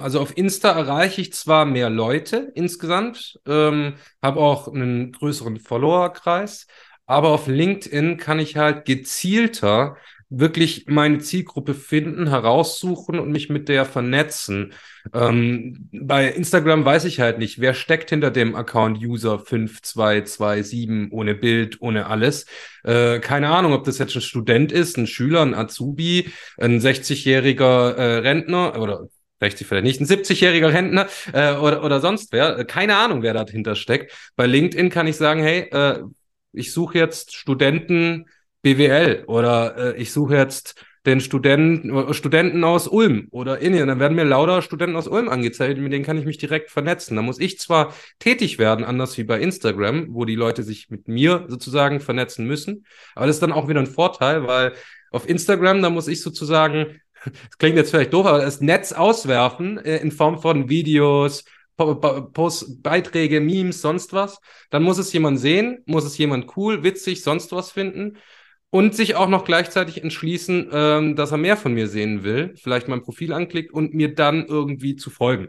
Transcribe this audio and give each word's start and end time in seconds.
Also 0.00 0.20
auf 0.20 0.36
Insta 0.36 0.70
erreiche 0.70 1.20
ich 1.20 1.32
zwar 1.32 1.64
mehr 1.64 1.90
Leute 1.90 2.52
insgesamt, 2.54 3.38
ähm, 3.46 3.94
habe 4.22 4.40
auch 4.40 4.68
einen 4.68 5.12
größeren 5.12 5.58
Followerkreis, 5.58 6.66
aber 7.06 7.28
auf 7.30 7.46
LinkedIn 7.46 8.16
kann 8.16 8.38
ich 8.38 8.56
halt 8.56 8.84
gezielter 8.84 9.96
wirklich 10.30 10.86
meine 10.86 11.18
Zielgruppe 11.18 11.74
finden, 11.74 12.28
heraussuchen 12.28 13.18
und 13.18 13.32
mich 13.32 13.50
mit 13.50 13.68
der 13.68 13.84
vernetzen. 13.84 14.72
Ähm, 15.12 15.88
bei 15.92 16.28
Instagram 16.28 16.84
weiß 16.84 17.04
ich 17.04 17.18
halt 17.18 17.38
nicht, 17.38 17.60
wer 17.60 17.74
steckt 17.74 18.10
hinter 18.10 18.30
dem 18.30 18.54
Account 18.54 18.98
User 19.04 19.40
5227 19.40 21.12
ohne 21.12 21.34
Bild, 21.34 21.82
ohne 21.82 22.06
alles. 22.06 22.46
Äh, 22.84 23.18
keine 23.18 23.48
Ahnung, 23.48 23.72
ob 23.72 23.84
das 23.84 23.98
jetzt 23.98 24.14
ein 24.14 24.20
Student 24.22 24.70
ist, 24.70 24.96
ein 24.96 25.08
Schüler, 25.08 25.42
ein 25.42 25.54
Azubi, 25.54 26.30
ein 26.58 26.80
60-jähriger 26.80 27.94
äh, 27.96 28.18
Rentner 28.18 28.80
oder 28.80 29.08
60 29.40 29.66
vielleicht 29.66 29.84
nicht, 29.84 30.00
ein 30.00 30.06
70-jähriger 30.06 30.72
Rentner 30.72 31.08
äh, 31.32 31.54
oder, 31.54 31.82
oder 31.82 32.00
sonst 32.00 32.32
wer. 32.32 32.64
Keine 32.64 32.96
Ahnung, 32.96 33.22
wer 33.22 33.34
dahinter 33.34 33.74
steckt. 33.74 34.12
Bei 34.36 34.46
LinkedIn 34.46 34.90
kann 34.90 35.06
ich 35.06 35.16
sagen, 35.16 35.42
hey, 35.42 35.68
äh, 35.70 36.02
ich 36.52 36.72
suche 36.72 36.98
jetzt 36.98 37.34
Studenten 37.34 38.26
BWL 38.62 39.24
oder 39.26 39.76
äh, 39.76 39.96
ich 39.96 40.12
suche 40.12 40.36
jetzt 40.36 40.84
den 41.06 41.20
Studenten, 41.20 41.96
äh, 41.96 42.12
Studenten 42.12 42.62
aus 42.64 42.86
Ulm 42.86 43.28
oder 43.30 43.60
Indien. 43.60 43.88
Dann 43.88 44.00
werden 44.00 44.16
mir 44.16 44.24
lauter 44.24 44.62
Studenten 44.62 44.96
aus 44.96 45.08
Ulm 45.08 45.28
angezeigt, 45.28 45.78
mit 45.78 45.92
denen 45.92 46.04
kann 46.04 46.18
ich 46.18 46.26
mich 46.26 46.38
direkt 46.38 46.70
vernetzen. 46.70 47.16
Da 47.16 47.22
muss 47.22 47.38
ich 47.38 47.58
zwar 47.58 47.94
tätig 48.18 48.58
werden, 48.58 48.84
anders 48.84 49.16
wie 49.16 49.24
bei 49.24 49.40
Instagram, 49.40 50.08
wo 50.10 50.24
die 50.24 50.34
Leute 50.34 50.62
sich 50.62 50.90
mit 50.90 51.08
mir 51.08 51.46
sozusagen 51.48 52.00
vernetzen 52.00 52.46
müssen, 52.46 52.84
aber 53.14 53.26
das 53.26 53.36
ist 53.36 53.42
dann 53.42 53.52
auch 53.52 53.68
wieder 53.68 53.80
ein 53.80 53.86
Vorteil, 53.86 54.46
weil 54.46 54.74
auf 55.10 55.28
Instagram, 55.28 55.82
da 55.82 55.90
muss 55.90 56.06
ich 56.06 56.22
sozusagen, 56.22 57.00
das 57.24 57.58
klingt 57.58 57.76
jetzt 57.76 57.90
vielleicht 57.90 58.12
doof, 58.12 58.26
aber 58.26 58.38
das 58.38 58.60
Netz 58.60 58.92
auswerfen 58.92 59.78
äh, 59.78 59.98
in 59.98 60.12
Form 60.12 60.40
von 60.40 60.68
Videos, 60.68 61.44
Post, 61.76 62.82
Beiträge, 62.82 63.40
Memes, 63.40 63.80
sonst 63.80 64.12
was. 64.12 64.38
Dann 64.68 64.82
muss 64.82 64.98
es 64.98 65.12
jemand 65.12 65.40
sehen, 65.40 65.82
muss 65.86 66.04
es 66.04 66.18
jemand 66.18 66.56
cool, 66.56 66.82
witzig, 66.82 67.22
sonst 67.22 67.52
was 67.52 67.72
finden 67.72 68.18
und 68.70 68.94
sich 68.94 69.16
auch 69.16 69.28
noch 69.28 69.44
gleichzeitig 69.44 70.02
entschließen, 70.02 70.70
ähm, 70.72 71.16
dass 71.16 71.32
er 71.32 71.38
mehr 71.38 71.56
von 71.56 71.74
mir 71.74 71.88
sehen 71.88 72.22
will, 72.22 72.54
vielleicht 72.56 72.88
mein 72.88 73.02
Profil 73.02 73.32
anklickt 73.32 73.72
und 73.72 73.94
mir 73.94 74.14
dann 74.14 74.46
irgendwie 74.46 74.96
zu 74.96 75.10
folgen. 75.10 75.48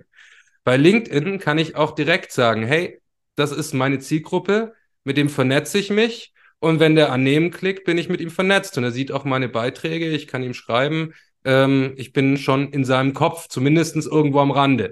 Bei 0.63 0.77
LinkedIn 0.77 1.39
kann 1.39 1.57
ich 1.57 1.75
auch 1.75 1.91
direkt 1.91 2.31
sagen, 2.31 2.63
hey, 2.63 2.99
das 3.35 3.51
ist 3.51 3.73
meine 3.73 3.99
Zielgruppe, 3.99 4.73
mit 5.03 5.17
dem 5.17 5.29
vernetze 5.29 5.77
ich 5.79 5.89
mich 5.89 6.33
und 6.59 6.79
wenn 6.79 6.95
der 6.95 7.11
annehmen 7.11 7.51
klickt, 7.51 7.85
bin 7.85 7.97
ich 7.97 8.09
mit 8.09 8.21
ihm 8.21 8.29
vernetzt 8.31 8.77
und 8.77 8.83
er 8.83 8.91
sieht 8.91 9.11
auch 9.11 9.23
meine 9.23 9.49
Beiträge, 9.49 10.09
ich 10.09 10.27
kann 10.27 10.43
ihm 10.43 10.53
schreiben, 10.53 11.13
ähm, 11.45 11.93
ich 11.97 12.13
bin 12.13 12.37
schon 12.37 12.69
in 12.69 12.85
seinem 12.85 13.13
Kopf, 13.13 13.47
zumindestens 13.47 14.05
irgendwo 14.05 14.39
am 14.39 14.51
Rande. 14.51 14.91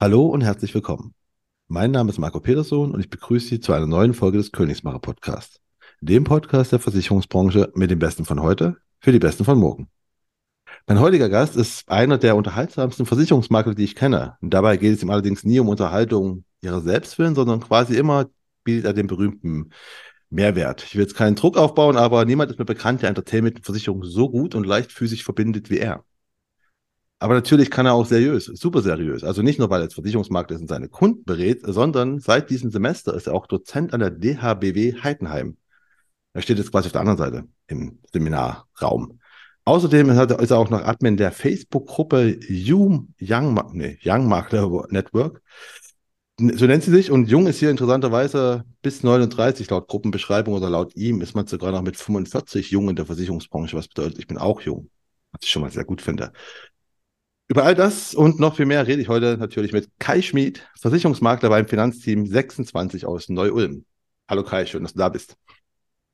Hallo 0.00 0.26
und 0.26 0.40
herzlich 0.40 0.74
willkommen. 0.74 1.14
Mein 1.68 1.92
Name 1.92 2.10
ist 2.10 2.18
Marco 2.18 2.40
Peterson 2.40 2.92
und 2.92 2.98
ich 2.98 3.08
begrüße 3.08 3.46
Sie 3.46 3.60
zu 3.60 3.72
einer 3.72 3.86
neuen 3.86 4.14
Folge 4.14 4.38
des 4.38 4.50
Königsmacher 4.50 4.98
Podcasts. 4.98 5.60
Dem 6.00 6.24
Podcast 6.24 6.72
der 6.72 6.80
Versicherungsbranche 6.80 7.70
mit 7.76 7.92
dem 7.92 8.00
Besten 8.00 8.24
von 8.24 8.42
heute 8.42 8.78
für 8.98 9.12
die 9.12 9.20
Besten 9.20 9.44
von 9.44 9.58
morgen. 9.58 9.88
Mein 10.86 10.98
heutiger 10.98 11.28
Gast 11.28 11.56
ist 11.56 11.88
einer 11.88 12.18
der 12.18 12.34
unterhaltsamsten 12.34 13.06
Versicherungsmakler, 13.06 13.74
die 13.74 13.84
ich 13.84 13.94
kenne. 13.94 14.36
Und 14.40 14.52
dabei 14.52 14.76
geht 14.76 14.96
es 14.96 15.02
ihm 15.02 15.10
allerdings 15.10 15.44
nie 15.44 15.60
um 15.60 15.68
Unterhaltung 15.68 16.44
ihrer 16.60 16.80
Selbstwillen, 16.80 17.34
sondern 17.34 17.60
quasi 17.60 17.96
immer 17.96 18.26
bietet 18.64 18.86
er 18.86 18.92
den 18.92 19.06
berühmten 19.06 19.70
Mehrwert. 20.30 20.82
Ich 20.84 20.94
will 20.94 21.02
jetzt 21.02 21.14
keinen 21.14 21.36
Druck 21.36 21.56
aufbauen, 21.56 21.96
aber 21.96 22.24
niemand 22.24 22.50
ist 22.50 22.58
mir 22.58 22.64
bekannt, 22.64 23.02
der 23.02 23.10
Entertainment 23.10 23.56
und 23.56 23.64
Versicherung 23.64 24.02
so 24.02 24.28
gut 24.28 24.54
und 24.54 24.66
leichtfüßig 24.66 25.24
verbindet 25.24 25.70
wie 25.70 25.78
er. 25.78 26.04
Aber 27.20 27.34
natürlich 27.34 27.70
kann 27.70 27.86
er 27.86 27.94
auch 27.94 28.06
seriös, 28.06 28.46
super 28.46 28.82
seriös. 28.82 29.22
Also 29.22 29.42
nicht 29.42 29.60
nur, 29.60 29.70
weil 29.70 29.80
er 29.80 29.84
als 29.84 29.94
Versicherungsmakler 29.94 30.56
ist 30.56 30.62
und 30.62 30.68
seine 30.68 30.88
Kunden 30.88 31.24
berät, 31.24 31.60
sondern 31.64 32.18
seit 32.18 32.50
diesem 32.50 32.72
Semester 32.72 33.14
ist 33.14 33.28
er 33.28 33.34
auch 33.34 33.46
Dozent 33.46 33.94
an 33.94 34.00
der 34.00 34.10
DHBW 34.10 35.00
Heidenheim. 35.00 35.56
Er 36.32 36.42
steht 36.42 36.58
jetzt 36.58 36.72
quasi 36.72 36.86
auf 36.86 36.92
der 36.92 37.02
anderen 37.02 37.18
Seite 37.18 37.48
im 37.68 38.00
Seminarraum. 38.12 39.20
Außerdem 39.64 40.10
ist 40.10 40.50
er 40.50 40.58
auch 40.58 40.70
noch 40.70 40.82
Admin 40.82 41.16
der 41.16 41.30
Facebook-Gruppe 41.30 42.38
Young, 42.48 43.08
nee, 43.18 43.98
Young 44.04 44.28
Makler 44.28 44.86
Network. 44.90 45.40
So 46.38 46.66
nennt 46.66 46.82
sie 46.82 46.90
sich 46.90 47.12
und 47.12 47.28
Jung 47.28 47.46
ist 47.46 47.60
hier 47.60 47.70
interessanterweise 47.70 48.64
bis 48.80 49.04
39 49.04 49.70
laut 49.70 49.86
Gruppenbeschreibung 49.86 50.54
oder 50.54 50.68
laut 50.68 50.96
ihm 50.96 51.20
ist 51.20 51.34
man 51.34 51.46
sogar 51.46 51.70
noch 51.70 51.82
mit 51.82 51.96
45 51.96 52.70
jung 52.72 52.88
in 52.88 52.96
der 52.96 53.06
Versicherungsbranche, 53.06 53.76
was 53.76 53.86
bedeutet, 53.86 54.18
ich 54.18 54.26
bin 54.26 54.38
auch 54.38 54.60
jung, 54.62 54.90
was 55.30 55.42
ich 55.44 55.50
schon 55.50 55.62
mal 55.62 55.70
sehr 55.70 55.84
gut 55.84 56.02
finde. 56.02 56.32
Über 57.46 57.64
all 57.64 57.76
das 57.76 58.14
und 58.14 58.40
noch 58.40 58.56
viel 58.56 58.66
mehr 58.66 58.84
rede 58.86 59.00
ich 59.00 59.08
heute 59.08 59.36
natürlich 59.36 59.72
mit 59.72 59.90
Kai 60.00 60.22
Schmid, 60.22 60.66
Versicherungsmakler 60.80 61.50
beim 61.50 61.68
Finanzteam 61.68 62.26
26 62.26 63.06
aus 63.06 63.28
Neu-Ulm. 63.28 63.84
Hallo 64.28 64.42
Kai, 64.42 64.66
schön, 64.66 64.82
dass 64.82 64.94
du 64.94 64.98
da 64.98 65.10
bist. 65.10 65.36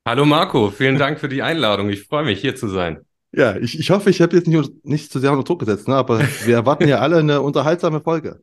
Hallo 0.07 0.27
Marco, 0.27 0.71
vielen 0.71 0.99
Dank 0.99 1.21
für 1.21 1.29
die 1.29 1.43
Einladung. 1.43 1.89
Ich 1.89 2.03
freue 2.03 2.25
mich, 2.25 2.41
hier 2.41 2.57
zu 2.57 2.69
sein. 2.69 3.07
Ja, 3.33 3.57
ich, 3.57 3.79
ich 3.79 3.91
hoffe, 3.91 4.11
ich 4.11 4.21
habe 4.21 4.37
jetzt 4.37 4.49
nicht, 4.49 4.85
nicht 4.85 5.13
zu 5.13 5.19
sehr 5.19 5.33
unter 5.33 5.45
Druck 5.45 5.61
gesetzt, 5.61 5.87
ne? 5.87 5.95
aber 5.95 6.21
wir 6.45 6.55
erwarten 6.55 6.89
ja 6.89 6.99
alle 6.99 7.19
eine 7.19 7.43
unterhaltsame 7.43 8.01
Folge. 8.01 8.41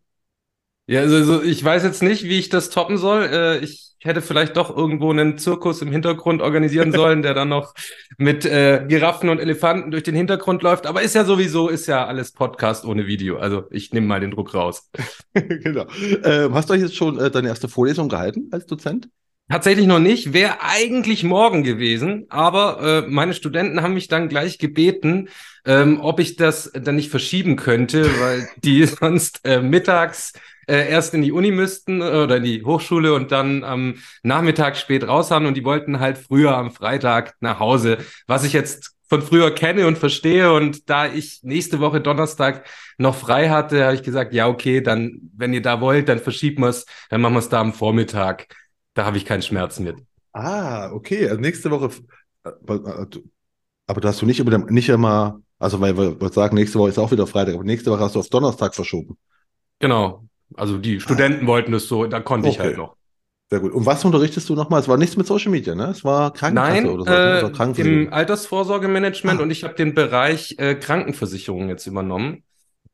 Ja, 0.87 1.01
also, 1.01 1.15
also 1.15 1.41
ich 1.41 1.63
weiß 1.63 1.83
jetzt 1.83 2.03
nicht, 2.03 2.25
wie 2.25 2.37
ich 2.37 2.49
das 2.49 2.69
toppen 2.69 2.97
soll. 2.97 3.23
Äh, 3.23 3.57
ich 3.59 3.95
hätte 4.01 4.21
vielleicht 4.21 4.55
doch 4.55 4.75
irgendwo 4.75 5.09
einen 5.09 5.39
Zirkus 5.39 5.81
im 5.81 5.91
Hintergrund 5.91 6.43
organisieren 6.43 6.91
sollen, 6.93 7.23
der 7.23 7.33
dann 7.33 7.49
noch 7.49 7.73
mit 8.17 8.45
äh, 8.45 8.85
Giraffen 8.87 9.29
und 9.29 9.39
Elefanten 9.39 9.89
durch 9.89 10.03
den 10.03 10.13
Hintergrund 10.13 10.61
läuft. 10.61 10.85
Aber 10.85 11.01
ist 11.01 11.15
ja 11.15 11.25
sowieso, 11.25 11.69
ist 11.69 11.87
ja 11.87 12.05
alles 12.05 12.31
Podcast 12.31 12.85
ohne 12.85 13.07
Video. 13.07 13.37
Also 13.37 13.63
ich 13.71 13.91
nehme 13.93 14.05
mal 14.05 14.19
den 14.19 14.31
Druck 14.31 14.53
raus. 14.53 14.91
genau. 15.33 15.87
Ähm, 16.23 16.53
hast 16.53 16.69
du 16.69 16.75
jetzt 16.75 16.95
schon 16.95 17.17
äh, 17.19 17.31
deine 17.31 17.47
erste 17.47 17.67
Vorlesung 17.67 18.07
gehalten 18.07 18.49
als 18.51 18.67
Dozent? 18.67 19.09
Tatsächlich 19.47 19.85
noch 19.85 19.99
nicht, 19.99 20.33
wäre 20.33 20.61
eigentlich 20.61 21.23
morgen 21.23 21.63
gewesen, 21.63 22.25
aber 22.29 23.03
äh, 23.05 23.07
meine 23.07 23.35
Studenten 23.35 23.83
haben 23.83 23.93
mich 23.93 24.07
dann 24.07 24.27
gleich 24.27 24.57
gebeten, 24.57 25.29
ähm, 25.65 25.99
ob 26.01 26.19
ich 26.19 26.35
das 26.35 26.71
dann 26.73 26.95
nicht 26.95 27.11
verschieben 27.11 27.55
könnte, 27.55 28.05
weil 28.19 28.49
die 28.63 28.83
sonst 28.85 29.41
äh, 29.43 29.61
mittags 29.61 30.33
äh, 30.67 30.89
erst 30.89 31.13
in 31.13 31.21
die 31.21 31.31
Uni 31.31 31.51
müssten 31.51 32.01
äh, 32.01 32.05
oder 32.05 32.37
in 32.37 32.43
die 32.43 32.63
Hochschule 32.63 33.13
und 33.13 33.31
dann 33.31 33.63
am 33.63 33.95
Nachmittag 34.23 34.77
spät 34.77 35.07
raus 35.07 35.29
haben 35.29 35.45
und 35.45 35.55
die 35.55 35.63
wollten 35.63 35.99
halt 35.99 36.17
früher 36.17 36.57
am 36.57 36.71
Freitag 36.71 37.35
nach 37.39 37.59
Hause, 37.59 37.99
was 38.25 38.45
ich 38.45 38.53
jetzt 38.53 38.95
von 39.07 39.21
früher 39.21 39.53
kenne 39.53 39.85
und 39.85 39.99
verstehe 39.99 40.51
und 40.53 40.89
da 40.89 41.05
ich 41.05 41.41
nächste 41.43 41.79
Woche 41.79 42.01
Donnerstag 42.01 42.65
noch 42.97 43.13
frei 43.15 43.49
hatte, 43.49 43.85
habe 43.85 43.93
ich 43.93 44.01
gesagt, 44.01 44.33
ja 44.33 44.47
okay, 44.47 44.81
dann 44.81 45.19
wenn 45.37 45.53
ihr 45.53 45.61
da 45.61 45.81
wollt, 45.81 46.09
dann 46.09 46.17
verschieben 46.17 46.63
wir 46.63 46.69
es, 46.69 46.87
dann 47.11 47.21
machen 47.21 47.35
wir 47.35 47.39
es 47.39 47.49
da 47.49 47.61
am 47.61 47.73
Vormittag. 47.73 48.47
Da 48.95 49.05
habe 49.05 49.17
ich 49.17 49.25
keinen 49.25 49.43
Schmerz 49.43 49.79
mit. 49.79 49.97
Ah, 50.33 50.91
okay, 50.91 51.29
also 51.29 51.39
nächste 51.39 51.69
Woche 51.69 51.91
äh, 52.43 52.73
äh, 52.73 53.05
aber 53.87 54.01
da 54.01 54.07
hast 54.09 54.21
du 54.21 54.25
nicht 54.25 54.39
immer, 54.39 54.57
nicht 54.57 54.89
immer, 54.89 55.41
also 55.59 55.79
weil 55.79 55.97
wir 55.97 56.29
sagen, 56.29 56.55
nächste 56.55 56.79
Woche 56.79 56.89
ist 56.89 56.97
auch 56.97 57.11
wieder 57.11 57.27
Freitag, 57.27 57.55
aber 57.55 57.63
nächste 57.63 57.91
Woche 57.91 57.99
hast 57.99 58.15
du 58.15 58.19
auf 58.19 58.29
Donnerstag 58.29 58.73
verschoben. 58.73 59.17
Genau, 59.79 60.27
also 60.55 60.77
die 60.77 60.99
Studenten 60.99 61.45
ah. 61.45 61.47
wollten 61.47 61.73
es 61.73 61.87
so, 61.87 62.05
da 62.05 62.19
konnte 62.19 62.47
okay. 62.47 62.55
ich 62.55 62.59
halt 62.59 62.77
noch. 62.77 62.95
Sehr 63.51 63.59
gut. 63.59 63.73
Und 63.73 63.85
was 63.85 64.03
unterrichtest 64.03 64.49
du 64.49 64.55
nochmal? 64.55 64.79
Es 64.79 64.87
war 64.87 64.97
nichts 64.97 65.17
mit 65.17 65.27
Social 65.27 65.51
Media, 65.51 65.75
ne? 65.75 65.89
Es 65.91 66.03
war 66.03 66.33
Krankenkasse 66.33 66.81
Nein, 66.81 66.89
oder 66.89 67.03
so. 67.03 67.11
Ne? 67.11 67.69
Oder 67.69 67.77
äh, 67.77 67.81
im 67.81 68.11
Altersvorsorgemanagement 68.11 69.39
ah. 69.39 69.43
und 69.43 69.51
ich 69.51 69.63
habe 69.63 69.75
den 69.75 69.93
Bereich 69.93 70.55
äh, 70.57 70.73
Krankenversicherung 70.73 71.69
jetzt 71.69 71.85
übernommen. 71.85 72.43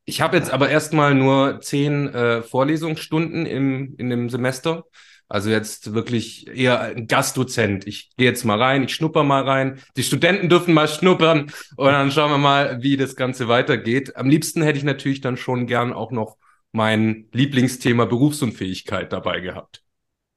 Ich 0.04 0.20
habe 0.20 0.36
jetzt 0.36 0.52
aber 0.52 0.68
erstmal 0.68 1.14
nur 1.14 1.60
zehn 1.60 2.12
äh, 2.12 2.42
Vorlesungsstunden 2.42 3.46
im, 3.46 3.94
in 3.96 4.10
dem 4.10 4.28
Semester. 4.28 4.84
Also 5.32 5.48
jetzt 5.48 5.94
wirklich 5.94 6.46
eher 6.46 6.78
ein 6.82 7.06
Gastdozent. 7.06 7.86
Ich 7.86 8.14
gehe 8.18 8.26
jetzt 8.28 8.44
mal 8.44 8.60
rein, 8.60 8.82
ich 8.82 8.94
schnupper 8.94 9.24
mal 9.24 9.42
rein. 9.42 9.80
Die 9.96 10.02
Studenten 10.02 10.50
dürfen 10.50 10.74
mal 10.74 10.88
schnuppern 10.88 11.50
und 11.76 11.86
dann 11.90 12.10
schauen 12.10 12.30
wir 12.30 12.36
mal, 12.36 12.82
wie 12.82 12.98
das 12.98 13.16
Ganze 13.16 13.48
weitergeht. 13.48 14.14
Am 14.14 14.28
liebsten 14.28 14.60
hätte 14.60 14.76
ich 14.76 14.84
natürlich 14.84 15.22
dann 15.22 15.38
schon 15.38 15.66
gern 15.66 15.94
auch 15.94 16.10
noch 16.10 16.36
mein 16.70 17.28
Lieblingsthema 17.32 18.04
Berufsunfähigkeit 18.04 19.10
dabei 19.10 19.40
gehabt. 19.40 19.82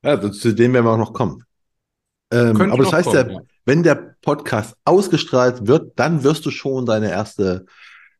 Ja, 0.01 0.31
zu 0.31 0.55
dem 0.55 0.71
werden 0.71 0.85
wir 0.85 0.91
auch 0.91 0.97
noch 0.97 1.11
kommen. 1.11 1.43
Ähm, 2.31 2.55
aber 2.61 2.83
das 2.85 2.93
heißt 2.93 3.09
kommen, 3.09 3.31
ja, 3.31 3.41
wenn 3.65 3.83
der 3.83 4.15
Podcast 4.21 4.77
ausgestrahlt 4.85 5.67
wird, 5.67 5.99
dann 5.99 6.23
wirst 6.23 6.45
du 6.45 6.51
schon 6.51 6.85
deine 6.85 7.11
erste, 7.11 7.65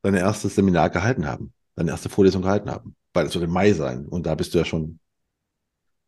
deine 0.02 0.20
erste 0.20 0.50
Seminar 0.50 0.90
gehalten 0.90 1.26
haben, 1.26 1.54
deine 1.78 1.92
erste 1.92 2.10
Vorlesung 2.10 2.42
gehalten 2.42 2.70
haben. 2.70 2.98
Weil 3.14 3.28
es 3.28 3.34
wird 3.34 3.46
im 3.46 3.52
Mai 3.52 3.72
sein 3.72 4.06
und 4.06 4.26
da 4.26 4.36
bist 4.36 4.54
du 4.54 4.58
ja 4.58 4.66
schon. 4.66 5.00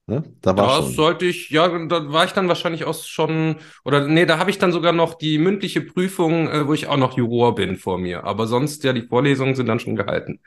Ne? 0.09 0.23
Da 0.41 0.55
war 0.55 0.83
schon. 0.83 0.93
sollte 0.93 1.25
ich, 1.25 1.49
ja, 1.49 1.67
da 1.85 2.13
war 2.13 2.23
ich 2.23 2.31
dann 2.31 2.47
wahrscheinlich 2.47 2.85
auch 2.85 2.95
schon, 2.95 3.57
oder 3.83 4.07
nee, 4.07 4.25
da 4.25 4.37
habe 4.39 4.49
ich 4.49 4.57
dann 4.57 4.71
sogar 4.71 4.93
noch 4.93 5.15
die 5.15 5.37
mündliche 5.37 5.81
Prüfung, 5.81 6.47
äh, 6.47 6.65
wo 6.65 6.73
ich 6.73 6.87
auch 6.87 6.95
noch 6.95 7.17
Juror 7.17 7.55
bin 7.55 7.75
vor 7.75 7.97
mir. 7.97 8.23
Aber 8.23 8.47
sonst, 8.47 8.85
ja, 8.85 8.93
die 8.93 9.01
Vorlesungen 9.01 9.55
sind 9.55 9.65
dann 9.65 9.81
schon 9.81 9.97
gehalten. 9.97 10.39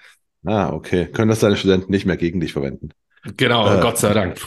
Ah, 0.47 0.73
okay. 0.73 1.07
Können 1.13 1.29
das 1.29 1.41
deine 1.41 1.57
Studenten 1.57 1.91
nicht 1.91 2.07
mehr 2.07 2.17
gegen 2.17 2.41
dich 2.41 2.55
verwenden? 2.55 2.91
Genau, 3.37 3.71
äh, 3.71 3.81
Gott 3.83 3.99
sei 3.99 4.15
Dank. 4.15 4.41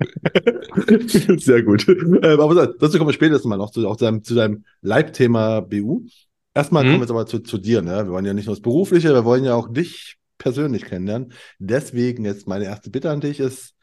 Sehr 1.38 1.62
gut. 1.62 1.86
Äh, 1.88 2.26
aber 2.26 2.66
dazu 2.66 2.98
kommen 2.98 3.08
wir 3.08 3.14
später 3.14 3.40
mal 3.46 3.56
noch 3.56 3.70
zu, 3.70 3.86
auch 3.88 3.96
zu 3.96 4.04
deinem, 4.04 4.24
zu 4.24 4.34
deinem 4.34 4.64
Leibthema 4.82 5.60
BU. 5.60 6.06
Erstmal 6.54 6.82
mhm. 6.82 6.88
kommen 6.88 6.98
wir 6.98 7.04
jetzt 7.04 7.10
aber 7.10 7.26
zu, 7.26 7.38
zu 7.38 7.58
dir. 7.58 7.82
Ne? 7.82 8.06
Wir 8.06 8.10
wollen 8.10 8.26
ja 8.26 8.34
nicht 8.34 8.46
nur 8.46 8.56
das 8.56 8.62
Berufliche, 8.62 9.14
wir 9.14 9.24
wollen 9.24 9.44
ja 9.44 9.54
auch 9.54 9.72
dich 9.72 10.16
persönlich 10.38 10.84
kennenlernen. 10.84 11.32
Deswegen 11.60 12.24
jetzt 12.24 12.48
meine 12.48 12.64
erste 12.64 12.90
Bitte 12.90 13.10
an 13.10 13.20
dich 13.20 13.38
ist, 13.38 13.74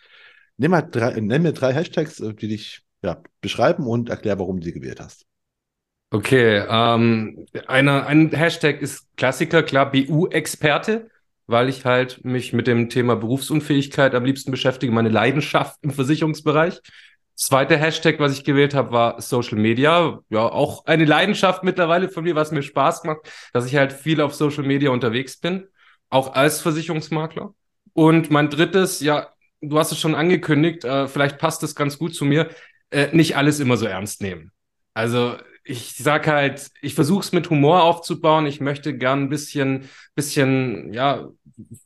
nimm, 0.58 0.72
mal 0.72 0.82
drei, 0.82 1.20
nenn 1.20 1.42
mir 1.42 1.54
drei 1.54 1.74
Hashtags, 1.74 2.20
äh, 2.20 2.34
die 2.34 2.48
dich 2.48 2.82
ja, 3.02 3.22
beschreiben 3.42 3.86
und 3.86 4.10
erklär, 4.10 4.40
warum 4.40 4.60
du 4.60 4.66
sie 4.66 4.74
gewählt 4.74 5.00
hast. 5.00 5.26
Okay, 6.12 6.64
ähm, 6.70 7.46
eine, 7.68 8.06
ein 8.06 8.32
Hashtag 8.32 8.82
ist 8.82 9.08
Klassiker, 9.18 9.64
klar, 9.64 9.92
BU-Experte 9.92 11.10
weil 11.48 11.70
ich 11.70 11.86
halt 11.86 12.24
mich 12.24 12.54
mit 12.54 12.68
dem 12.68 12.90
Thema 12.90 13.16
Berufsunfähigkeit 13.16 14.16
am 14.16 14.26
liebsten 14.26 14.52
beschäftige, 14.52 14.94
meine 14.94 15.10
Leidenschaft 15.10 15.78
im 15.82 15.92
Versicherungsbereich. 15.92 16.82
Zweiter 17.36 17.78
Hashtag, 17.78 18.20
was 18.20 18.34
ich 18.34 18.44
gewählt 18.44 18.74
habe, 18.74 18.92
war 18.92 19.22
Social 19.22 19.58
Media. 19.58 20.20
Ja, 20.30 20.48
auch 20.48 20.86
eine 20.86 21.06
Leidenschaft 21.06 21.64
mittlerweile 21.64 22.08
von 22.10 22.24
mir, 22.24 22.36
was 22.36 22.52
mir 22.52 22.62
Spaß 22.62 23.04
macht, 23.06 23.32
dass 23.54 23.66
ich 23.66 23.76
halt 23.76 23.92
viel 23.92 24.22
auf 24.22 24.36
Social 24.36 24.64
Media 24.64 24.92
unterwegs 24.92 25.38
bin, 25.38 25.68
auch 26.10 26.34
als 26.34 26.62
Versicherungsmakler. 26.62 27.54
Und 27.94 28.32
mein 28.32 28.50
drittes, 28.50 29.00
ja, 29.02 29.30
du 29.64 29.80
hast 29.80 29.92
es 29.92 30.00
schon 30.00 30.16
angekündigt, 30.16 30.84
äh, 30.86 31.08
vielleicht 31.08 31.38
passt 31.38 31.64
es 31.64 31.76
ganz 31.76 31.98
gut 31.98 32.16
zu 32.16 32.26
mir, 32.26 32.50
äh, 32.92 33.08
nicht 33.16 33.36
alles 33.38 33.60
immer 33.60 33.78
so 33.78 33.86
ernst 33.86 34.22
nehmen. 34.22 34.52
Also 34.94 35.36
ich 35.64 35.96
sag 35.96 36.28
halt, 36.28 36.70
ich 36.82 36.94
versuche 36.94 37.22
es 37.22 37.32
mit 37.32 37.50
Humor 37.50 37.84
aufzubauen. 37.84 38.46
Ich 38.46 38.60
möchte 38.60 38.98
gern 38.98 39.24
ein 39.24 39.30
bisschen, 39.30 39.90
bisschen, 40.14 40.94
ja, 40.94 41.30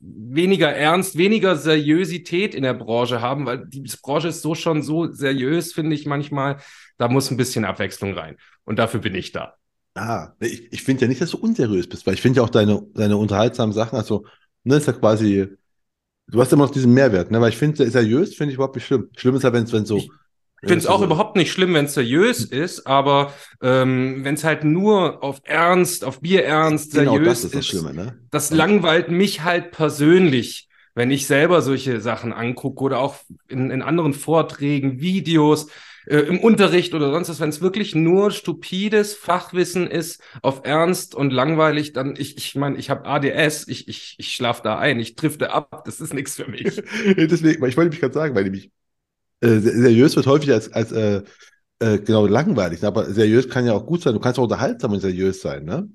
weniger 0.00 0.72
ernst, 0.72 1.16
weniger 1.16 1.56
Seriosität 1.56 2.54
in 2.54 2.62
der 2.62 2.74
Branche 2.74 3.20
haben, 3.20 3.46
weil 3.46 3.66
die 3.66 3.88
Branche 4.02 4.28
ist 4.28 4.42
so 4.42 4.54
schon 4.54 4.82
so 4.82 5.10
seriös, 5.12 5.72
finde 5.72 5.94
ich 5.94 6.06
manchmal. 6.06 6.56
Da 6.96 7.08
muss 7.08 7.30
ein 7.30 7.36
bisschen 7.36 7.64
Abwechslung 7.64 8.14
rein. 8.14 8.36
Und 8.64 8.78
dafür 8.78 9.00
bin 9.00 9.14
ich 9.14 9.30
da. 9.32 9.54
Ah, 9.94 10.32
ich, 10.40 10.72
ich 10.72 10.82
finde 10.82 11.02
ja 11.02 11.08
nicht, 11.08 11.20
dass 11.20 11.30
du 11.30 11.38
unseriös 11.38 11.88
bist, 11.88 12.06
weil 12.06 12.14
ich 12.14 12.20
finde 12.20 12.38
ja 12.38 12.44
auch 12.44 12.50
deine, 12.50 12.82
deine 12.94 13.16
unterhaltsamen 13.16 13.72
Sachen, 13.72 13.96
also, 13.96 14.26
ne, 14.64 14.76
ist 14.76 14.86
ja 14.86 14.92
quasi, 14.92 15.48
du 16.30 16.40
hast 16.40 16.52
immer 16.52 16.64
noch 16.64 16.70
diesen 16.70 16.92
Mehrwert, 16.92 17.30
ne, 17.30 17.40
weil 17.40 17.50
ich 17.50 17.56
finde, 17.56 17.88
seriös 17.90 18.34
finde 18.34 18.52
ich 18.52 18.56
überhaupt 18.56 18.76
nicht 18.76 18.86
schlimm. 18.86 19.08
Schlimm 19.16 19.36
ist 19.36 19.42
ja, 19.42 19.52
wenn 19.52 19.64
es 19.64 19.70
so, 19.70 19.96
ich, 19.96 20.10
finde 20.60 20.78
es 20.78 20.86
auch 20.86 21.02
überhaupt 21.02 21.36
nicht 21.36 21.52
schlimm, 21.52 21.74
wenn 21.74 21.86
es 21.86 21.94
seriös 21.94 22.44
ist, 22.44 22.86
aber 22.86 23.32
ähm, 23.62 24.24
wenn 24.24 24.34
es 24.34 24.44
halt 24.44 24.64
nur 24.64 25.22
auf 25.22 25.40
Ernst, 25.44 26.04
auf 26.04 26.20
Bierernst 26.20 26.92
genau, 26.92 27.12
seriös 27.12 27.28
das 27.28 27.44
ist, 27.44 27.54
das, 27.54 27.66
Schlimme, 27.66 27.94
ne? 27.94 28.18
das 28.30 28.50
langweilt 28.50 29.10
mich 29.10 29.42
halt 29.44 29.70
persönlich, 29.70 30.68
wenn 30.94 31.10
ich 31.10 31.26
selber 31.26 31.62
solche 31.62 32.00
Sachen 32.00 32.32
angucke 32.32 32.82
oder 32.82 32.98
auch 32.98 33.16
in, 33.48 33.70
in 33.70 33.82
anderen 33.82 34.12
Vorträgen, 34.12 35.00
Videos, 35.00 35.68
äh, 36.08 36.20
im 36.20 36.40
Unterricht 36.40 36.94
oder 36.94 37.12
sonst 37.12 37.28
was, 37.28 37.40
wenn 37.40 37.50
es 37.50 37.60
wirklich 37.60 37.94
nur 37.94 38.30
stupides 38.30 39.14
Fachwissen 39.14 39.86
ist, 39.86 40.22
auf 40.42 40.62
Ernst 40.64 41.14
und 41.14 41.32
langweilig, 41.32 41.92
dann 41.92 42.14
ich 42.16 42.36
ich 42.36 42.54
meine, 42.54 42.76
ich 42.78 42.90
habe 42.90 43.06
ADS, 43.06 43.68
ich 43.68 43.88
ich 43.88 44.16
ich 44.18 44.32
schlaf 44.32 44.62
da 44.62 44.78
ein, 44.78 45.00
ich 45.00 45.16
drifte 45.16 45.52
ab, 45.52 45.82
das 45.84 46.00
ist 46.00 46.14
nichts 46.14 46.36
für 46.36 46.48
mich. 46.48 46.64
Deswegen, 47.16 47.64
ich 47.66 47.76
wollte 47.76 47.90
mich 47.90 48.00
gerade 48.00 48.14
sagen, 48.14 48.34
weil 48.34 48.44
nämlich 48.44 48.70
äh, 49.40 49.58
seriös 49.58 50.16
wird 50.16 50.26
häufig 50.26 50.52
als, 50.52 50.72
als 50.72 50.92
äh, 50.92 51.22
äh, 51.80 51.98
genau 51.98 52.26
langweilig, 52.26 52.84
aber 52.84 53.06
seriös 53.12 53.48
kann 53.48 53.66
ja 53.66 53.72
auch 53.74 53.86
gut 53.86 54.02
sein. 54.02 54.14
Du 54.14 54.20
kannst 54.20 54.38
auch 54.38 54.44
unterhaltsam 54.44 54.92
und 54.92 55.00
seriös 55.00 55.40
sein, 55.42 55.64
ne? 55.64 55.88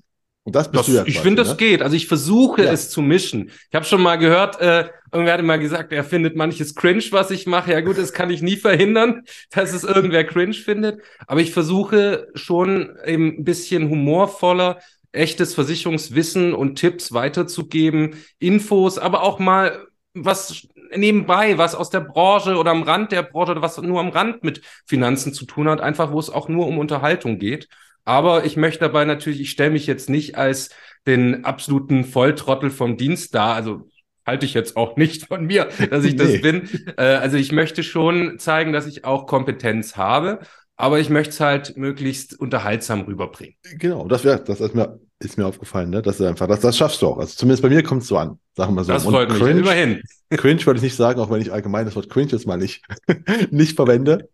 Und 0.45 0.55
das 0.55 0.69
bist 0.69 0.81
das, 0.81 0.85
du 0.87 0.93
ja. 0.93 1.03
Ich 1.05 1.19
finde, 1.19 1.41
ne? 1.41 1.47
das 1.47 1.57
geht. 1.57 1.81
Also 1.81 1.95
ich 1.95 2.07
versuche 2.07 2.63
ja. 2.63 2.71
es 2.71 2.89
zu 2.89 3.01
mischen. 3.01 3.49
Ich 3.69 3.75
habe 3.75 3.85
schon 3.85 4.01
mal 4.01 4.17
gehört, 4.17 4.59
äh, 4.59 4.89
irgendwer 5.11 5.33
hat 5.35 5.43
mal 5.43 5.59
gesagt, 5.59 5.93
er 5.93 6.03
findet 6.03 6.35
manches 6.35 6.75
cringe, 6.75 7.03
was 7.11 7.31
ich 7.31 7.47
mache. 7.47 7.71
Ja 7.71 7.81
gut, 7.81 7.97
das 7.97 8.11
kann 8.11 8.29
ich 8.29 8.41
nie 8.41 8.57
verhindern, 8.57 9.23
dass 9.51 9.73
es 9.73 9.83
irgendwer 9.83 10.25
cringe 10.25 10.53
findet. 10.53 11.01
Aber 11.27 11.39
ich 11.39 11.51
versuche 11.51 12.27
schon 12.35 12.97
eben 13.05 13.37
ein 13.37 13.43
bisschen 13.43 13.89
humorvoller 13.89 14.79
echtes 15.13 15.53
Versicherungswissen 15.53 16.53
und 16.53 16.75
Tipps 16.75 17.13
weiterzugeben, 17.13 18.15
Infos, 18.39 18.97
aber 18.97 19.21
auch 19.21 19.37
mal 19.39 19.85
was 20.15 20.67
nebenbei, 20.95 21.57
was 21.57 21.75
aus 21.75 21.89
der 21.89 22.01
Branche 22.01 22.55
oder 22.57 22.71
am 22.71 22.83
Rand 22.83 23.11
der 23.11 23.23
Branche 23.23 23.51
oder 23.51 23.61
was 23.61 23.79
nur 23.79 23.99
am 23.99 24.09
Rand 24.09 24.43
mit 24.43 24.61
Finanzen 24.85 25.33
zu 25.33 25.45
tun 25.45 25.69
hat, 25.69 25.81
einfach 25.81 26.11
wo 26.11 26.19
es 26.19 26.29
auch 26.29 26.49
nur 26.49 26.67
um 26.67 26.77
Unterhaltung 26.77 27.39
geht. 27.39 27.67
Aber 28.05 28.45
ich 28.45 28.57
möchte 28.57 28.79
dabei 28.79 29.05
natürlich, 29.05 29.39
ich 29.39 29.51
stelle 29.51 29.71
mich 29.71 29.87
jetzt 29.87 30.09
nicht 30.09 30.37
als 30.37 30.69
den 31.07 31.45
absoluten 31.45 32.03
Volltrottel 32.05 32.69
vom 32.69 32.97
Dienst 32.97 33.33
dar. 33.35 33.55
Also 33.55 33.87
halte 34.25 34.45
ich 34.45 34.53
jetzt 34.53 34.75
auch 34.75 34.95
nicht 34.97 35.27
von 35.27 35.45
mir, 35.45 35.69
dass 35.89 36.05
ich 36.05 36.15
das 36.15 36.41
bin. 36.41 36.69
Äh, 36.97 37.03
also 37.03 37.37
ich 37.37 37.51
möchte 37.51 37.83
schon 37.83 38.39
zeigen, 38.39 38.73
dass 38.73 38.87
ich 38.87 39.05
auch 39.05 39.25
Kompetenz 39.25 39.95
habe, 39.97 40.39
aber 40.75 40.99
ich 40.99 41.09
möchte 41.09 41.31
es 41.31 41.39
halt 41.39 41.77
möglichst 41.77 42.39
unterhaltsam 42.39 43.01
rüberbringen. 43.01 43.55
Genau, 43.77 44.07
das 44.07 44.23
wäre, 44.23 44.43
das 44.43 44.59
ist 44.59 44.75
mir 44.75 44.99
ist 45.23 45.37
mir 45.37 45.45
aufgefallen, 45.45 45.89
ne? 45.89 46.01
Das 46.01 46.19
ist 46.19 46.25
einfach, 46.25 46.47
das, 46.47 46.59
das 46.59 46.77
schaffst 46.77 47.01
du 47.01 47.07
auch. 47.07 47.17
Also 47.17 47.35
zumindest 47.35 47.63
bei 47.63 47.69
mir 47.69 47.83
kommt 47.83 48.01
es 48.01 48.07
so 48.09 48.17
an, 48.17 48.39
sagen 48.55 48.75
wir 48.75 48.83
so. 48.83 48.91
Das 48.91 49.03
freut 49.03 49.29
Und 49.29 49.39
mich, 49.39 49.57
immerhin. 49.57 50.01
Cringe 50.31 50.65
würde 50.65 50.77
ich 50.77 50.83
nicht 50.83 50.95
sagen, 50.95 51.19
auch 51.19 51.29
wenn 51.29 51.41
ich 51.41 51.51
allgemein 51.51 51.85
das 51.85 51.95
Wort 51.95 52.09
cringe 52.09 52.31
jetzt 52.31 52.47
mal 52.47 52.57
nicht, 52.57 52.83
nicht 53.51 53.75
verwende. 53.75 54.29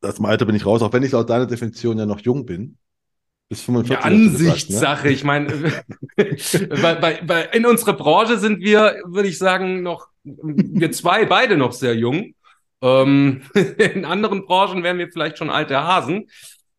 Das 0.00 0.18
im 0.18 0.24
Alter 0.24 0.44
bin 0.44 0.54
ich 0.54 0.66
raus, 0.66 0.82
auch 0.82 0.92
wenn 0.92 1.02
ich 1.02 1.12
laut 1.12 1.28
deiner 1.28 1.46
Definition 1.46 1.98
ja 1.98 2.06
noch 2.06 2.20
jung 2.20 2.46
bin. 2.46 2.78
Bis 3.48 3.62
45. 3.62 3.92
Ja, 3.92 4.10
Ansichtssache. 4.10 5.08
Ne? 5.08 5.12
Ich 5.12 5.24
meine, 5.24 5.82
bei, 6.16 6.94
bei, 6.94 7.20
bei, 7.22 7.42
in 7.52 7.66
unserer 7.66 7.92
Branche 7.92 8.38
sind 8.38 8.60
wir, 8.60 9.02
würde 9.04 9.28
ich 9.28 9.38
sagen, 9.38 9.82
noch, 9.82 10.08
wir 10.24 10.92
zwei 10.92 11.26
beide 11.26 11.56
noch 11.56 11.72
sehr 11.72 11.94
jung. 11.94 12.34
Ähm, 12.80 13.42
in 13.78 14.04
anderen 14.04 14.46
Branchen 14.46 14.82
wären 14.82 14.98
wir 14.98 15.10
vielleicht 15.10 15.38
schon 15.38 15.50
alte 15.50 15.82
Hasen. 15.82 16.28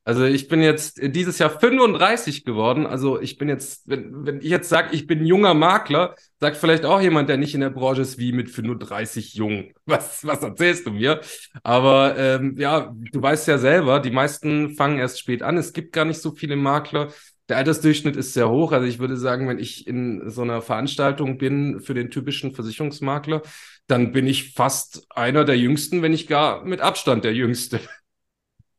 Also 0.05 0.25
ich 0.25 0.49
bin 0.49 0.61
jetzt 0.61 0.99
dieses 1.01 1.39
Jahr 1.39 1.49
35 1.49 2.43
geworden. 2.43 2.85
Also 2.85 3.21
ich 3.21 3.37
bin 3.37 3.47
jetzt, 3.47 3.87
wenn, 3.87 4.25
wenn 4.25 4.37
ich 4.39 4.49
jetzt 4.49 4.67
sage, 4.67 4.89
ich 4.91 5.07
bin 5.07 5.25
junger 5.25 5.53
Makler, 5.53 6.15
sagt 6.41 6.57
vielleicht 6.57 6.83
auch 6.83 6.99
jemand, 6.99 7.29
der 7.29 7.37
nicht 7.37 7.55
in 7.55 7.61
der 7.61 7.69
Branche 7.69 8.01
ist, 8.01 8.17
wie 8.17 8.33
mit 8.33 8.49
35 8.49 9.33
jung. 9.35 9.71
Was, 9.85 10.25
was 10.25 10.41
erzählst 10.41 10.85
du 10.87 10.91
mir? 10.91 11.21
Aber 11.61 12.17
ähm, 12.17 12.55
ja, 12.57 12.93
du 13.11 13.21
weißt 13.21 13.47
ja 13.47 13.57
selber, 13.57 13.99
die 13.99 14.11
meisten 14.11 14.75
fangen 14.75 14.97
erst 14.97 15.19
spät 15.19 15.41
an. 15.41 15.57
Es 15.57 15.73
gibt 15.73 15.93
gar 15.93 16.05
nicht 16.05 16.21
so 16.21 16.31
viele 16.31 16.55
Makler. 16.55 17.09
Der 17.49 17.57
Altersdurchschnitt 17.57 18.15
ist 18.15 18.33
sehr 18.33 18.49
hoch. 18.49 18.71
Also 18.71 18.87
ich 18.87 18.99
würde 18.99 19.17
sagen, 19.17 19.47
wenn 19.47 19.59
ich 19.59 19.87
in 19.87 20.29
so 20.29 20.41
einer 20.41 20.61
Veranstaltung 20.61 21.37
bin 21.37 21.81
für 21.81 21.93
den 21.93 22.11
typischen 22.11 22.53
Versicherungsmakler, 22.53 23.41
dann 23.87 24.11
bin 24.11 24.27
ich 24.27 24.53
fast 24.53 25.05
einer 25.09 25.45
der 25.45 25.57
Jüngsten, 25.57 26.01
wenn 26.01 26.11
nicht 26.11 26.27
gar 26.27 26.63
mit 26.63 26.81
Abstand 26.81 27.23
der 27.23 27.33
Jüngste. 27.33 27.79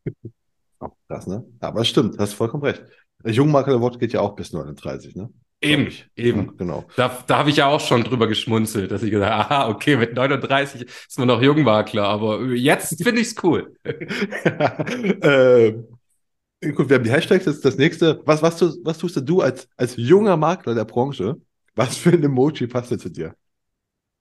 Krass, 1.08 1.26
ne? 1.26 1.44
Aber 1.60 1.80
es 1.80 1.88
stimmt, 1.88 2.18
hast 2.18 2.34
vollkommen 2.34 2.64
recht. 2.64 2.82
Jungmakler-Wort 3.24 3.98
geht 3.98 4.12
ja 4.12 4.20
auch 4.20 4.36
bis 4.36 4.52
39, 4.52 5.16
ne? 5.16 5.30
Eben, 5.60 5.88
eben. 6.14 6.46
Ja, 6.46 6.52
genau. 6.58 6.84
Da, 6.96 7.24
da 7.26 7.38
habe 7.38 7.48
ich 7.48 7.56
ja 7.56 7.66
auch 7.68 7.80
schon 7.80 8.04
drüber 8.04 8.28
geschmunzelt, 8.28 8.90
dass 8.90 9.02
ich 9.02 9.10
gesagt 9.10 9.32
habe, 9.32 9.44
aha, 9.44 9.68
okay, 9.70 9.96
mit 9.96 10.14
39 10.14 10.82
ist 10.82 11.18
man 11.18 11.28
noch 11.28 11.40
Jungmakler, 11.40 12.04
aber 12.04 12.42
jetzt 12.52 13.02
finde 13.02 13.22
ich 13.22 13.28
es 13.28 13.42
cool. 13.42 13.74
äh, 13.84 15.72
gut, 16.70 16.90
wir 16.90 16.96
haben 16.96 17.04
die 17.04 17.10
Hashtags, 17.10 17.46
das 17.46 17.56
ist 17.56 17.64
das 17.64 17.78
nächste. 17.78 18.20
Was, 18.26 18.42
was, 18.42 18.58
tu, 18.58 18.74
was 18.82 18.98
tust 18.98 19.18
du 19.26 19.40
als, 19.40 19.66
als 19.76 19.96
junger 19.96 20.36
Makler 20.36 20.74
der 20.74 20.84
Branche? 20.84 21.36
Was 21.74 21.96
für 21.96 22.10
ein 22.10 22.22
Emoji 22.22 22.66
passt 22.66 22.90
denn 22.90 22.98
zu 22.98 23.08
dir? 23.08 23.34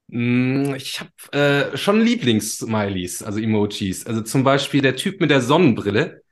Mm, 0.08 0.76
ich 0.76 1.02
habe 1.02 1.12
äh, 1.38 1.78
schon 1.78 2.02
Lieblings-Smileys, 2.02 3.22
also 3.24 3.40
Emojis. 3.40 4.06
Also 4.06 4.22
zum 4.22 4.44
Beispiel 4.44 4.82
der 4.82 4.96
Typ 4.96 5.20
mit 5.20 5.30
der 5.30 5.42
Sonnenbrille, 5.42 6.23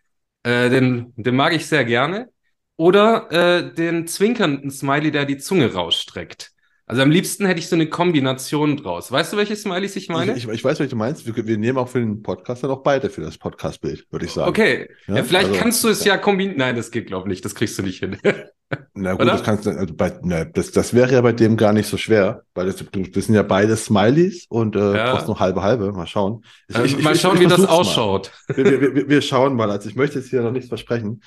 äh, 0.43 0.69
den, 0.69 1.13
den 1.15 1.36
mag 1.36 1.53
ich 1.53 1.67
sehr 1.67 1.86
gerne. 1.86 2.29
Oder 2.77 3.31
äh, 3.31 3.74
den 3.74 4.07
zwinkernden 4.07 4.71
Smiley, 4.71 5.12
der 5.12 5.25
die 5.25 5.38
Zunge 5.38 5.74
rausstreckt. 5.74 6.51
Also 6.91 7.03
am 7.03 7.10
liebsten 7.10 7.45
hätte 7.45 7.57
ich 7.57 7.69
so 7.69 7.75
eine 7.77 7.88
Kombination 7.88 8.75
draus. 8.75 9.13
Weißt 9.13 9.31
du, 9.31 9.38
welche 9.38 9.55
Smileys 9.55 9.95
ich 9.95 10.10
meine? 10.10 10.36
Ich, 10.36 10.43
ich, 10.43 10.50
ich 10.50 10.62
weiß, 10.62 10.77
was 10.77 10.89
du 10.89 10.98
meinst. 10.98 11.25
Wir, 11.25 11.48
wir, 11.48 11.57
nehmen 11.57 11.77
auch 11.77 11.88
für 11.88 12.01
den 12.01 12.21
Podcast 12.21 12.65
dann 12.65 12.69
auch 12.69 12.83
beide 12.83 13.10
für 13.10 13.21
das 13.21 13.38
Podcast-Bild, 13.38 14.07
würde 14.12 14.25
ich 14.25 14.33
sagen. 14.33 14.50
Okay. 14.50 14.89
Ja? 15.07 15.15
Ja, 15.15 15.24
vielleicht 15.24 15.48
also, 15.48 15.60
kannst 15.62 15.81
du 15.86 15.88
es 15.88 16.03
ja, 16.03 16.15
ja 16.15 16.17
kombinieren. 16.17 16.57
Nein, 16.57 16.75
das 16.75 16.91
geht, 16.91 17.07
glaube 17.07 17.29
ich, 17.29 17.29
nicht. 17.29 17.45
Das 17.45 17.55
kriegst 17.55 17.79
du 17.79 17.83
nicht 17.83 18.00
hin. 18.00 18.17
Na 18.93 19.13
gut, 19.13 19.21
Oder? 19.21 19.31
das 19.31 19.43
kannst 19.43 19.65
du, 19.65 19.69
also 19.69 19.93
bei, 19.93 20.12
na, 20.21 20.43
das, 20.43 20.74
das 20.74 20.93
wäre 20.93 21.13
ja 21.13 21.21
bei 21.21 21.31
dem 21.31 21.55
gar 21.55 21.71
nicht 21.71 21.88
so 21.88 21.95
schwer, 21.95 22.43
weil 22.55 22.65
das, 22.65 22.75
das 22.75 23.25
sind 23.25 23.36
ja 23.36 23.43
beide 23.43 23.77
Smileys 23.77 24.48
und 24.50 24.75
äh, 24.75 24.98
ja. 24.98 25.13
brauchst 25.13 25.29
noch 25.29 25.39
halbe 25.39 25.62
halbe. 25.62 25.93
Mal 25.93 26.07
schauen. 26.07 26.43
Ich, 26.67 26.75
also, 26.75 26.98
ich, 26.98 27.01
mal 27.01 27.15
schauen, 27.15 27.39
wie 27.39 27.48
das 27.48 27.65
ausschaut. 27.65 28.33
Wir, 28.53 28.65
wir, 28.65 28.95
wir, 28.95 29.07
wir, 29.07 29.21
schauen 29.21 29.55
mal. 29.55 29.71
Also 29.71 29.88
ich 29.88 29.95
möchte 29.95 30.19
jetzt 30.19 30.29
hier 30.29 30.41
noch 30.41 30.51
nichts 30.51 30.67
versprechen. 30.67 31.21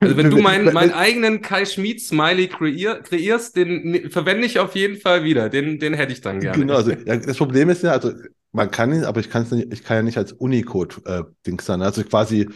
Also 0.00 0.16
wenn 0.16 0.30
du 0.30 0.38
meinen 0.38 0.72
mein 0.72 0.92
eigenen 0.92 1.42
Kai 1.42 1.64
Schmid 1.64 2.00
Smiley 2.00 2.48
kreier, 2.48 3.00
kreierst, 3.02 3.56
den 3.56 3.90
ne, 3.90 4.10
verwende 4.10 4.46
ich 4.46 4.58
auf 4.58 4.74
jeden 4.74 5.00
Fall 5.00 5.24
wieder. 5.24 5.48
Den, 5.48 5.78
den 5.78 5.94
hätte 5.94 6.12
ich 6.12 6.20
dann 6.20 6.40
gerne. 6.40 6.58
Genau, 6.58 6.74
also 6.74 6.90
ja, 7.06 7.16
das 7.16 7.36
Problem 7.36 7.68
ist 7.70 7.82
ja, 7.82 7.92
also 7.92 8.12
man 8.52 8.70
kann 8.70 8.92
ihn, 8.92 9.04
aber 9.04 9.20
ich 9.20 9.30
kann 9.30 9.42
es 9.42 9.50
nicht, 9.50 9.72
ich 9.72 9.82
kann 9.82 9.96
ja 9.98 10.02
nicht 10.02 10.18
als 10.18 10.32
Unicode 10.32 10.96
äh, 11.06 11.22
Dings 11.46 11.64
dann. 11.64 11.82
Also 11.82 12.04
quasi 12.04 12.48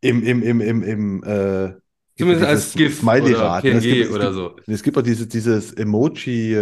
im, 0.00 0.22
im, 0.22 0.42
im, 0.42 0.60
im, 0.60 0.82
im 0.82 1.22
äh, 1.24 1.74
Zumindest 2.16 2.46
als 2.46 2.72
GIF 2.74 2.98
Smiley 2.98 3.34
oder 3.34 3.60
PNG 3.62 3.76
es 3.76 3.82
gibt, 3.82 4.10
oder 4.10 4.28
es 4.28 4.34
so. 4.34 4.56
Es 4.66 4.82
gibt 4.82 4.98
auch 4.98 5.02
dieses, 5.02 5.28
dieses 5.28 5.72
Emoji, 5.72 6.54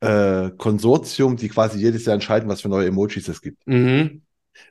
äh, 0.00 0.50
Konsortium, 0.56 1.36
die 1.36 1.48
quasi 1.48 1.78
jedes 1.78 2.04
Jahr 2.04 2.14
entscheiden, 2.14 2.48
was 2.48 2.60
für 2.60 2.68
neue 2.68 2.86
Emojis 2.86 3.28
es 3.28 3.40
gibt. 3.40 3.66
Mhm. 3.66 4.22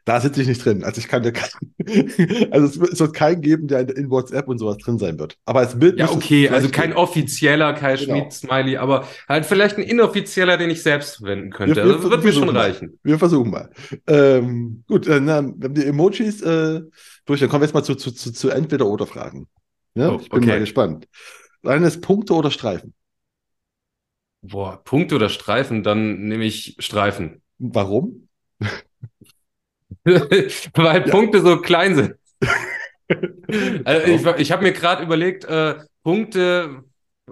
Da 0.05 0.21
sitze 0.21 0.41
ich 0.41 0.47
nicht 0.47 0.63
drin. 0.63 0.83
Also 0.83 0.99
ich 0.99 1.07
kann 1.07 1.21
kein, 1.23 1.49
also 2.51 2.65
es 2.67 2.79
wird, 2.79 2.93
es 2.93 2.99
wird 2.99 3.13
keinen 3.13 3.41
geben, 3.41 3.67
der 3.67 3.81
in, 3.95 4.09
WhatsApp 4.09 4.47
und 4.47 4.57
sowas 4.57 4.77
drin 4.77 4.97
sein 4.97 5.19
wird. 5.19 5.37
Aber 5.45 5.59
als 5.59 5.77
Bild 5.77 5.99
Ja, 5.99 6.05
es 6.05 6.11
okay, 6.11 6.47
also 6.49 6.69
kein 6.69 6.89
geben. 6.91 6.99
offizieller 6.99 7.73
Kai 7.73 7.95
Genau. 7.97 8.03
Schmidt-Smiley, 8.03 8.77
aber 8.77 9.05
halt 9.27 9.45
vielleicht 9.45 9.77
ein 9.77 9.83
inoffizieller, 9.83 10.57
den 10.57 10.69
ich 10.69 10.81
selbst 10.81 11.17
verwenden 11.17 11.51
könnte. 11.51 11.75
Wir- 11.75 11.85
wir 11.85 11.95
also, 11.95 12.09
wird 12.11 12.23
mir 12.23 12.31
schon 12.33 12.47
mal. 12.47 12.57
reichen. 12.57 12.99
Wir 13.03 13.19
versuchen 13.19 13.51
mal. 13.51 13.69
Ähm, 14.07 14.83
gut, 14.87 15.07
wir 15.07 15.15
haben 15.33 15.73
die 15.73 15.85
Emojis 15.85 16.41
äh, 16.41 16.81
durch. 17.25 17.39
Dann 17.41 17.49
kommen 17.49 17.61
wir 17.61 17.65
jetzt 17.67 17.73
mal 17.73 17.83
zu, 17.83 17.95
zu, 17.95 18.11
zu, 18.11 18.31
zu 18.31 18.49
Entweder-Oder-Fragen. 18.49 19.47
Ja, 19.95 20.11
Oh, 20.11 20.19
ich 20.21 20.29
bin 20.29 20.37
okay. 20.43 20.47
mal 20.51 20.59
gespannt. 20.59 21.07
Eines 21.63 21.99
Punkte 21.99 22.33
oder 22.33 22.51
Streifen? 22.51 22.93
Boah, 24.41 24.83
Punkte 24.83 25.15
oder 25.15 25.29
Streifen, 25.29 25.83
dann 25.83 26.27
nehme 26.27 26.45
ich 26.45 26.75
Streifen. 26.79 27.41
Warum? 27.57 28.29
Weil 30.75 31.03
Ja. 31.05 31.11
Punkte 31.11 31.41
so 31.41 31.57
klein 31.61 31.95
sind. 31.95 32.15
Also 33.85 34.05
ich, 34.35 34.41
ich 34.41 34.51
habe 34.51 34.63
mir 34.63 34.73
gerade 34.73 35.01
überlegt, 35.01 35.45
äh, 35.45 35.75
Punkte 36.03 36.83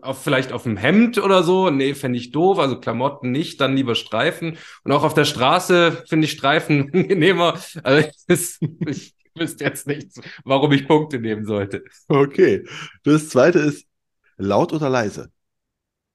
auf, 0.01 0.23
vielleicht 0.23 0.53
auf 0.53 0.63
dem 0.63 0.77
Hemd 0.77 1.17
oder 1.17 1.43
so. 1.43 1.69
Nee, 1.69 1.93
fände 1.95 2.17
ich 2.17 2.31
doof. 2.31 2.59
Also 2.59 2.79
Klamotten 2.79 3.31
nicht, 3.31 3.59
dann 3.59 3.75
lieber 3.75 3.95
Streifen. 3.95 4.57
Und 4.83 4.91
auch 4.93 5.03
auf 5.03 5.13
der 5.13 5.25
Straße 5.25 6.03
finde 6.07 6.25
ich 6.25 6.31
Streifen 6.31 6.89
angenehmer. 6.93 7.59
Also 7.83 8.09
das, 8.27 8.59
ich 8.87 9.15
wüsste 9.35 9.65
jetzt 9.65 9.87
nicht, 9.87 10.11
warum 10.45 10.71
ich 10.71 10.87
Punkte 10.87 11.19
nehmen 11.19 11.45
sollte. 11.45 11.83
Okay. 12.07 12.65
Das 13.03 13.29
zweite 13.29 13.59
ist 13.59 13.85
laut 14.37 14.73
oder 14.73 14.89
leise? 14.89 15.31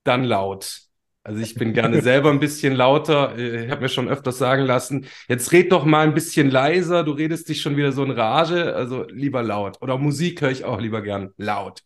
Dann 0.04 0.24
laut. 0.24 0.89
Also 1.22 1.40
ich 1.42 1.54
bin 1.54 1.74
gerne 1.74 2.00
selber 2.00 2.30
ein 2.30 2.40
bisschen 2.40 2.74
lauter. 2.74 3.36
Ich 3.36 3.70
habe 3.70 3.82
mir 3.82 3.88
schon 3.88 4.08
öfters 4.08 4.38
sagen 4.38 4.64
lassen, 4.64 5.06
jetzt 5.28 5.52
red 5.52 5.70
doch 5.70 5.84
mal 5.84 6.06
ein 6.06 6.14
bisschen 6.14 6.50
leiser, 6.50 7.04
du 7.04 7.12
redest 7.12 7.48
dich 7.48 7.60
schon 7.60 7.76
wieder 7.76 7.92
so 7.92 8.02
in 8.02 8.10
Rage, 8.10 8.74
also 8.74 9.06
lieber 9.08 9.42
laut. 9.42 9.82
Oder 9.82 9.98
Musik 9.98 10.40
höre 10.40 10.50
ich 10.50 10.64
auch 10.64 10.80
lieber 10.80 11.02
gern 11.02 11.32
laut. 11.36 11.82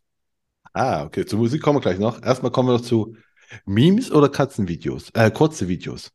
Ah, 0.72 1.04
okay. 1.04 1.24
Zur 1.24 1.38
Musik 1.38 1.62
kommen 1.62 1.78
wir 1.78 1.82
gleich 1.82 1.98
noch. 1.98 2.22
Erstmal 2.22 2.52
kommen 2.52 2.68
wir 2.68 2.74
noch 2.74 2.80
zu 2.80 3.16
Memes 3.66 4.10
oder 4.10 4.28
Katzenvideos? 4.28 5.10
Äh, 5.14 5.30
kurze 5.30 5.68
Videos. 5.68 6.12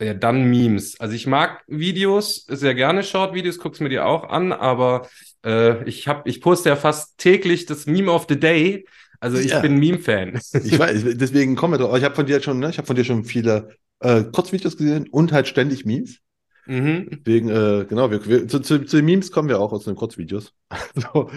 Ja, 0.00 0.14
dann 0.14 0.48
Memes. 0.48 0.98
Also 0.98 1.14
ich 1.14 1.26
mag 1.26 1.62
Videos, 1.66 2.46
sehr 2.46 2.74
gerne 2.74 3.02
Short-Videos, 3.02 3.58
guck's 3.58 3.80
mir 3.80 3.90
die 3.90 4.00
auch 4.00 4.24
an, 4.24 4.52
aber 4.52 5.08
äh, 5.44 5.84
ich 5.84 6.08
hab, 6.08 6.26
ich 6.26 6.40
poste 6.40 6.70
ja 6.70 6.76
fast 6.76 7.18
täglich 7.18 7.66
das 7.66 7.86
Meme 7.86 8.10
of 8.10 8.26
the 8.28 8.40
Day. 8.40 8.86
Also 9.20 9.38
ich 9.38 9.50
Ja. 9.50 9.60
bin 9.60 9.78
Meme-Fan. 9.78 10.40
Ich 10.64 10.78
weiß, 10.78 11.04
deswegen 11.14 11.56
kommen 11.56 11.74
wir 11.74 11.78
drauf. 11.78 11.96
Ich 11.96 12.04
habe 12.04 12.14
von 12.14 12.26
dir 12.26 12.40
schon, 12.42 12.58
ne, 12.58 12.70
ich 12.70 12.78
habe 12.78 12.86
von 12.86 12.96
dir 12.96 13.04
schon 13.04 13.24
viele 13.24 13.68
äh, 14.00 14.24
Kurzvideos 14.24 14.76
gesehen 14.76 15.08
und 15.10 15.32
halt 15.32 15.46
ständig 15.46 15.84
Memes. 15.84 16.18
Mhm. 16.66 17.08
Deswegen, 17.10 17.48
äh, 17.48 17.84
genau, 17.88 18.10
wir, 18.10 18.24
wir, 18.26 18.48
zu, 18.48 18.60
zu, 18.60 18.84
zu 18.84 18.96
den 18.96 19.04
Memes 19.04 19.30
kommen 19.30 19.48
wir 19.48 19.60
auch 19.60 19.72
aus 19.72 19.84
den 19.84 19.96
Kurzvideos. 19.96 20.52
so, 20.94 21.30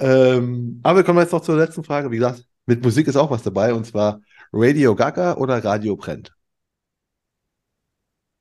ähm, 0.00 0.80
aber 0.82 0.98
wir 0.98 1.04
kommen 1.04 1.18
jetzt 1.20 1.32
noch 1.32 1.42
zur 1.42 1.56
letzten 1.56 1.84
Frage. 1.84 2.10
Wie 2.10 2.16
gesagt, 2.16 2.44
mit 2.66 2.82
Musik 2.82 3.06
ist 3.08 3.16
auch 3.16 3.30
was 3.30 3.42
dabei 3.42 3.74
und 3.74 3.86
zwar 3.86 4.20
Radio 4.52 4.94
Gaga 4.94 5.36
oder 5.36 5.62
Radio 5.64 5.96
Brennt. 5.96 6.32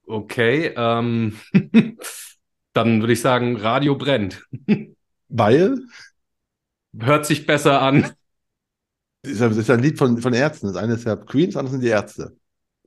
Okay, 0.07 0.73
ähm, 0.75 1.37
dann 2.73 2.99
würde 3.01 3.13
ich 3.13 3.21
sagen, 3.21 3.57
Radio 3.57 3.95
brennt. 3.95 4.43
Weil, 5.27 5.83
Hört 6.97 7.25
sich 7.27 7.45
besser 7.45 7.81
an. 7.81 8.11
Das 9.23 9.31
ist 9.33 9.39
ja- 9.41 9.47
ist 9.47 9.69
ein 9.69 9.81
Lied 9.81 9.97
von, 9.97 10.17
von 10.19 10.33
Ärzten. 10.33 10.67
Das 10.67 10.75
eine 10.75 10.93
ist 10.93 11.05
ja 11.05 11.15
Queen, 11.15 11.47
das 11.47 11.55
andere 11.57 11.71
sind 11.73 11.81
die 11.81 11.87
Ärzte. 11.89 12.35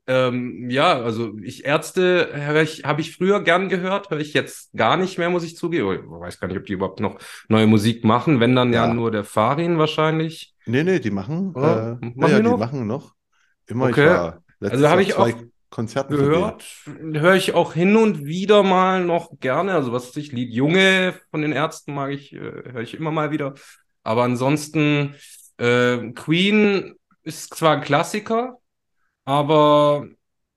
Ähm, 0.08 0.68
ja, 0.68 1.00
also 1.00 1.38
ich 1.42 1.64
Ärzte 1.64 2.32
habe 2.82 3.00
ich 3.00 3.14
früher 3.16 3.40
gern 3.44 3.68
gehört, 3.68 4.10
höre 4.10 4.18
ich 4.18 4.34
jetzt 4.34 4.72
gar 4.76 4.96
nicht 4.96 5.16
mehr, 5.16 5.30
muss 5.30 5.44
ich 5.44 5.56
zugeben. 5.56 5.92
Ich 5.92 6.00
weiß 6.10 6.40
gar 6.40 6.48
nicht, 6.48 6.56
ob 6.56 6.66
die 6.66 6.72
überhaupt 6.72 6.98
noch 6.98 7.18
neue 7.48 7.68
Musik 7.68 8.02
machen. 8.02 8.40
Wenn 8.40 8.56
dann 8.56 8.72
ja, 8.72 8.88
Ja. 8.88 8.94
nur 8.94 9.12
der 9.12 9.22
Farin 9.24 9.78
wahrscheinlich. 9.78 10.54
Nee, 10.66 10.82
nee, 10.82 10.98
die 10.98 11.10
machen, 11.12 11.54
Oder? 11.54 11.98
äh, 12.02 12.06
Machen 12.16 12.30
ja, 12.32 12.40
die 12.40 12.48
die 12.50 12.56
machen 12.56 12.86
noch. 12.86 13.14
Immer, 13.66 13.86
Okay. 13.90 14.32
Also 14.60 14.88
habe 14.88 15.02
ich 15.02 15.14
auch 15.14 15.30
Konzerten. 15.70 16.14
Gehört, 16.16 16.64
höre 17.12 17.34
ich 17.34 17.54
auch 17.54 17.72
hin 17.72 17.96
und 17.96 18.24
wieder 18.24 18.62
mal 18.62 19.04
noch 19.04 19.38
gerne. 19.40 19.72
Also 19.72 19.92
was 19.92 20.08
weiß 20.08 20.16
ich, 20.16 20.32
Lied 20.32 20.52
Junge 20.52 21.14
von 21.30 21.42
den 21.42 21.52
Ärzten 21.52 21.94
mag 21.94 22.10
ich, 22.10 22.32
äh, 22.32 22.38
höre 22.38 22.80
ich 22.82 22.94
immer 22.94 23.10
mal 23.10 23.30
wieder. 23.30 23.54
Aber 24.02 24.24
ansonsten, 24.24 25.14
äh, 25.58 26.12
Queen 26.12 26.94
ist 27.22 27.54
zwar 27.54 27.76
ein 27.76 27.82
Klassiker, 27.82 28.58
aber 29.24 30.08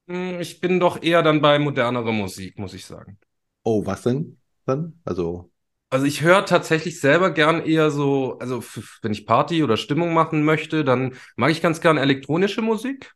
mh, 0.07 0.39
ich 0.41 0.61
bin 0.61 0.79
doch 0.79 1.03
eher 1.03 1.23
dann 1.23 1.41
bei 1.41 1.59
modernerer 1.59 2.11
Musik, 2.13 2.59
muss 2.59 2.73
ich 2.75 2.85
sagen. 2.85 3.19
Oh, 3.63 3.85
was 3.85 4.03
denn 4.03 4.39
dann? 4.65 5.01
Also, 5.03 5.51
Also 5.89 6.05
ich 6.05 6.21
höre 6.21 6.45
tatsächlich 6.45 6.99
selber 6.99 7.31
gern 7.31 7.63
eher 7.65 7.89
so, 7.91 8.37
also 8.39 8.63
wenn 9.01 9.13
ich 9.13 9.25
Party 9.25 9.63
oder 9.63 9.77
Stimmung 9.77 10.13
machen 10.13 10.43
möchte, 10.43 10.83
dann 10.83 11.15
mag 11.37 11.51
ich 11.51 11.61
ganz 11.61 11.79
gern 11.79 11.97
elektronische 11.97 12.61
Musik. 12.61 13.13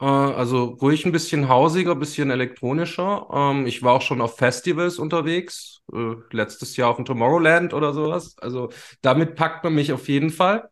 Äh, 0.00 0.06
also 0.06 0.64
ruhig 0.82 1.06
ein 1.06 1.12
bisschen 1.12 1.48
hausiger, 1.48 1.96
bisschen 1.96 2.30
elektronischer. 2.30 3.28
Ähm, 3.32 3.66
ich 3.66 3.82
war 3.82 3.94
auch 3.94 4.02
schon 4.02 4.20
auf 4.22 4.38
Festivals 4.38 4.98
unterwegs, 4.98 5.82
äh, 5.92 6.14
letztes 6.32 6.76
Jahr 6.76 6.90
auf 6.90 6.96
dem 6.96 7.06
Tomorrowland 7.06 7.74
oder 7.74 7.94
sowas. 7.94 8.36
Also 8.40 8.70
damit 9.02 9.36
packt 9.36 9.64
man 9.64 9.74
mich 9.74 9.92
auf 9.92 10.08
jeden 10.08 10.30
Fall. 10.30 10.70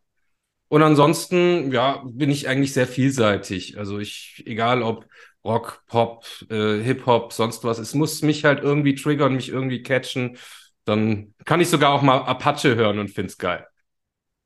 Und 0.69 0.83
ansonsten, 0.83 1.71
ja, 1.71 2.03
bin 2.05 2.29
ich 2.29 2.47
eigentlich 2.47 2.73
sehr 2.73 2.87
vielseitig. 2.87 3.77
Also 3.77 3.99
ich, 3.99 4.43
egal 4.45 4.83
ob 4.83 5.05
Rock, 5.43 5.83
Pop, 5.87 6.25
äh, 6.49 6.79
Hip-Hop, 6.81 7.33
sonst 7.33 7.63
was, 7.63 7.79
es 7.79 7.93
muss 7.95 8.21
mich 8.21 8.45
halt 8.45 8.61
irgendwie 8.63 8.95
triggern, 8.95 9.35
mich 9.35 9.49
irgendwie 9.49 9.81
catchen. 9.83 10.37
Dann 10.85 11.33
kann 11.45 11.59
ich 11.61 11.69
sogar 11.69 11.91
auch 11.91 12.01
mal 12.01 12.19
Apache 12.19 12.75
hören 12.75 12.99
und 12.99 13.09
find's 13.09 13.37
geil. 13.37 13.65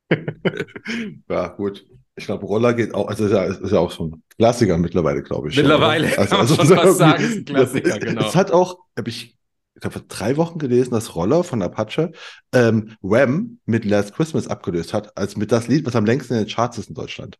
ja, 1.29 1.47
gut. 1.47 1.85
Ich 2.15 2.25
glaube, 2.25 2.45
Roller 2.45 2.73
geht 2.75 2.93
auch, 2.93 3.07
also 3.07 3.25
ist 3.25 3.31
ja, 3.31 3.43
ist 3.45 3.71
ja 3.71 3.79
auch 3.79 3.91
schon 3.91 4.21
Klassiker 4.37 4.77
mittlerweile, 4.77 5.23
glaube 5.23 5.49
ich. 5.49 5.55
Mittlerweile 5.57 6.09
kann 6.09 6.27
man 6.29 6.39
also 6.41 6.55
schon 6.55 6.67
so 6.67 6.75
fast 6.75 6.97
sagen, 6.99 7.23
irgendwie- 7.23 7.39
ist 7.41 7.49
ein 7.49 7.55
Klassiker, 7.55 7.89
das- 7.89 7.99
genau. 7.99 8.27
Es 8.27 8.35
hat 8.35 8.51
auch, 8.51 8.77
habe 8.95 9.09
ich, 9.09 9.35
ich 9.75 9.81
glaube, 9.81 9.99
vor 9.99 10.07
drei 10.07 10.37
Wochen 10.37 10.59
gelesen, 10.59 10.91
dass 10.91 11.15
Roller 11.15 11.43
von 11.43 11.61
Apache 11.61 12.11
ähm, 12.53 12.95
Wham 13.01 13.59
mit 13.65 13.85
Last 13.85 14.13
Christmas 14.13 14.47
abgelöst 14.47 14.93
hat, 14.93 15.17
als 15.17 15.35
mit 15.35 15.51
das 15.51 15.67
Lied, 15.67 15.85
was 15.85 15.95
am 15.95 16.05
längsten 16.05 16.33
in 16.33 16.45
den 16.45 16.47
Charts 16.47 16.77
ist 16.77 16.89
in 16.89 16.95
Deutschland. 16.95 17.37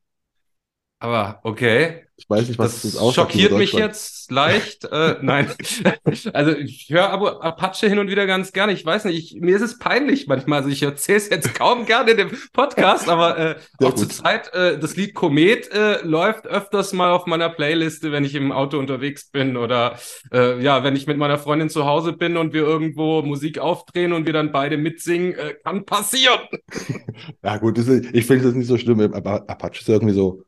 Aber 1.04 1.42
okay, 1.44 2.06
Ich 2.16 2.30
weiß 2.30 2.48
nicht, 2.48 2.58
was 2.58 2.82
das 2.82 2.94
das 2.94 3.14
schockiert 3.14 3.52
mich 3.58 3.74
jetzt 3.74 4.32
leicht. 4.32 4.86
Äh, 4.86 5.18
nein, 5.22 5.52
also 6.34 6.56
ich 6.56 6.88
höre 6.90 7.10
aber 7.10 7.44
Apache 7.44 7.90
hin 7.90 8.00
und 8.00 8.10
wieder 8.10 8.26
ganz 8.26 8.54
gerne. 8.54 8.72
Ich 8.72 8.86
weiß 8.86 9.04
nicht, 9.06 9.34
ich, 9.34 9.42
mir 9.42 9.58
ist 9.58 9.64
es 9.64 9.80
peinlich 9.80 10.28
manchmal. 10.28 10.60
Also 10.60 10.70
ich 10.70 10.82
erzähle 10.82 11.18
es 11.18 11.30
jetzt 11.30 11.54
kaum 11.56 11.86
gerne 11.86 12.12
in 12.12 12.18
dem 12.18 12.32
Podcast, 12.54 13.10
aber 13.10 13.38
äh, 13.38 13.56
Sehr 13.80 13.90
auch 13.90 13.96
zur. 13.96 14.08
Zeit, 14.08 14.54
äh, 14.54 14.80
das 14.80 14.96
Lied 14.96 15.14
Komet 15.14 15.70
äh, 15.74 16.02
läuft 16.04 16.48
öfters 16.48 16.94
mal 16.94 17.12
auf 17.12 17.26
meiner 17.26 17.50
Playliste, 17.50 18.14
wenn 18.14 18.24
ich 18.24 18.36
im 18.36 18.54
Auto 18.54 18.80
unterwegs 18.80 19.30
bin 19.30 19.58
oder 19.58 20.00
äh, 20.32 20.62
ja, 20.64 20.86
wenn 20.86 20.96
ich 20.96 21.06
mit 21.06 21.18
meiner 21.18 21.38
Freundin 21.38 21.70
zu 21.70 21.84
Hause 21.86 22.14
bin 22.14 22.38
und 22.38 22.54
wir 22.54 22.62
irgendwo 22.62 23.24
Musik 23.24 23.60
aufdrehen 23.60 24.14
und 24.14 24.26
wir 24.26 24.34
dann 24.34 24.54
beide 24.54 24.78
mitsingen, 24.78 25.34
äh, 25.34 25.56
kann 25.66 25.86
passieren. 25.86 26.40
Ja, 27.44 27.58
gut, 27.58 27.78
ist, 27.78 27.90
ich 27.90 28.26
finde 28.26 28.46
das 28.46 28.56
nicht 28.56 28.68
so 28.68 28.78
schlimm, 28.78 29.00
aber 29.14 29.50
Apache 29.50 29.82
ist 29.82 29.90
irgendwie 29.90 30.14
so, 30.14 30.44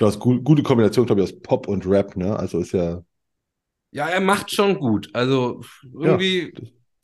es 0.00 0.14
ist 0.14 0.20
gu- 0.20 0.40
gute 0.42 0.62
Kombination, 0.62 1.06
glaube 1.06 1.22
ich, 1.22 1.30
aus 1.32 1.40
Pop 1.42 1.68
und 1.68 1.86
Rap, 1.86 2.16
ne? 2.16 2.36
Also 2.38 2.60
ist 2.60 2.72
ja, 2.72 3.02
Ja, 3.90 4.08
er 4.08 4.20
macht 4.20 4.50
schon 4.52 4.78
gut. 4.78 5.10
Also 5.14 5.60
irgendwie, 5.92 6.52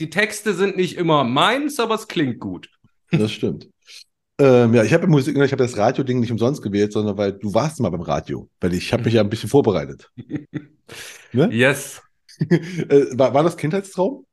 die 0.00 0.10
Texte 0.10 0.54
sind 0.54 0.76
nicht 0.76 0.96
immer 0.96 1.24
meins, 1.24 1.78
aber 1.78 1.94
es 1.94 2.08
klingt 2.08 2.40
gut. 2.40 2.68
das 3.10 3.32
stimmt. 3.32 3.68
Ähm, 4.38 4.74
ja, 4.74 4.84
ich 4.84 4.92
habe 4.94 5.06
Musik, 5.06 5.36
ich 5.36 5.52
habe 5.52 5.62
das 5.64 5.76
Radio-Ding 5.78 6.20
nicht 6.20 6.32
umsonst 6.32 6.62
gewählt, 6.62 6.92
sondern 6.92 7.18
weil 7.18 7.32
du 7.34 7.54
warst 7.54 7.80
mal 7.80 7.90
beim 7.90 8.02
Radio, 8.02 8.50
weil 8.60 8.74
ich 8.74 8.92
habe 8.92 9.04
mich 9.04 9.14
ja 9.14 9.22
ein 9.22 9.30
bisschen 9.30 9.50
vorbereitet. 9.50 10.10
Ne? 11.32 11.52
Yes. 11.52 12.00
Äh, 12.50 13.18
war, 13.18 13.34
war 13.34 13.42
das 13.44 13.56
Kindheitstraum? 13.56 14.26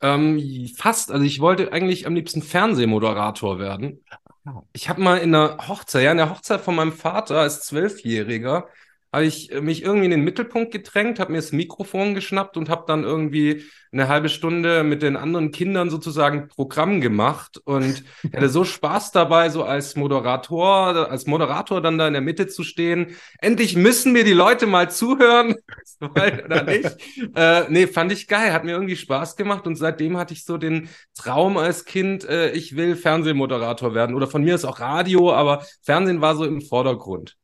Ähm, 0.00 0.68
fast. 0.76 1.10
Also 1.10 1.24
ich 1.24 1.40
wollte 1.40 1.72
eigentlich 1.72 2.06
am 2.06 2.14
liebsten 2.14 2.42
Fernsehmoderator 2.42 3.58
werden. 3.58 4.04
Ich 4.72 4.88
habe 4.88 5.00
mal 5.00 5.18
in 5.18 5.32
der 5.32 5.56
Hochzeit, 5.68 6.04
ja, 6.04 6.12
in 6.12 6.18
der 6.18 6.30
Hochzeit 6.30 6.60
von 6.60 6.74
meinem 6.74 6.92
Vater 6.92 7.38
als 7.38 7.62
Zwölfjähriger, 7.66 8.68
habe 9.12 9.24
ich 9.24 9.52
äh, 9.52 9.60
mich 9.60 9.82
irgendwie 9.82 10.06
in 10.06 10.10
den 10.10 10.24
Mittelpunkt 10.24 10.72
gedrängt, 10.72 11.18
habe 11.18 11.32
mir 11.32 11.38
das 11.38 11.52
Mikrofon 11.52 12.14
geschnappt 12.14 12.56
und 12.56 12.68
habe 12.68 12.84
dann 12.86 13.04
irgendwie 13.04 13.64
eine 13.90 14.08
halbe 14.08 14.28
Stunde 14.28 14.84
mit 14.84 15.00
den 15.02 15.16
anderen 15.16 15.50
Kindern 15.50 15.88
sozusagen 15.88 16.48
Programm 16.48 17.00
gemacht 17.00 17.58
und 17.64 18.04
hatte 18.34 18.48
so 18.48 18.64
Spaß 18.64 19.12
dabei, 19.12 19.48
so 19.48 19.64
als 19.64 19.96
Moderator, 19.96 21.10
als 21.10 21.26
Moderator 21.26 21.80
dann 21.80 21.96
da 21.96 22.06
in 22.06 22.12
der 22.12 22.22
Mitte 22.22 22.48
zu 22.48 22.64
stehen. 22.64 23.16
Endlich 23.40 23.76
müssen 23.76 24.12
mir 24.12 24.24
die 24.24 24.32
Leute 24.32 24.66
mal 24.66 24.90
zuhören, 24.90 25.54
oder 26.00 26.64
nicht? 26.64 26.96
Äh, 27.34 27.64
nee, 27.68 27.86
fand 27.86 28.10
ich 28.10 28.26
geil, 28.26 28.52
hat 28.52 28.64
mir 28.64 28.72
irgendwie 28.72 28.96
Spaß 28.96 29.36
gemacht 29.36 29.66
und 29.66 29.76
seitdem 29.76 30.16
hatte 30.16 30.34
ich 30.34 30.44
so 30.44 30.56
den 30.56 30.88
Traum 31.14 31.56
als 31.56 31.84
Kind, 31.84 32.24
äh, 32.24 32.50
ich 32.52 32.74
will 32.74 32.96
Fernsehmoderator 32.96 33.94
werden 33.94 34.16
oder 34.16 34.26
von 34.26 34.42
mir 34.42 34.54
ist 34.54 34.64
auch 34.64 34.80
Radio, 34.80 35.32
aber 35.32 35.64
Fernsehen 35.82 36.20
war 36.20 36.36
so 36.36 36.44
im 36.44 36.60
Vordergrund. 36.62 37.36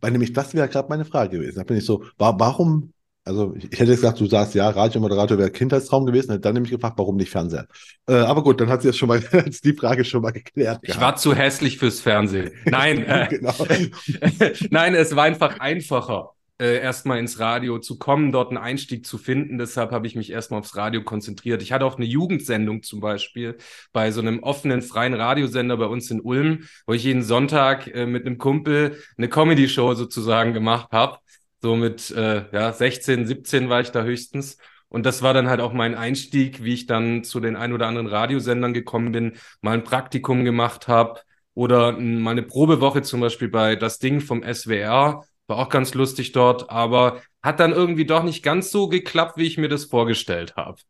Weil 0.00 0.12
nämlich 0.12 0.32
das 0.32 0.54
wäre 0.54 0.68
gerade 0.68 0.88
meine 0.88 1.04
Frage 1.04 1.38
gewesen. 1.38 1.56
Da 1.56 1.64
bin 1.64 1.76
ich 1.76 1.84
so, 1.84 2.04
wa 2.18 2.34
warum, 2.38 2.92
also 3.24 3.54
ich, 3.56 3.64
hätte 3.64 3.90
jetzt 3.90 4.00
gesagt, 4.00 4.20
du 4.20 4.26
sagst, 4.26 4.54
ja, 4.54 4.68
Radiomoderator 4.70 5.38
wäre 5.38 5.50
Kindheitstraum 5.50 6.06
gewesen, 6.06 6.30
hätte 6.30 6.42
dann 6.42 6.54
nämlich 6.54 6.70
gefragt, 6.70 6.98
warum 6.98 7.16
nicht 7.16 7.30
Fernseher? 7.30 7.66
Äh, 8.08 8.14
aber 8.14 8.42
gut, 8.42 8.60
dann 8.60 8.68
hat 8.68 8.82
sie 8.82 8.88
das 8.88 8.96
schon 8.96 9.08
mal, 9.08 9.20
die 9.64 9.74
Frage 9.74 10.04
schon 10.04 10.22
mal 10.22 10.30
geklärt. 10.30 10.80
Ich 10.82 10.88
gehabt. 10.88 11.02
war 11.02 11.16
zu 11.16 11.34
hässlich 11.34 11.78
fürs 11.78 12.00
Fernsehen. 12.00 12.52
Nein, 12.64 13.04
äh, 13.06 13.26
genau. 13.28 13.54
nein, 14.70 14.94
es 14.94 15.14
war 15.16 15.24
einfach 15.24 15.58
einfacher 15.58 16.30
äh, 16.60 16.78
erstmal 16.78 17.18
ins 17.18 17.40
Radio 17.40 17.78
zu 17.78 17.98
kommen, 17.98 18.32
dort 18.32 18.50
einen 18.50 18.58
Einstieg 18.58 19.06
zu 19.06 19.16
finden. 19.16 19.56
Deshalb 19.58 19.92
habe 19.92 20.06
ich 20.06 20.14
mich 20.14 20.30
erstmal 20.30 20.60
aufs 20.60 20.76
Radio 20.76 21.02
konzentriert. 21.02 21.62
Ich 21.62 21.72
hatte 21.72 21.86
auch 21.86 21.96
eine 21.96 22.04
Jugendsendung 22.04 22.82
zum 22.82 23.00
Beispiel 23.00 23.56
bei 23.92 24.10
so 24.10 24.20
einem 24.20 24.42
offenen, 24.42 24.82
freien 24.82 25.14
Radiosender 25.14 25.76
bei 25.78 25.86
uns 25.86 26.10
in 26.10 26.20
Ulm, 26.20 26.68
wo 26.86 26.92
ich 26.92 27.04
jeden 27.04 27.22
Sonntag 27.22 27.86
äh, 27.88 28.06
mit 28.06 28.26
einem 28.26 28.38
Kumpel 28.38 28.98
eine 29.16 29.28
Comedy-Show 29.28 29.94
sozusagen 29.94 30.52
gemacht 30.52 30.92
habe. 30.92 31.18
So 31.62 31.76
mit 31.76 32.10
äh, 32.10 32.44
ja, 32.52 32.72
16, 32.72 33.26
17 33.26 33.68
war 33.70 33.80
ich 33.80 33.90
da 33.90 34.02
höchstens. 34.02 34.58
Und 34.88 35.06
das 35.06 35.22
war 35.22 35.32
dann 35.32 35.48
halt 35.48 35.60
auch 35.60 35.72
mein 35.72 35.94
Einstieg, 35.94 36.62
wie 36.62 36.74
ich 36.74 36.86
dann 36.86 37.24
zu 37.24 37.40
den 37.40 37.56
ein 37.56 37.72
oder 37.72 37.86
anderen 37.86 38.08
Radiosendern 38.08 38.74
gekommen 38.74 39.12
bin, 39.12 39.32
mal 39.62 39.72
ein 39.72 39.84
Praktikum 39.84 40.44
gemacht 40.44 40.88
habe 40.88 41.20
oder 41.54 41.92
mal 41.92 42.32
eine 42.32 42.42
Probewoche 42.42 43.02
zum 43.02 43.20
Beispiel 43.20 43.48
bei 43.48 43.76
Das 43.76 43.98
Ding 43.98 44.20
vom 44.20 44.42
SWR 44.42 45.24
war 45.50 45.58
auch 45.58 45.68
ganz 45.68 45.94
lustig 45.94 46.32
dort, 46.32 46.70
aber 46.70 47.20
hat 47.42 47.60
dann 47.60 47.72
irgendwie 47.72 48.06
doch 48.06 48.22
nicht 48.22 48.42
ganz 48.42 48.70
so 48.70 48.88
geklappt, 48.88 49.36
wie 49.36 49.46
ich 49.46 49.58
mir 49.58 49.68
das 49.68 49.84
vorgestellt 49.84 50.56
habe. 50.56 50.80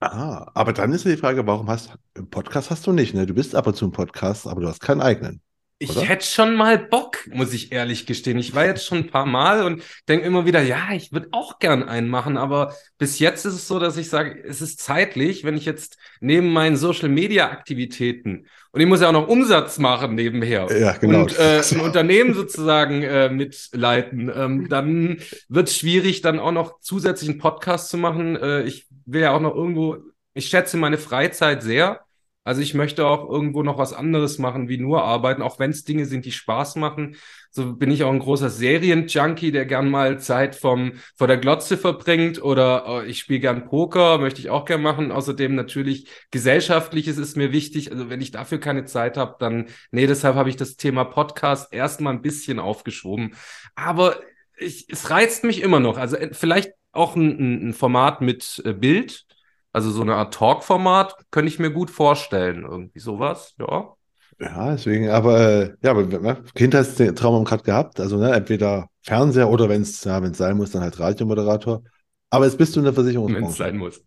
Ah, 0.00 0.50
aber 0.54 0.72
dann 0.72 0.92
ist 0.92 1.04
ja 1.04 1.10
die 1.10 1.16
Frage, 1.16 1.46
warum 1.46 1.68
hast 1.68 1.92
du, 2.14 2.24
Podcast 2.26 2.70
hast 2.70 2.86
du 2.86 2.92
nicht, 2.92 3.14
ne? 3.14 3.26
Du 3.26 3.34
bist 3.34 3.54
ab 3.54 3.66
und 3.66 3.74
zu 3.76 3.84
im 3.84 3.92
Podcast, 3.92 4.46
aber 4.46 4.60
du 4.60 4.68
hast 4.68 4.80
keinen 4.80 5.00
eigenen. 5.00 5.42
Ich 5.80 5.90
oder? 5.90 6.02
hätte 6.02 6.26
schon 6.26 6.56
mal 6.56 6.76
Bock, 6.76 7.18
muss 7.32 7.52
ich 7.52 7.70
ehrlich 7.70 8.04
gestehen. 8.04 8.38
Ich 8.38 8.54
war 8.54 8.66
jetzt 8.66 8.84
schon 8.84 8.98
ein 8.98 9.10
paar 9.10 9.26
Mal 9.26 9.64
und 9.64 9.82
denke 10.08 10.26
immer 10.26 10.44
wieder, 10.44 10.60
ja, 10.60 10.88
ich 10.92 11.12
würde 11.12 11.28
auch 11.30 11.60
gern 11.60 11.84
einen 11.84 12.08
machen, 12.08 12.36
aber 12.36 12.74
bis 12.98 13.20
jetzt 13.20 13.46
ist 13.46 13.54
es 13.54 13.68
so, 13.68 13.78
dass 13.78 13.96
ich 13.96 14.08
sage, 14.08 14.42
es 14.44 14.60
ist 14.60 14.80
zeitlich, 14.80 15.44
wenn 15.44 15.56
ich 15.56 15.64
jetzt 15.64 15.96
neben 16.20 16.52
meinen 16.52 16.76
Social 16.76 17.08
Media 17.08 17.50
Aktivitäten 17.50 18.46
und 18.72 18.80
ich 18.80 18.86
muss 18.86 19.00
ja 19.00 19.08
auch 19.08 19.12
noch 19.12 19.28
Umsatz 19.28 19.78
machen 19.78 20.14
nebenher. 20.14 20.66
Ja, 20.70 20.92
genau. 20.92 21.22
Und 21.22 21.38
äh, 21.38 21.62
ein 21.62 21.80
Unternehmen 21.80 22.34
sozusagen 22.34 23.02
äh, 23.02 23.30
mitleiten. 23.30 24.30
Ähm, 24.34 24.68
dann 24.68 25.18
wird 25.48 25.68
es 25.68 25.76
schwierig, 25.76 26.20
dann 26.20 26.38
auch 26.38 26.52
noch 26.52 26.80
zusätzlichen 26.80 27.38
Podcast 27.38 27.88
zu 27.88 27.96
machen. 27.96 28.36
Äh, 28.36 28.62
ich 28.62 28.86
will 29.06 29.22
ja 29.22 29.32
auch 29.32 29.40
noch 29.40 29.54
irgendwo, 29.54 29.96
ich 30.34 30.46
schätze 30.46 30.76
meine 30.76 30.98
Freizeit 30.98 31.62
sehr. 31.62 32.00
Also 32.48 32.62
ich 32.62 32.72
möchte 32.72 33.06
auch 33.06 33.28
irgendwo 33.28 33.62
noch 33.62 33.76
was 33.76 33.92
anderes 33.92 34.38
machen, 34.38 34.70
wie 34.70 34.78
nur 34.78 35.04
arbeiten, 35.04 35.42
auch 35.42 35.58
wenn 35.58 35.70
es 35.70 35.84
Dinge 35.84 36.06
sind, 36.06 36.24
die 36.24 36.32
Spaß 36.32 36.76
machen. 36.76 37.16
So 37.50 37.76
bin 37.76 37.90
ich 37.90 38.04
auch 38.04 38.10
ein 38.10 38.20
großer 38.20 38.48
Serienjunkie, 38.48 39.52
der 39.52 39.66
gern 39.66 39.90
mal 39.90 40.18
Zeit 40.18 40.56
vom, 40.56 40.92
vor 41.14 41.26
der 41.26 41.36
Glotze 41.36 41.76
verbringt 41.76 42.42
oder 42.42 42.84
oh, 42.88 43.02
ich 43.02 43.18
spiele 43.18 43.40
gern 43.40 43.66
Poker, 43.66 44.16
möchte 44.16 44.40
ich 44.40 44.48
auch 44.48 44.64
gern 44.64 44.80
machen. 44.80 45.12
Außerdem 45.12 45.54
natürlich 45.54 46.08
gesellschaftliches 46.30 47.18
ist 47.18 47.36
mir 47.36 47.52
wichtig. 47.52 47.92
Also 47.92 48.08
wenn 48.08 48.22
ich 48.22 48.30
dafür 48.30 48.58
keine 48.58 48.86
Zeit 48.86 49.18
habe, 49.18 49.36
dann, 49.38 49.66
nee, 49.90 50.06
deshalb 50.06 50.34
habe 50.34 50.48
ich 50.48 50.56
das 50.56 50.76
Thema 50.76 51.04
Podcast 51.04 51.70
erstmal 51.70 52.14
ein 52.14 52.22
bisschen 52.22 52.58
aufgeschoben. 52.58 53.34
Aber 53.74 54.16
ich, 54.56 54.86
es 54.88 55.10
reizt 55.10 55.44
mich 55.44 55.60
immer 55.60 55.80
noch. 55.80 55.98
Also 55.98 56.16
äh, 56.16 56.30
vielleicht 56.32 56.72
auch 56.92 57.14
ein, 57.14 57.68
ein 57.68 57.74
Format 57.74 58.22
mit 58.22 58.62
äh, 58.64 58.72
Bild, 58.72 59.26
also 59.72 59.90
so 59.90 60.02
eine 60.02 60.14
Art 60.14 60.34
Talk-Format 60.34 61.14
könnte 61.30 61.48
ich 61.48 61.58
mir 61.58 61.70
gut 61.70 61.90
vorstellen. 61.90 62.64
Irgendwie 62.64 63.00
sowas, 63.00 63.54
ja. 63.58 63.94
Ja, 64.40 64.70
deswegen, 64.70 65.08
aber 65.08 65.40
äh, 65.40 65.74
ja, 65.82 65.90
aber 65.90 66.04
ne, 66.04 66.44
Kindheitstraum 66.54 67.34
haben 67.36 67.44
gerade 67.44 67.64
gehabt. 67.64 67.98
Also 67.98 68.18
ne, 68.18 68.32
entweder 68.32 68.88
Fernseher 69.02 69.50
oder 69.50 69.68
wenn 69.68 69.82
es 69.82 70.04
ja, 70.04 70.22
sein 70.32 70.56
muss, 70.56 70.70
dann 70.70 70.82
halt 70.82 70.98
Radiomoderator. 70.98 71.82
Aber 72.30 72.44
jetzt 72.44 72.58
bist 72.58 72.76
du 72.76 72.80
in 72.80 72.84
der 72.84 72.92
Versicherungsbranche. 72.92 73.44
Wenn 73.44 73.50
es 73.50 73.56
sein 73.56 73.76
muss. 73.78 74.04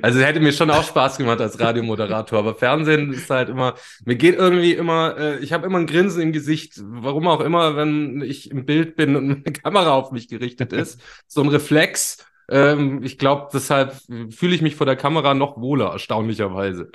Also 0.00 0.20
hätte 0.20 0.38
mir 0.38 0.52
schon 0.52 0.70
auch 0.70 0.84
Spaß 0.84 1.18
gemacht 1.18 1.40
als 1.40 1.58
Radiomoderator, 1.58 2.38
aber 2.38 2.54
Fernsehen 2.54 3.12
ist 3.12 3.28
halt 3.28 3.48
immer, 3.48 3.74
mir 4.04 4.14
geht 4.14 4.36
irgendwie 4.36 4.74
immer, 4.74 5.16
äh, 5.18 5.38
ich 5.40 5.52
habe 5.52 5.66
immer 5.66 5.78
ein 5.78 5.86
Grinsen 5.86 6.22
im 6.22 6.32
Gesicht, 6.32 6.80
warum 6.84 7.26
auch 7.26 7.40
immer, 7.40 7.76
wenn 7.76 8.22
ich 8.22 8.50
im 8.50 8.64
Bild 8.64 8.94
bin 8.94 9.16
und 9.16 9.24
eine 9.24 9.42
Kamera 9.52 9.90
auf 9.90 10.12
mich 10.12 10.28
gerichtet 10.28 10.72
ist. 10.72 11.00
so 11.26 11.42
ein 11.42 11.48
Reflex. 11.48 12.24
Ähm, 12.48 13.02
ich 13.02 13.18
glaube, 13.18 13.48
deshalb 13.52 13.94
fühle 14.30 14.54
ich 14.54 14.62
mich 14.62 14.76
vor 14.76 14.86
der 14.86 14.96
Kamera 14.96 15.34
noch 15.34 15.56
wohler, 15.56 15.90
erstaunlicherweise. 15.92 16.90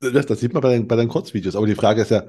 Das, 0.00 0.26
das 0.26 0.40
sieht 0.40 0.52
man 0.52 0.62
bei 0.62 0.70
deinen, 0.70 0.88
bei 0.88 0.96
deinen 0.96 1.08
Kurzvideos. 1.08 1.56
Aber 1.56 1.66
die 1.66 1.74
Frage 1.74 2.02
ist 2.02 2.10
ja, 2.10 2.24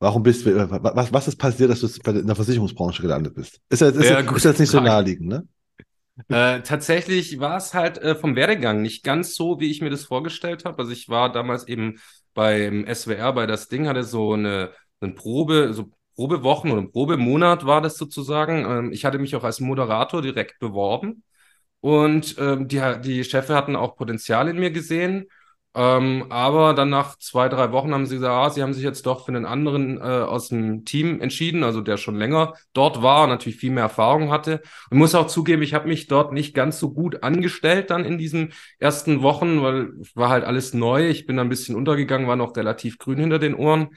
warum 0.00 0.22
bist 0.22 0.46
du, 0.46 0.70
was, 0.70 1.12
was 1.12 1.28
ist 1.28 1.36
passiert, 1.36 1.70
dass 1.70 1.80
du 1.80 2.10
in 2.10 2.26
der 2.26 2.36
Versicherungsbranche 2.36 3.02
gelandet 3.02 3.34
bist? 3.34 3.60
Ist 3.68 3.80
jetzt, 3.80 3.96
ist, 3.96 4.10
ja, 4.10 4.20
ist 4.20 4.44
jetzt 4.44 4.60
nicht 4.60 4.70
so 4.70 4.80
naheliegend, 4.80 5.28
ne? 5.28 5.46
Äh, 6.28 6.62
tatsächlich 6.62 7.38
war 7.38 7.56
es 7.58 7.74
halt 7.74 7.98
äh, 7.98 8.16
vom 8.16 8.34
Werdegang 8.34 8.82
nicht 8.82 9.04
ganz 9.04 9.36
so, 9.36 9.60
wie 9.60 9.70
ich 9.70 9.80
mir 9.80 9.90
das 9.90 10.04
vorgestellt 10.04 10.64
habe. 10.64 10.78
Also 10.78 10.90
ich 10.90 11.08
war 11.08 11.30
damals 11.30 11.68
eben 11.68 12.00
beim 12.34 12.86
SWR, 12.92 13.32
bei 13.32 13.46
das 13.46 13.68
Ding, 13.68 13.86
hatte 13.86 14.02
so 14.02 14.32
eine, 14.32 14.70
eine 15.00 15.12
Probe, 15.12 15.72
so 15.72 15.90
Probewochen 16.16 16.72
oder 16.72 16.82
Probemonat 16.82 17.66
war 17.66 17.80
das 17.80 17.96
sozusagen. 17.96 18.64
Ähm, 18.64 18.92
ich 18.92 19.04
hatte 19.04 19.18
mich 19.18 19.36
auch 19.36 19.44
als 19.44 19.60
Moderator 19.60 20.20
direkt 20.20 20.58
beworben 20.58 21.22
und 21.80 22.36
ähm, 22.38 22.68
die, 22.68 22.80
die 23.02 23.24
Chefe 23.24 23.54
hatten 23.54 23.76
auch 23.76 23.96
Potenzial 23.96 24.48
in 24.48 24.58
mir 24.58 24.70
gesehen. 24.70 25.26
Ähm, 25.74 26.26
aber 26.30 26.74
dann 26.74 26.90
nach 26.90 27.18
zwei, 27.18 27.48
drei 27.48 27.70
Wochen 27.72 27.92
haben 27.92 28.06
sie 28.06 28.16
gesagt, 28.16 28.32
ah, 28.32 28.50
sie 28.50 28.62
haben 28.62 28.72
sich 28.72 28.82
jetzt 28.82 29.06
doch 29.06 29.26
für 29.26 29.28
einen 29.28 29.44
anderen 29.46 29.98
äh, 29.98 30.00
aus 30.00 30.48
dem 30.48 30.84
Team 30.84 31.20
entschieden, 31.20 31.62
also 31.62 31.82
der 31.82 31.98
schon 31.98 32.16
länger 32.16 32.54
dort 32.72 33.02
war, 33.02 33.26
natürlich 33.28 33.58
viel 33.58 33.70
mehr 33.70 33.84
Erfahrung 33.84 34.30
hatte. 34.32 34.62
Und 34.90 34.98
muss 34.98 35.14
auch 35.14 35.28
zugeben, 35.28 35.62
ich 35.62 35.74
habe 35.74 35.86
mich 35.86 36.08
dort 36.08 36.32
nicht 36.32 36.54
ganz 36.54 36.80
so 36.80 36.92
gut 36.92 37.22
angestellt 37.22 37.90
dann 37.90 38.04
in 38.04 38.18
diesen 38.18 38.54
ersten 38.80 39.22
Wochen, 39.22 39.62
weil 39.62 39.92
war 40.14 40.30
halt 40.30 40.44
alles 40.44 40.74
neu. 40.74 41.08
Ich 41.08 41.26
bin 41.26 41.36
da 41.36 41.42
ein 41.42 41.48
bisschen 41.48 41.76
untergegangen, 41.76 42.26
war 42.26 42.36
noch 42.36 42.56
relativ 42.56 42.98
grün 42.98 43.18
hinter 43.18 43.38
den 43.38 43.54
Ohren 43.54 43.90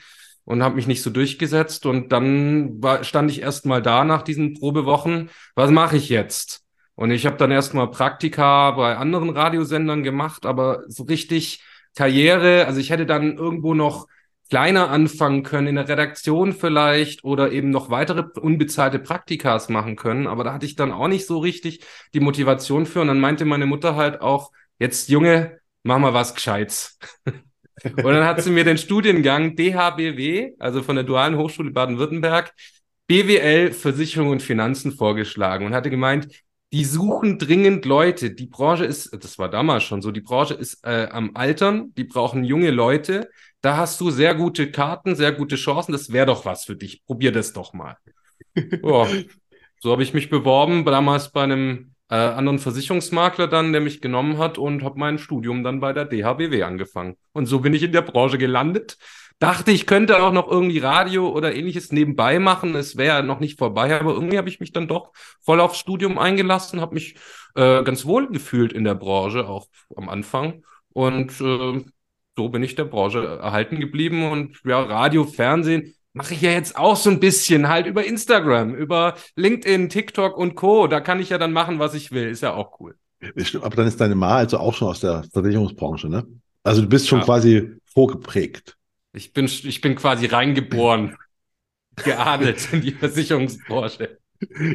und 0.43 0.61
habe 0.63 0.75
mich 0.75 0.87
nicht 0.87 1.01
so 1.01 1.09
durchgesetzt. 1.09 1.85
Und 1.85 2.11
dann 2.11 2.83
war, 2.83 3.03
stand 3.03 3.31
ich 3.31 3.41
erst 3.41 3.65
mal 3.65 3.81
da 3.81 4.03
nach 4.03 4.21
diesen 4.21 4.53
Probewochen. 4.53 5.29
Was 5.55 5.71
mache 5.71 5.97
ich 5.97 6.09
jetzt? 6.09 6.61
Und 7.01 7.09
ich 7.09 7.25
habe 7.25 7.35
dann 7.35 7.49
erstmal 7.49 7.89
Praktika 7.89 8.69
bei 8.69 8.95
anderen 8.95 9.31
Radiosendern 9.31 10.03
gemacht, 10.03 10.45
aber 10.45 10.83
so 10.87 11.01
richtig 11.01 11.63
Karriere, 11.95 12.67
also 12.67 12.79
ich 12.79 12.91
hätte 12.91 13.07
dann 13.07 13.37
irgendwo 13.37 13.73
noch 13.73 14.05
kleiner 14.51 14.91
anfangen 14.91 15.41
können, 15.41 15.65
in 15.65 15.77
der 15.77 15.87
Redaktion 15.87 16.53
vielleicht 16.53 17.23
oder 17.23 17.51
eben 17.51 17.71
noch 17.71 17.89
weitere 17.89 18.21
unbezahlte 18.39 18.99
Praktikas 18.99 19.67
machen 19.67 19.95
können. 19.95 20.27
Aber 20.27 20.43
da 20.43 20.53
hatte 20.53 20.67
ich 20.67 20.75
dann 20.75 20.91
auch 20.91 21.07
nicht 21.07 21.25
so 21.25 21.39
richtig 21.39 21.83
die 22.13 22.19
Motivation 22.19 22.85
für. 22.85 23.01
Und 23.01 23.07
dann 23.07 23.19
meinte 23.19 23.45
meine 23.45 23.65
Mutter 23.65 23.95
halt 23.95 24.21
auch, 24.21 24.51
jetzt 24.77 25.09
Junge, 25.09 25.59
mach 25.81 25.97
mal 25.97 26.13
was 26.13 26.35
Gescheites. 26.35 26.99
und 27.25 28.03
dann 28.03 28.25
hat 28.25 28.43
sie 28.43 28.51
mir 28.51 28.63
den 28.63 28.77
Studiengang 28.77 29.55
DHBW, 29.55 30.51
also 30.59 30.83
von 30.83 30.97
der 30.97 31.03
Dualen 31.03 31.35
Hochschule 31.35 31.71
Baden-Württemberg, 31.71 32.53
BWL 33.07 33.71
Versicherung 33.71 34.29
und 34.29 34.43
Finanzen 34.43 34.91
vorgeschlagen 34.91 35.65
und 35.65 35.73
hatte 35.73 35.89
gemeint, 35.89 36.27
die 36.73 36.85
suchen 36.85 37.37
dringend 37.37 37.85
Leute. 37.85 38.31
Die 38.31 38.47
Branche 38.47 38.85
ist, 38.85 39.11
das 39.23 39.37
war 39.37 39.49
damals 39.49 39.83
schon 39.83 40.01
so, 40.01 40.11
die 40.11 40.21
Branche 40.21 40.53
ist 40.53 40.85
äh, 40.85 41.07
am 41.11 41.31
Altern, 41.35 41.93
die 41.95 42.05
brauchen 42.05 42.43
junge 42.43 42.71
Leute. 42.71 43.29
Da 43.61 43.77
hast 43.77 43.99
du 43.99 44.09
sehr 44.09 44.35
gute 44.35 44.71
Karten, 44.71 45.15
sehr 45.15 45.33
gute 45.33 45.55
Chancen. 45.55 45.91
Das 45.91 46.11
wäre 46.11 46.25
doch 46.27 46.45
was 46.45 46.65
für 46.65 46.75
dich. 46.75 47.03
Probier 47.05 47.31
das 47.31 47.53
doch 47.53 47.73
mal. 47.73 47.97
ja. 48.55 49.07
So 49.79 49.91
habe 49.91 50.03
ich 50.03 50.13
mich 50.13 50.29
beworben, 50.29 50.85
damals 50.85 51.31
bei 51.31 51.43
einem 51.43 51.95
äh, 52.09 52.15
anderen 52.15 52.59
Versicherungsmakler 52.59 53.47
dann, 53.47 53.71
der 53.71 53.81
mich 53.81 53.99
genommen 53.99 54.37
hat 54.37 54.57
und 54.57 54.83
habe 54.83 54.99
mein 54.99 55.17
Studium 55.17 55.63
dann 55.63 55.79
bei 55.79 55.91
der 55.91 56.05
DHBW 56.05 56.63
angefangen. 56.63 57.17
Und 57.33 57.47
so 57.47 57.59
bin 57.59 57.73
ich 57.73 57.83
in 57.83 57.91
der 57.91 58.03
Branche 58.03 58.37
gelandet 58.37 58.97
dachte, 59.41 59.71
ich 59.71 59.87
könnte 59.87 60.21
auch 60.21 60.31
noch 60.31 60.49
irgendwie 60.49 60.77
Radio 60.77 61.29
oder 61.29 61.53
ähnliches 61.53 61.91
nebenbei 61.91 62.39
machen. 62.39 62.75
Es 62.75 62.95
wäre 62.95 63.23
noch 63.23 63.39
nicht 63.39 63.57
vorbei, 63.57 63.99
aber 63.99 64.13
irgendwie 64.13 64.37
habe 64.37 64.49
ich 64.49 64.59
mich 64.59 64.71
dann 64.71 64.87
doch 64.87 65.11
voll 65.41 65.59
aufs 65.59 65.79
Studium 65.79 66.17
eingelassen, 66.19 66.79
habe 66.79 66.93
mich 66.93 67.15
äh, 67.55 67.83
ganz 67.83 68.05
wohl 68.05 68.29
gefühlt 68.29 68.71
in 68.71 68.83
der 68.83 68.95
Branche, 68.95 69.47
auch 69.47 69.67
am 69.95 70.09
Anfang. 70.09 70.63
Und 70.93 71.41
äh, 71.41 71.83
so 72.37 72.49
bin 72.49 72.63
ich 72.63 72.75
der 72.75 72.85
Branche 72.85 73.39
erhalten 73.41 73.79
geblieben. 73.79 74.29
Und 74.29 74.59
ja, 74.63 74.79
Radio, 74.79 75.25
Fernsehen 75.25 75.95
mache 76.13 76.35
ich 76.35 76.41
ja 76.41 76.51
jetzt 76.51 76.77
auch 76.77 76.95
so 76.95 77.09
ein 77.09 77.19
bisschen 77.19 77.67
halt 77.67 77.87
über 77.87 78.05
Instagram, 78.05 78.75
über 78.75 79.15
LinkedIn, 79.35 79.89
TikTok 79.89 80.37
und 80.37 80.53
Co. 80.53 80.85
Da 80.85 81.01
kann 81.01 81.19
ich 81.19 81.29
ja 81.29 81.39
dann 81.39 81.51
machen, 81.51 81.79
was 81.79 81.95
ich 81.95 82.11
will. 82.11 82.29
Ist 82.29 82.43
ja 82.43 82.53
auch 82.53 82.79
cool. 82.79 82.95
Aber 83.61 83.75
dann 83.75 83.87
ist 83.87 83.99
deine 83.99 84.15
Ma 84.15 84.35
also 84.35 84.59
auch 84.59 84.75
schon 84.75 84.87
aus 84.87 84.99
der 84.99 85.23
Versicherungsbranche, 85.31 86.09
ne? 86.09 86.27
Also 86.63 86.81
du 86.83 86.87
bist 86.87 87.07
schon 87.07 87.19
ja. 87.19 87.25
quasi 87.25 87.71
vorgeprägt. 87.85 88.77
Ich 89.13 89.33
bin, 89.33 89.45
ich 89.45 89.81
bin 89.81 89.95
quasi 89.95 90.25
reingeboren, 90.25 91.17
geadelt 91.95 92.71
in 92.73 92.81
die 92.81 92.91
Versicherungsbranche. 92.91 94.17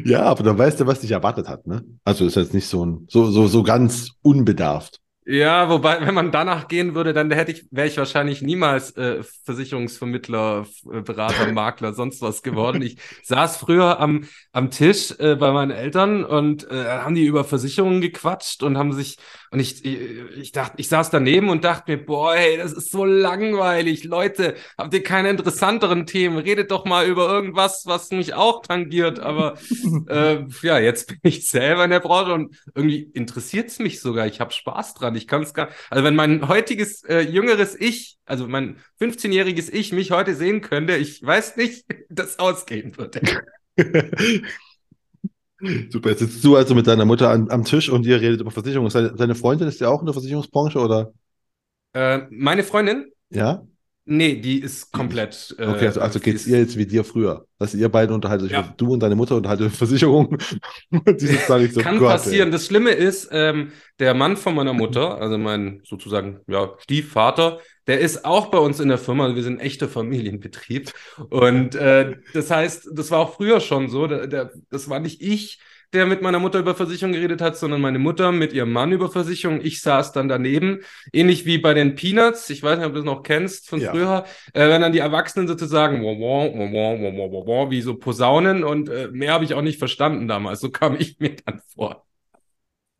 Ja, 0.05 0.23
aber 0.23 0.43
dann 0.43 0.57
weißt 0.57 0.79
du, 0.79 0.87
was 0.87 1.01
dich 1.01 1.11
erwartet 1.11 1.49
hat, 1.49 1.67
ne? 1.67 1.83
Also 2.05 2.25
ist 2.25 2.35
jetzt 2.35 2.53
nicht 2.53 2.67
so 2.67 2.85
ein, 2.85 3.05
so, 3.09 3.29
so, 3.29 3.47
so 3.47 3.63
ganz 3.63 4.11
unbedarft. 4.21 5.01
Ja, 5.29 5.67
wobei, 5.67 5.99
wenn 6.07 6.13
man 6.13 6.31
danach 6.31 6.69
gehen 6.69 6.95
würde, 6.95 7.11
dann 7.11 7.29
hätte 7.31 7.51
ich, 7.51 7.65
wäre 7.69 7.85
ich 7.85 7.97
wahrscheinlich 7.97 8.41
niemals 8.41 8.95
äh, 8.95 9.23
Versicherungsvermittler, 9.43 10.65
äh, 10.89 11.01
Berater, 11.01 11.51
Makler, 11.51 11.91
sonst 11.93 12.21
was 12.21 12.43
geworden. 12.43 12.81
Ich 12.81 12.97
saß 13.23 13.57
früher 13.57 13.99
am, 13.99 14.23
am 14.53 14.71
Tisch 14.71 15.13
äh, 15.19 15.35
bei 15.35 15.51
meinen 15.51 15.71
Eltern 15.71 16.23
und 16.23 16.71
äh, 16.71 16.85
haben 16.85 17.13
die 17.13 17.25
über 17.25 17.43
Versicherungen 17.43 17.99
gequatscht 17.99 18.63
und 18.63 18.77
haben 18.77 18.93
sich, 18.93 19.17
und 19.51 19.59
ich, 19.59 19.83
ich, 19.83 19.99
ich 20.37 20.51
dachte, 20.53 20.75
ich 20.77 20.87
saß 20.87 21.09
daneben 21.09 21.49
und 21.49 21.65
dachte 21.65 21.91
mir, 21.91 22.05
boah, 22.05 22.33
ey, 22.33 22.55
das 22.55 22.71
ist 22.71 22.91
so 22.91 23.03
langweilig. 23.03 24.05
Leute, 24.05 24.55
habt 24.77 24.93
ihr 24.93 25.03
keine 25.03 25.29
interessanteren 25.29 26.05
Themen? 26.05 26.37
Redet 26.37 26.71
doch 26.71 26.85
mal 26.85 27.05
über 27.05 27.27
irgendwas, 27.27 27.83
was 27.85 28.11
mich 28.11 28.33
auch 28.33 28.61
tangiert. 28.61 29.19
Aber 29.19 29.55
äh, 30.07 30.45
ja, 30.61 30.79
jetzt 30.79 31.07
bin 31.07 31.19
ich 31.23 31.49
selber 31.49 31.83
in 31.83 31.91
der 31.91 31.99
Branche 31.99 32.33
und 32.33 32.55
irgendwie 32.73 33.09
interessiert 33.13 33.67
es 33.67 33.79
mich 33.79 33.99
sogar. 33.99 34.25
Ich 34.25 34.39
habe 34.39 34.53
Spaß 34.53 34.93
dran. 34.93 35.16
Ich 35.17 35.27
kann 35.27 35.43
es 35.43 35.53
gar. 35.53 35.69
Also 35.89 36.03
wenn 36.03 36.15
mein 36.15 36.47
heutiges 36.47 37.03
äh, 37.03 37.21
jüngeres 37.21 37.75
Ich, 37.79 38.17
also 38.25 38.47
mein 38.47 38.77
15-jähriges 39.01 39.71
Ich, 39.71 39.91
mich 39.91 40.11
heute 40.11 40.35
sehen 40.35 40.61
könnte, 40.61 40.95
ich 40.95 41.21
weiß 41.23 41.57
nicht, 41.57 41.85
das 42.09 42.39
ausgehen 42.39 42.95
würde. 42.97 43.21
Super, 45.89 46.09
jetzt 46.09 46.19
sitzt 46.19 46.43
du 46.43 46.55
also 46.55 46.75
mit 46.75 46.85
deiner 46.85 47.05
Mutter 47.05 47.31
an, 47.31 47.49
am 47.49 47.65
Tisch 47.65 47.89
und 47.89 48.05
ihr 48.05 48.21
redet 48.21 48.41
über 48.41 48.51
Versicherungen. 48.51 48.91
Seine, 48.91 49.17
seine 49.17 49.33
Freundin 49.33 49.67
ist 49.67 49.81
ja 49.81 49.89
auch 49.89 50.01
in 50.01 50.05
der 50.05 50.13
Versicherungsbranche, 50.13 50.79
oder? 50.79 51.13
Äh, 51.93 52.21
meine 52.29 52.63
Freundin? 52.63 53.11
Ja. 53.29 53.65
Nee, 54.09 54.35
die 54.37 54.61
ist 54.61 54.93
komplett. 54.93 55.53
Äh, 55.59 55.65
okay, 55.65 55.87
also, 55.87 55.99
also 55.99 56.19
geht 56.21 56.35
es 56.35 56.47
ihr 56.47 56.59
jetzt 56.59 56.77
wie 56.77 56.85
dir 56.85 57.03
früher. 57.03 57.45
Dass 57.59 57.75
ihr 57.75 57.89
beide 57.89 58.13
unterhaltet 58.13 58.47
euch, 58.47 58.53
ja. 58.53 58.73
du 58.77 58.93
und 58.93 59.01
deine 59.01 59.15
Mutter 59.15 59.35
unterhaltet 59.35 59.73
Versicherungen. 59.73 60.37
so, 60.89 61.81
Kann 61.81 61.99
Gott, 61.99 62.11
passieren. 62.11 62.47
Ey. 62.47 62.51
Das 62.51 62.65
Schlimme 62.65 62.91
ist, 62.91 63.27
ähm, 63.33 63.73
der 63.99 64.13
Mann 64.13 64.37
von 64.37 64.55
meiner 64.55 64.71
Mutter, 64.71 65.19
also 65.19 65.37
mein 65.37 65.81
sozusagen 65.83 66.39
ja, 66.47 66.73
Stiefvater, 66.79 67.59
der 67.87 67.99
ist 67.99 68.23
auch 68.23 68.47
bei 68.47 68.59
uns 68.59 68.79
in 68.79 68.87
der 68.87 68.97
Firma. 68.97 69.35
Wir 69.35 69.43
sind 69.43 69.59
ein 69.59 69.65
echter 69.65 69.89
Familienbetrieb. 69.89 70.93
Und 71.29 71.75
äh, 71.75 72.15
das 72.33 72.49
heißt, 72.49 72.89
das 72.93 73.11
war 73.11 73.19
auch 73.19 73.35
früher 73.35 73.59
schon 73.59 73.89
so. 73.89 74.07
Der, 74.07 74.27
der, 74.27 74.51
das 74.69 74.89
war 74.89 75.01
nicht 75.01 75.21
ich, 75.21 75.59
der 75.93 76.05
mit 76.05 76.21
meiner 76.21 76.39
Mutter 76.39 76.59
über 76.59 76.75
Versicherung 76.75 77.13
geredet 77.13 77.41
hat, 77.41 77.57
sondern 77.57 77.81
meine 77.81 77.99
Mutter 77.99 78.31
mit 78.31 78.53
ihrem 78.53 78.71
Mann 78.71 78.91
über 78.91 79.09
Versicherung. 79.09 79.61
Ich 79.63 79.81
saß 79.81 80.11
dann 80.11 80.27
daneben, 80.27 80.79
ähnlich 81.13 81.45
wie 81.45 81.57
bei 81.57 81.73
den 81.73 81.95
Peanuts. 81.95 82.49
Ich 82.49 82.61
weiß 82.61 82.77
nicht, 82.77 82.87
ob 82.87 82.93
du 82.93 82.99
das 82.99 83.05
noch 83.05 83.23
kennst 83.23 83.69
von 83.69 83.79
ja. 83.79 83.91
früher, 83.91 84.25
äh, 84.53 84.67
wenn 84.69 84.81
dann 84.81 84.91
die 84.91 84.99
Erwachsenen 84.99 85.47
sozusagen 85.47 86.01
wie 86.01 87.81
so 87.81 87.95
Posaunen 87.95 88.63
und 88.63 88.89
äh, 88.89 89.09
mehr 89.11 89.33
habe 89.33 89.45
ich 89.45 89.53
auch 89.53 89.61
nicht 89.61 89.79
verstanden 89.79 90.27
damals. 90.27 90.59
So 90.59 90.69
kam 90.69 90.95
ich 90.99 91.19
mir 91.19 91.35
dann 91.45 91.61
vor. 91.73 92.07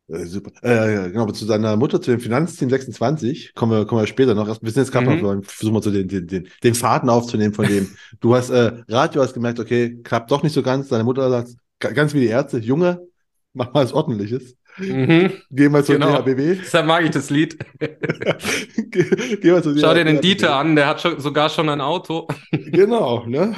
Äh, 0.08 0.24
super. 0.24 0.50
Äh, 0.62 1.10
genau, 1.10 1.24
aber 1.24 1.34
zu 1.34 1.44
deiner 1.44 1.76
Mutter, 1.76 2.00
zu 2.00 2.10
dem 2.10 2.20
Finanzteam 2.20 2.70
26, 2.70 3.54
kommen 3.54 3.72
wir, 3.72 3.84
kommen 3.86 4.00
wir 4.00 4.06
später 4.06 4.34
noch. 4.34 4.46
Wir 4.46 4.70
sind 4.70 4.82
jetzt 4.82 4.92
gerade 4.92 5.10
mhm. 5.10 5.20
noch, 5.20 5.44
versuchen 5.44 5.74
wir 5.74 5.82
so 5.82 5.90
den, 5.90 6.08
den, 6.08 6.26
den, 6.26 6.48
den 6.62 6.74
Faden 6.74 7.10
aufzunehmen 7.10 7.52
von 7.52 7.66
dem. 7.66 7.88
du 8.20 8.34
hast 8.34 8.48
äh, 8.48 8.72
Radio, 8.88 9.22
hast 9.22 9.34
gemerkt, 9.34 9.60
okay, 9.60 10.00
klappt 10.02 10.30
doch 10.30 10.42
nicht 10.42 10.54
so 10.54 10.62
ganz. 10.62 10.88
Deine 10.88 11.04
Mutter 11.04 11.28
sagt, 11.28 11.50
ganz 11.78 12.14
wie 12.14 12.20
die 12.20 12.26
Ärzte, 12.26 12.58
Junge, 12.58 13.06
mach 13.52 13.72
mal 13.72 13.84
was 13.84 13.92
Ordentliches. 13.92 14.56
Mhm. 14.78 15.32
Geh 15.50 15.68
mal 15.68 15.84
zum 15.84 15.96
genau. 15.96 16.16
DHBW. 16.22 16.56
Deshalb 16.56 16.86
mag 16.86 17.04
ich 17.04 17.10
das 17.10 17.30
Lied. 17.30 17.58
geh, 17.80 19.36
geh 19.36 19.50
mal 19.50 19.62
zum 19.62 19.76
Schau 19.76 19.94
dir 19.94 20.04
den 20.04 20.20
Dieter 20.20 20.56
an, 20.56 20.76
der 20.76 20.86
hat 20.86 21.00
schon, 21.00 21.20
sogar 21.20 21.48
schon 21.50 21.68
ein 21.68 21.80
Auto. 21.80 22.28
genau, 22.52 23.26
ne? 23.26 23.54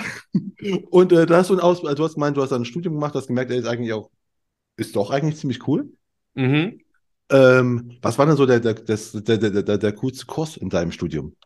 Und 0.90 1.12
äh, 1.12 1.26
da 1.26 1.38
hast 1.38 1.50
du 1.50 1.54
ein 1.54 1.60
Aus, 1.60 1.84
also 1.84 1.94
du 1.94 2.04
hast 2.04 2.14
gemeint, 2.14 2.36
du 2.36 2.42
hast 2.42 2.52
ein 2.52 2.64
Studium 2.64 2.94
gemacht, 2.94 3.14
hast 3.14 3.26
gemerkt, 3.26 3.50
er 3.50 3.58
ist 3.58 3.66
eigentlich 3.66 3.92
auch, 3.92 4.10
ist 4.76 4.96
doch 4.96 5.10
eigentlich 5.10 5.36
ziemlich 5.36 5.66
cool. 5.68 5.90
Mhm. 6.34 6.80
Ähm, 7.30 7.98
was 8.02 8.18
war 8.18 8.26
denn 8.26 8.36
so 8.36 8.46
der, 8.46 8.60
der, 8.60 8.74
das, 8.74 9.12
der, 9.12 9.38
der, 9.38 9.62
der, 9.62 9.78
der 9.78 9.92
coolste 9.92 10.26
Kurs 10.26 10.56
in 10.56 10.70
deinem 10.70 10.92
Studium? 10.92 11.36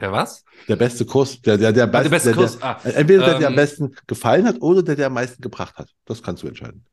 Der 0.00 0.12
was? 0.12 0.44
Der 0.68 0.76
beste 0.76 1.04
Kurs, 1.04 1.40
der, 1.42 1.58
der, 1.58 1.72
der, 1.72 1.86
best, 1.86 2.04
der 2.04 2.10
beste 2.10 2.28
der, 2.30 2.36
Kurs. 2.36 2.62
Ah, 2.62 2.80
entweder 2.84 3.26
der, 3.26 3.38
der 3.38 3.46
am 3.48 3.52
ähm, 3.52 3.56
besten 3.56 3.96
gefallen 4.06 4.46
hat 4.46 4.60
oder 4.60 4.82
der, 4.82 4.96
der 4.96 5.06
am 5.06 5.14
meisten 5.14 5.42
gebracht 5.42 5.76
hat. 5.76 5.88
Das 6.06 6.22
kannst 6.22 6.42
du 6.42 6.48
entscheiden. 6.48 6.84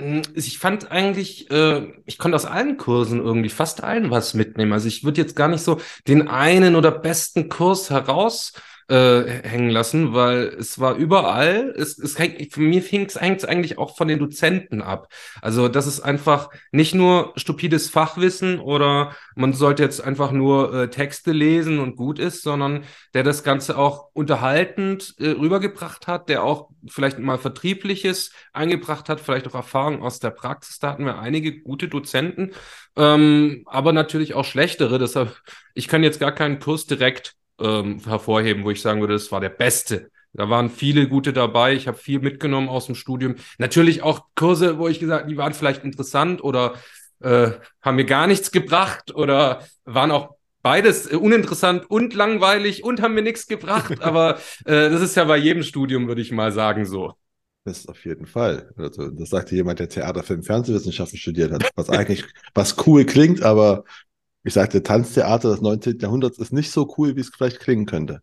Hm, 0.00 0.22
ich 0.34 0.58
fand 0.58 0.90
eigentlich, 0.90 1.50
äh, 1.50 1.92
ich 2.06 2.18
konnte 2.18 2.36
aus 2.36 2.46
allen 2.46 2.76
Kursen 2.76 3.20
irgendwie 3.20 3.50
fast 3.50 3.82
allen 3.84 4.10
was 4.10 4.34
mitnehmen. 4.34 4.72
Also 4.72 4.88
ich 4.88 5.04
würde 5.04 5.20
jetzt 5.20 5.36
gar 5.36 5.48
nicht 5.48 5.62
so 5.62 5.80
den 6.08 6.28
einen 6.28 6.74
oder 6.74 6.90
besten 6.90 7.48
Kurs 7.48 7.90
heraus 7.90 8.52
äh, 8.90 9.24
hängen 9.44 9.70
lassen, 9.70 10.14
weil 10.14 10.48
es 10.48 10.80
war 10.80 10.96
überall, 10.96 11.72
es, 11.76 11.96
es 11.96 12.16
für 12.16 12.60
mir 12.60 12.82
fing 12.82 13.06
es 13.06 13.16
eigentlich 13.16 13.78
auch 13.78 13.96
von 13.96 14.08
den 14.08 14.18
Dozenten 14.18 14.82
ab. 14.82 15.12
Also 15.40 15.68
das 15.68 15.86
ist 15.86 16.00
einfach 16.00 16.50
nicht 16.72 16.92
nur 16.92 17.32
stupides 17.36 17.88
Fachwissen 17.88 18.58
oder 18.58 19.14
man 19.36 19.52
sollte 19.52 19.84
jetzt 19.84 20.02
einfach 20.02 20.32
nur 20.32 20.74
äh, 20.74 20.90
Texte 20.90 21.30
lesen 21.30 21.78
und 21.78 21.94
gut 21.94 22.18
ist, 22.18 22.42
sondern 22.42 22.82
der 23.14 23.22
das 23.22 23.44
Ganze 23.44 23.78
auch 23.78 24.08
unterhaltend 24.12 25.14
äh, 25.18 25.28
rübergebracht 25.28 26.08
hat, 26.08 26.28
der 26.28 26.42
auch 26.42 26.70
vielleicht 26.88 27.20
mal 27.20 27.38
Vertriebliches 27.38 28.32
eingebracht 28.52 29.08
hat, 29.08 29.20
vielleicht 29.20 29.46
auch 29.46 29.54
Erfahrungen 29.54 30.02
aus 30.02 30.18
der 30.18 30.30
Praxis. 30.30 30.80
Da 30.80 30.90
hatten 30.90 31.04
wir 31.04 31.20
einige 31.20 31.60
gute 31.60 31.86
Dozenten, 31.86 32.50
ähm, 32.96 33.62
aber 33.66 33.92
natürlich 33.92 34.34
auch 34.34 34.44
schlechtere. 34.44 34.98
Deshalb, 34.98 35.40
ich 35.74 35.86
kann 35.86 36.02
jetzt 36.02 36.18
gar 36.18 36.32
keinen 36.32 36.58
Kurs 36.58 36.86
direkt 36.86 37.36
ähm, 37.60 38.00
hervorheben, 38.04 38.64
wo 38.64 38.70
ich 38.70 38.80
sagen 38.80 39.00
würde, 39.00 39.14
das 39.14 39.30
war 39.32 39.40
der 39.40 39.50
beste. 39.50 40.10
Da 40.32 40.48
waren 40.48 40.70
viele 40.70 41.08
gute 41.08 41.32
dabei. 41.32 41.74
Ich 41.74 41.88
habe 41.88 41.98
viel 41.98 42.20
mitgenommen 42.20 42.68
aus 42.68 42.86
dem 42.86 42.94
Studium. 42.94 43.36
Natürlich 43.58 44.02
auch 44.02 44.26
Kurse, 44.36 44.78
wo 44.78 44.88
ich 44.88 45.00
gesagt, 45.00 45.28
die 45.28 45.36
waren 45.36 45.54
vielleicht 45.54 45.84
interessant 45.84 46.42
oder 46.42 46.74
äh, 47.20 47.50
haben 47.82 47.96
mir 47.96 48.04
gar 48.04 48.26
nichts 48.26 48.50
gebracht 48.50 49.14
oder 49.14 49.66
waren 49.84 50.10
auch 50.10 50.36
beides 50.62 51.10
äh, 51.10 51.16
uninteressant 51.16 51.90
und 51.90 52.14
langweilig 52.14 52.84
und 52.84 53.02
haben 53.02 53.14
mir 53.14 53.22
nichts 53.22 53.46
gebracht. 53.46 54.00
Aber 54.02 54.36
äh, 54.64 54.88
das 54.90 55.02
ist 55.02 55.16
ja 55.16 55.24
bei 55.24 55.36
jedem 55.36 55.62
Studium, 55.62 56.06
würde 56.08 56.22
ich 56.22 56.32
mal 56.32 56.52
sagen, 56.52 56.86
so. 56.86 57.14
Das 57.64 57.80
ist 57.80 57.88
auf 57.88 58.04
jeden 58.06 58.26
Fall. 58.26 58.72
Also, 58.76 59.10
das 59.10 59.28
sagte 59.28 59.54
jemand, 59.54 59.80
der 59.80 59.88
Theater, 59.88 60.22
Film, 60.22 60.42
Fernsehwissenschaften 60.42 61.18
studiert 61.18 61.52
hat, 61.52 61.68
was 61.74 61.90
eigentlich, 61.90 62.24
was 62.54 62.86
cool 62.86 63.04
klingt, 63.04 63.42
aber 63.42 63.84
ich 64.42 64.54
sagte, 64.54 64.82
Tanztheater 64.82 65.50
des 65.50 65.60
19. 65.60 65.98
Jahrhunderts 65.98 66.38
ist 66.38 66.52
nicht 66.52 66.70
so 66.70 66.92
cool, 66.96 67.16
wie 67.16 67.20
es 67.20 67.30
vielleicht 67.30 67.60
klingen 67.60 67.86
könnte. 67.86 68.22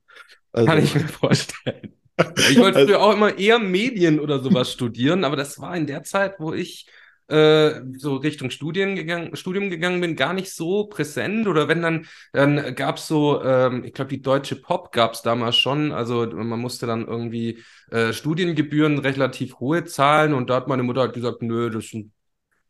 Also, 0.52 0.68
Kann 0.68 0.84
ich 0.84 0.96
mir 0.96 1.08
vorstellen. 1.08 1.94
Ich 2.50 2.58
wollte 2.58 2.80
also, 2.80 2.88
früher 2.88 3.00
auch 3.00 3.14
immer 3.14 3.38
eher 3.38 3.60
Medien 3.60 4.20
oder 4.20 4.40
sowas 4.40 4.72
studieren, 4.72 5.24
aber 5.24 5.36
das 5.36 5.60
war 5.60 5.78
in 5.78 5.86
der 5.86 6.02
Zeit, 6.02 6.40
wo 6.40 6.52
ich 6.52 6.88
äh, 7.28 7.82
so 7.98 8.16
Richtung 8.16 8.50
Studien 8.50 8.96
gegangen, 8.96 9.36
Studium 9.36 9.70
gegangen 9.70 10.02
bin, 10.02 10.16
gar 10.16 10.34
nicht 10.34 10.52
so 10.52 10.86
präsent. 10.86 11.48
Oder 11.48 11.68
wenn 11.68 11.82
dann, 11.82 12.08
dann 12.34 12.74
gab 12.76 12.98
es 12.98 13.08
so, 13.08 13.44
ähm, 13.44 13.84
ich 13.84 13.94
glaube, 13.94 14.10
die 14.10 14.22
deutsche 14.22 14.56
Pop 14.56 14.92
gab 14.92 15.14
es 15.14 15.22
damals 15.22 15.58
schon. 15.58 15.92
Also 15.92 16.26
man 16.26 16.60
musste 16.60 16.88
dann 16.88 17.06
irgendwie 17.06 17.60
äh, 17.92 18.14
Studiengebühren 18.14 18.98
relativ 19.00 19.60
hohe 19.60 19.86
zahlen 19.86 20.34
und 20.34 20.50
da 20.50 20.56
hat 20.56 20.68
meine 20.68 20.84
Mutter 20.84 21.02
halt 21.02 21.14
gesagt, 21.14 21.42
nö, 21.42 21.70
das 21.70 21.90
sind 21.90 22.12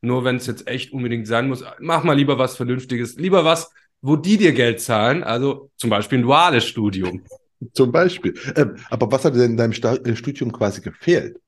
nur 0.02 0.24
wenn 0.24 0.38
es 0.38 0.48
jetzt 0.48 0.68
echt 0.68 0.94
unbedingt 0.94 1.28
sein 1.28 1.48
muss, 1.48 1.64
mach 1.80 2.04
mal 2.04 2.14
lieber 2.14 2.38
was 2.38 2.56
Vernünftiges. 2.56 3.18
Lieber 3.18 3.46
was, 3.46 3.72
wo 4.02 4.16
die 4.16 4.38
dir 4.38 4.54
Geld 4.54 4.82
zahlen. 4.82 5.24
Also 5.24 5.72
zum 5.78 5.90
Beispiel 5.90 6.20
ein 6.20 6.24
duales 6.24 6.66
Studium. 6.66 7.24
Zum 7.74 7.92
Beispiel. 7.92 8.36
Ähm, 8.56 8.76
aber 8.92 9.12
was 9.12 9.26
hat 9.26 9.34
dir 9.34 9.40
denn 9.40 9.52
in 9.52 9.58
deinem 9.58 9.74
Sta 9.74 9.96
äh, 9.96 10.16
Studium 10.16 10.52
quasi 10.52 10.80
gefehlt? 10.80 11.40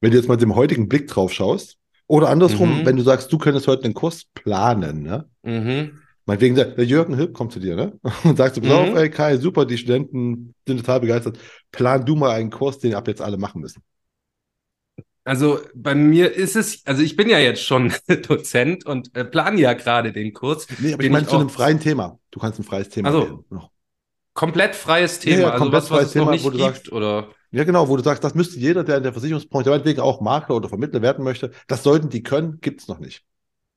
Wenn 0.00 0.12
du 0.12 0.16
jetzt 0.16 0.28
mal 0.28 0.34
mit 0.34 0.42
dem 0.42 0.54
heutigen 0.54 0.88
Blick 0.88 1.08
drauf 1.08 1.32
schaust, 1.32 1.76
oder 2.08 2.28
andersrum, 2.28 2.80
mhm. 2.80 2.86
wenn 2.86 2.96
du 2.96 3.02
sagst, 3.02 3.32
du 3.32 3.38
könntest 3.38 3.66
heute 3.66 3.84
einen 3.84 3.94
Kurs 3.94 4.26
planen, 4.34 5.02
ne? 5.02 5.28
Mhm. 5.42 5.98
Meinetwegen, 6.24 6.54
der, 6.56 6.84
Jürgen 6.84 7.14
Hilp 7.14 7.34
kommt 7.34 7.52
zu 7.52 7.60
dir, 7.60 7.76
ne? 7.76 7.98
Und 8.24 8.36
sagst 8.36 8.56
du, 8.56 8.60
pass 8.60 8.70
mhm. 8.70 8.92
auf, 8.92 8.96
ey 8.96 9.10
Kai, 9.10 9.36
super, 9.38 9.64
die 9.64 9.78
Studenten 9.78 10.54
sind 10.66 10.78
total 10.78 11.00
begeistert. 11.00 11.38
Plan 11.72 12.04
du 12.04 12.14
mal 12.14 12.30
einen 12.30 12.50
Kurs, 12.50 12.78
den 12.78 12.94
ab 12.94 13.08
jetzt 13.08 13.22
alle 13.22 13.38
machen 13.38 13.60
müssen. 13.60 13.82
Also 15.26 15.58
bei 15.74 15.96
mir 15.96 16.32
ist 16.32 16.54
es, 16.54 16.86
also 16.86 17.02
ich 17.02 17.16
bin 17.16 17.28
ja 17.28 17.40
jetzt 17.40 17.64
schon 17.64 17.92
Dozent 18.28 18.86
und 18.86 19.14
äh, 19.16 19.24
plane 19.24 19.60
ja 19.60 19.72
gerade 19.72 20.12
den 20.12 20.32
Kurs. 20.32 20.68
Nee, 20.78 20.94
aber 20.94 21.02
ich 21.02 21.10
meine 21.10 21.26
zu 21.26 21.36
einem 21.36 21.48
freien 21.48 21.80
Thema. 21.80 22.20
Du 22.30 22.38
kannst 22.38 22.60
ein 22.60 22.62
freies 22.62 22.90
Thema 22.90 23.08
also, 23.08 23.22
wählen. 23.22 23.44
Noch. 23.50 23.70
Komplett 24.34 24.76
freies 24.76 25.18
Thema, 25.18 25.36
ja, 25.36 25.42
ja, 25.48 25.50
also 25.50 25.72
was, 25.72 25.90
was 25.90 26.04
es 26.04 26.12
Thema, 26.12 26.26
noch 26.26 26.32
nicht 26.32 26.44
wo 26.44 26.50
du 26.50 26.58
gibt, 26.58 26.68
sagst, 26.68 26.92
oder? 26.92 27.28
Ja, 27.50 27.64
genau, 27.64 27.88
wo 27.88 27.96
du 27.96 28.04
sagst, 28.04 28.22
das 28.22 28.36
müsste 28.36 28.60
jeder, 28.60 28.84
der 28.84 28.98
in 28.98 29.02
der 29.02 29.12
Versicherungsbranche, 29.12 29.70
meinetwegen 29.70 30.00
auch 30.00 30.20
Makler 30.20 30.56
oder 30.56 30.68
Vermittler 30.68 31.02
werden 31.02 31.24
möchte, 31.24 31.50
das 31.66 31.82
sollten 31.82 32.08
die 32.08 32.22
können, 32.22 32.60
gibt 32.60 32.82
es 32.82 32.88
noch 32.88 33.00
nicht. 33.00 33.24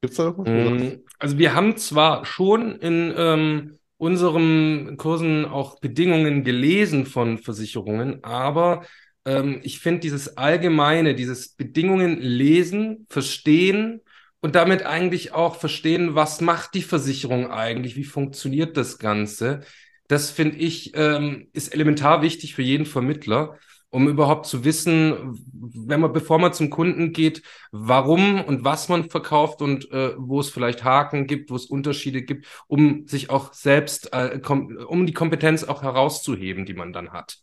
Gibt 0.01 0.11
es 0.11 0.17
da 0.17 0.25
irgendwas? 0.25 0.81
Mm, 0.81 0.99
also 1.17 1.37
wir 1.39 1.55
haben 1.55 1.77
zwar 1.77 2.25
schon 2.25 2.75
in 2.75 3.11
ähm, 3.17 3.79
unseren 3.97 4.97
Kursen 4.97 5.45
auch 5.45 5.79
Bedingungen 5.79 6.43
gelesen 6.43 7.07
von 7.07 7.39
Versicherungen, 7.39 8.23
aber 8.23 8.83
ähm, 9.25 9.59
ich 9.63 9.79
finde 9.79 10.01
dieses 10.01 10.37
Allgemeine, 10.37 11.15
dieses 11.15 11.49
Bedingungen 11.55 12.19
lesen, 12.21 13.05
verstehen 13.09 14.01
und 14.41 14.55
damit 14.55 14.83
eigentlich 14.85 15.33
auch 15.33 15.55
verstehen, 15.57 16.15
was 16.15 16.41
macht 16.41 16.73
die 16.73 16.81
Versicherung 16.81 17.51
eigentlich, 17.51 17.95
wie 17.95 18.05
funktioniert 18.05 18.77
das 18.77 18.97
Ganze. 18.99 19.61
Das 20.07 20.31
finde 20.31 20.57
ich, 20.57 20.91
ähm, 20.95 21.49
ist 21.53 21.73
elementar 21.73 22.21
wichtig 22.21 22.55
für 22.55 22.63
jeden 22.63 22.85
Vermittler. 22.85 23.57
um 23.91 24.07
überhaupt 24.07 24.45
zu 24.45 24.63
wissen, 24.65 25.35
wenn 25.51 25.99
man, 26.01 26.13
bevor 26.13 26.37
man 26.39 26.53
zum 26.53 26.69
Kunden 26.69 27.11
geht, 27.11 27.41
warum 27.71 28.43
und 28.43 28.63
was 28.63 28.87
man 28.87 29.09
verkauft 29.09 29.61
und 29.61 29.91
äh, 29.91 30.13
wo 30.17 30.39
es 30.39 30.49
vielleicht 30.49 30.83
Haken 30.83 31.25
gibt, 31.25 31.49
wo 31.49 31.55
es 31.55 31.65
Unterschiede 31.65 32.21
gibt, 32.21 32.45
um 32.67 33.07
sich 33.07 33.29
auch 33.31 33.53
selbst, 33.53 34.13
äh, 34.13 34.39
um 34.87 35.05
die 35.07 35.13
Kompetenz 35.13 35.63
auch 35.63 35.81
herauszuheben, 35.81 36.65
die 36.65 36.75
man 36.75 36.93
dann 36.93 37.11
hat. 37.11 37.39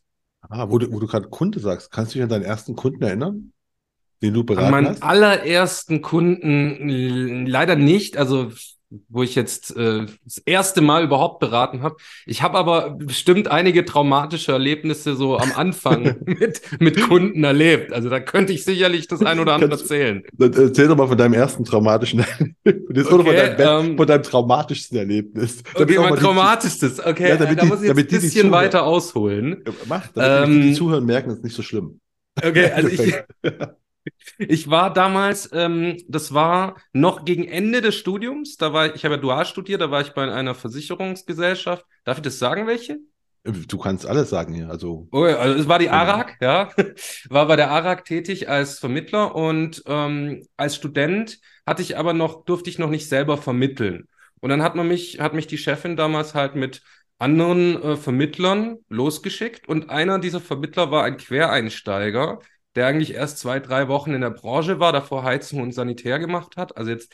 Ah, 0.49 0.71
wo 0.71 0.79
du, 0.79 0.93
wo 0.93 1.01
du 1.01 1.07
gerade 1.07 1.29
Kunde 1.29 1.61
sagst, 1.61 1.91
kannst 1.91 2.13
du 2.13 2.19
dich 2.19 2.23
an 2.23 2.29
deinen 2.29 2.45
ersten 2.45 2.77
Kunden 2.77 3.03
erinnern? 3.03 3.53
Den 4.23 4.35
du 4.35 4.45
beraten 4.45 4.67
an 4.67 4.71
meinen 4.71 4.89
hast? 4.89 5.03
allerersten 5.03 6.03
Kunden 6.03 7.47
leider 7.47 7.77
nicht. 7.77 8.17
Also 8.17 8.53
wo 9.09 9.23
ich 9.23 9.35
jetzt 9.35 9.77
äh, 9.77 10.07
das 10.25 10.39
erste 10.39 10.81
Mal 10.81 11.03
überhaupt 11.03 11.41
beraten 11.41 11.83
habe. 11.83 11.97
Ich 12.25 12.43
habe 12.43 12.57
aber 12.57 12.91
bestimmt 12.91 13.49
einige 13.49 13.85
traumatische 13.85 14.53
Erlebnisse 14.53 15.17
so 15.17 15.39
am 15.39 15.53
Anfang 15.57 16.17
mit, 16.25 16.61
mit 16.81 17.01
Kunden 17.03 17.43
erlebt. 17.43 17.93
Also 17.93 18.09
da 18.09 18.21
könnte 18.21 18.53
ich 18.53 18.65
sicherlich 18.65 19.09
das 19.09 19.23
ein 19.23 19.41
oder 19.41 19.55
andere 19.55 19.73
erzählen. 19.73 20.23
Erzähl 20.39 20.87
doch 20.87 20.97
mal 20.97 21.09
von 21.09 21.19
deinem 21.19 21.35
ersten 21.35 21.65
traumatischen 21.65 22.25
Erlebnis. 22.65 23.07
Okay, 23.07 23.25
von, 23.25 23.25
deinem, 23.25 23.87
ähm, 23.91 23.97
von 23.97 24.07
deinem 24.07 24.23
traumatischsten 24.23 24.99
Erlebnis. 24.99 25.63
Okay, 25.75 25.99
mein 25.99 26.15
traumatischstes. 26.17 27.05
Okay, 27.05 27.31
ja, 27.31 27.37
damit 27.37 27.59
da 27.59 27.65
muss 27.65 27.83
ich 27.83 27.89
jetzt 27.89 27.99
ein 27.99 28.07
bisschen 28.07 28.51
weiter 28.53 28.85
ausholen. 28.85 29.65
Mach, 29.87 30.07
damit 30.15 30.49
ähm, 30.49 30.61
die, 30.61 30.69
die 30.69 30.75
Zuhören 30.75 31.05
merken, 31.05 31.31
das 31.31 31.39
ist 31.39 31.45
nicht 31.45 31.57
so 31.57 31.63
schlimm. 31.63 32.01
Okay, 32.41 32.71
also 32.71 32.89
ich, 32.89 33.15
ich 34.39 34.71
war 34.71 34.93
damals, 34.93 35.51
ähm, 35.53 35.97
das 36.09 36.35
war 36.35 36.77
noch 36.93 37.25
gegen 37.25 37.45
Ende 37.45 37.81
des 37.81 37.95
Studiums, 37.95 38.57
da 38.57 38.73
war 38.73 38.87
ich, 38.87 38.95
ich 38.97 39.05
habe 39.05 39.17
ja 39.17 39.21
dual 39.21 39.47
studiert, 39.47 39.81
da 39.81 39.91
war 39.91 40.01
ich 40.01 40.13
bei 40.13 40.31
einer 40.31 40.55
Versicherungsgesellschaft. 40.55 41.85
Darf 42.05 42.19
ich 42.19 42.23
das 42.23 42.39
sagen, 42.39 42.67
welche? 42.67 42.99
Du 43.69 43.79
kannst 43.79 44.07
alles 44.07 44.31
sagen 44.31 44.55
hier. 44.55 44.69
Also, 44.69 45.07
oh, 45.13 45.23
also 45.23 45.61
es 45.61 45.69
war 45.69 45.79
die 45.79 45.91
ARAG, 45.91 46.37
ja. 46.41 46.71
War 47.29 47.47
bei 47.47 47.55
der 47.55 47.71
ARAG 47.71 48.05
tätig 48.05 48.49
als 48.49 48.81
Vermittler 48.81 49.37
und 49.37 49.85
ähm, 49.87 50.45
als 50.57 50.75
Student 50.75 51.39
hatte 51.65 51.83
ich 51.83 51.97
aber 51.97 52.13
noch, 52.13 52.45
durfte 52.45 52.71
ich 52.71 52.79
noch 52.79 52.91
nicht 52.91 53.09
selber 53.09 53.39
vermitteln. 53.39 54.09
Und 54.41 54.51
dann 54.51 54.63
hat 54.63 54.75
man 54.75 54.89
mich, 54.89 55.21
hat 55.21 55.35
mich 55.35 55.47
die 55.47 55.59
Chefin 55.59 55.97
damals 55.97 56.35
halt 56.35 56.57
mit 56.57 56.83
anderen 57.19 57.83
äh, 57.83 57.97
Vermittlern 57.97 58.79
losgeschickt 58.89 59.69
und 59.69 59.91
einer 59.91 60.19
dieser 60.19 60.41
Vermittler 60.41 60.91
war 60.91 61.05
ein 61.05 61.17
Quereinsteiger, 61.17 62.41
der 62.77 62.87
eigentlich 62.87 63.15
erst 63.15 63.39
zwei, 63.39 63.59
drei 63.59 63.89
Wochen 63.89 64.15
in 64.15 64.21
der 64.21 64.31
Branche 64.31 64.79
war, 64.79 64.93
davor 64.93 65.25
Heizung 65.25 65.61
und 65.61 65.73
Sanitär 65.73 66.19
gemacht 66.19 66.57
hat, 66.57 66.77
also 66.77 66.91
jetzt 66.91 67.13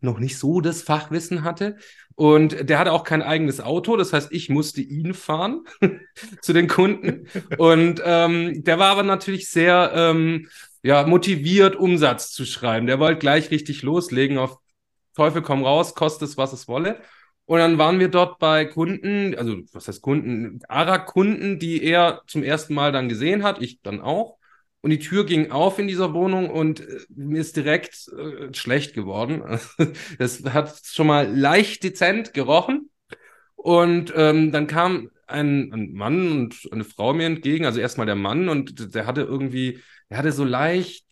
noch 0.00 0.18
nicht 0.18 0.38
so 0.38 0.60
das 0.60 0.82
Fachwissen 0.82 1.42
hatte. 1.42 1.76
Und 2.14 2.68
der 2.68 2.78
hatte 2.78 2.92
auch 2.92 3.04
kein 3.04 3.22
eigenes 3.22 3.60
Auto, 3.60 3.96
das 3.96 4.12
heißt, 4.12 4.32
ich 4.32 4.48
musste 4.48 4.80
ihn 4.82 5.14
fahren 5.14 5.64
zu 6.42 6.52
den 6.52 6.68
Kunden. 6.68 7.28
Und 7.56 8.02
ähm, 8.04 8.64
der 8.64 8.78
war 8.78 8.90
aber 8.90 9.02
natürlich 9.02 9.48
sehr 9.48 9.92
ähm, 9.94 10.48
ja, 10.82 11.06
motiviert, 11.06 11.76
Umsatz 11.76 12.32
zu 12.32 12.44
schreiben. 12.44 12.86
Der 12.86 12.98
wollte 12.98 13.18
gleich 13.18 13.50
richtig 13.50 13.82
loslegen 13.82 14.38
auf 14.38 14.58
Teufel 15.14 15.42
komm 15.42 15.64
raus, 15.64 15.94
kostet 15.94 16.28
es, 16.28 16.36
was 16.36 16.52
es 16.52 16.68
wolle. 16.68 17.00
Und 17.44 17.58
dann 17.60 17.78
waren 17.78 17.98
wir 17.98 18.08
dort 18.08 18.38
bei 18.38 18.66
Kunden, 18.66 19.34
also 19.36 19.56
was 19.72 19.88
heißt 19.88 20.02
Kunden, 20.02 20.60
ARA-Kunden, 20.68 21.58
die 21.58 21.82
er 21.82 22.22
zum 22.26 22.42
ersten 22.42 22.74
Mal 22.74 22.92
dann 22.92 23.08
gesehen 23.08 23.42
hat, 23.42 23.62
ich 23.62 23.80
dann 23.80 24.00
auch. 24.00 24.38
Und 24.80 24.90
die 24.90 24.98
Tür 24.98 25.26
ging 25.26 25.50
auf 25.50 25.78
in 25.78 25.88
dieser 25.88 26.14
Wohnung 26.14 26.50
und 26.50 26.80
äh, 26.80 27.00
mir 27.08 27.40
ist 27.40 27.56
direkt 27.56 28.08
äh, 28.16 28.52
schlecht 28.54 28.94
geworden. 28.94 29.42
Das 30.18 30.42
hat 30.44 30.80
schon 30.84 31.06
mal 31.06 31.28
leicht 31.28 31.82
dezent 31.82 32.32
gerochen. 32.34 32.90
Und 33.56 34.12
ähm, 34.16 34.52
dann 34.52 34.66
kam 34.66 35.10
ein, 35.26 35.72
ein, 35.72 35.92
Mann 35.92 36.32
und 36.32 36.68
eine 36.72 36.84
Frau 36.84 37.12
mir 37.12 37.26
entgegen. 37.26 37.66
Also 37.66 37.80
erstmal 37.80 38.06
der 38.06 38.14
Mann 38.14 38.48
und 38.48 38.94
der 38.94 39.06
hatte 39.06 39.22
irgendwie, 39.22 39.80
der 40.10 40.18
hatte 40.18 40.32
so 40.32 40.44
leicht, 40.44 41.04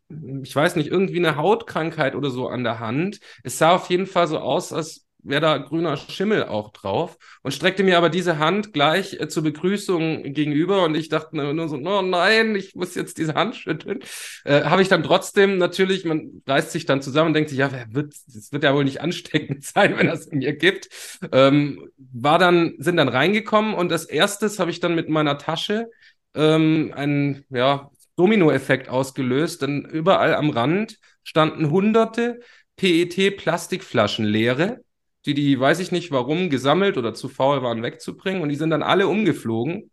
ich 0.42 0.55
weiß 0.55 0.76
nicht, 0.76 0.88
irgendwie 0.88 1.18
eine 1.18 1.37
Hautkrankheit 1.37 2.14
oder 2.14 2.31
so 2.31 2.48
an 2.48 2.62
der 2.62 2.79
Hand. 2.79 3.20
Es 3.42 3.59
sah 3.59 3.74
auf 3.74 3.90
jeden 3.90 4.07
Fall 4.07 4.29
so 4.29 4.38
aus, 4.38 4.72
als 4.72 5.06
wäre 5.29 5.41
da 5.41 5.59
grüner 5.59 5.97
Schimmel 5.97 6.45
auch 6.45 6.73
drauf 6.73 7.17
und 7.43 7.53
streckte 7.53 7.83
mir 7.83 7.99
aber 7.99 8.09
diese 8.11 8.39
Hand 8.39 8.73
gleich 8.73 9.15
äh, 9.21 9.29
zur 9.29 9.43
Begrüßung 9.43 10.23
gegenüber 10.33 10.85
und 10.85 10.95
ich 10.95 11.09
dachte 11.09 11.37
nur 11.37 11.69
so, 11.69 11.77
oh 11.77 12.03
nein, 12.03 12.55
ich 12.55 12.75
muss 12.75 12.95
jetzt 12.95 13.19
diese 13.19 13.35
Hand 13.35 13.57
schütteln. 13.57 14.01
Äh, 14.45 14.65
Habe 14.65 14.83
ich 14.83 14.89
dann 14.89 15.03
trotzdem 15.03 15.59
natürlich, 15.59 16.05
man 16.05 16.43
reißt 16.47 16.71
sich 16.73 16.87
dann 16.87 17.03
zusammen 17.03 17.29
und 17.29 17.35
denkt 17.35 17.51
sich, 17.51 17.59
ja, 17.59 17.73
wer 17.73 17.87
wird, 17.93 18.15
wird 18.51 18.65
ja 18.65 18.75
wohl 18.75 18.85
nicht 18.85 19.01
ansteckend 19.01 19.65
sein, 19.65 19.97
wenn 19.99 20.07
das 20.07 20.31
mir 20.31 20.55
gibt. 20.57 20.89
Ähm, 21.33 21.89
war 21.97 22.39
dann, 22.39 22.75
sind 22.79 22.97
dann 22.97 23.09
reingekommen 23.09 23.75
und 23.75 23.93
als 23.93 24.05
erstes 24.05 24.59
habe 24.59 24.71
ich 24.71 24.81
dann 24.81 24.95
mit 24.95 25.09
meiner 25.09 25.39
Tasche 25.39 25.91
ähm, 26.35 26.93
einen, 26.95 27.45
ja, 27.51 27.91
Dominoeffekt 28.17 28.89
ausgelöst, 28.89 29.62
denn 29.62 29.85
überall 29.85 30.35
am 30.35 30.51
Rand 30.51 30.99
standen 31.23 31.71
hunderte 31.71 32.41
PET-Plastikflaschen 32.77 34.25
leere 34.25 34.81
die 35.27 35.35
die, 35.35 35.59
weiß 35.59 35.81
ich 35.81 35.93
nicht 35.93 36.12
warum, 36.12 36.51
gesammelt 36.51 36.97
oder 36.97 37.15
zu 37.15 37.29
faul 37.29 37.62
waren 37.62 37.83
wegzubringen. 37.83 38.43
Und 38.43 38.49
die 38.49 38.57
sind 38.57 38.71
dann 38.71 38.83
alle 38.83 39.09
umgeflogen. 39.09 39.91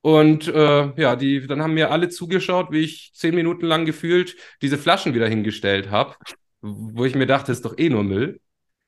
Und 0.00 0.48
äh, 0.48 0.92
ja, 1.00 1.16
die, 1.16 1.46
dann 1.46 1.62
haben 1.62 1.74
mir 1.74 1.90
alle 1.90 2.08
zugeschaut, 2.08 2.70
wie 2.70 2.80
ich 2.80 3.10
zehn 3.14 3.34
Minuten 3.34 3.66
lang 3.66 3.84
gefühlt 3.84 4.36
diese 4.62 4.78
Flaschen 4.78 5.14
wieder 5.14 5.28
hingestellt 5.28 5.90
habe, 5.90 6.14
wo 6.60 7.04
ich 7.04 7.14
mir 7.14 7.26
dachte, 7.26 7.52
ist 7.52 7.64
doch 7.64 7.76
eh 7.76 7.90
nur 7.90 8.04
Müll. 8.04 8.40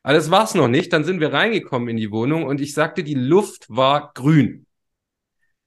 Aber 0.03 0.15
das 0.15 0.31
war's 0.31 0.55
noch 0.55 0.69
nicht. 0.69 0.93
Dann 0.93 1.05
sind 1.05 1.21
wir 1.21 1.33
reingekommen 1.33 1.89
in 1.89 1.97
die 1.97 2.11
Wohnung 2.11 2.45
und 2.45 2.61
ich 2.61 2.75
sagte, 2.75 3.03
die 3.05 3.15
Luft 3.15 3.67
war 3.69 4.13
grün. 4.15 4.67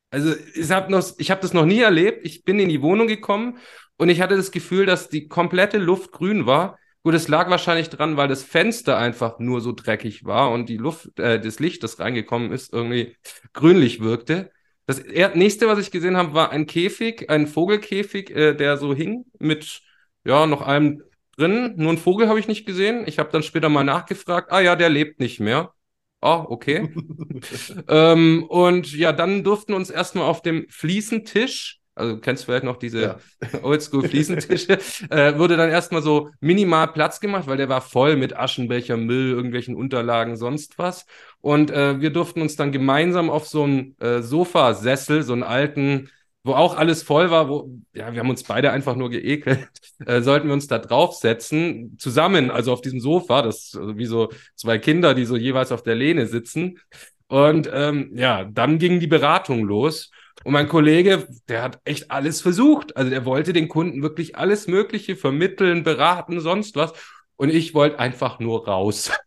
Also 0.10 0.34
ich 0.54 0.72
habe 0.72 0.96
habe 0.96 1.42
das 1.42 1.54
noch 1.54 1.66
nie 1.66 1.80
erlebt. 1.80 2.26
Ich 2.26 2.44
bin 2.44 2.60
in 2.60 2.70
die 2.70 2.82
Wohnung 2.82 3.08
gekommen 3.08 3.58
und 3.98 4.10
ich 4.10 4.22
hatte 4.22 4.38
das 4.38 4.52
Gefühl, 4.52 4.86
dass 4.86 5.10
die 5.10 5.28
komplette 5.28 5.78
Luft 5.78 6.12
grün 6.12 6.46
war. 6.46 6.78
Gut, 7.04 7.16
es 7.16 7.28
lag 7.28 7.50
wahrscheinlich 7.50 7.90
dran, 7.90 8.16
weil 8.16 8.30
das 8.30 8.44
Fenster 8.44 8.98
einfach 8.98 9.38
nur 9.40 9.60
so 9.60 9.74
dreckig 9.74 10.24
war 10.24 10.52
und 10.52 10.70
die 10.70 10.78
Luft, 10.78 11.20
äh, 11.20 11.40
das 11.40 11.60
Licht, 11.60 11.84
das 11.84 12.00
reingekommen 12.00 12.52
ist, 12.54 12.72
irgendwie 12.72 13.18
grünlich 13.52 14.00
wirkte. 14.00 14.52
Das 14.86 15.04
nächste, 15.36 15.68
was 15.68 15.80
ich 15.80 15.92
gesehen 15.92 16.16
habe, 16.18 16.34
war 16.34 16.52
ein 16.52 16.66
Käfig, 16.66 17.30
ein 17.30 17.48
Vogelkäfig, 17.48 18.32
äh, 18.32 18.54
der 18.54 18.78
so 18.78 18.94
hing 18.94 19.26
mit 19.40 19.82
ja 20.26 20.46
noch 20.48 20.62
allem 20.62 21.04
drin. 21.38 21.74
Nur 21.76 21.90
einen 21.90 21.98
Vogel 21.98 22.30
habe 22.30 22.40
ich 22.40 22.48
nicht 22.48 22.66
gesehen. 22.66 23.04
Ich 23.06 23.20
habe 23.20 23.30
dann 23.32 23.44
später 23.44 23.70
mal 23.70 23.84
nachgefragt. 23.84 24.52
Ah 24.52 24.62
ja, 24.62 24.76
der 24.78 24.90
lebt 24.90 25.20
nicht 25.20 25.40
mehr. 25.42 25.74
Ah, 26.22 26.46
okay. 26.48 26.94
ähm, 27.90 28.46
und 28.48 28.94
ja, 28.94 29.12
dann 29.12 29.44
durften 29.44 29.74
uns 29.74 29.90
erstmal 29.90 30.26
auf 30.26 30.42
dem 30.42 30.68
Fliesentisch 30.70 31.82
also 31.96 32.16
du 32.16 32.22
kennst 32.22 32.46
vielleicht 32.46 32.64
noch 32.64 32.78
diese 32.78 33.02
ja. 33.02 33.18
Oldschool-Fliesentische, 33.62 34.80
äh, 35.10 35.38
wurde 35.38 35.58
dann 35.58 35.70
erstmal 35.70 36.02
so 36.02 36.30
minimal 36.40 36.88
Platz 36.88 37.20
gemacht, 37.20 37.48
weil 37.48 37.58
der 37.58 37.70
war 37.70 37.82
voll 37.82 38.16
mit 38.16 38.36
Aschenbecher, 38.36 38.98
Müll, 38.98 39.32
irgendwelchen 39.32 39.76
Unterlagen, 39.76 40.36
sonst 40.36 40.78
was. 40.80 41.06
Und 41.42 41.72
äh, 41.72 42.02
wir 42.02 42.10
durften 42.10 42.42
uns 42.42 42.56
dann 42.56 42.72
gemeinsam 42.72 43.30
auf 43.30 43.48
so 43.48 43.64
einen 43.64 43.96
äh, 44.00 44.22
Sofasessel, 44.22 45.24
so 45.24 45.34
einen 45.34 45.44
alten, 45.44 46.10
wo 46.44 46.54
auch 46.54 46.76
alles 46.76 47.04
voll 47.04 47.30
war, 47.32 47.48
wo, 47.48 47.70
ja, 47.94 48.12
wir 48.12 48.20
haben 48.20 48.30
uns 48.30 48.44
beide 48.44 48.72
einfach 48.72 48.96
nur 48.96 49.10
geekelt, 49.10 49.68
äh, 50.06 50.22
sollten 50.22 50.48
wir 50.48 50.54
uns 50.54 50.68
da 50.68 50.80
draufsetzen, 50.80 51.98
zusammen, 52.00 52.50
also 52.52 52.74
auf 52.74 52.82
diesem 52.82 53.00
Sofa, 53.00 53.44
das 53.44 53.76
also 53.80 53.98
wie 53.98 54.06
so 54.06 54.30
zwei 54.56 54.80
Kinder, 54.80 55.14
die 55.14 55.26
so 55.26 55.38
jeweils 55.38 55.72
auf 55.72 55.84
der 55.84 55.96
Lehne 55.96 56.26
sitzen. 56.26 56.80
Und 57.28 57.70
ähm, 57.72 58.12
ja, 58.16 58.44
dann 58.46 58.78
ging 58.78 59.00
die 59.00 59.08
Beratung 59.08 59.64
los. 59.64 60.12
Und 60.44 60.54
mein 60.54 60.68
Kollege, 60.68 61.28
der 61.48 61.62
hat 61.62 61.80
echt 61.86 62.12
alles 62.12 62.42
versucht. 62.42 62.98
Also 62.98 63.10
der 63.10 63.26
wollte 63.26 63.54
den 63.54 63.70
Kunden 63.70 64.02
wirklich 64.02 64.36
alles 64.36 64.68
Mögliche 64.68 65.16
vermitteln, 65.16 65.84
beraten, 65.84 66.40
sonst 66.40 66.76
was. 66.76 66.94
Und 67.36 67.50
ich 67.50 67.74
wollte 67.74 68.00
einfach 68.00 68.40
nur 68.40 68.68
raus. 68.68 69.12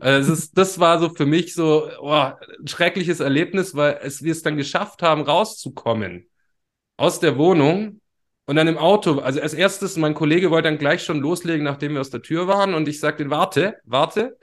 Also 0.00 0.32
ist, 0.32 0.58
das 0.58 0.80
war 0.80 0.98
so 0.98 1.08
für 1.08 1.24
mich 1.24 1.54
so 1.54 1.88
oh, 2.00 2.10
ein 2.10 2.66
schreckliches 2.66 3.20
Erlebnis, 3.20 3.76
weil 3.76 4.00
es, 4.02 4.22
wir 4.22 4.32
es 4.32 4.42
dann 4.42 4.56
geschafft 4.56 5.02
haben, 5.02 5.22
rauszukommen 5.22 6.28
aus 6.96 7.20
der 7.20 7.38
Wohnung 7.38 8.00
und 8.46 8.56
dann 8.56 8.66
im 8.66 8.76
Auto. 8.76 9.20
Also 9.20 9.40
als 9.40 9.54
erstes, 9.54 9.96
mein 9.96 10.14
Kollege 10.14 10.50
wollte 10.50 10.68
dann 10.68 10.78
gleich 10.78 11.04
schon 11.04 11.20
loslegen, 11.20 11.64
nachdem 11.64 11.94
wir 11.94 12.00
aus 12.00 12.10
der 12.10 12.22
Tür 12.22 12.48
waren. 12.48 12.74
Und 12.74 12.88
ich 12.88 12.98
sagte, 12.98 13.30
warte, 13.30 13.76
warte 13.84 14.36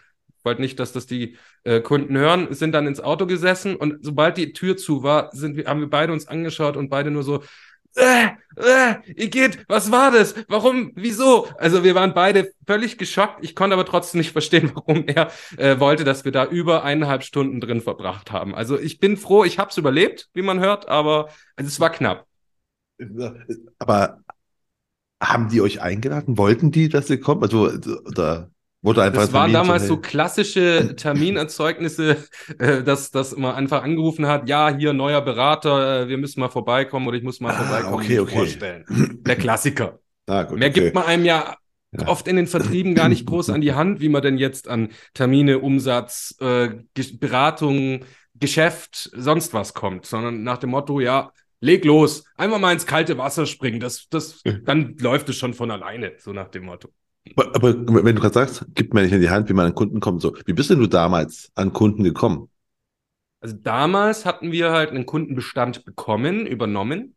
wollte 0.45 0.61
nicht, 0.61 0.79
dass 0.79 0.93
das 0.93 1.07
die 1.07 1.37
äh, 1.63 1.81
Kunden 1.81 2.17
hören, 2.17 2.53
sind 2.53 2.71
dann 2.71 2.87
ins 2.87 3.01
Auto 3.01 3.25
gesessen 3.25 3.75
und 3.75 3.97
sobald 4.05 4.37
die 4.37 4.53
Tür 4.53 4.77
zu 4.77 5.03
war, 5.03 5.29
sind 5.33 5.57
wir, 5.57 5.65
haben 5.65 5.81
wir 5.81 5.89
beide 5.89 6.13
uns 6.13 6.27
angeschaut 6.27 6.77
und 6.77 6.89
beide 6.89 7.11
nur 7.11 7.23
so, 7.23 7.43
äh, 7.95 8.27
äh, 8.57 8.95
Igitt, 9.15 9.65
was 9.69 9.89
war 9.89 10.11
das? 10.11 10.35
Warum? 10.49 10.91
Wieso? 10.95 11.47
Also 11.57 11.83
wir 11.83 11.95
waren 11.95 12.13
beide 12.13 12.51
völlig 12.67 12.97
geschockt. 12.97 13.43
Ich 13.43 13.55
konnte 13.55 13.73
aber 13.73 13.85
trotzdem 13.85 14.19
nicht 14.19 14.33
verstehen, 14.33 14.71
warum 14.75 15.07
er 15.07 15.31
äh, 15.57 15.79
wollte, 15.79 16.03
dass 16.03 16.25
wir 16.25 16.33
da 16.33 16.45
über 16.45 16.83
eineinhalb 16.83 17.23
Stunden 17.23 17.61
drin 17.61 17.81
verbracht 17.81 18.31
haben. 18.31 18.53
Also 18.53 18.77
ich 18.77 18.99
bin 18.99 19.15
froh, 19.15 19.45
ich 19.45 19.59
habe 19.59 19.69
es 19.69 19.77
überlebt, 19.77 20.29
wie 20.33 20.41
man 20.41 20.59
hört, 20.59 20.89
aber 20.89 21.29
also 21.55 21.69
es 21.69 21.79
war 21.79 21.89
knapp. 21.89 22.27
Aber 23.79 24.19
haben 25.21 25.49
die 25.49 25.61
euch 25.61 25.81
eingeladen? 25.81 26.37
Wollten 26.37 26.71
die, 26.71 26.89
dass 26.89 27.09
ihr 27.09 27.19
kommt? 27.19 27.43
Also, 27.43 27.69
oder 28.05 28.51
Wurde 28.85 29.03
einfach 29.03 29.21
das 29.21 29.33
waren 29.33 29.51
Termin 29.51 29.53
damals 29.53 29.87
so 29.87 29.97
klassische 29.97 30.93
Terminerzeugnisse, 30.95 32.17
äh, 32.59 32.83
dass, 32.83 33.11
dass 33.11 33.35
man 33.35 33.55
einfach 33.55 33.83
angerufen 33.83 34.27
hat, 34.27 34.49
ja, 34.49 34.69
hier 34.75 34.93
neuer 34.93 35.21
Berater, 35.21 36.03
äh, 36.03 36.07
wir 36.09 36.17
müssen 36.17 36.39
mal 36.39 36.49
vorbeikommen 36.49 37.07
oder 37.07 37.17
ich 37.17 37.23
muss 37.23 37.39
mal 37.39 37.51
Ah, 37.51 37.57
vorbeikommen 37.57 38.03
okay, 38.03 38.19
okay. 38.19 38.33
vorstellen. 38.35 38.85
Der 39.25 39.35
Klassiker. 39.37 39.99
Ah, 40.27 40.43
gut, 40.43 40.59
Mehr 40.59 40.69
okay. 40.69 40.91
gibt 40.91 40.95
man 40.95 41.05
einem 41.05 41.25
ja, 41.25 41.55
oft 42.05 42.27
in 42.27 42.35
den 42.35 42.47
Vertrieben 42.47 42.95
gar 42.95 43.09
nicht 43.09 43.25
groß 43.25 43.49
an 43.49 43.61
die 43.61 43.73
Hand, 43.73 44.01
wie 44.01 44.09
man 44.09 44.21
denn 44.21 44.37
jetzt 44.37 44.67
an 44.67 44.89
Termine, 45.13 45.59
Umsatz, 45.59 46.35
äh, 46.39 46.69
Ge- 46.93 47.17
Beratung, 47.17 48.05
Geschäft, 48.35 49.09
sonst 49.15 49.53
was 49.53 49.73
kommt, 49.73 50.05
sondern 50.05 50.43
nach 50.43 50.57
dem 50.57 50.71
Motto, 50.71 50.99
ja, 50.99 51.31
leg 51.61 51.85
los, 51.85 52.25
einfach 52.37 52.59
mal 52.59 52.73
ins 52.73 52.85
kalte 52.85 53.17
Wasser 53.17 53.45
springen, 53.45 53.79
das, 53.79 54.07
das, 54.09 54.41
dann 54.65 54.97
läuft 54.99 55.29
es 55.29 55.37
schon 55.37 55.53
von 55.53 55.71
alleine, 55.71 56.13
so 56.19 56.33
nach 56.33 56.49
dem 56.49 56.65
Motto. 56.65 56.89
Aber, 57.35 57.55
aber 57.55 58.05
wenn 58.05 58.15
du 58.15 58.21
gerade 58.21 58.33
sagst, 58.33 58.65
gibt 58.75 58.93
mir 58.93 59.01
nicht 59.01 59.11
in 59.11 59.21
die 59.21 59.29
Hand, 59.29 59.49
wie 59.49 59.53
man 59.53 59.67
an 59.67 59.75
Kunden 59.75 59.99
kommt. 59.99 60.21
So, 60.21 60.35
wie 60.45 60.53
bist 60.53 60.69
denn 60.69 60.79
du 60.79 60.87
damals 60.87 61.51
an 61.55 61.73
Kunden 61.73 62.03
gekommen? 62.03 62.49
Also 63.41 63.55
damals 63.61 64.25
hatten 64.25 64.51
wir 64.51 64.71
halt 64.71 64.91
einen 64.91 65.05
Kundenbestand 65.05 65.85
bekommen, 65.85 66.47
übernommen, 66.47 67.15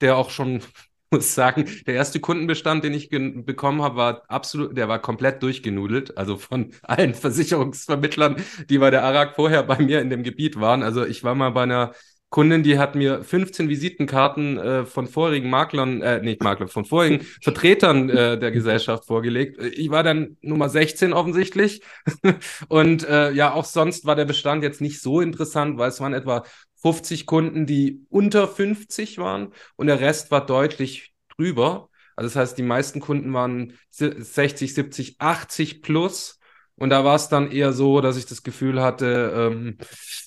der 0.00 0.16
auch 0.16 0.30
schon, 0.30 0.60
muss 1.10 1.34
sagen, 1.34 1.68
der 1.86 1.94
erste 1.94 2.20
Kundenbestand, 2.20 2.84
den 2.84 2.94
ich 2.94 3.10
bekommen 3.10 3.82
habe, 3.82 3.96
war 3.96 4.22
absolut, 4.28 4.76
der 4.76 4.88
war 4.88 5.00
komplett 5.00 5.42
durchgenudelt, 5.42 6.16
also 6.18 6.36
von 6.36 6.72
allen 6.82 7.14
Versicherungsvermittlern, 7.14 8.36
die 8.68 8.78
bei 8.78 8.90
der 8.90 9.04
ARAG 9.04 9.34
vorher 9.34 9.62
bei 9.62 9.78
mir 9.78 10.00
in 10.00 10.10
dem 10.10 10.22
Gebiet 10.22 10.60
waren. 10.60 10.82
Also 10.82 11.04
ich 11.04 11.24
war 11.24 11.34
mal 11.34 11.50
bei 11.50 11.62
einer 11.64 11.92
Kundin, 12.30 12.62
die 12.62 12.78
hat 12.78 12.94
mir 12.94 13.24
15 13.24 13.70
Visitenkarten 13.70 14.58
äh, 14.58 14.84
von 14.84 15.06
vorigen 15.06 15.48
Maklern, 15.48 16.02
äh, 16.02 16.20
nicht 16.20 16.42
Maklern, 16.42 16.68
von 16.68 16.84
vorigen 16.84 17.24
Vertretern 17.42 18.10
äh, 18.10 18.38
der 18.38 18.50
Gesellschaft 18.50 19.06
vorgelegt. 19.06 19.62
Ich 19.62 19.90
war 19.90 20.02
dann 20.02 20.36
Nummer 20.42 20.68
16 20.68 21.14
offensichtlich. 21.14 21.80
Und 22.68 23.08
äh, 23.08 23.30
ja, 23.32 23.52
auch 23.54 23.64
sonst 23.64 24.04
war 24.04 24.14
der 24.14 24.26
Bestand 24.26 24.62
jetzt 24.62 24.80
nicht 24.82 25.00
so 25.00 25.20
interessant, 25.22 25.78
weil 25.78 25.88
es 25.88 26.00
waren 26.00 26.12
etwa 26.12 26.44
50 26.76 27.24
Kunden, 27.26 27.66
die 27.66 28.04
unter 28.10 28.46
50 28.46 29.18
waren 29.18 29.52
und 29.76 29.88
der 29.88 29.98
Rest 30.00 30.30
war 30.30 30.46
deutlich 30.46 31.12
drüber. 31.36 31.88
Also 32.14 32.28
das 32.28 32.36
heißt, 32.36 32.58
die 32.58 32.62
meisten 32.62 33.00
Kunden 33.00 33.32
waren 33.32 33.72
si- 33.90 34.12
60, 34.22 34.74
70, 34.74 35.16
80 35.20 35.82
plus. 35.82 36.38
Und 36.76 36.90
da 36.90 37.04
war 37.04 37.16
es 37.16 37.28
dann 37.28 37.50
eher 37.50 37.72
so, 37.72 38.00
dass 38.00 38.16
ich 38.16 38.26
das 38.26 38.42
Gefühl 38.44 38.80
hatte, 38.80 39.32
ähm, 39.52 39.78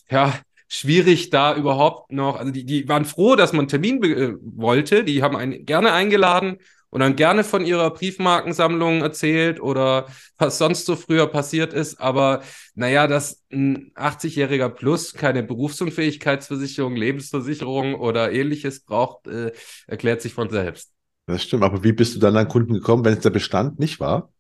ja, 0.10 0.34
schwierig 0.72 1.30
da 1.30 1.54
überhaupt 1.54 2.14
noch. 2.14 2.38
Also 2.38 2.54
die, 2.54 2.66
die 2.66 2.88
waren 2.88 3.04
froh, 3.04 3.36
dass 3.36 3.52
man 3.52 3.68
Termin 3.68 4.02
äh, 4.04 4.36
wollte. 4.42 5.04
Die 5.04 5.22
haben 5.22 5.36
einen 5.36 5.66
gerne 5.66 5.92
eingeladen 5.92 6.60
und 6.90 7.02
dann 7.02 7.18
gerne 7.18 7.44
von 7.44 7.66
ihrer 7.66 7.92
Briefmarkensammlung 7.92 9.02
erzählt 9.02 9.60
oder 9.60 10.08
was 10.38 10.58
sonst 10.58 10.86
so 10.86 10.96
früher 10.96 11.28
passiert 11.28 11.74
ist. 11.74 12.00
Aber 12.00 12.42
naja, 12.74 13.08
dass 13.08 13.44
ein 13.52 13.92
80-Jähriger 13.96 14.70
plus 14.70 15.14
keine 15.14 15.44
Berufsunfähigkeitsversicherung, 15.44 16.96
Lebensversicherung 16.96 17.96
oder 17.96 18.32
ähnliches 18.32 18.80
braucht, 18.80 19.28
äh, 19.28 19.52
erklärt 19.88 20.22
sich 20.22 20.34
von 20.34 20.50
selbst. 20.50 20.94
Das 21.26 21.44
stimmt, 21.44 21.64
aber 21.64 21.84
wie 21.84 21.92
bist 21.92 22.16
du 22.16 22.20
dann 22.20 22.38
an 22.38 22.48
Kunden 22.48 22.76
gekommen, 22.76 23.04
wenn 23.04 23.14
es 23.14 23.20
der 23.20 23.30
Bestand 23.30 23.78
nicht 23.78 24.00
war? 24.00 24.32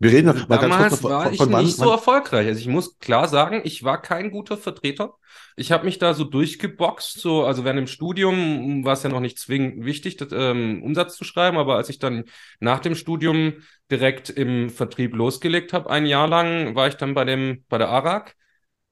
Wir 0.00 0.12
reden 0.12 0.26
noch 0.28 0.48
mal 0.48 0.58
ganz 0.58 0.76
kurz 0.76 0.78
Damals 0.78 0.92
noch 0.92 1.00
von, 1.00 1.10
war 1.10 1.24
von, 1.24 1.32
ich 1.34 1.40
wann, 1.52 1.64
nicht 1.64 1.76
so 1.76 1.86
wann, 1.86 1.92
erfolgreich. 1.92 2.46
Also 2.46 2.60
ich 2.60 2.68
muss 2.68 2.98
klar 2.98 3.26
sagen, 3.26 3.62
ich 3.64 3.82
war 3.82 4.00
kein 4.00 4.30
guter 4.30 4.56
Vertreter. 4.56 5.14
Ich 5.56 5.72
habe 5.72 5.84
mich 5.84 5.98
da 5.98 6.14
so 6.14 6.22
durchgeboxt, 6.22 7.18
so, 7.18 7.44
also 7.44 7.64
während 7.64 7.80
im 7.80 7.86
Studium 7.88 8.84
war 8.84 8.92
es 8.92 9.02
ja 9.02 9.08
noch 9.10 9.18
nicht 9.18 9.38
zwingend 9.40 9.84
wichtig, 9.84 10.16
das, 10.16 10.28
ähm, 10.32 10.82
Umsatz 10.84 11.16
zu 11.16 11.24
schreiben, 11.24 11.56
aber 11.58 11.74
als 11.76 11.88
ich 11.88 11.98
dann 11.98 12.24
nach 12.60 12.78
dem 12.78 12.94
Studium 12.94 13.54
direkt 13.90 14.30
im 14.30 14.70
Vertrieb 14.70 15.16
losgelegt 15.16 15.72
habe, 15.72 15.90
ein 15.90 16.06
Jahr 16.06 16.28
lang, 16.28 16.76
war 16.76 16.86
ich 16.86 16.94
dann 16.94 17.14
bei 17.14 17.24
dem, 17.24 17.64
bei 17.68 17.78
der 17.78 17.88
ARAG. 17.88 18.34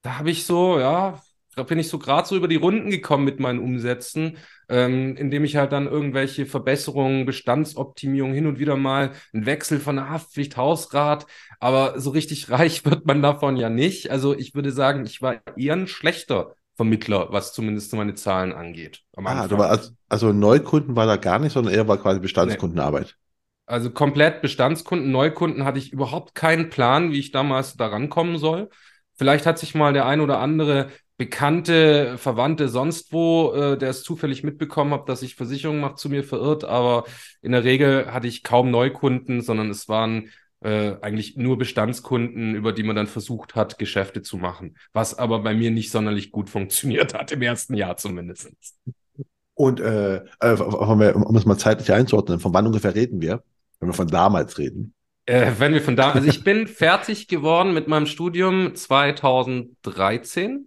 Da 0.03 0.19
habe 0.19 0.31
ich 0.31 0.45
so, 0.45 0.79
ja, 0.81 1.23
bin 1.64 1.79
ich 1.79 1.88
so 1.88 1.99
gerade 1.99 2.29
so 2.29 2.37
über 2.37 2.49
die 2.49 2.57
Runden 2.57 2.90
gekommen 2.90 3.25
mit 3.25 3.40
meinen 3.40 3.59
Umsätzen, 3.61 4.37
ähm, 4.69 5.16
indem 5.16 5.45
ich 5.45 5.57
halt 5.57 5.73
dann 5.73 5.87
irgendwelche 5.87 6.47
Verbesserungen, 6.47 7.27
Bestandsoptimierung 7.27 8.35
hin 8.35 8.47
und 8.47 8.59
wieder 8.59 8.77
mal 8.77 9.12
einen 9.33 9.47
Wechsel 9.47 9.81
von 9.81 9.97
der 9.97 10.11
Haftpflicht, 10.11 10.57
Hausrat, 10.57 11.27
aber 11.61 11.99
so 12.01 12.11
richtig 12.11 12.51
reich 12.51 12.85
wird 12.85 13.07
man 13.07 13.23
davon 13.23 13.57
ja 13.57 13.71
nicht. 13.71 14.11
Also 14.11 14.37
ich 14.37 14.55
würde 14.55 14.73
sagen, 14.73 15.05
ich 15.07 15.23
war 15.23 15.37
eher 15.57 15.75
ein 15.75 15.87
schlechter 15.87 16.55
Vermittler, 16.77 17.29
was 17.33 17.55
zumindest 17.55 17.92
meine 17.95 18.14
Zahlen 18.14 18.53
angeht. 18.53 19.03
Ah, 19.16 19.49
du 19.49 19.57
war, 19.57 19.71
also, 19.71 19.92
also 20.11 20.33
Neukunden 20.33 20.95
war 20.95 21.07
da 21.07 21.16
gar 21.16 21.38
nicht, 21.38 21.53
sondern 21.53 21.73
eher 21.73 21.88
war 21.88 21.97
quasi 21.97 22.21
Bestandskundenarbeit. 22.21 23.16
Also 23.64 23.90
komplett 23.90 24.42
Bestandskunden, 24.42 25.11
Neukunden 25.11 25.64
hatte 25.64 25.79
ich 25.79 25.92
überhaupt 25.92 26.35
keinen 26.35 26.69
Plan, 26.71 27.11
wie 27.11 27.19
ich 27.19 27.33
damals 27.33 27.77
da 27.77 27.88
rankommen 27.88 28.38
soll. 28.38 28.69
Vielleicht 29.16 29.47
hat 29.47 29.59
sich 29.59 29.75
mal 29.75 29.92
der 29.92 30.07
ein 30.07 30.21
oder 30.21 30.38
andere 30.38 30.90
Bekannte, 31.19 32.19
Verwandte 32.19 32.69
sonst 32.69 33.13
wo, 33.13 33.53
äh, 33.55 33.79
der 33.79 33.91
es 33.91 34.03
zufällig 34.03 34.45
mitbekommen 34.45 34.93
hat, 34.93 35.09
dass 35.09 35.23
ich 35.23 35.35
Versicherungen 35.35 35.81
mache, 35.81 35.95
zu 35.95 36.11
mir 36.11 36.25
verirrt, 36.25 36.65
aber 36.65 37.05
in 37.41 37.53
der 37.53 37.65
Regel 37.65 38.13
hatte 38.13 38.29
ich 38.29 38.43
kaum 38.43 38.71
Neukunden, 38.71 39.41
sondern 39.41 39.71
es 39.71 39.89
waren 39.89 40.31
äh, 40.61 40.97
eigentlich 41.01 41.37
nur 41.37 41.59
Bestandskunden, 41.59 42.55
über 42.55 42.73
die 42.73 42.83
man 42.83 42.97
dann 42.97 43.07
versucht 43.07 43.55
hat, 43.55 43.79
Geschäfte 43.79 44.21
zu 44.23 44.37
machen, 44.37 44.77
was 44.93 45.19
aber 45.19 45.41
bei 45.41 45.55
mir 45.55 45.71
nicht 45.71 45.91
sonderlich 45.91 46.33
gut 46.33 46.51
funktioniert 46.51 47.15
hat, 47.15 47.33
im 47.33 47.43
ersten 47.43 47.75
Jahr 47.75 47.97
zumindest. 47.97 48.51
Und 49.55 49.81
äh, 49.81 50.17
äh, 50.41 50.53
um 50.53 51.37
es 51.37 51.47
mal 51.47 51.57
zeitlich 51.57 51.93
einzuordnen, 51.93 52.41
von 52.41 52.53
wann 52.53 52.67
ungefähr 52.67 52.95
reden 52.95 53.23
wir, 53.23 53.43
wenn 53.81 53.89
wir 53.89 53.95
von 53.95 54.09
damals 54.09 54.59
reden? 54.59 54.93
Äh, 55.25 55.53
wenn 55.59 55.73
wir 55.73 55.81
von 55.81 55.97
da, 55.97 56.13
also 56.13 56.29
ich 56.29 56.45
bin 56.45 56.67
fertig 56.69 57.27
geworden 57.27 57.73
mit 57.73 57.89
meinem 57.89 58.07
Studium 58.07 58.75
2013. 58.75 60.66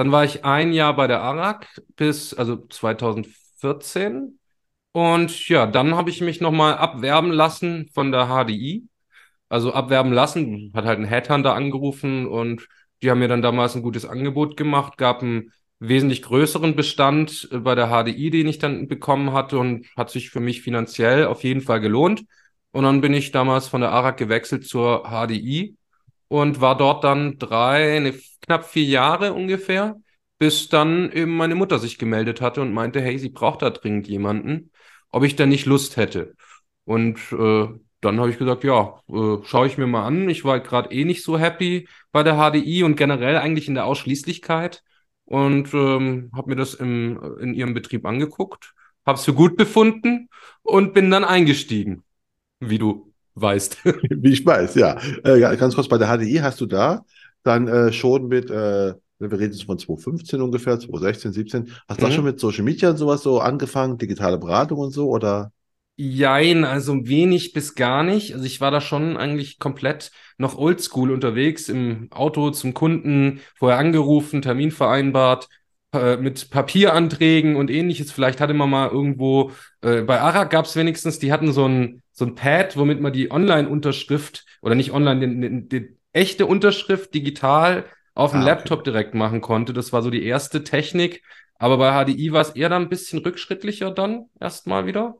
Dann 0.00 0.12
war 0.12 0.24
ich 0.24 0.46
ein 0.46 0.72
Jahr 0.72 0.96
bei 0.96 1.06
der 1.08 1.20
ARAG 1.20 1.66
bis, 1.94 2.32
also 2.32 2.56
2014. 2.56 4.38
Und 4.92 5.46
ja, 5.50 5.66
dann 5.66 5.94
habe 5.94 6.08
ich 6.08 6.22
mich 6.22 6.40
nochmal 6.40 6.78
abwerben 6.78 7.30
lassen 7.30 7.86
von 7.92 8.10
der 8.10 8.28
HDI. 8.28 8.88
Also 9.50 9.74
abwerben 9.74 10.10
lassen, 10.10 10.72
hat 10.74 10.86
halt 10.86 11.00
ein 11.00 11.04
Headhunter 11.04 11.52
angerufen 11.54 12.26
und 12.26 12.66
die 13.02 13.10
haben 13.10 13.18
mir 13.18 13.28
dann 13.28 13.42
damals 13.42 13.76
ein 13.76 13.82
gutes 13.82 14.06
Angebot 14.06 14.56
gemacht, 14.56 14.96
gab 14.96 15.20
einen 15.20 15.52
wesentlich 15.80 16.22
größeren 16.22 16.74
Bestand 16.74 17.50
bei 17.52 17.74
der 17.74 17.88
HDI, 17.88 18.30
den 18.30 18.48
ich 18.48 18.58
dann 18.58 18.88
bekommen 18.88 19.34
hatte 19.34 19.58
und 19.58 19.86
hat 19.98 20.08
sich 20.08 20.30
für 20.30 20.40
mich 20.40 20.62
finanziell 20.62 21.26
auf 21.26 21.44
jeden 21.44 21.60
Fall 21.60 21.80
gelohnt. 21.80 22.24
Und 22.70 22.84
dann 22.84 23.02
bin 23.02 23.12
ich 23.12 23.32
damals 23.32 23.68
von 23.68 23.82
der 23.82 23.92
ARAG 23.92 24.16
gewechselt 24.16 24.66
zur 24.66 25.02
HDI 25.10 25.76
und 26.30 26.60
war 26.60 26.76
dort 26.76 27.02
dann 27.04 27.38
drei, 27.38 27.98
ne, 27.98 28.14
knapp 28.42 28.64
vier 28.64 28.84
Jahre 28.84 29.32
ungefähr, 29.34 29.96
bis 30.38 30.68
dann 30.68 31.10
eben 31.12 31.36
meine 31.36 31.56
Mutter 31.56 31.80
sich 31.80 31.98
gemeldet 31.98 32.40
hatte 32.40 32.60
und 32.62 32.72
meinte, 32.72 33.00
hey, 33.00 33.18
sie 33.18 33.30
braucht 33.30 33.62
da 33.62 33.70
dringend 33.70 34.06
jemanden, 34.08 34.70
ob 35.10 35.24
ich 35.24 35.34
da 35.34 35.44
nicht 35.46 35.66
Lust 35.66 35.96
hätte. 35.96 36.36
Und 36.84 37.18
äh, 37.32 37.68
dann 38.00 38.20
habe 38.20 38.30
ich 38.30 38.38
gesagt, 38.38 38.62
ja, 38.62 39.00
äh, 39.08 39.38
schaue 39.44 39.66
ich 39.66 39.76
mir 39.76 39.88
mal 39.88 40.06
an. 40.06 40.28
Ich 40.30 40.44
war 40.44 40.60
gerade 40.60 40.92
eh 40.92 41.04
nicht 41.04 41.24
so 41.24 41.36
happy 41.36 41.88
bei 42.12 42.22
der 42.22 42.36
HDI 42.36 42.84
und 42.84 42.96
generell 42.96 43.36
eigentlich 43.36 43.66
in 43.66 43.74
der 43.74 43.86
Ausschließlichkeit 43.86 44.84
und 45.24 45.74
ähm, 45.74 46.30
habe 46.32 46.50
mir 46.50 46.56
das 46.56 46.74
im, 46.74 47.20
in 47.40 47.54
ihrem 47.54 47.74
Betrieb 47.74 48.06
angeguckt, 48.06 48.72
habe 49.04 49.18
es 49.18 49.24
für 49.24 49.34
gut 49.34 49.56
befunden 49.56 50.28
und 50.62 50.94
bin 50.94 51.10
dann 51.10 51.24
eingestiegen, 51.24 52.04
wie 52.60 52.78
du 52.78 53.09
weißt. 53.34 53.78
Wie 54.10 54.32
ich 54.32 54.44
weiß, 54.44 54.74
ja. 54.76 54.98
Äh, 55.24 55.40
ganz 55.56 55.74
kurz, 55.74 55.88
bei 55.88 55.98
der 55.98 56.08
HDI 56.08 56.36
hast 56.42 56.60
du 56.60 56.66
da 56.66 57.04
dann 57.42 57.68
äh, 57.68 57.92
schon 57.92 58.28
mit, 58.28 58.50
äh, 58.50 58.94
wir 59.18 59.32
reden 59.32 59.52
jetzt 59.52 59.64
von 59.64 59.78
2015 59.78 60.40
ungefähr, 60.42 60.78
2016, 60.78 61.32
17, 61.32 61.72
hast 61.88 62.00
du 62.02 62.06
da 62.06 62.10
Mhm. 62.10 62.12
schon 62.12 62.24
mit 62.24 62.38
Social 62.40 62.64
Media 62.64 62.90
und 62.90 62.96
sowas 62.98 63.22
so 63.22 63.40
angefangen, 63.40 63.98
digitale 63.98 64.38
Beratung 64.38 64.78
und 64.78 64.90
so, 64.92 65.08
oder? 65.08 65.52
Jein, 65.96 66.64
also 66.64 67.06
wenig 67.08 67.52
bis 67.52 67.74
gar 67.74 68.02
nicht. 68.02 68.32
Also 68.32 68.46
ich 68.46 68.60
war 68.62 68.70
da 68.70 68.80
schon 68.80 69.18
eigentlich 69.18 69.58
komplett 69.58 70.12
noch 70.38 70.56
oldschool 70.56 71.10
unterwegs, 71.10 71.68
im 71.68 72.10
Auto 72.10 72.50
zum 72.50 72.72
Kunden, 72.72 73.40
vorher 73.56 73.78
angerufen, 73.78 74.40
Termin 74.40 74.70
vereinbart, 74.70 75.48
äh, 75.92 76.16
mit 76.16 76.50
Papieranträgen 76.50 77.56
und 77.56 77.70
ähnliches. 77.70 78.12
Vielleicht 78.12 78.40
hatte 78.40 78.54
man 78.54 78.70
mal 78.70 78.88
irgendwo, 78.90 79.52
äh, 79.82 80.02
bei 80.02 80.20
Arak 80.20 80.50
gab 80.50 80.64
es 80.66 80.76
wenigstens, 80.76 81.18
die 81.18 81.32
hatten 81.32 81.52
so 81.52 81.66
ein, 81.66 82.02
so 82.12 82.24
ein 82.24 82.34
Pad, 82.34 82.76
womit 82.76 83.00
man 83.00 83.12
die 83.12 83.30
Online-Unterschrift 83.30 84.44
oder 84.62 84.74
nicht 84.74 84.92
online, 84.92 85.26
die, 85.28 85.68
die, 85.68 85.68
die 85.68 85.96
echte 86.12 86.46
Unterschrift 86.46 87.14
digital 87.14 87.86
auf 88.14 88.32
dem 88.32 88.40
Ah, 88.40 88.46
okay. 88.52 88.68
Laptop 88.68 88.84
direkt 88.84 89.14
machen 89.14 89.40
konnte. 89.40 89.72
Das 89.72 89.92
war 89.92 90.02
so 90.02 90.10
die 90.10 90.24
erste 90.24 90.64
Technik. 90.64 91.22
Aber 91.58 91.76
bei 91.76 91.92
HDI 91.92 92.32
war 92.32 92.40
es 92.40 92.50
eher 92.50 92.68
dann 92.68 92.82
ein 92.82 92.88
bisschen 92.88 93.18
rückschrittlicher 93.20 93.90
dann 93.90 94.26
erstmal 94.40 94.86
wieder. 94.86 95.16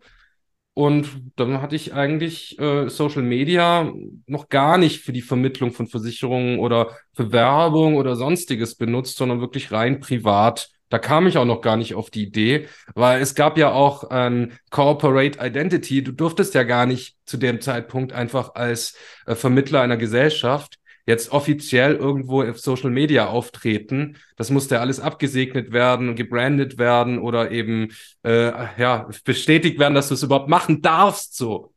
Und 0.81 1.11
dann 1.37 1.61
hatte 1.61 1.77
ich 1.77 1.93
eigentlich 1.93 2.59
äh, 2.59 2.89
Social 2.89 3.21
Media 3.21 3.93
noch 4.27 4.49
gar 4.49 4.79
nicht 4.79 5.03
für 5.03 5.13
die 5.13 5.21
Vermittlung 5.21 5.73
von 5.73 5.87
Versicherungen 5.89 6.59
oder 6.59 6.97
für 7.13 7.33
Werbung 7.33 7.97
oder 7.97 8.17
sonstiges 8.17 8.77
benutzt, 8.77 9.19
sondern 9.19 9.43
wirklich 9.43 9.73
rein 9.73 10.01
privat 10.01 10.71
Da 10.89 10.99
kam 10.99 11.27
ich 11.27 11.37
auch 11.37 11.45
noch 11.45 11.61
gar 11.61 11.77
nicht 11.77 11.95
auf 11.95 12.09
die 12.09 12.23
Idee, 12.23 12.67
weil 12.95 13.21
es 13.21 13.35
gab 13.35 13.59
ja 13.59 13.73
auch 13.73 14.05
ein 14.05 14.59
Corporate 14.71 15.39
Identity. 15.39 16.03
Du 16.03 16.13
durftest 16.13 16.55
ja 16.55 16.63
gar 16.63 16.87
nicht 16.87 17.15
zu 17.27 17.37
dem 17.37 17.61
Zeitpunkt 17.61 18.15
einfach 18.15 18.55
als 18.55 18.97
äh, 19.27 19.35
Vermittler 19.35 19.83
einer 19.83 19.99
Gesellschaft 19.99 20.79
jetzt 21.07 21.33
offiziell 21.33 21.97
irgendwo 21.97 22.43
auf 22.43 22.59
Social 22.59 22.91
Media 22.91 23.27
auftreten. 23.27 24.17
Das 24.37 24.51
musste 24.51 24.81
alles 24.81 25.01
abgesegnet 25.01 25.73
werden 25.73 26.09
und 26.09 26.17
gebrandet 26.17 26.79
werden 26.79 27.19
oder 27.19 27.51
eben 27.51 27.89
äh, 28.25 28.51
ja 28.81 29.09
bestätigt 29.25 29.79
werden, 29.79 29.95
dass 29.95 30.09
du 30.09 30.15
es 30.15 30.23
überhaupt 30.23 30.49
machen 30.49 30.83
darfst. 30.83 31.37
So. 31.37 31.73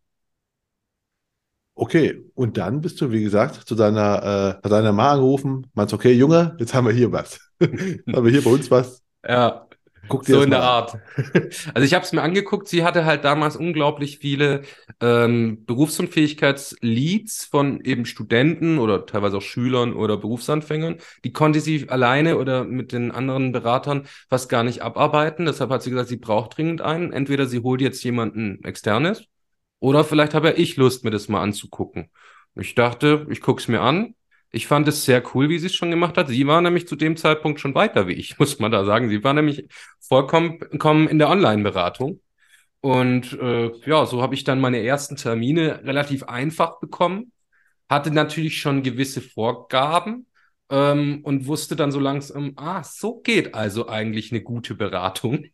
Okay, 1.75 2.23
und 2.35 2.57
dann 2.57 2.81
bist 2.81 3.01
du, 3.01 3.11
wie 3.11 3.23
gesagt, 3.23 3.55
zu 3.55 3.75
deiner, 3.75 4.59
äh, 4.63 4.69
deiner 4.69 4.91
Ma 4.91 5.13
angerufen, 5.13 5.67
meinst, 5.73 5.93
okay, 5.93 6.13
Junge, 6.13 6.55
jetzt 6.59 6.73
haben 6.73 6.85
wir 6.85 6.93
hier 6.93 7.11
was. 7.11 7.39
haben 7.61 8.25
wir 8.25 8.31
hier 8.31 8.43
bei 8.43 8.51
uns 8.51 8.69
was. 8.69 9.01
Ja, 9.27 9.67
Guck 10.13 10.25
dir 10.25 10.35
so 10.35 10.41
in 10.43 10.51
der 10.51 10.61
Art. 10.61 10.97
Also 11.73 11.85
ich 11.85 11.93
habe 11.93 12.05
es 12.05 12.11
mir 12.13 12.21
angeguckt. 12.21 12.67
Sie 12.67 12.83
hatte 12.83 13.05
halt 13.05 13.23
damals 13.23 13.55
unglaublich 13.55 14.19
viele 14.19 14.61
ähm, 15.01 15.65
Berufsunfähigkeitsleads 15.65 17.45
von 17.45 17.81
eben 17.81 18.05
Studenten 18.05 18.77
oder 18.77 19.05
teilweise 19.05 19.37
auch 19.37 19.41
Schülern 19.41 19.93
oder 19.93 20.17
Berufsanfängern. 20.17 20.97
Die 21.23 21.33
konnte 21.33 21.59
sie 21.59 21.89
alleine 21.89 22.37
oder 22.37 22.63
mit 22.63 22.91
den 22.91 23.11
anderen 23.11 23.51
Beratern 23.51 24.07
fast 24.29 24.49
gar 24.49 24.63
nicht 24.63 24.81
abarbeiten. 24.81 25.45
Deshalb 25.45 25.71
hat 25.71 25.81
sie 25.81 25.89
gesagt, 25.89 26.09
sie 26.09 26.17
braucht 26.17 26.57
dringend 26.57 26.81
einen. 26.81 27.11
Entweder 27.11 27.47
sie 27.47 27.59
holt 27.61 27.81
jetzt 27.81 28.03
jemanden 28.03 28.63
externes 28.63 29.25
oder 29.79 30.03
vielleicht 30.03 30.33
habe 30.33 30.49
ja 30.49 30.53
ich 30.55 30.77
Lust, 30.77 31.03
mir 31.03 31.11
das 31.11 31.27
mal 31.27 31.41
anzugucken. 31.41 32.09
Ich 32.55 32.75
dachte, 32.75 33.25
ich 33.29 33.41
gucke 33.41 33.61
es 33.61 33.67
mir 33.67 33.81
an 33.81 34.13
ich 34.53 34.67
fand 34.67 34.87
es 34.87 35.03
sehr 35.03 35.23
cool, 35.33 35.49
wie 35.49 35.57
sie 35.57 35.65
es 35.65 35.75
schon 35.75 35.89
gemacht 35.89 36.15
hat. 36.15 36.27
Sie 36.29 36.45
war 36.45 36.61
nämlich 36.61 36.87
zu 36.87 36.95
dem 36.95 37.17
Zeitpunkt 37.17 37.59
schon 37.59 37.73
weiter 37.75 38.07
wie 38.07 38.13
ich, 38.13 38.37
muss 38.39 38.59
man 38.59 38.71
da 38.71 38.85
sagen. 38.85 39.09
Sie 39.09 39.23
war 39.23 39.33
nämlich 39.33 39.67
vollkommen 39.99 41.09
in 41.09 41.19
der 41.19 41.29
Online-Beratung. 41.29 42.21
Und 42.79 43.33
äh, 43.33 43.71
ja, 43.85 44.05
so 44.05 44.21
habe 44.21 44.35
ich 44.35 44.43
dann 44.43 44.61
meine 44.61 44.83
ersten 44.83 45.15
Termine 45.15 45.83
relativ 45.83 46.23
einfach 46.23 46.79
bekommen. 46.79 47.31
Hatte 47.89 48.11
natürlich 48.11 48.59
schon 48.59 48.83
gewisse 48.83 49.21
Vorgaben 49.21 50.27
ähm, 50.69 51.21
und 51.23 51.47
wusste 51.47 51.75
dann 51.75 51.91
so 51.91 51.99
langsam, 51.99 52.53
ah, 52.57 52.83
so 52.83 53.21
geht 53.21 53.55
also 53.55 53.87
eigentlich 53.87 54.31
eine 54.31 54.41
gute 54.41 54.75
Beratung. 54.75 55.45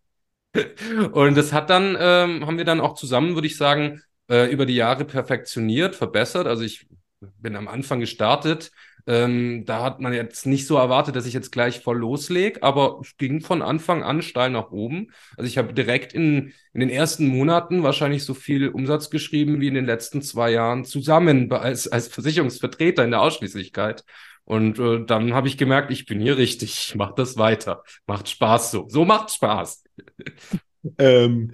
und 1.13 1.37
das 1.37 1.53
hat 1.53 1.69
dann, 1.69 1.95
ähm, 1.99 2.45
haben 2.45 2.57
wir 2.57 2.65
dann 2.65 2.81
auch 2.81 2.95
zusammen, 2.95 3.35
würde 3.35 3.47
ich 3.47 3.57
sagen, 3.57 4.01
äh, 4.29 4.51
über 4.51 4.65
die 4.65 4.75
Jahre 4.75 5.05
perfektioniert, 5.05 5.95
verbessert. 5.95 6.47
Also 6.47 6.63
ich 6.63 6.87
bin 7.19 7.55
am 7.55 7.67
Anfang 7.67 7.99
gestartet 7.99 8.71
ähm, 9.09 9.65
da 9.65 9.81
hat 9.81 9.99
man 10.01 10.13
jetzt 10.13 10.45
nicht 10.45 10.67
so 10.67 10.77
erwartet, 10.77 11.15
dass 11.15 11.25
ich 11.25 11.33
jetzt 11.33 11.51
gleich 11.51 11.79
voll 11.79 11.97
loslege, 11.97 12.61
aber 12.61 12.99
es 13.01 13.17
ging 13.17 13.41
von 13.41 13.63
Anfang 13.63 14.03
an 14.03 14.21
steil 14.21 14.51
nach 14.51 14.69
oben. 14.69 15.07
Also 15.35 15.47
ich 15.47 15.57
habe 15.57 15.73
direkt 15.73 16.13
in, 16.13 16.53
in 16.73 16.79
den 16.79 16.91
ersten 16.91 17.25
Monaten 17.25 17.81
wahrscheinlich 17.81 18.23
so 18.23 18.35
viel 18.35 18.69
Umsatz 18.69 19.09
geschrieben 19.09 19.61
wie 19.61 19.67
in 19.67 19.73
den 19.73 19.87
letzten 19.87 20.21
zwei 20.21 20.51
Jahren 20.51 20.85
zusammen 20.85 21.51
als, 21.51 21.87
als 21.87 22.07
Versicherungsvertreter 22.07 23.03
in 23.03 23.09
der 23.09 23.21
Ausschließlichkeit. 23.21 24.03
Und 24.43 24.77
äh, 24.77 25.03
dann 25.03 25.33
habe 25.33 25.47
ich 25.47 25.57
gemerkt, 25.57 25.89
ich 25.89 26.05
bin 26.05 26.19
hier 26.19 26.37
richtig, 26.37 26.89
ich 26.89 26.95
mache 26.95 27.13
das 27.17 27.35
weiter. 27.35 27.83
Macht 28.05 28.29
Spaß 28.29 28.69
so. 28.69 28.87
So 28.89 29.05
macht 29.05 29.31
Spaß. 29.31 29.85
ähm, 30.99 31.51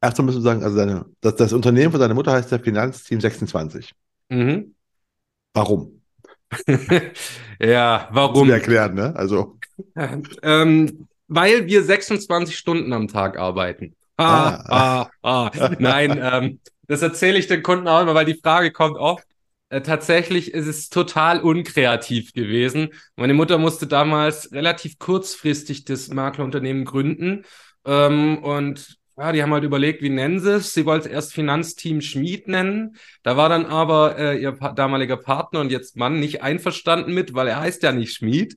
erstmal 0.00 0.24
müssen 0.24 0.38
wir 0.38 0.42
sagen, 0.42 0.62
also 0.62 0.76
deine, 0.76 1.04
das, 1.20 1.36
das 1.36 1.52
Unternehmen 1.52 1.90
von 1.90 2.00
deiner 2.00 2.14
Mutter 2.14 2.32
heißt 2.32 2.50
der 2.50 2.60
Finanzteam 2.60 3.20
26. 3.20 3.92
Mhm. 4.30 4.74
Warum? 5.54 6.02
ja, 7.60 8.08
warum? 8.12 8.50
erklären, 8.50 8.94
ne? 8.94 9.14
Also. 9.16 9.58
Ähm, 10.42 11.06
weil 11.28 11.66
wir 11.66 11.84
26 11.84 12.58
Stunden 12.58 12.92
am 12.92 13.06
Tag 13.06 13.38
arbeiten. 13.38 13.94
Ah, 14.16 14.64
ah, 14.66 15.10
ah. 15.22 15.50
ah. 15.56 15.70
Nein, 15.78 16.18
ähm, 16.20 16.60
das 16.88 17.02
erzähle 17.02 17.38
ich 17.38 17.46
den 17.46 17.62
Kunden 17.62 17.86
auch 17.86 18.02
immer, 18.02 18.14
weil 18.14 18.24
die 18.24 18.40
Frage 18.42 18.72
kommt 18.72 18.96
oft. 18.96 19.24
Äh, 19.68 19.82
tatsächlich 19.82 20.52
ist 20.52 20.66
es 20.66 20.88
total 20.88 21.40
unkreativ 21.40 22.32
gewesen. 22.32 22.88
Meine 23.16 23.34
Mutter 23.34 23.58
musste 23.58 23.86
damals 23.86 24.50
relativ 24.52 24.98
kurzfristig 24.98 25.84
das 25.84 26.08
Maklerunternehmen 26.08 26.84
gründen. 26.84 27.44
Ähm, 27.84 28.38
und 28.42 28.97
ja, 29.18 29.32
die 29.32 29.42
haben 29.42 29.52
halt 29.52 29.64
überlegt, 29.64 30.00
wie 30.02 30.10
nennen 30.10 30.38
sie 30.38 30.54
es. 30.54 30.74
Sie 30.74 30.86
wollte 30.86 31.08
es 31.08 31.12
erst 31.12 31.34
Finanzteam 31.34 32.00
Schmied 32.00 32.46
nennen. 32.46 32.96
Da 33.24 33.36
war 33.36 33.48
dann 33.48 33.66
aber 33.66 34.16
äh, 34.16 34.40
ihr 34.40 34.52
pa 34.52 34.72
damaliger 34.72 35.16
Partner 35.16 35.60
und 35.60 35.72
jetzt 35.72 35.96
Mann 35.96 36.20
nicht 36.20 36.42
einverstanden 36.42 37.12
mit, 37.14 37.34
weil 37.34 37.48
er 37.48 37.60
heißt 37.60 37.82
ja 37.82 37.92
nicht 37.92 38.14
Schmied. 38.14 38.54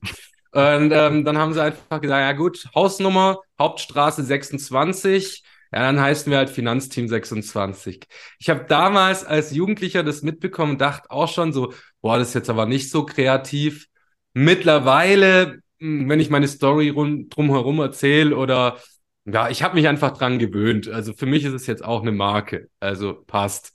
Und 0.52 0.92
ähm, 0.92 1.24
dann 1.24 1.38
haben 1.38 1.54
sie 1.54 1.62
einfach 1.62 2.00
gesagt, 2.00 2.20
ja 2.20 2.32
gut, 2.32 2.68
Hausnummer, 2.74 3.38
Hauptstraße 3.58 4.22
26. 4.22 5.42
Ja, 5.72 5.80
dann 5.80 5.98
heißen 5.98 6.30
wir 6.30 6.36
halt 6.36 6.50
Finanzteam 6.50 7.08
26. 7.08 8.06
Ich 8.38 8.50
habe 8.50 8.66
damals 8.68 9.24
als 9.24 9.52
Jugendlicher 9.52 10.02
das 10.04 10.22
mitbekommen 10.22 10.76
dachte 10.76 11.10
auch 11.10 11.28
schon 11.28 11.52
so, 11.54 11.72
boah, 12.02 12.18
das 12.18 12.28
ist 12.28 12.34
jetzt 12.34 12.50
aber 12.50 12.66
nicht 12.66 12.90
so 12.90 13.06
kreativ. 13.06 13.86
Mittlerweile, 14.34 15.60
hm, 15.80 16.08
wenn 16.08 16.20
ich 16.20 16.30
meine 16.30 16.48
Story 16.48 16.92
drumherum 17.30 17.80
erzähle 17.80 18.36
oder 18.36 18.76
ja, 19.24 19.48
ich 19.50 19.62
habe 19.62 19.74
mich 19.74 19.86
einfach 19.88 20.16
dran 20.16 20.38
gewöhnt. 20.38 20.88
Also 20.88 21.12
für 21.12 21.26
mich 21.26 21.44
ist 21.44 21.54
es 21.54 21.66
jetzt 21.66 21.84
auch 21.84 22.02
eine 22.02 22.12
Marke. 22.12 22.68
Also 22.80 23.22
passt. 23.26 23.74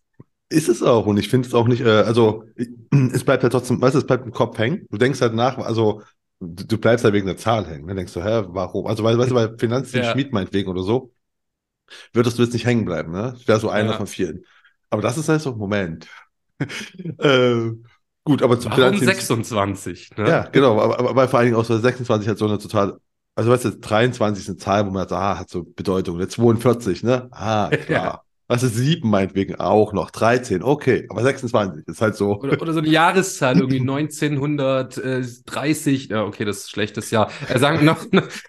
Ist 0.49 0.69
es 0.69 0.83
auch. 0.83 1.05
Und 1.05 1.17
ich 1.17 1.29
finde 1.29 1.47
es 1.47 1.53
auch 1.53 1.67
nicht, 1.67 1.81
äh, 1.81 2.01
also 2.01 2.43
es 3.13 3.23
bleibt 3.23 3.43
halt 3.43 3.53
trotzdem, 3.53 3.81
weißt 3.81 3.95
du, 3.95 3.99
es 3.99 4.07
bleibt 4.07 4.25
im 4.25 4.31
Kopf 4.31 4.57
hängen. 4.57 4.85
Du 4.89 4.97
denkst 4.97 5.21
halt 5.21 5.33
nach, 5.33 5.57
also 5.57 6.01
du 6.39 6.77
bleibst 6.77 7.03
halt 7.03 7.13
wegen 7.13 7.27
der 7.27 7.37
Zahl 7.37 7.65
hängen. 7.65 7.87
Dann 7.87 7.97
denkst 7.97 8.13
du, 8.13 8.23
hä, 8.23 8.43
warum? 8.47 8.87
Also 8.87 9.03
weißt 9.03 9.31
du, 9.31 9.35
bei 9.35 9.49
Finanzteam 9.57 10.03
ja. 10.03 10.11
Schmied 10.11 10.33
meinetwegen 10.33 10.69
oder 10.69 10.83
so, 10.83 11.13
würdest 12.13 12.37
du 12.37 12.43
jetzt 12.43 12.53
nicht 12.53 12.65
hängen 12.65 12.85
bleiben, 12.85 13.11
ne? 13.11 13.33
Das 13.33 13.47
wäre 13.47 13.59
so 13.59 13.69
einer 13.69 13.91
ja. 13.91 13.97
von 13.97 14.07
vielen. 14.07 14.45
Aber 14.89 15.01
das 15.01 15.17
ist 15.17 15.29
halt 15.29 15.41
so, 15.41 15.55
Moment. 15.55 16.07
äh, 17.19 17.71
gut, 18.23 18.41
aber 18.41 18.59
zum 18.59 18.71
Warum 18.71 18.97
26? 18.97 20.11
Ne? 20.17 20.29
Ja, 20.29 20.41
genau, 20.51 20.79
aber, 20.79 20.99
aber, 20.99 21.09
aber 21.09 21.27
vor 21.27 21.39
allen 21.39 21.47
Dingen 21.47 21.57
auch 21.57 21.65
so 21.65 21.77
26 21.77 22.29
hat 22.29 22.37
so 22.37 22.45
eine 22.45 22.57
total 22.57 22.99
also 23.37 23.51
weißt 23.51 23.65
du, 23.65 23.77
23 23.77 24.43
ist 24.43 24.49
eine 24.49 24.57
Zahl, 24.57 24.87
wo 24.87 24.89
man 24.89 25.07
sagt, 25.07 25.21
ah, 25.21 25.37
hat 25.37 25.51
so 25.51 25.63
Bedeutung. 25.63 26.17
Der 26.17 26.27
42, 26.27 27.03
ne? 27.03 27.27
Ah, 27.31 27.69
klar. 27.69 28.03
Ja. 28.03 28.21
Was 28.47 28.63
ist 28.63 28.73
7 28.75 29.07
meinetwegen 29.07 29.59
auch 29.59 29.93
noch? 29.93 30.09
13, 30.09 30.63
okay, 30.63 31.05
aber 31.09 31.21
26 31.21 31.85
ist 31.85 32.01
halt 32.01 32.15
so. 32.15 32.39
Oder, 32.39 32.59
oder 32.59 32.73
so 32.73 32.79
eine 32.79 32.87
Jahreszahl, 32.87 33.59
irgendwie 33.59 33.81
1930, 33.81 36.07
ja, 36.07 36.23
okay, 36.23 36.45
das 36.45 36.57
ist 36.59 36.71
schlechtes 36.71 37.11
Jahr. 37.11 37.29
Er 37.47 37.59
sagen 37.59 37.85
noch 37.85 38.03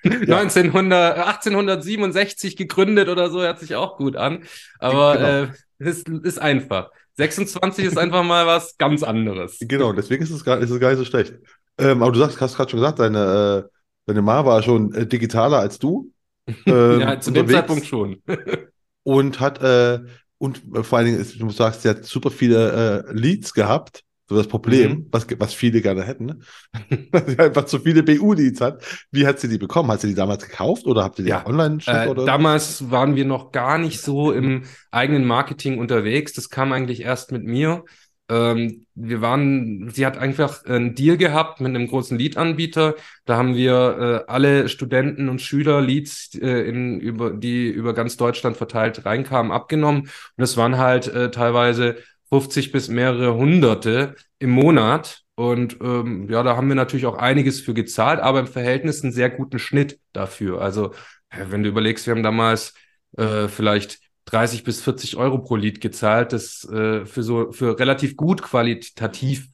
1900, 0.04 1.18
1867 1.18 2.56
gegründet 2.56 3.10
oder 3.10 3.28
so, 3.28 3.40
hört 3.40 3.58
sich 3.58 3.74
auch 3.74 3.98
gut 3.98 4.16
an. 4.16 4.44
Aber 4.78 5.16
genau. 5.16 5.28
äh, 5.28 5.48
ist, 5.80 6.08
ist 6.08 6.40
einfach. 6.40 6.88
26 7.18 7.84
ist 7.84 7.98
einfach 7.98 8.22
mal 8.22 8.46
was 8.46 8.78
ganz 8.78 9.02
anderes. 9.02 9.58
Genau, 9.60 9.92
deswegen 9.92 10.22
ist 10.22 10.30
es 10.30 10.42
gar, 10.44 10.56
ist 10.58 10.70
es 10.70 10.80
gar 10.80 10.88
nicht 10.90 10.98
so 10.98 11.04
schlecht. 11.04 11.34
Ähm, 11.76 12.02
aber 12.02 12.12
du 12.12 12.20
sagst, 12.20 12.40
hast 12.40 12.56
gerade 12.56 12.70
schon 12.70 12.80
gesagt, 12.80 13.00
deine, 13.00 13.66
äh, 13.66 13.68
Deine 14.08 14.22
Ma 14.22 14.42
war 14.46 14.62
schon 14.62 14.94
äh, 14.94 15.06
digitaler 15.06 15.58
als 15.58 15.78
du. 15.78 16.10
Ähm, 16.64 17.00
ja, 17.00 17.20
zu 17.20 17.30
dem 17.30 17.46
Zeitpunkt 17.46 17.84
schon. 17.84 18.22
und 19.02 19.38
hat, 19.38 19.60
äh, 19.60 20.00
und 20.38 20.62
äh, 20.74 20.82
vor 20.82 20.96
allen 20.96 21.08
Dingen, 21.08 21.20
ist, 21.20 21.38
du 21.38 21.50
sagst, 21.50 21.82
sie 21.82 21.90
hat 21.90 22.06
super 22.06 22.30
viele 22.30 23.04
äh, 23.06 23.12
Leads 23.12 23.52
gehabt. 23.52 24.02
So 24.26 24.34
das 24.34 24.46
Problem, 24.46 24.90
mhm. 24.92 25.06
was, 25.10 25.26
was 25.38 25.52
viele 25.52 25.82
gerne 25.82 26.04
hätten, 26.04 26.24
ne? 26.24 26.38
dass 27.12 27.26
sie 27.26 27.38
einfach 27.38 27.66
zu 27.66 27.80
viele 27.80 28.02
BU-Leads 28.02 28.62
hat. 28.62 28.82
Wie 29.10 29.26
hat 29.26 29.40
sie 29.40 29.48
die 29.48 29.58
bekommen? 29.58 29.90
Hat 29.90 30.00
sie 30.00 30.08
die 30.08 30.14
damals 30.14 30.46
gekauft 30.46 30.86
oder 30.86 31.04
habt 31.04 31.18
ihr 31.18 31.26
die 31.26 31.30
ja. 31.32 31.46
online 31.46 31.78
äh, 31.86 32.08
oder? 32.08 32.24
Damals 32.24 32.90
waren 32.90 33.14
wir 33.14 33.26
noch 33.26 33.52
gar 33.52 33.76
nicht 33.76 34.00
so 34.00 34.32
im 34.32 34.62
eigenen 34.90 35.26
Marketing 35.26 35.78
unterwegs. 35.78 36.32
Das 36.32 36.48
kam 36.48 36.72
eigentlich 36.72 37.02
erst 37.02 37.30
mit 37.30 37.44
mir. 37.44 37.84
Ähm, 38.30 38.86
wir 38.94 39.20
waren, 39.20 39.88
sie 39.90 40.04
hat 40.04 40.18
einfach 40.18 40.64
einen 40.64 40.94
Deal 40.94 41.16
gehabt 41.16 41.60
mit 41.60 41.74
einem 41.74 41.88
großen 41.88 42.18
Lead-Anbieter. 42.18 42.94
Da 43.24 43.36
haben 43.36 43.54
wir 43.54 44.24
äh, 44.28 44.30
alle 44.30 44.68
Studenten 44.68 45.28
und 45.28 45.40
Schüler 45.40 45.80
Leads, 45.80 46.34
äh, 46.34 46.68
in, 46.68 47.00
über, 47.00 47.30
die 47.30 47.68
über 47.68 47.94
ganz 47.94 48.16
Deutschland 48.16 48.56
verteilt 48.56 49.06
reinkamen, 49.06 49.52
abgenommen. 49.52 50.10
Und 50.36 50.44
es 50.44 50.56
waren 50.56 50.78
halt 50.78 51.08
äh, 51.08 51.30
teilweise 51.30 51.96
50 52.30 52.72
bis 52.72 52.88
mehrere 52.88 53.34
Hunderte 53.34 54.14
im 54.38 54.50
Monat. 54.50 55.22
Und 55.34 55.78
ähm, 55.80 56.28
ja, 56.28 56.42
da 56.42 56.56
haben 56.56 56.68
wir 56.68 56.74
natürlich 56.74 57.06
auch 57.06 57.16
einiges 57.16 57.60
für 57.60 57.72
gezahlt, 57.72 58.20
aber 58.20 58.40
im 58.40 58.46
Verhältnis 58.46 59.02
einen 59.02 59.12
sehr 59.12 59.30
guten 59.30 59.58
Schnitt 59.58 60.00
dafür. 60.12 60.60
Also, 60.60 60.92
wenn 61.30 61.62
du 61.62 61.68
überlegst, 61.68 62.06
wir 62.06 62.14
haben 62.14 62.22
damals 62.22 62.74
äh, 63.16 63.48
vielleicht 63.48 64.00
30 64.30 64.64
bis 64.64 64.82
40 64.82 65.16
Euro 65.16 65.38
pro 65.38 65.56
Lied 65.56 65.80
gezahlt. 65.80 66.32
Das 66.32 66.64
äh, 66.64 67.06
für 67.06 67.22
so 67.22 67.52
für 67.52 67.78
relativ 67.78 68.16
gut 68.16 68.42
qualitativ 68.42 69.48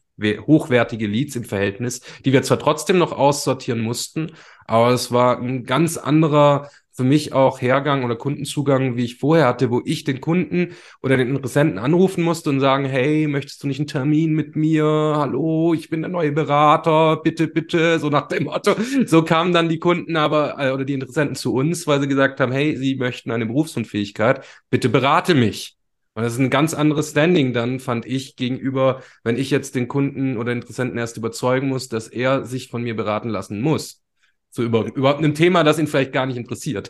hochwertige 0.47 1.07
Leads 1.07 1.35
im 1.35 1.43
Verhältnis, 1.43 2.01
die 2.23 2.31
wir 2.31 2.41
zwar 2.41 2.59
trotzdem 2.59 2.97
noch 2.97 3.11
aussortieren 3.11 3.81
mussten, 3.81 4.31
aber 4.65 4.91
es 4.91 5.11
war 5.11 5.39
ein 5.39 5.65
ganz 5.65 5.97
anderer 5.97 6.69
für 6.95 7.03
mich 7.03 7.33
auch 7.33 7.61
Hergang 7.61 8.05
oder 8.05 8.15
Kundenzugang, 8.15 8.95
wie 8.95 9.03
ich 9.03 9.17
vorher 9.17 9.47
hatte, 9.47 9.69
wo 9.69 9.81
ich 9.83 10.05
den 10.05 10.21
Kunden 10.21 10.69
oder 11.03 11.17
den 11.17 11.29
Interessenten 11.29 11.77
anrufen 11.77 12.23
musste 12.23 12.49
und 12.49 12.61
sagen, 12.61 12.85
hey, 12.85 13.27
möchtest 13.27 13.61
du 13.63 13.67
nicht 13.67 13.79
einen 13.79 13.87
Termin 13.87 14.33
mit 14.33 14.55
mir? 14.55 14.85
Hallo, 14.85 15.73
ich 15.73 15.89
bin 15.89 16.01
der 16.01 16.09
neue 16.09 16.31
Berater, 16.31 17.17
bitte, 17.17 17.47
bitte, 17.47 17.99
so 17.99 18.09
nach 18.09 18.27
dem 18.27 18.45
Motto. 18.45 18.75
So 19.05 19.23
kamen 19.23 19.51
dann 19.53 19.67
die 19.67 19.79
Kunden 19.79 20.15
aber 20.15 20.55
äh, 20.57 20.71
oder 20.71 20.85
die 20.85 20.93
Interessenten 20.93 21.35
zu 21.35 21.53
uns, 21.53 21.85
weil 21.85 21.99
sie 21.99 22.07
gesagt 22.07 22.39
haben, 22.39 22.51
hey, 22.51 22.77
sie 22.77 22.95
möchten 22.95 23.31
eine 23.31 23.45
Berufsunfähigkeit, 23.45 24.45
bitte 24.69 24.89
berate 24.89 25.35
mich. 25.35 25.77
Und 26.13 26.23
das 26.23 26.33
ist 26.33 26.39
ein 26.39 26.49
ganz 26.49 26.73
anderes 26.73 27.11
Standing 27.11 27.51
dann, 27.51 27.81
fand 27.81 28.05
ich, 28.05 28.37
gegenüber, 28.37 29.01
wenn 29.25 29.37
ich 29.37 29.49
jetzt 29.49 29.75
den 29.75 29.89
Kunden 29.89 30.37
oder 30.37 30.53
Interessenten 30.53 30.97
erst 30.97 31.17
überzeugen 31.17 31.67
muss, 31.67 31.89
dass 31.89 32.07
er 32.07 32.45
sich 32.45 32.69
von 32.69 32.83
mir 32.83 32.95
beraten 32.95 33.27
lassen 33.27 33.59
muss. 33.59 34.04
So 34.55 34.63
über, 34.63 34.85
überhaupt 34.85 35.21
ein 35.21 35.35
Thema, 35.35 35.65
das 35.65 35.79
ihn 35.79 35.87
vielleicht 35.87 36.13
gar 36.13 36.25
nicht 36.25 36.37
interessiert. 36.37 36.89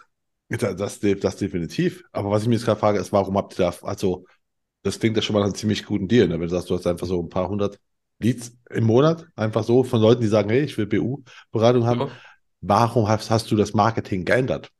Das, 0.49 0.75
das, 0.75 0.99
das 0.99 1.37
definitiv. 1.37 2.03
Aber 2.11 2.29
was 2.29 2.43
ich 2.43 2.47
mir 2.47 2.53
jetzt 2.53 2.65
gerade 2.65 2.79
frage, 2.79 2.99
ist, 2.99 3.11
warum 3.11 3.35
habt 3.37 3.59
ihr 3.59 3.65
da, 3.65 3.73
also, 3.81 4.27
das 4.83 4.99
klingt 4.99 5.15
ja 5.15 5.23
schon 5.23 5.33
mal 5.33 5.41
einen 5.41 5.55
ziemlich 5.55 5.83
guten 5.83 6.07
Deal, 6.07 6.27
ne? 6.27 6.35
wenn 6.35 6.41
du 6.41 6.49
sagst, 6.49 6.69
du 6.69 6.75
hast 6.75 6.85
einfach 6.85 7.07
so 7.07 7.19
ein 7.19 7.29
paar 7.29 7.49
hundert 7.49 7.79
Leads 8.19 8.55
im 8.69 8.83
Monat, 8.83 9.25
einfach 9.35 9.63
so 9.63 9.83
von 9.83 9.99
Leuten, 9.99 10.21
die 10.21 10.27
sagen, 10.27 10.51
hey, 10.51 10.61
ich 10.61 10.77
will 10.77 10.85
BU-Beratung 10.85 11.87
haben. 11.87 12.01
Ja. 12.01 12.09
Warum 12.61 13.07
hast, 13.07 13.31
hast 13.31 13.49
du 13.49 13.55
das 13.55 13.73
Marketing 13.73 14.25
geändert? 14.25 14.71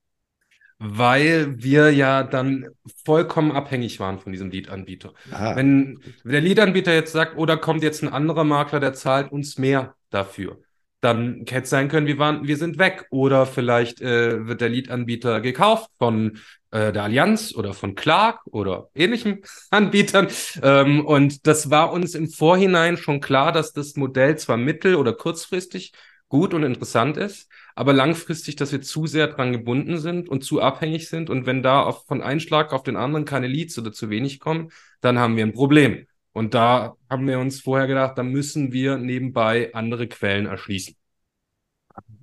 weil 0.77 1.63
wir 1.63 1.89
ja 1.89 2.23
dann 2.23 2.67
vollkommen 3.05 3.53
abhängig 3.53 3.99
waren 4.01 4.19
von 4.19 4.33
diesem 4.33 4.49
Lead-Anbieter. 4.49 5.13
Ah, 5.31 5.55
wenn 5.55 6.01
der 6.25 6.41
Lead-Anbieter 6.41 6.93
jetzt 6.93 7.13
sagt, 7.13 7.37
oder 7.37 7.55
oh, 7.55 7.61
kommt 7.61 7.81
jetzt 7.81 8.03
ein 8.03 8.09
anderer 8.09 8.43
Makler, 8.43 8.81
der 8.81 8.93
zahlt 8.93 9.31
uns 9.31 9.57
mehr 9.57 9.95
dafür, 10.09 10.59
dann 11.05 11.45
hätte 11.47 11.67
sein 11.67 11.87
können, 11.87 12.07
wir, 12.07 12.17
waren, 12.17 12.47
wir 12.47 12.57
sind 12.57 12.77
weg. 12.79 13.05
Oder 13.11 13.45
vielleicht 13.45 14.01
äh, 14.01 14.47
wird 14.47 14.61
der 14.61 14.69
Lead-Anbieter 14.69 15.39
gekauft 15.39 15.89
von 15.99 16.39
äh, 16.71 16.91
der 16.91 17.03
Allianz 17.03 17.53
oder 17.55 17.73
von 17.73 17.95
Clark 17.95 18.41
oder 18.47 18.89
ähnlichen 18.95 19.43
Anbietern. 19.69 20.27
Ähm, 20.61 21.05
und 21.05 21.47
das 21.47 21.69
war 21.69 21.93
uns 21.93 22.15
im 22.15 22.27
Vorhinein 22.27 22.97
schon 22.97 23.21
klar, 23.21 23.51
dass 23.51 23.71
das 23.71 23.95
Modell 23.95 24.37
zwar 24.37 24.57
mittel- 24.57 24.95
oder 24.95 25.13
kurzfristig 25.13 25.93
gut 26.27 26.53
und 26.53 26.63
interessant 26.63 27.17
ist, 27.17 27.49
aber 27.75 27.93
langfristig, 27.93 28.55
dass 28.55 28.71
wir 28.71 28.81
zu 28.81 29.05
sehr 29.05 29.27
dran 29.27 29.51
gebunden 29.51 29.99
sind 29.99 30.27
und 30.27 30.43
zu 30.43 30.61
abhängig 30.61 31.07
sind. 31.07 31.29
Und 31.29 31.45
wenn 31.45 31.61
da 31.61 31.83
auf, 31.83 32.05
von 32.07 32.21
einem 32.21 32.39
Schlag 32.39 32.73
auf 32.73 32.83
den 32.83 32.95
anderen 32.97 33.25
keine 33.25 33.47
Leads 33.47 33.77
oder 33.77 33.91
zu 33.91 34.09
wenig 34.09 34.39
kommen, 34.39 34.71
dann 35.01 35.19
haben 35.19 35.37
wir 35.37 35.45
ein 35.45 35.53
Problem. 35.53 36.07
Und 36.35 36.53
da 36.53 36.97
haben 37.09 37.27
wir 37.29 37.39
uns 37.39 37.61
vorher 37.61 37.87
gedacht, 37.87 38.17
da 38.17 38.23
müssen 38.23 38.73
wir 38.73 38.97
nebenbei 38.97 39.73
andere 39.73 40.05
Quellen 40.07 40.47
erschließen. 40.47 40.93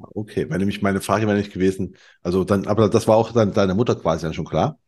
Okay, 0.00 0.50
weil 0.50 0.58
nämlich 0.58 0.82
meine 0.82 1.00
Frage 1.00 1.26
wäre 1.26 1.38
nicht 1.38 1.54
gewesen, 1.54 1.96
also 2.22 2.44
dann, 2.44 2.66
aber 2.66 2.90
das 2.90 3.08
war 3.08 3.16
auch 3.16 3.32
dann 3.32 3.54
deine 3.54 3.74
Mutter 3.74 3.94
quasi 3.94 4.24
dann 4.26 4.34
schon 4.34 4.44
klar. 4.44 4.78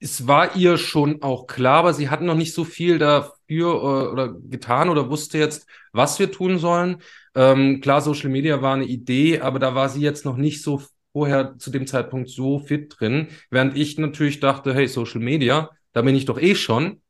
Es 0.00 0.26
war 0.26 0.56
ihr 0.56 0.78
schon 0.78 1.22
auch 1.22 1.46
klar, 1.46 1.78
aber 1.78 1.94
sie 1.94 2.10
hat 2.10 2.22
noch 2.22 2.34
nicht 2.34 2.54
so 2.54 2.64
viel 2.64 2.98
dafür 2.98 3.70
äh, 3.70 4.10
oder 4.10 4.32
getan 4.32 4.88
oder 4.88 5.08
wusste 5.08 5.38
jetzt, 5.38 5.68
was 5.92 6.18
wir 6.18 6.32
tun 6.32 6.58
sollen. 6.58 7.02
Ähm, 7.36 7.80
klar, 7.80 8.00
Social 8.00 8.30
Media 8.30 8.62
war 8.62 8.74
eine 8.74 8.86
Idee, 8.86 9.38
aber 9.38 9.60
da 9.60 9.76
war 9.76 9.88
sie 9.88 10.00
jetzt 10.00 10.24
noch 10.24 10.36
nicht 10.36 10.60
so 10.64 10.82
vorher 11.12 11.56
zu 11.56 11.70
dem 11.70 11.86
Zeitpunkt 11.86 12.30
so 12.30 12.58
fit 12.58 12.96
drin, 12.98 13.28
während 13.48 13.76
ich 13.76 13.96
natürlich 13.96 14.40
dachte, 14.40 14.74
hey, 14.74 14.88
Social 14.88 15.20
Media, 15.20 15.70
da 15.92 16.02
bin 16.02 16.16
ich 16.16 16.24
doch 16.24 16.40
eh 16.40 16.56
schon 16.56 17.01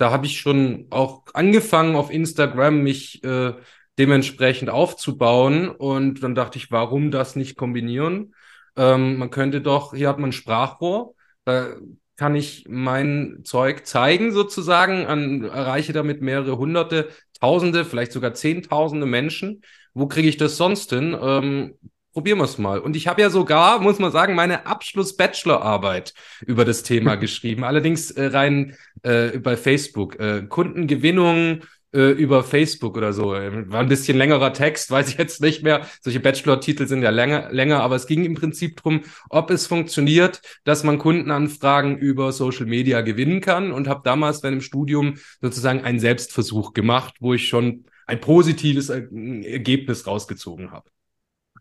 da 0.00 0.10
habe 0.10 0.24
ich 0.24 0.40
schon 0.40 0.86
auch 0.88 1.24
angefangen 1.34 1.94
auf 1.94 2.10
Instagram 2.10 2.82
mich 2.82 3.22
äh, 3.22 3.52
dementsprechend 3.98 4.70
aufzubauen 4.70 5.68
und 5.68 6.22
dann 6.22 6.34
dachte 6.34 6.56
ich, 6.56 6.70
warum 6.70 7.10
das 7.10 7.36
nicht 7.36 7.56
kombinieren? 7.56 8.34
Ähm, 8.76 9.18
man 9.18 9.28
könnte 9.28 9.60
doch, 9.60 9.94
hier 9.94 10.08
hat 10.08 10.18
man 10.18 10.32
Sprachrohr, 10.32 11.14
da 11.44 11.74
kann 12.16 12.34
ich 12.34 12.64
mein 12.66 13.40
Zeug 13.44 13.86
zeigen 13.86 14.32
sozusagen, 14.32 15.04
an, 15.04 15.44
erreiche 15.44 15.92
damit 15.92 16.22
mehrere 16.22 16.56
hunderte, 16.56 17.08
tausende, 17.38 17.84
vielleicht 17.84 18.12
sogar 18.12 18.32
zehntausende 18.32 19.06
Menschen. 19.06 19.60
Wo 19.92 20.06
kriege 20.06 20.28
ich 20.28 20.38
das 20.38 20.56
sonst 20.56 20.90
hin? 20.90 21.14
Ähm, 21.20 21.74
probieren 22.12 22.38
wir 22.38 22.44
es 22.44 22.58
mal. 22.58 22.78
Und 22.80 22.96
ich 22.96 23.06
habe 23.06 23.22
ja 23.22 23.30
sogar, 23.30 23.80
muss 23.80 23.98
man 23.98 24.12
sagen, 24.12 24.34
meine 24.34 24.66
Abschluss-Bachelorarbeit 24.66 26.14
über 26.46 26.64
das 26.64 26.82
Thema 26.82 27.14
geschrieben. 27.16 27.64
Allerdings 27.64 28.10
äh, 28.10 28.26
rein 28.26 28.76
äh, 29.02 29.38
bei 29.38 29.56
Facebook. 29.56 30.18
Äh, 30.18 30.46
Kundengewinnung 30.48 31.62
äh, 31.92 32.10
über 32.10 32.44
Facebook 32.44 32.96
oder 32.96 33.12
so. 33.12 33.32
War 33.32 33.80
ein 33.80 33.88
bisschen 33.88 34.16
längerer 34.16 34.52
Text, 34.52 34.90
weiß 34.90 35.08
ich 35.08 35.18
jetzt 35.18 35.40
nicht 35.40 35.62
mehr. 35.62 35.86
Solche 36.02 36.20
Bachelor-Titel 36.20 36.86
sind 36.86 37.02
ja 37.02 37.10
länger, 37.10 37.50
länger, 37.50 37.80
aber 37.80 37.96
es 37.96 38.06
ging 38.06 38.24
im 38.24 38.34
Prinzip 38.34 38.76
darum, 38.76 39.02
ob 39.28 39.50
es 39.50 39.66
funktioniert, 39.66 40.40
dass 40.64 40.84
man 40.84 40.98
Kundenanfragen 40.98 41.98
über 41.98 42.32
Social 42.32 42.66
Media 42.66 43.00
gewinnen 43.00 43.40
kann. 43.40 43.72
Und 43.72 43.88
habe 43.88 44.02
damals 44.04 44.40
bei 44.40 44.48
einem 44.48 44.60
Studium 44.60 45.14
sozusagen 45.40 45.82
einen 45.82 46.00
Selbstversuch 46.00 46.74
gemacht, 46.74 47.14
wo 47.20 47.34
ich 47.34 47.48
schon 47.48 47.84
ein 48.06 48.20
positives 48.20 48.88
Ergebnis 48.88 50.06
rausgezogen 50.06 50.72
habe. 50.72 50.90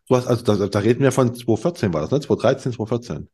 Du 0.09 0.15
hast, 0.15 0.27
also 0.27 0.43
da, 0.43 0.67
da 0.67 0.79
reden 0.79 1.03
wir 1.03 1.11
von 1.11 1.33
2014 1.33 1.93
war 1.93 2.01
das, 2.01 2.11
ne? 2.11 2.19
2013, 2.19 2.73
2014. 2.73 3.29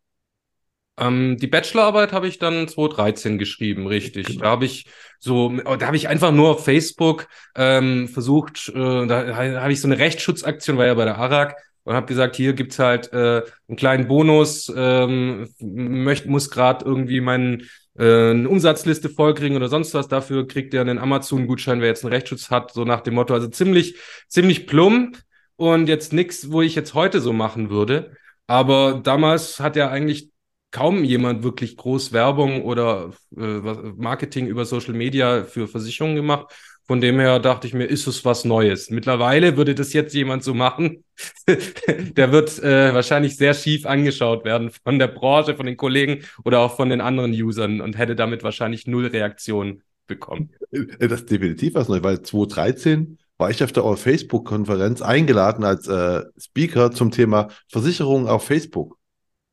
Ähm, 0.97 1.37
die 1.37 1.47
Bachelorarbeit 1.47 2.11
habe 2.11 2.27
ich 2.27 2.37
dann 2.37 2.67
2013 2.67 3.37
geschrieben, 3.37 3.87
richtig. 3.87 4.27
Genau. 4.27 4.41
Da 4.41 4.49
habe 4.49 4.65
ich 4.65 4.85
so, 5.19 5.53
oh, 5.65 5.75
da 5.77 5.87
habe 5.87 5.95
ich 5.95 6.09
einfach 6.09 6.31
nur 6.31 6.51
auf 6.51 6.65
Facebook 6.65 7.27
ähm, 7.55 8.09
versucht, 8.09 8.69
äh, 8.69 9.07
da 9.07 9.35
habe 9.35 9.71
ich 9.71 9.79
so 9.79 9.87
eine 9.87 9.97
Rechtsschutzaktion, 9.97 10.77
war 10.77 10.85
ja 10.85 10.93
bei 10.93 11.05
der 11.05 11.17
ARAG, 11.17 11.55
und 11.83 11.95
habe 11.95 12.07
gesagt, 12.07 12.35
hier 12.35 12.53
gibt's 12.53 12.79
halt 12.79 13.11
äh, 13.13 13.43
einen 13.67 13.77
kleinen 13.77 14.07
Bonus, 14.07 14.71
ähm, 14.75 15.47
möcht, 15.59 16.25
muss 16.25 16.49
gerade 16.49 16.83
irgendwie 16.83 17.21
meinen 17.21 17.69
äh, 17.97 18.31
eine 18.31 18.49
Umsatzliste 18.49 19.09
vollkriegen 19.09 19.55
oder 19.55 19.69
sonst 19.69 19.93
was. 19.93 20.07
Dafür 20.07 20.47
kriegt 20.47 20.73
er 20.73 20.81
einen 20.81 20.97
Amazon-Gutschein, 20.97 21.79
wer 21.79 21.87
jetzt 21.87 22.03
einen 22.03 22.13
Rechtsschutz 22.13 22.49
hat, 22.49 22.73
so 22.73 22.83
nach 22.83 23.01
dem 23.01 23.13
Motto. 23.13 23.33
Also 23.33 23.47
ziemlich, 23.47 23.97
ziemlich 24.27 24.67
plump 24.67 25.19
und 25.57 25.87
jetzt 25.87 26.13
nichts, 26.13 26.51
wo 26.51 26.61
ich 26.61 26.75
jetzt 26.75 26.93
heute 26.93 27.21
so 27.21 27.33
machen 27.33 27.69
würde. 27.69 28.15
Aber 28.47 29.01
damals 29.03 29.59
hat 29.59 29.75
ja 29.75 29.89
eigentlich 29.89 30.29
kaum 30.71 31.03
jemand 31.03 31.43
wirklich 31.43 31.77
groß 31.77 32.11
Werbung 32.11 32.63
oder 32.63 33.11
äh, 33.37 33.41
Marketing 33.41 34.47
über 34.47 34.65
Social 34.65 34.93
Media 34.93 35.43
für 35.45 35.67
Versicherungen 35.67 36.17
gemacht. 36.17 36.53
Von 36.87 37.01
dem 37.01 37.19
her 37.19 37.39
dachte 37.39 37.65
ich 37.65 37.73
mir, 37.73 37.85
ist 37.85 38.05
es 38.05 38.25
was 38.25 38.45
Neues. 38.45 38.91
Mittlerweile 38.91 39.57
würde 39.57 39.73
das 39.73 39.93
jetzt 39.93 40.13
jemand 40.13 40.43
so 40.43 40.53
machen. 40.53 41.03
der 41.47 42.31
wird 42.31 42.61
äh, 42.61 42.93
wahrscheinlich 42.93 43.37
sehr 43.37 43.55
schief 43.55 43.85
angeschaut 43.85 44.45
werden 44.45 44.69
von 44.83 44.99
der 44.99 45.07
Branche, 45.07 45.55
von 45.55 45.65
den 45.65 45.77
Kollegen 45.77 46.25
oder 46.43 46.59
auch 46.59 46.75
von 46.75 46.89
den 46.89 47.01
anderen 47.01 47.31
Usern 47.31 47.81
und 47.81 47.97
hätte 47.97 48.15
damit 48.15 48.43
wahrscheinlich 48.43 48.85
null 48.85 49.07
Reaktion 49.07 49.81
bekommen. 50.05 50.51
Das 50.99 51.21
ist 51.21 51.31
definitiv 51.31 51.73
was 51.73 51.87
Neues, 51.87 52.03
weil 52.03 52.21
2013 52.21 53.17
war 53.37 53.49
ich 53.49 53.63
auf 53.63 53.71
der 53.71 53.83
Facebook-Konferenz 53.97 55.01
eingeladen 55.01 55.63
als 55.63 55.87
äh, 55.87 56.23
Speaker 56.37 56.91
zum 56.91 57.11
Thema 57.11 57.49
Versicherung 57.69 58.27
auf 58.27 58.45
Facebook. 58.45 58.97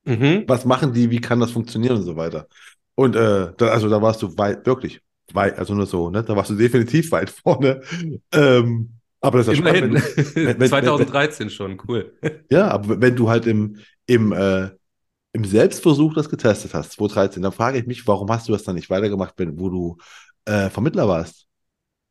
Mhm. 0.04 0.44
Was 0.46 0.64
machen 0.64 0.92
die, 0.92 1.10
wie 1.10 1.20
kann 1.20 1.40
das 1.40 1.52
funktionieren 1.52 1.96
und 1.96 2.04
so 2.04 2.16
weiter. 2.16 2.46
Und 2.94 3.16
äh, 3.16 3.52
da, 3.56 3.68
also 3.68 3.88
da 3.88 4.02
warst 4.02 4.22
du 4.22 4.36
weit, 4.36 4.66
wirklich 4.66 5.00
weit, 5.32 5.58
also 5.58 5.74
nur 5.74 5.86
so, 5.86 6.10
ne? 6.10 6.22
Da 6.22 6.36
warst 6.36 6.50
du 6.50 6.54
definitiv 6.54 7.10
weit 7.12 7.30
vorne. 7.44 7.80
Ähm, 8.32 8.90
aber 9.20 9.38
das 9.38 9.48
ist 9.48 9.58
ja 9.58 9.60
Immerhin. 9.60 9.98
Spannend, 9.98 10.36
wenn, 10.36 10.60
wenn, 10.60 10.68
2013 10.68 11.46
wenn, 11.46 11.50
schon, 11.50 11.80
cool. 11.88 12.12
Ja, 12.50 12.68
aber 12.68 13.00
wenn 13.00 13.16
du 13.16 13.28
halt 13.28 13.46
im, 13.46 13.78
im, 14.06 14.32
äh, 14.32 14.70
im 15.32 15.44
Selbstversuch 15.44 16.14
das 16.14 16.28
getestet 16.28 16.74
hast, 16.74 16.92
2013, 16.92 17.42
dann 17.42 17.52
frage 17.52 17.78
ich 17.78 17.86
mich, 17.86 18.06
warum 18.06 18.30
hast 18.30 18.48
du 18.48 18.52
das 18.52 18.64
dann 18.64 18.74
nicht 18.74 18.90
weitergemacht, 18.90 19.34
wenn, 19.36 19.58
wo 19.58 19.70
du 19.70 19.96
äh, 20.44 20.68
Vermittler 20.68 21.08
warst? 21.08 21.46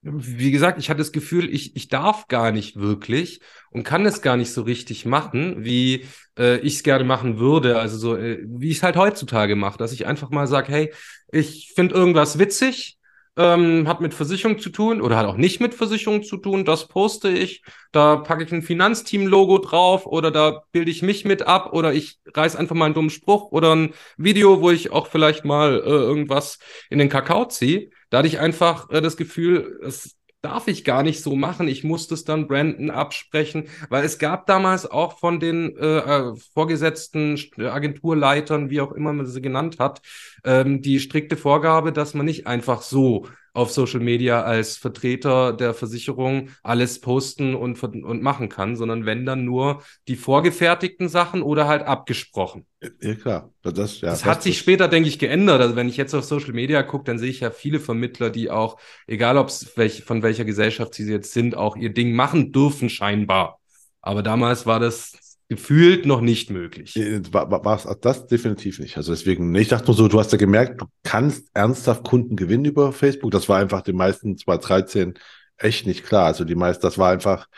Wie 0.02 0.52
gesagt, 0.52 0.80
ich 0.80 0.90
hatte 0.90 0.98
das 0.98 1.12
Gefühl, 1.12 1.54
ich, 1.54 1.76
ich 1.76 1.88
darf 1.88 2.28
gar 2.28 2.52
nicht 2.52 2.76
wirklich 2.78 3.40
und 3.70 3.84
kann 3.84 4.06
es 4.06 4.22
gar 4.22 4.36
nicht 4.36 4.52
so 4.52 4.64
richtig 4.64 5.06
machen, 5.06 5.64
wie 5.64 6.06
äh, 6.38 6.58
ich 6.60 6.76
es 6.76 6.84
gerne 6.84 7.04
machen 7.04 7.38
würde. 7.38 7.80
Also 7.80 7.98
so, 7.98 8.18
äh, 8.18 8.40
wie 8.44 8.70
ich 8.70 8.78
es 8.78 8.84
halt 8.84 8.96
heutzutage 8.96 9.56
mache, 9.56 9.78
dass 9.78 9.94
ich 9.94 10.08
einfach 10.08 10.32
mal 10.32 10.48
sage, 10.48 10.72
hey, 10.72 10.94
ich 11.32 11.74
finde 11.76 11.94
irgendwas 11.94 12.40
witzig, 12.40 12.98
ähm, 13.38 13.88
hat 13.88 14.02
mit 14.02 14.14
Versicherung 14.14 14.60
zu 14.60 14.70
tun 14.72 15.02
oder 15.02 15.18
hat 15.18 15.26
auch 15.26 15.38
nicht 15.38 15.62
mit 15.62 15.74
Versicherung 15.74 16.24
zu 16.24 16.38
tun, 16.38 16.66
das 16.66 16.88
poste 16.88 17.30
ich, 17.30 17.64
da 17.92 18.18
packe 18.18 18.44
ich 18.44 18.52
ein 18.52 18.62
Finanzteam-Logo 18.62 19.60
drauf 19.60 20.06
oder 20.06 20.32
da 20.32 20.64
bilde 20.72 20.92
ich 20.92 21.02
mich 21.02 21.24
mit 21.26 21.44
ab 21.44 21.74
oder 21.74 21.94
ich 21.94 22.20
reiß 22.34 22.56
einfach 22.56 22.76
mal 22.76 22.86
einen 22.86 22.94
dummen 22.94 23.10
Spruch 23.10 23.52
oder 23.52 23.76
ein 23.76 23.94
Video, 24.18 24.62
wo 24.62 24.72
ich 24.72 24.92
auch 24.92 25.08
vielleicht 25.08 25.46
mal 25.46 25.76
äh, 25.76 25.90
irgendwas 25.90 26.60
in 26.90 27.00
den 27.00 27.10
Kakao 27.10 27.46
ziehe. 27.46 27.92
Da 28.12 28.20
hatte 28.20 28.28
ich 28.28 28.40
einfach 28.40 28.92
äh, 28.92 29.02
das 29.02 29.18
Gefühl, 29.18 29.80
das 29.82 30.16
darf 30.42 30.68
ich 30.68 30.84
gar 30.84 31.04
nicht 31.04 31.22
so 31.22 31.36
machen. 31.36 31.68
Ich 31.68 31.84
muss 31.84 32.08
das 32.08 32.24
dann 32.24 32.48
Brandon 32.48 32.90
absprechen, 32.90 33.68
weil 33.90 34.04
es 34.04 34.18
gab 34.18 34.48
damals 34.48 34.90
auch 34.90 35.20
von 35.20 35.40
den 35.40 35.78
äh, 35.78 35.98
äh 36.00 36.36
vorgesetzten 36.54 37.40
Agenturleitern, 37.58 38.70
wie 38.70 38.82
auch 38.82 38.92
immer 38.92 39.14
man 39.14 39.28
sie 39.28 39.42
genannt 39.42 39.80
hat, 39.80 40.02
ähm, 40.44 40.82
die 40.82 41.00
strikte 41.00 41.38
Vorgabe, 41.38 41.92
dass 41.92 42.14
man 42.14 42.26
nicht 42.26 42.48
einfach 42.48 42.82
so 42.82 43.28
auf 43.54 43.72
Social 43.72 44.00
Media 44.00 44.44
als 44.44 44.78
Vertreter 44.78 45.52
der 45.54 45.74
Versicherung 45.74 46.50
alles 46.64 47.02
posten 47.02 47.54
und, 47.56 47.82
und 47.84 48.22
machen 48.22 48.48
kann, 48.48 48.76
sondern 48.76 49.06
wenn 49.06 49.26
dann 49.26 49.44
nur 49.44 49.84
die 50.08 50.16
vorgefertigten 50.16 51.10
Sachen 51.10 51.42
oder 51.42 51.68
halt 51.68 51.84
abgesprochen. 51.84 52.66
Ja, 53.02 53.16
klar. 53.16 53.54
Das, 53.62 54.02
ja, 54.02 54.10
das 54.10 54.26
hat 54.26 54.42
sich 54.42 54.58
später, 54.58 54.88
denke 54.88 55.10
ich, 55.10 55.20
geändert. 55.20 55.62
Also 55.62 55.76
wenn 55.76 55.90
ich 55.90 55.98
jetzt 55.98 56.14
auf 56.14 56.24
Social 56.24 56.54
Media 56.54 56.82
gucke, 56.84 57.04
dann 57.04 57.20
sehe 57.20 57.30
ich 57.30 57.42
ja 57.42 57.52
viele 57.52 57.80
Vermittler, 57.80 58.30
die 58.30 58.50
auch, 58.50 58.80
egal 59.06 59.38
ob 59.38 59.50
es 59.50 59.76
welch, 59.78 60.04
von 60.04 60.24
welcher 60.24 60.46
Gesellschaft 60.46 60.94
sie 60.94 61.10
jetzt 61.12 61.34
sind, 61.34 61.56
auch 61.56 61.76
ihr 61.76 61.94
Ding 61.94 62.14
machen 62.14 62.52
dürfen, 62.52 62.90
scheinbar. 62.90 63.60
Aber 64.02 64.24
damals 64.24 64.66
war 64.66 64.80
das 64.80 65.31
gefühlt 65.52 66.06
noch 66.06 66.22
nicht 66.22 66.50
möglich. 66.50 66.96
War, 67.34 67.52
war, 67.52 67.66
war 67.66 67.96
das 68.00 68.26
definitiv 68.26 68.80
nicht. 68.80 68.96
Also 68.96 69.12
deswegen, 69.12 69.54
ich 69.56 69.68
dachte 69.68 69.88
nur 69.88 69.96
so, 69.96 70.08
du 70.08 70.18
hast 70.18 70.32
ja 70.32 70.38
gemerkt, 70.38 70.80
du 70.80 70.86
kannst 71.04 71.50
ernsthaft 71.54 72.06
Kunden 72.06 72.38
gewinnen 72.38 72.64
über 72.64 72.94
Facebook. 72.94 73.32
Das 73.32 73.50
war 73.50 73.60
einfach 73.60 73.82
den 73.82 73.98
meisten 73.98 74.38
2013 74.38 75.16
echt 75.58 75.86
nicht 75.86 76.06
klar. 76.06 76.28
Also 76.28 76.46
die 76.46 76.56
meisten, 76.56 76.82
das 76.84 76.98
war 76.98 77.12
einfach, 77.12 77.50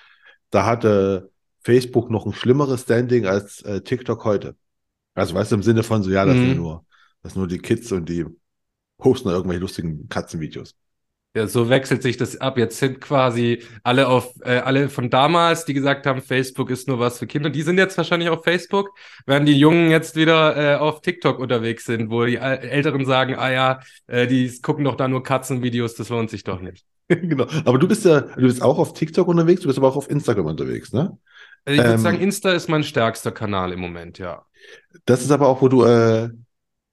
da 0.50 0.66
hatte 0.66 1.30
Facebook 1.64 2.10
noch 2.10 2.26
ein 2.26 2.34
schlimmeres 2.34 2.82
Standing 2.82 3.28
als 3.28 3.62
äh, 3.62 3.82
TikTok 3.82 4.26
heute. 4.26 4.56
Also 5.14 5.36
weißt 5.36 5.52
du, 5.52 5.58
im 5.58 5.62
Sinne 5.62 5.84
von 5.84 6.02
so, 6.02 6.10
ja, 6.10 6.26
das 6.26 6.36
mhm. 6.36 6.48
sind 6.48 6.58
nur, 6.58 6.88
das 7.22 7.34
sind 7.34 7.42
nur 7.42 7.48
die 7.48 7.60
Kids 7.60 7.92
und 7.92 8.10
die 8.10 8.26
posten 8.98 9.30
irgendwelche 9.30 9.62
lustigen 9.62 10.10
Katzenvideos. 10.10 10.74
Ja, 11.36 11.48
so 11.48 11.68
wechselt 11.68 12.04
sich 12.04 12.18
das 12.18 12.40
ab. 12.40 12.60
Jetzt 12.60 12.78
sind 12.78 13.02
quasi 13.02 13.64
alle 13.82 14.08
auf, 14.08 14.36
äh, 14.42 14.58
alle 14.58 14.88
von 14.88 15.10
damals, 15.10 15.66
die 15.66 15.74
gesagt 15.74 16.06
haben, 16.06 16.22
Facebook 16.22 16.70
ist 16.70 16.88
nur 16.88 17.00
was 17.00 17.18
für 17.18 17.26
Kinder, 17.26 17.50
die 17.50 17.64
sind 17.64 17.80
jetzt 17.80 17.98
wahrscheinlich 17.98 18.30
auf 18.30 18.44
Facebook, 18.44 18.92
während 19.26 19.48
die 19.48 19.58
Jungen 19.58 19.90
jetzt 19.90 20.16
wieder 20.16 20.56
äh, 20.56 20.76
auf 20.76 21.02
TikTok 21.02 21.40
unterwegs 21.40 21.86
sind, 21.86 22.12
wo 22.12 22.24
die 22.26 22.36
Älteren 22.36 23.06
sagen, 23.06 23.36
ah 23.36 23.52
ja, 23.52 23.80
äh, 24.06 24.28
die 24.28 24.62
gucken 24.62 24.86
doch 24.86 24.96
da 24.96 25.08
nur 25.08 25.24
Katzenvideos, 25.24 25.96
das 25.96 26.10
lohnt 26.10 26.30
sich 26.30 26.44
doch 26.44 26.62
nicht. 26.62 26.86
genau. 27.08 27.48
Aber 27.66 27.80
du 27.80 27.88
bist 27.88 28.06
ja, 28.06 28.22
du 28.22 28.42
bist 28.42 28.62
auch 28.62 28.78
auf 28.78 28.94
TikTok 28.94 29.28
unterwegs, 29.28 29.62
du 29.62 29.68
bist 29.68 29.80
aber 29.80 29.88
auch 29.88 29.98
auf 29.98 30.12
Instagram 30.12 30.46
unterwegs, 30.46 30.94
ne? 30.94 31.18
Also 31.66 31.80
ich 31.80 31.84
würde 31.84 31.96
ähm, 31.96 32.02
sagen, 32.02 32.20
Insta 32.20 32.52
ist 32.52 32.70
mein 32.70 32.84
stärkster 32.84 33.32
Kanal 33.32 33.72
im 33.72 33.80
Moment, 33.80 34.20
ja. 34.20 34.46
Das 35.06 35.22
ist 35.24 35.32
aber 35.32 35.48
auch, 35.48 35.64
wo 35.64 35.68
du 35.68 35.84
äh, 35.84 36.30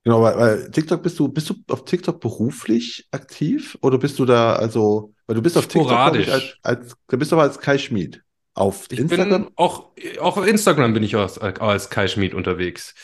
Genau, 0.04 0.22
weil, 0.22 0.36
weil 0.36 0.70
TikTok 0.70 1.02
bist 1.02 1.18
du, 1.18 1.28
bist 1.28 1.50
du 1.50 1.54
auf 1.68 1.84
TikTok 1.84 2.20
beruflich 2.20 3.06
aktiv 3.10 3.76
oder 3.82 3.98
bist 3.98 4.18
du 4.18 4.24
da, 4.24 4.54
also, 4.54 5.12
weil 5.26 5.36
du 5.36 5.42
bist 5.42 5.58
auf 5.58 5.64
Sporadisch. 5.64 6.26
TikTok 6.26 6.42
als, 6.62 6.80
als, 6.84 6.96
da 7.08 7.16
bist 7.16 7.32
du 7.32 7.36
aber 7.36 7.42
als 7.42 7.58
Kai 7.58 7.76
Schmid. 7.76 8.22
Auf 8.54 8.86
ich 8.90 8.98
Instagram? 8.98 9.44
Bin 9.44 9.52
auch, 9.56 9.90
auch 10.20 10.36
auf 10.36 10.46
Instagram 10.46 10.94
bin 10.94 11.02
ich 11.02 11.16
als, 11.16 11.38
als 11.38 11.90
Kai 11.90 12.08
Schmid 12.08 12.34
unterwegs. 12.34 12.94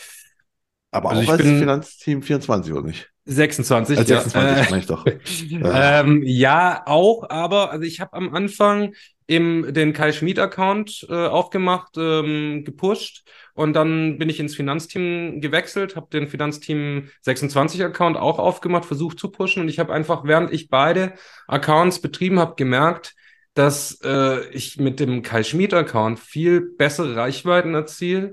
Aber 0.91 1.11
also 1.11 1.23
auch 1.23 1.33
als 1.33 1.43
Finanzteam 1.43 2.23
24, 2.23 2.73
oder 2.73 2.87
nicht? 2.87 3.11
26, 3.27 3.99
als 3.99 4.09
26 4.09 4.57
ja. 4.57 4.71
meine 4.71 4.79
ich 4.79 4.87
doch. 4.87 5.05
ähm, 5.51 6.23
ja, 6.25 6.83
auch, 6.87 7.29
aber 7.29 7.73
also 7.73 7.85
ich 7.85 8.01
habe 8.01 8.13
am 8.15 8.35
Anfang 8.35 8.95
im 9.27 9.75
den 9.75 9.93
Kai 9.93 10.13
Schmid 10.13 10.39
Account 10.39 11.05
äh, 11.09 11.27
aufgemacht, 11.27 11.97
ähm, 11.97 12.63
gepusht 12.65 13.29
und 13.55 13.73
dann 13.75 14.19
bin 14.19 14.29
ich 14.29 14.39
ins 14.39 14.55
Finanzteam 14.55 15.41
gewechselt, 15.41 15.97
habe 15.97 16.07
den 16.13 16.29
Finanzteam 16.29 17.09
26 17.23 17.83
Account 17.83 18.17
auch 18.17 18.39
aufgemacht, 18.39 18.85
versucht 18.85 19.19
zu 19.19 19.31
pushen 19.31 19.63
und 19.63 19.69
ich 19.69 19.81
habe 19.81 19.93
einfach, 19.93 20.23
während 20.25 20.53
ich 20.53 20.69
beide 20.69 21.15
Accounts 21.49 22.01
betrieben 22.01 22.39
habe, 22.39 22.55
gemerkt, 22.55 23.17
dass 23.55 23.99
äh, 24.05 24.47
ich 24.51 24.79
mit 24.79 25.01
dem 25.01 25.23
Kai 25.23 25.43
Schmid 25.43 25.75
Account 25.75 26.21
viel 26.21 26.61
bessere 26.61 27.17
Reichweiten 27.17 27.75
erziele, 27.75 28.29
äh, 28.29 28.33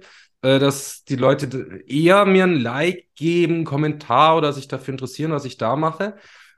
dass 0.60 1.04
die 1.06 1.16
Leute 1.16 1.84
eher 1.88 2.26
mir 2.26 2.44
ein 2.44 2.60
Like 2.60 3.08
geben, 3.16 3.64
Kommentar 3.64 4.38
oder 4.38 4.54
sich 4.54 4.68
dafür 4.68 4.94
interessieren, 4.94 5.32
was 5.32 5.46
ich 5.46 5.58
da 5.58 5.76
mache. 5.76 6.16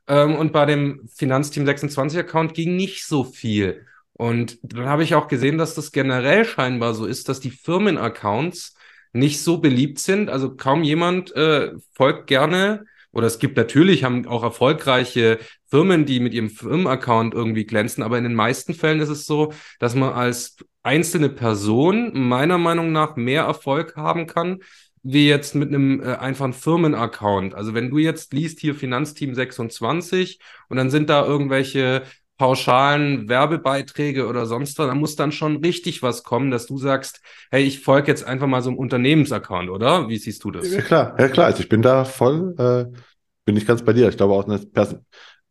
Ähm, 0.07 0.35
und 0.35 0.51
bei 0.53 0.65
dem 0.65 1.07
Finanzteam 1.13 1.65
26 1.65 2.19
Account 2.19 2.53
ging 2.53 2.75
nicht 2.75 3.05
so 3.05 3.23
viel. 3.23 3.85
Und 4.13 4.57
dann 4.63 4.85
habe 4.85 5.03
ich 5.03 5.15
auch 5.15 5.27
gesehen, 5.27 5.57
dass 5.57 5.75
das 5.75 5.91
generell 5.91 6.45
scheinbar 6.45 6.93
so 6.93 7.05
ist, 7.05 7.29
dass 7.29 7.39
die 7.39 7.51
Firmenaccounts 7.51 8.75
nicht 9.13 9.41
so 9.41 9.59
beliebt 9.59 9.99
sind. 9.99 10.29
Also 10.29 10.55
kaum 10.55 10.83
jemand 10.83 11.35
äh, 11.35 11.71
folgt 11.93 12.27
gerne 12.27 12.85
oder 13.15 13.27
es 13.27 13.39
gibt 13.39 13.55
natürlich, 13.55 14.03
haben 14.03 14.27
auch 14.27 14.43
erfolgreiche 14.43 15.39
Firmen, 15.69 16.05
die 16.05 16.19
mit 16.19 16.33
ihrem 16.33 16.49
Firmenaccount 16.49 17.33
irgendwie 17.33 17.65
glänzen, 17.65 18.03
aber 18.03 18.17
in 18.17 18.25
den 18.25 18.35
meisten 18.35 18.73
Fällen 18.73 18.99
ist 18.99 19.09
es 19.09 19.25
so, 19.25 19.53
dass 19.79 19.95
man 19.95 20.11
als 20.13 20.57
einzelne 20.85 21.29
Person 21.29 22.11
meiner 22.13 22.57
Meinung 22.57 22.91
nach 22.91 23.15
mehr 23.15 23.43
Erfolg 23.43 23.95
haben 23.95 24.27
kann, 24.27 24.59
wie 25.01 25.27
jetzt 25.27 25.55
mit 25.55 25.69
einem 25.69 26.01
äh, 26.01 26.15
einfachen 26.15 26.53
Firmenaccount. 26.53 27.55
Also 27.55 27.73
wenn 27.73 27.89
du 27.89 27.97
jetzt 27.97 28.33
liest 28.33 28.59
hier 28.59 28.75
Finanzteam 28.75 29.33
26 29.35 30.39
und 30.69 30.77
dann 30.77 30.89
sind 30.89 31.09
da 31.09 31.25
irgendwelche 31.25 32.03
pauschalen 32.37 33.29
Werbebeiträge 33.29 34.27
oder 34.27 34.45
sonst 34.45 34.77
was, 34.77 34.87
da 34.87 34.95
muss 34.95 35.15
dann 35.15 35.31
schon 35.31 35.57
richtig 35.57 36.03
was 36.03 36.23
kommen, 36.23 36.51
dass 36.51 36.65
du 36.65 36.77
sagst, 36.77 37.21
hey, 37.49 37.63
ich 37.63 37.79
folge 37.79 38.07
jetzt 38.07 38.25
einfach 38.25 38.47
mal 38.47 38.61
so 38.61 38.69
einem 38.69 38.77
Unternehmensaccount, 38.77 39.69
oder? 39.69 40.09
Wie 40.09 40.17
siehst 40.17 40.43
du 40.43 40.51
das? 40.51 40.71
Ja 40.71 40.81
klar, 40.81 41.15
ja 41.17 41.29
klar. 41.29 41.47
Also 41.47 41.61
ich 41.61 41.69
bin 41.69 41.81
da 41.81 42.03
voll, 42.03 42.53
äh, 42.57 42.97
bin 43.45 43.55
ich 43.55 43.65
ganz 43.65 43.83
bei 43.83 43.93
dir. 43.93 44.09
Ich 44.09 44.17
glaube 44.17 44.33
auch, 44.33 44.47
eine 44.47 44.59
Person, 44.59 45.05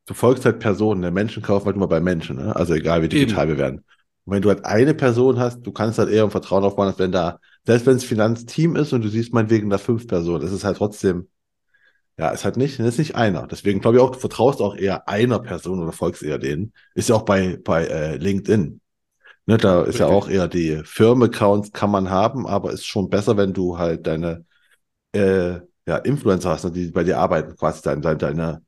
du 0.06 0.14
folgst 0.14 0.44
halt 0.44 0.58
Personen, 0.58 1.02
der 1.02 1.10
Menschen 1.10 1.42
kaufen 1.42 1.66
halt 1.66 1.76
immer 1.76 1.88
bei 1.88 2.00
Menschen, 2.00 2.36
ne? 2.36 2.54
also 2.54 2.74
egal 2.74 3.02
wie 3.02 3.08
digital 3.08 3.48
Eben. 3.48 3.56
wir 3.56 3.58
werden. 3.58 3.84
Und 4.24 4.34
wenn 4.34 4.42
du 4.42 4.48
halt 4.48 4.64
eine 4.64 4.94
Person 4.94 5.38
hast, 5.38 5.62
du 5.62 5.72
kannst 5.72 5.98
halt 5.98 6.10
eher 6.10 6.24
im 6.24 6.30
Vertrauen 6.30 6.64
aufbauen, 6.64 6.88
als 6.88 6.98
wenn 6.98 7.12
da, 7.12 7.40
selbst 7.64 7.86
wenn 7.86 7.96
es 7.96 8.04
Finanzteam 8.04 8.76
ist 8.76 8.92
und 8.92 9.02
du 9.02 9.08
siehst 9.08 9.32
meinetwegen 9.34 9.70
da 9.70 9.78
fünf 9.78 10.06
Personen, 10.06 10.40
das 10.42 10.52
ist 10.52 10.64
halt 10.64 10.78
trotzdem 10.78 11.28
ja, 12.16 12.30
ist 12.30 12.44
halt 12.44 12.56
nicht, 12.56 12.78
ist 12.78 12.98
nicht 12.98 13.16
einer. 13.16 13.46
Deswegen 13.46 13.80
glaube 13.80 13.96
ich 13.96 14.02
auch, 14.02 14.10
du 14.10 14.18
vertraust 14.18 14.60
auch 14.60 14.76
eher 14.76 15.08
einer 15.08 15.40
Person 15.40 15.82
oder 15.82 15.92
folgst 15.92 16.22
eher 16.22 16.38
denen. 16.38 16.72
Ist 16.94 17.08
ja 17.08 17.16
auch 17.16 17.24
bei, 17.24 17.58
bei 17.62 17.86
äh, 17.86 18.16
LinkedIn. 18.16 18.80
Ne, 19.46 19.58
da 19.58 19.80
ist 19.80 19.88
Richtig. 19.88 20.00
ja 20.00 20.06
auch 20.06 20.28
eher 20.28 20.48
die 20.48 20.80
Firmenaccounts 20.84 21.72
kann 21.72 21.90
man 21.90 22.10
haben, 22.10 22.46
aber 22.46 22.72
ist 22.72 22.86
schon 22.86 23.10
besser, 23.10 23.36
wenn 23.36 23.52
du 23.52 23.78
halt 23.78 24.06
deine 24.06 24.46
äh, 25.12 25.60
ja, 25.86 25.96
Influencer 25.98 26.50
hast, 26.50 26.64
ne, 26.64 26.70
die 26.70 26.90
bei 26.90 27.04
dir 27.04 27.18
arbeiten, 27.18 27.56
quasi 27.56 27.82
deine, 27.82 28.00
deine, 28.00 28.18
deine 28.18 28.62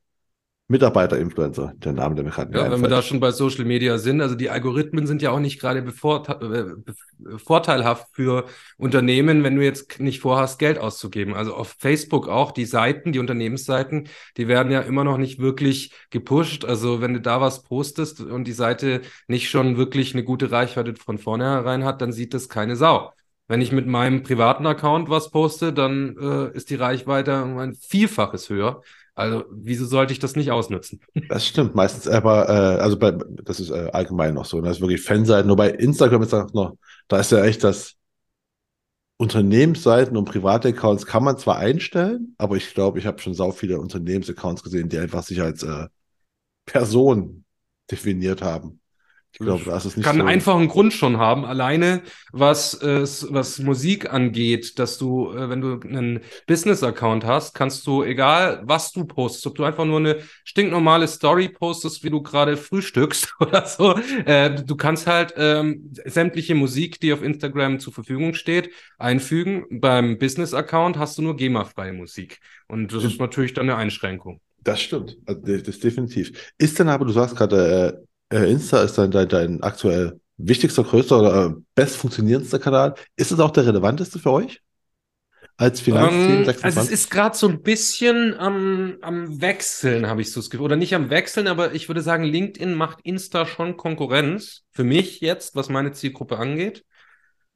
Mitarbeiter-Influencer, 0.69 1.73
der 1.77 1.93
Name, 1.93 2.15
der 2.15 2.25
mir 2.25 2.31
gerade 2.31 2.57
Ja, 2.57 2.69
wenn 2.69 2.81
wir 2.81 2.89
da 2.89 3.01
schon 3.01 3.21
bei 3.21 3.31
Social 3.31 3.63
Media 3.63 3.97
sind, 3.97 4.19
also 4.19 4.35
die 4.35 4.49
Algorithmen 4.49 5.07
sind 5.07 5.21
ja 5.21 5.31
auch 5.31 5.39
nicht 5.39 5.61
gerade 5.61 5.79
äh, 5.79 7.37
vorteilhaft 7.37 8.07
für 8.13 8.45
Unternehmen, 8.77 9.43
wenn 9.43 9.55
du 9.55 9.63
jetzt 9.63 10.01
nicht 10.01 10.19
vorhast, 10.19 10.59
Geld 10.59 10.77
auszugeben. 10.77 11.35
Also 11.35 11.53
auf 11.53 11.77
Facebook 11.79 12.27
auch, 12.27 12.51
die 12.51 12.65
Seiten, 12.65 13.13
die 13.13 13.19
Unternehmensseiten, 13.19 14.09
die 14.35 14.49
werden 14.49 14.69
ja 14.69 14.81
immer 14.81 15.05
noch 15.05 15.17
nicht 15.17 15.39
wirklich 15.39 15.93
gepusht. 16.09 16.65
Also 16.65 16.99
wenn 16.99 17.13
du 17.13 17.21
da 17.21 17.39
was 17.39 17.63
postest 17.63 18.19
und 18.19 18.43
die 18.43 18.51
Seite 18.51 19.01
nicht 19.27 19.49
schon 19.49 19.77
wirklich 19.77 20.13
eine 20.13 20.25
gute 20.25 20.51
Reichweite 20.51 20.95
von 20.95 21.17
vornherein 21.17 21.85
hat, 21.85 22.01
dann 22.01 22.11
sieht 22.11 22.33
das 22.33 22.49
keine 22.49 22.75
Sau. 22.75 23.13
Wenn 23.47 23.61
ich 23.61 23.71
mit 23.71 23.87
meinem 23.87 24.23
privaten 24.23 24.65
Account 24.65 25.09
was 25.09 25.31
poste, 25.31 25.71
dann 25.71 26.17
äh, 26.17 26.53
ist 26.53 26.69
die 26.69 26.75
Reichweite 26.75 27.41
um 27.41 27.57
ein 27.57 27.73
Vielfaches 27.73 28.49
höher. 28.49 28.81
Also, 29.17 29.45
wieso 29.49 29.87
sollte 29.87 30.13
ich 30.13 30.19
das 30.19 30.35
nicht 30.35 30.51
ausnutzen? 30.51 31.01
Das 31.29 31.45
stimmt 31.47 31.73
meistens, 31.73 32.07
aber 32.07 32.47
äh, 32.47 32.81
also 32.81 32.99
bei, 32.99 33.11
das 33.11 33.59
ist 33.59 33.71
äh, 33.71 33.89
allgemein 33.91 34.35
noch 34.35 34.45
so. 34.45 34.57
Das 34.57 34.65
ne? 34.65 34.71
ist 34.73 34.81
wirklich 34.81 35.01
Fanseiten. 35.01 35.47
Nur 35.47 35.55
bei 35.55 35.71
Instagram 35.71 36.21
ist 36.21 36.33
das 36.33 36.53
noch, 36.53 36.77
da 37.07 37.19
ist 37.19 37.31
ja 37.31 37.43
echt 37.43 37.63
das 37.63 37.95
Unternehmensseiten 39.17 40.15
und 40.15 40.25
private 40.25 40.67
Accounts 40.67 41.07
kann 41.07 41.23
man 41.23 41.39
zwar 41.39 41.57
einstellen, 41.57 42.35
aber 42.37 42.57
ich 42.57 42.71
glaube, 42.75 42.99
ich 42.99 43.07
habe 43.07 43.19
schon 43.19 43.33
sau 43.33 43.51
viele 43.51 43.79
Unternehmensaccounts 43.79 44.61
gesehen, 44.61 44.87
die 44.87 44.99
einfach 44.99 45.23
sich 45.23 45.41
als 45.41 45.63
äh, 45.63 45.87
Person 46.67 47.43
definiert 47.89 48.43
haben. 48.43 48.79
Ich 49.33 49.39
glaube, 49.39 49.65
das 49.65 49.85
ist 49.85 49.97
nicht 49.97 50.05
kann 50.05 50.17
so. 50.17 50.23
einfach 50.23 50.55
einen 50.55 50.67
Grund 50.67 50.93
schon 50.93 51.17
haben, 51.17 51.45
alleine 51.45 52.01
was, 52.31 52.73
äh, 52.81 53.01
was 53.29 53.59
Musik 53.59 54.11
angeht, 54.11 54.79
dass 54.79 54.97
du, 54.97 55.31
äh, 55.31 55.49
wenn 55.49 55.61
du 55.61 55.79
einen 55.81 56.21
Business-Account 56.47 57.23
hast, 57.23 57.53
kannst 57.53 57.85
du, 57.85 58.03
egal 58.03 58.63
was 58.65 58.93
du 58.93 59.05
postest, 59.05 59.45
ob 59.45 59.55
du 59.55 59.63
einfach 59.63 59.85
nur 59.85 59.99
eine 59.99 60.17
stinknormale 60.43 61.07
Story 61.07 61.49
postest, 61.49 62.03
wie 62.03 62.09
du 62.09 62.23
gerade 62.23 62.57
frühstückst 62.57 63.35
oder 63.39 63.65
so, 63.67 63.95
äh, 64.25 64.55
du 64.55 64.75
kannst 64.75 65.05
halt 65.05 65.33
ähm, 65.37 65.91
sämtliche 66.05 66.55
Musik, 66.55 66.99
die 66.99 67.13
auf 67.13 67.21
Instagram 67.21 67.79
zur 67.79 67.93
Verfügung 67.93 68.33
steht, 68.33 68.71
einfügen. 68.97 69.65
Beim 69.69 70.17
Business-Account 70.17 70.97
hast 70.97 71.17
du 71.17 71.21
nur 71.21 71.35
GEMA-freie 71.35 71.93
Musik. 71.93 72.39
Und 72.67 72.91
das 72.91 73.03
ist 73.03 73.19
natürlich 73.19 73.53
dann 73.53 73.69
eine 73.69 73.77
Einschränkung. 73.77 74.41
Das 74.63 74.81
stimmt, 74.81 75.17
also, 75.25 75.41
das 75.41 75.67
ist 75.67 75.83
definitiv. 75.83 76.53
Ist 76.57 76.77
denn 76.79 76.89
aber, 76.89 77.05
du 77.05 77.11
sagst 77.11 77.35
gerade, 77.35 78.01
äh, 78.01 78.06
Insta 78.31 78.81
ist 78.83 78.97
dein, 78.97 79.11
dein, 79.11 79.29
dein 79.29 79.63
aktuell 79.63 80.19
wichtigster, 80.37 80.83
größter 80.83 81.19
oder 81.19 81.45
äh, 81.47 81.61
best 81.75 81.95
funktionierendster 81.97 82.59
Kanal. 82.59 82.95
Ist 83.15 83.31
es 83.31 83.39
auch 83.39 83.51
der 83.51 83.65
relevanteste 83.65 84.19
für 84.19 84.31
euch? 84.31 84.61
Als 85.57 85.81
Finanzteam? 85.81 86.43
Um, 86.43 86.43
ähm, 86.43 86.55
also 86.61 86.79
es 86.79 86.89
ist 86.89 87.09
gerade 87.09 87.35
so 87.35 87.47
ein 87.47 87.63
bisschen 87.63 88.35
am, 88.37 88.97
am 89.01 89.41
Wechseln, 89.41 90.07
habe 90.07 90.21
ich 90.21 90.31
so 90.31 90.39
das 90.39 90.49
Gefühl. 90.49 90.65
Oder 90.65 90.75
nicht 90.75 90.93
am 90.93 91.09
Wechseln, 91.09 91.47
aber 91.47 91.73
ich 91.73 91.87
würde 91.89 92.01
sagen, 92.01 92.23
LinkedIn 92.23 92.75
macht 92.75 92.99
Insta 93.03 93.45
schon 93.45 93.77
Konkurrenz. 93.77 94.63
Für 94.71 94.83
mich 94.83 95.19
jetzt, 95.21 95.55
was 95.55 95.69
meine 95.69 95.93
Zielgruppe 95.93 96.37
angeht. 96.37 96.85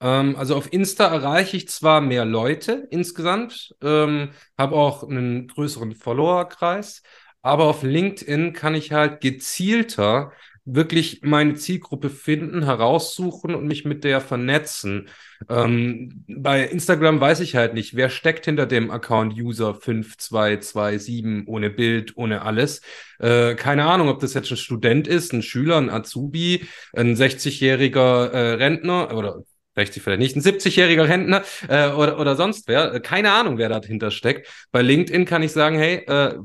Ähm, 0.01 0.36
also 0.38 0.55
auf 0.55 0.72
Insta 0.74 1.07
erreiche 1.07 1.57
ich 1.57 1.69
zwar 1.69 2.01
mehr 2.01 2.26
Leute 2.26 2.88
insgesamt, 2.91 3.76
ähm, 3.82 4.32
habe 4.57 4.76
auch 4.76 5.03
einen 5.03 5.47
größeren 5.47 5.95
Followerkreis, 5.95 7.03
Aber 7.41 7.65
auf 7.65 7.84
LinkedIn 7.84 8.53
kann 8.53 8.76
ich 8.76 8.91
halt 8.91 9.22
gezielter 9.22 10.32
wirklich 10.66 11.22
meine 11.24 11.55
Zielgruppe 11.55 12.09
finden, 12.09 12.64
heraussuchen 12.64 13.55
und 13.55 13.66
mich 13.66 13.84
mit 13.84 14.03
der 14.03 14.22
vernetzen. 14.22 15.09
Ähm, 15.49 16.24
bei 16.28 16.64
Instagram 16.64 17.20
weiß 17.20 17.39
ich 17.39 17.55
halt 17.55 17.74
nicht, 17.74 17.95
wer 17.95 18.09
steckt 18.09 18.45
hinter 18.45 18.68
dem 18.68 18.91
Account 18.91 19.34
User 19.34 19.74
5227 19.74 21.47
ohne 21.47 21.72
Bild, 21.72 22.16
ohne 22.16 22.43
alles. 22.43 22.82
Äh, 23.20 23.55
keine 23.55 23.86
Ahnung, 23.86 24.09
ob 24.09 24.20
das 24.20 24.36
jetzt 24.36 24.51
ein 24.51 24.57
Student 24.57 25.07
ist, 25.07 25.34
ein 25.34 25.41
Schüler, 25.41 25.78
ein 25.78 25.89
Azubi, 25.89 26.68
ein 26.93 27.16
60-jähriger 27.16 28.32
äh, 28.32 28.53
Rentner 28.53 29.16
oder 29.18 29.43
60 29.76 30.03
vielleicht 30.03 30.20
nicht, 30.20 30.36
ein 30.36 30.41
70-jähriger 30.41 31.07
Rentner 31.07 31.43
äh, 31.70 31.89
oder, 31.89 32.20
oder 32.20 32.36
sonst 32.36 32.68
wer. 32.68 32.99
Keine 32.99 33.32
Ahnung, 33.32 33.57
wer 33.57 33.70
dahinter 33.70 34.12
steckt. 34.12 34.47
Bei 34.72 34.82
LinkedIn 34.82 35.26
kann 35.26 35.43
ich 35.43 35.53
sagen, 35.53 35.78
hey, 35.78 36.03
äh, 36.07 36.36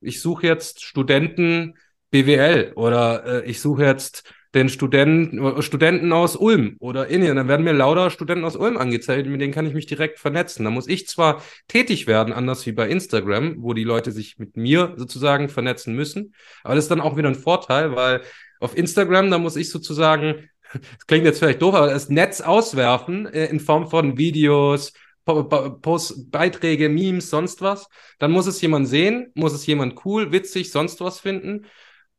ich 0.00 0.20
suche 0.20 0.46
jetzt 0.46 0.84
Studenten 0.84 1.74
BWL 2.14 2.74
oder 2.76 3.42
äh, 3.42 3.50
ich 3.50 3.60
suche 3.60 3.84
jetzt 3.84 4.22
den 4.54 4.68
Studenten, 4.68 5.60
Studenten 5.62 6.12
aus 6.12 6.36
Ulm 6.36 6.76
oder 6.78 7.08
Indien. 7.08 7.34
Dann 7.34 7.48
werden 7.48 7.64
mir 7.64 7.72
lauter 7.72 8.08
Studenten 8.10 8.44
aus 8.44 8.54
Ulm 8.54 8.76
angezeigt, 8.76 9.26
mit 9.26 9.40
denen 9.40 9.52
kann 9.52 9.66
ich 9.66 9.74
mich 9.74 9.86
direkt 9.86 10.20
vernetzen. 10.20 10.64
Da 10.64 10.70
muss 10.70 10.86
ich 10.86 11.08
zwar 11.08 11.42
tätig 11.66 12.06
werden, 12.06 12.32
anders 12.32 12.64
wie 12.66 12.72
bei 12.72 12.88
Instagram, 12.88 13.56
wo 13.58 13.74
die 13.74 13.82
Leute 13.82 14.12
sich 14.12 14.38
mit 14.38 14.56
mir 14.56 14.94
sozusagen 14.96 15.48
vernetzen 15.48 15.96
müssen, 15.96 16.34
aber 16.62 16.76
das 16.76 16.84
ist 16.84 16.90
dann 16.92 17.00
auch 17.00 17.16
wieder 17.16 17.28
ein 17.28 17.34
Vorteil, 17.34 17.96
weil 17.96 18.20
auf 18.60 18.76
Instagram, 18.76 19.32
da 19.32 19.38
muss 19.38 19.56
ich 19.56 19.68
sozusagen, 19.70 20.48
das 20.72 21.06
klingt 21.08 21.24
jetzt 21.24 21.40
vielleicht 21.40 21.62
doof, 21.62 21.74
aber 21.74 21.88
das 21.88 22.10
Netz 22.10 22.40
auswerfen 22.40 23.26
äh, 23.26 23.46
in 23.46 23.58
Form 23.58 23.90
von 23.90 24.18
Videos, 24.18 24.92
Post, 25.24 26.30
Beiträge, 26.30 26.88
Memes, 26.88 27.30
sonst 27.30 27.60
was. 27.60 27.88
Dann 28.20 28.30
muss 28.30 28.46
es 28.46 28.60
jemand 28.60 28.86
sehen, 28.86 29.32
muss 29.34 29.54
es 29.54 29.66
jemand 29.66 30.04
cool, 30.04 30.30
witzig, 30.30 30.70
sonst 30.70 31.00
was 31.00 31.18
finden 31.18 31.66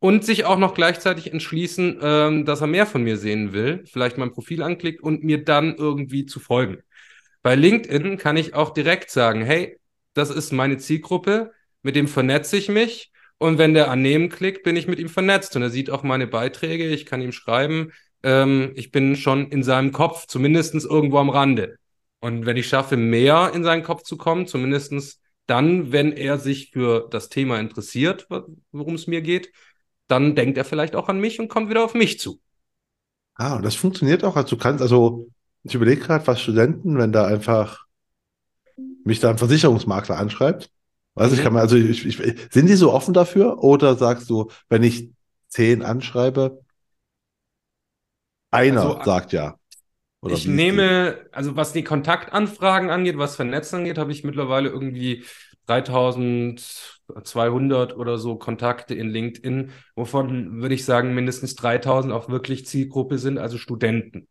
und 0.06 0.24
sich 0.24 0.46
auch 0.46 0.60
noch 0.60 0.76
gleichzeitig 0.76 1.34
entschließen, 1.34 1.98
ähm, 2.00 2.46
dass 2.46 2.62
er 2.62 2.68
mehr 2.68 2.86
von 2.86 3.02
mir 3.02 3.18
sehen 3.18 3.54
will, 3.54 3.84
vielleicht 3.92 4.20
mein 4.20 4.32
Profil 4.32 4.62
anklickt 4.62 5.02
und 5.02 5.24
mir 5.24 5.44
dann 5.44 5.76
irgendwie 5.76 6.28
zu 6.28 6.40
folgen. 6.40 6.78
Bei 7.42 7.56
LinkedIn 7.56 8.18
kann 8.18 8.38
ich 8.38 8.54
auch 8.54 8.70
direkt 8.70 9.10
sagen, 9.10 9.42
hey, 9.42 9.80
das 10.14 10.30
ist 10.30 10.52
meine 10.52 10.78
Zielgruppe, 10.78 11.54
mit 11.82 11.96
dem 11.96 12.08
vernetze 12.08 12.56
ich 12.56 12.70
mich 12.70 13.12
und 13.40 13.58
wenn 13.58 13.74
der 13.74 13.90
annehmen 13.90 14.30
klickt, 14.30 14.62
bin 14.62 14.76
ich 14.76 14.88
mit 14.88 15.00
ihm 15.00 15.10
vernetzt 15.10 15.56
und 15.56 15.64
er 15.64 15.72
sieht 15.72 15.90
auch 15.90 16.04
meine 16.04 16.28
Beiträge, 16.28 16.88
ich 16.88 17.08
kann 17.08 17.24
ihm 17.24 17.32
schreiben, 17.32 17.92
ähm, 18.22 18.74
ich 18.76 18.92
bin 18.92 19.16
schon 19.16 19.50
in 19.50 19.64
seinem 19.64 19.92
Kopf, 19.92 20.28
zumindest 20.28 20.76
irgendwo 20.76 21.18
am 21.18 21.32
Rande. 21.32 21.78
Und 22.20 22.46
wenn 22.46 22.58
ich 22.58 22.68
schaffe, 22.68 22.96
mehr 22.96 23.54
in 23.56 23.64
seinen 23.64 23.82
Kopf 23.82 24.04
zu 24.04 24.18
kommen, 24.18 24.46
zumindest 24.46 25.20
dann, 25.48 25.92
wenn 25.92 26.12
er 26.12 26.38
sich 26.38 26.70
für 26.72 27.08
das 27.10 27.30
Thema 27.30 27.60
interessiert, 27.60 28.28
worum 28.72 28.94
es 28.94 29.08
mir 29.08 29.22
geht, 29.22 29.52
dann 30.08 30.36
denkt 30.36 30.58
er 30.58 30.66
vielleicht 30.66 30.96
auch 30.96 31.10
an 31.10 31.20
mich 31.20 31.40
und 31.40 31.48
kommt 31.48 31.70
wieder 31.70 31.84
auf 31.84 31.94
mich 31.94 32.20
zu. 32.20 32.40
Ah, 33.36 33.56
und 33.56 33.64
das 33.64 33.76
funktioniert 33.76 34.24
auch. 34.24 34.36
Also 34.36 34.56
du 34.56 34.58
kannst, 34.58 34.82
also 34.82 35.28
ich 35.64 35.76
überlege 35.76 36.02
gerade, 36.02 36.26
was 36.28 36.42
Studenten, 36.42 36.98
wenn 36.98 37.12
da 37.12 37.26
einfach 37.26 37.86
mich 39.04 39.20
da 39.20 39.30
ein 39.30 39.38
Versicherungsmakler 39.38 40.18
anschreibt. 40.18 40.70
Weiß 41.16 41.32
mhm. 41.32 41.38
ich 41.38 41.44
kann 41.44 41.54
mal, 41.54 41.62
also 41.62 41.76
ich, 41.76 42.06
ich, 42.06 42.18
sind 42.52 42.68
die 42.68 42.76
so 42.76 42.94
offen 42.94 43.14
dafür? 43.14 43.64
Oder 43.64 43.96
sagst 43.96 44.30
du, 44.30 44.50
wenn 44.70 44.84
ich 44.84 45.10
zehn 45.48 45.82
anschreibe, 45.82 46.62
einer 48.52 48.82
also, 48.82 49.04
sagt 49.04 49.34
ja? 49.34 49.56
Oder 50.22 50.34
ich 50.34 50.48
nehme, 50.48 51.28
also 51.32 51.56
was 51.56 51.74
die 51.74 51.84
Kontaktanfragen 51.84 52.90
angeht, 52.90 53.18
was 53.18 53.36
Vernetzen 53.36 53.80
angeht, 53.80 53.98
habe 53.98 54.12
ich 54.12 54.24
mittlerweile 54.24 54.70
irgendwie 54.70 55.24
3200 57.08 57.96
oder 57.96 58.18
so 58.18 58.36
Kontakte 58.36 58.96
in 58.96 59.10
LinkedIn, 59.10 59.72
wovon 59.96 60.62
würde 60.62 60.76
ich 60.76 60.86
sagen, 60.86 61.14
mindestens 61.14 61.56
3000 61.56 62.14
auch 62.14 62.30
wirklich 62.30 62.66
Zielgruppe 62.66 63.18
sind, 63.18 63.38
also 63.38 63.58
Studenten. 63.58 64.28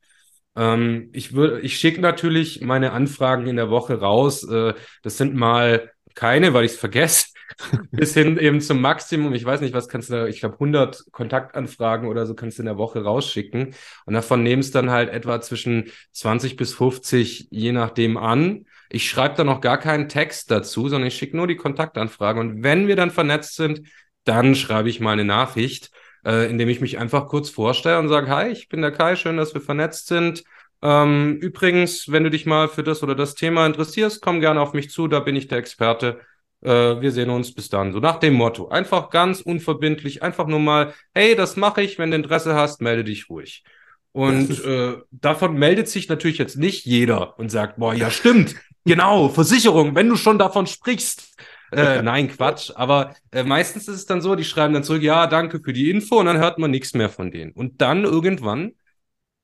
Ähm, 0.57 1.11
ich 1.13 1.37
ich 1.37 1.79
schicke 1.79 2.01
natürlich 2.01 2.61
meine 2.61 2.93
Anfragen 2.93 3.47
in 3.47 3.57
der 3.57 3.71
Woche 3.71 4.01
raus. 4.01 4.45
Äh, 4.45 4.75
das 5.03 5.17
sind 5.17 5.35
mal 5.35 5.91
keine, 6.15 6.55
weil 6.55 6.65
ich 6.65 6.73
es 6.73 6.79
vergesse. 6.79 7.27
bis 7.91 8.15
hin 8.15 8.39
eben 8.39 8.61
zum 8.61 8.81
Maximum. 8.81 9.35
Ich 9.35 9.45
weiß 9.45 9.61
nicht, 9.61 9.75
was 9.75 9.89
kannst 9.89 10.11
du 10.11 10.15
da, 10.15 10.27
ich 10.27 10.41
glaube 10.41 10.55
100 10.55 11.05
Kontaktanfragen 11.13 12.09
oder 12.09 12.27
so 12.27 12.35
kannst 12.35 12.59
du 12.59 12.63
in 12.63 12.67
der 12.67 12.79
Woche 12.79 13.03
rausschicken. 13.03 13.75
Und 14.07 14.15
davon 14.15 14.43
nimmst 14.43 14.75
dann 14.75 14.91
halt 14.91 15.11
etwa 15.11 15.41
zwischen 15.41 15.91
20 16.13 16.57
bis 16.57 16.75
50, 16.75 17.49
je 17.51 17.73
nachdem 17.73 18.17
an. 18.17 18.67
Ich 18.95 19.09
schreibe 19.11 19.35
da 19.35 19.43
noch 19.43 19.61
gar 19.61 19.79
keinen 19.79 20.09
Text 20.09 20.53
dazu, 20.53 20.89
sondern 20.89 21.09
ich 21.09 21.17
schicke 21.17 21.37
nur 21.37 21.49
die 21.49 21.57
Kontaktanfrage. 21.57 22.39
Und 22.39 22.63
wenn 22.63 22.87
wir 22.87 22.95
dann 22.95 23.11
vernetzt 23.11 23.57
sind, 23.57 23.83
dann 24.23 24.55
schreibe 24.55 24.89
ich 24.89 25.01
mal 25.01 25.13
eine 25.13 25.25
Nachricht, 25.25 25.91
äh, 26.25 26.49
indem 26.49 26.69
ich 26.69 26.81
mich 26.81 26.97
einfach 26.99 27.27
kurz 27.27 27.51
vorstelle 27.51 27.99
und 27.99 28.09
sage, 28.09 28.29
hi, 28.29 28.51
ich 28.51 28.69
bin 28.69 28.83
der 28.83 28.93
Kai, 28.93 29.17
schön, 29.17 29.37
dass 29.37 29.53
wir 29.53 29.61
vernetzt 29.61 30.07
sind. 30.07 30.45
Ähm, 30.81 31.39
übrigens, 31.41 32.13
wenn 32.13 32.23
du 32.23 32.31
dich 32.31 32.47
mal 32.47 32.69
für 32.69 32.85
das 32.85 33.03
oder 33.03 33.17
das 33.17 33.35
Thema 33.35 33.67
interessierst, 33.67 34.23
komm 34.23 34.41
gerne 34.41 34.61
auf 34.61 34.75
mich 34.75 34.91
zu, 34.91 35.09
da 35.09 35.19
bin 35.19 35.35
ich 35.35 35.49
der 35.49 35.59
Experte. 35.59 36.21
Äh, 36.61 37.01
wir 37.01 37.11
sehen 37.11 37.31
uns 37.31 37.53
bis 37.53 37.69
dann. 37.69 37.93
So 37.93 37.99
nach 37.99 38.21
dem 38.21 38.35
Motto. 38.35 38.69
Einfach 38.69 39.11
ganz 39.11 39.41
unverbindlich, 39.41 40.23
einfach 40.23 40.47
nur 40.47 40.61
mal, 40.61 40.95
hey, 41.15 41.35
das 41.35 41.57
mache 41.57 41.83
ich, 41.83 41.99
wenn 41.99 42.13
du 42.13 42.17
Interesse 42.17 42.55
hast, 42.55 42.81
melde 42.81 43.03
dich 43.03 43.29
ruhig. 43.29 43.65
Und 44.13 44.65
äh, 44.65 44.99
davon 45.11 45.55
meldet 45.55 45.89
sich 45.89 46.09
natürlich 46.09 46.39
jetzt 46.39 46.57
nicht 46.57 46.85
jeder 46.85 47.37
und 47.41 47.51
sagt, 47.51 47.79
boah, 47.79 47.93
ja 47.93 48.13
stimmt, 48.13 48.55
genau, 48.85 49.29
Versicherung, 49.29 49.95
wenn 49.95 50.09
du 50.09 50.17
schon 50.17 50.39
davon 50.39 50.67
sprichst. 50.67 51.31
Äh, 51.73 52.03
nein, 52.03 52.29
Quatsch. 52.29 52.71
Aber 52.77 53.17
äh, 53.33 53.43
meistens 53.43 53.89
ist 53.89 53.97
es 53.97 54.07
dann 54.07 54.21
so, 54.21 54.37
die 54.37 54.45
schreiben 54.45 54.75
dann 54.75 54.85
zurück, 54.85 55.03
ja, 55.03 55.27
danke 55.27 55.59
für 55.59 55.73
die 55.73 55.91
Info 55.91 56.21
und 56.21 56.27
dann 56.27 56.39
hört 56.39 56.57
man 56.57 56.71
nichts 56.71 56.95
mehr 56.95 57.09
von 57.09 57.33
denen. 57.33 57.51
Und 57.51 57.81
dann 57.81 58.05
irgendwann 58.05 58.75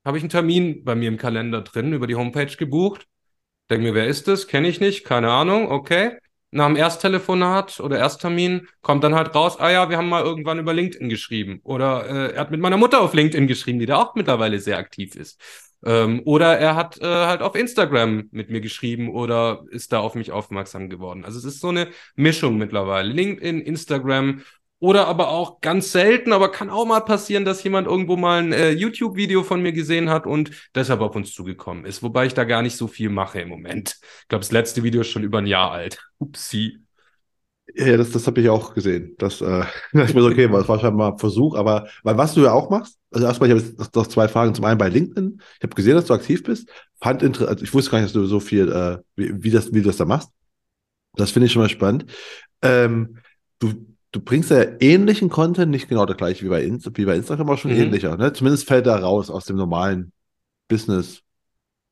habe 0.04 0.16
ich 0.16 0.22
einen 0.22 0.30
Termin 0.30 0.84
bei 0.84 0.94
mir 0.94 1.08
im 1.08 1.16
Kalender 1.16 1.62
drin, 1.62 1.92
über 1.92 2.06
die 2.06 2.14
Homepage 2.14 2.54
gebucht. 2.56 3.08
Denke 3.68 3.82
mir, 3.82 3.94
wer 3.94 4.06
ist 4.06 4.28
das? 4.28 4.46
Kenne 4.46 4.68
ich 4.68 4.78
nicht, 4.78 5.02
keine 5.02 5.32
Ahnung, 5.32 5.72
okay 5.72 6.18
nach 6.50 6.66
dem 6.66 6.76
Ersttelefonat 6.76 7.80
oder 7.80 7.98
Ersttermin 7.98 8.66
kommt 8.82 9.04
dann 9.04 9.14
halt 9.14 9.34
raus, 9.34 9.58
ah 9.58 9.70
ja, 9.70 9.88
wir 9.88 9.96
haben 9.96 10.08
mal 10.08 10.24
irgendwann 10.24 10.58
über 10.58 10.72
LinkedIn 10.72 11.08
geschrieben. 11.08 11.60
Oder 11.62 12.06
äh, 12.08 12.34
er 12.34 12.40
hat 12.40 12.50
mit 12.50 12.60
meiner 12.60 12.76
Mutter 12.76 13.00
auf 13.00 13.14
LinkedIn 13.14 13.46
geschrieben, 13.46 13.78
die 13.78 13.86
da 13.86 13.96
auch 13.98 14.14
mittlerweile 14.14 14.58
sehr 14.58 14.78
aktiv 14.78 15.14
ist. 15.14 15.40
Ähm, 15.84 16.22
oder 16.24 16.58
er 16.58 16.76
hat 16.76 17.00
äh, 17.00 17.06
halt 17.06 17.42
auf 17.42 17.54
Instagram 17.54 18.28
mit 18.32 18.50
mir 18.50 18.60
geschrieben 18.60 19.10
oder 19.10 19.64
ist 19.70 19.92
da 19.92 20.00
auf 20.00 20.14
mich 20.14 20.32
aufmerksam 20.32 20.90
geworden. 20.90 21.24
Also 21.24 21.38
es 21.38 21.44
ist 21.44 21.60
so 21.60 21.68
eine 21.68 21.88
Mischung 22.16 22.58
mittlerweile. 22.58 23.08
LinkedIn, 23.10 23.60
Instagram 23.60 24.42
oder 24.78 25.06
aber 25.06 25.28
auch 25.28 25.60
ganz 25.60 25.92
selten, 25.92 26.32
aber 26.32 26.50
kann 26.50 26.70
auch 26.70 26.86
mal 26.86 27.00
passieren, 27.00 27.44
dass 27.44 27.62
jemand 27.62 27.86
irgendwo 27.86 28.16
mal 28.16 28.42
ein 28.42 28.52
äh, 28.52 28.70
YouTube-Video 28.70 29.42
von 29.42 29.60
mir 29.62 29.72
gesehen 29.72 30.08
hat 30.08 30.26
und 30.26 30.50
deshalb 30.74 31.00
auf 31.02 31.14
uns 31.14 31.32
zugekommen 31.34 31.84
ist. 31.84 32.02
Wobei 32.02 32.26
ich 32.26 32.34
da 32.34 32.44
gar 32.44 32.62
nicht 32.62 32.76
so 32.76 32.86
viel 32.86 33.10
mache 33.10 33.40
im 33.40 33.50
Moment. 33.50 33.98
Ich 34.22 34.28
glaube, 34.28 34.40
das 34.40 34.52
letzte 34.52 34.82
Video 34.82 35.02
ist 35.02 35.08
schon 35.08 35.22
über 35.22 35.38
ein 35.38 35.46
Jahr 35.46 35.70
alt. 35.70 36.02
Upsi. 36.18 36.78
Ja, 37.74 37.96
das, 37.96 38.10
das 38.10 38.26
habe 38.26 38.40
ich 38.40 38.48
auch 38.48 38.74
gesehen. 38.74 39.14
Das, 39.18 39.40
äh, 39.40 39.64
das 39.92 40.10
ist 40.10 40.16
okay, 40.16 40.48
das 40.48 40.68
war 40.68 40.80
schon 40.80 40.96
mal 40.96 41.12
ein 41.12 41.18
Versuch, 41.18 41.56
aber 41.56 41.88
weil 42.02 42.16
was 42.16 42.34
du 42.34 42.42
ja 42.42 42.52
auch 42.52 42.70
machst, 42.70 43.00
also 43.12 43.26
erstmal, 43.26 43.50
ich 43.50 43.56
habe 43.56 43.66
jetzt 43.66 43.96
noch 43.96 44.06
zwei 44.06 44.28
Fragen. 44.28 44.54
Zum 44.54 44.64
einen 44.64 44.78
bei 44.78 44.88
LinkedIn. 44.88 45.40
Ich 45.56 45.62
habe 45.62 45.74
gesehen, 45.74 45.94
dass 45.94 46.06
du 46.06 46.14
aktiv 46.14 46.42
bist. 46.44 46.68
Fand 47.00 47.22
also 47.22 47.64
ich 47.64 47.74
wusste 47.74 47.90
gar 47.90 48.00
nicht, 48.00 48.14
dass 48.14 48.22
du 48.22 48.26
so 48.26 48.40
viel, 48.40 48.70
äh, 48.70 48.98
wie, 49.16 49.42
wie, 49.42 49.50
das, 49.50 49.72
wie 49.72 49.80
du 49.80 49.88
das 49.88 49.96
da 49.96 50.04
machst. 50.04 50.30
Das 51.14 51.32
finde 51.32 51.46
ich 51.46 51.52
schon 51.52 51.62
mal 51.62 51.68
spannend. 51.68 52.06
Ähm, 52.62 53.18
du, 53.58 53.72
du 54.12 54.20
bringst 54.20 54.50
ja 54.50 54.64
ähnlichen 54.78 55.28
Content, 55.28 55.70
nicht 55.70 55.88
genau 55.88 56.06
der 56.06 56.14
gleiche 56.14 56.44
wie 56.44 56.50
bei, 56.50 56.62
Insta, 56.62 56.90
wie 56.94 57.04
bei 57.04 57.16
Instagram, 57.16 57.48
aber 57.48 57.58
schon 57.58 57.72
mhm. 57.72 57.78
ähnlicher. 57.78 58.16
Ne? 58.16 58.32
Zumindest 58.32 58.68
fällt 58.68 58.86
er 58.86 59.00
raus 59.00 59.28
aus 59.28 59.44
dem 59.44 59.56
normalen 59.56 60.12
Business. 60.68 61.22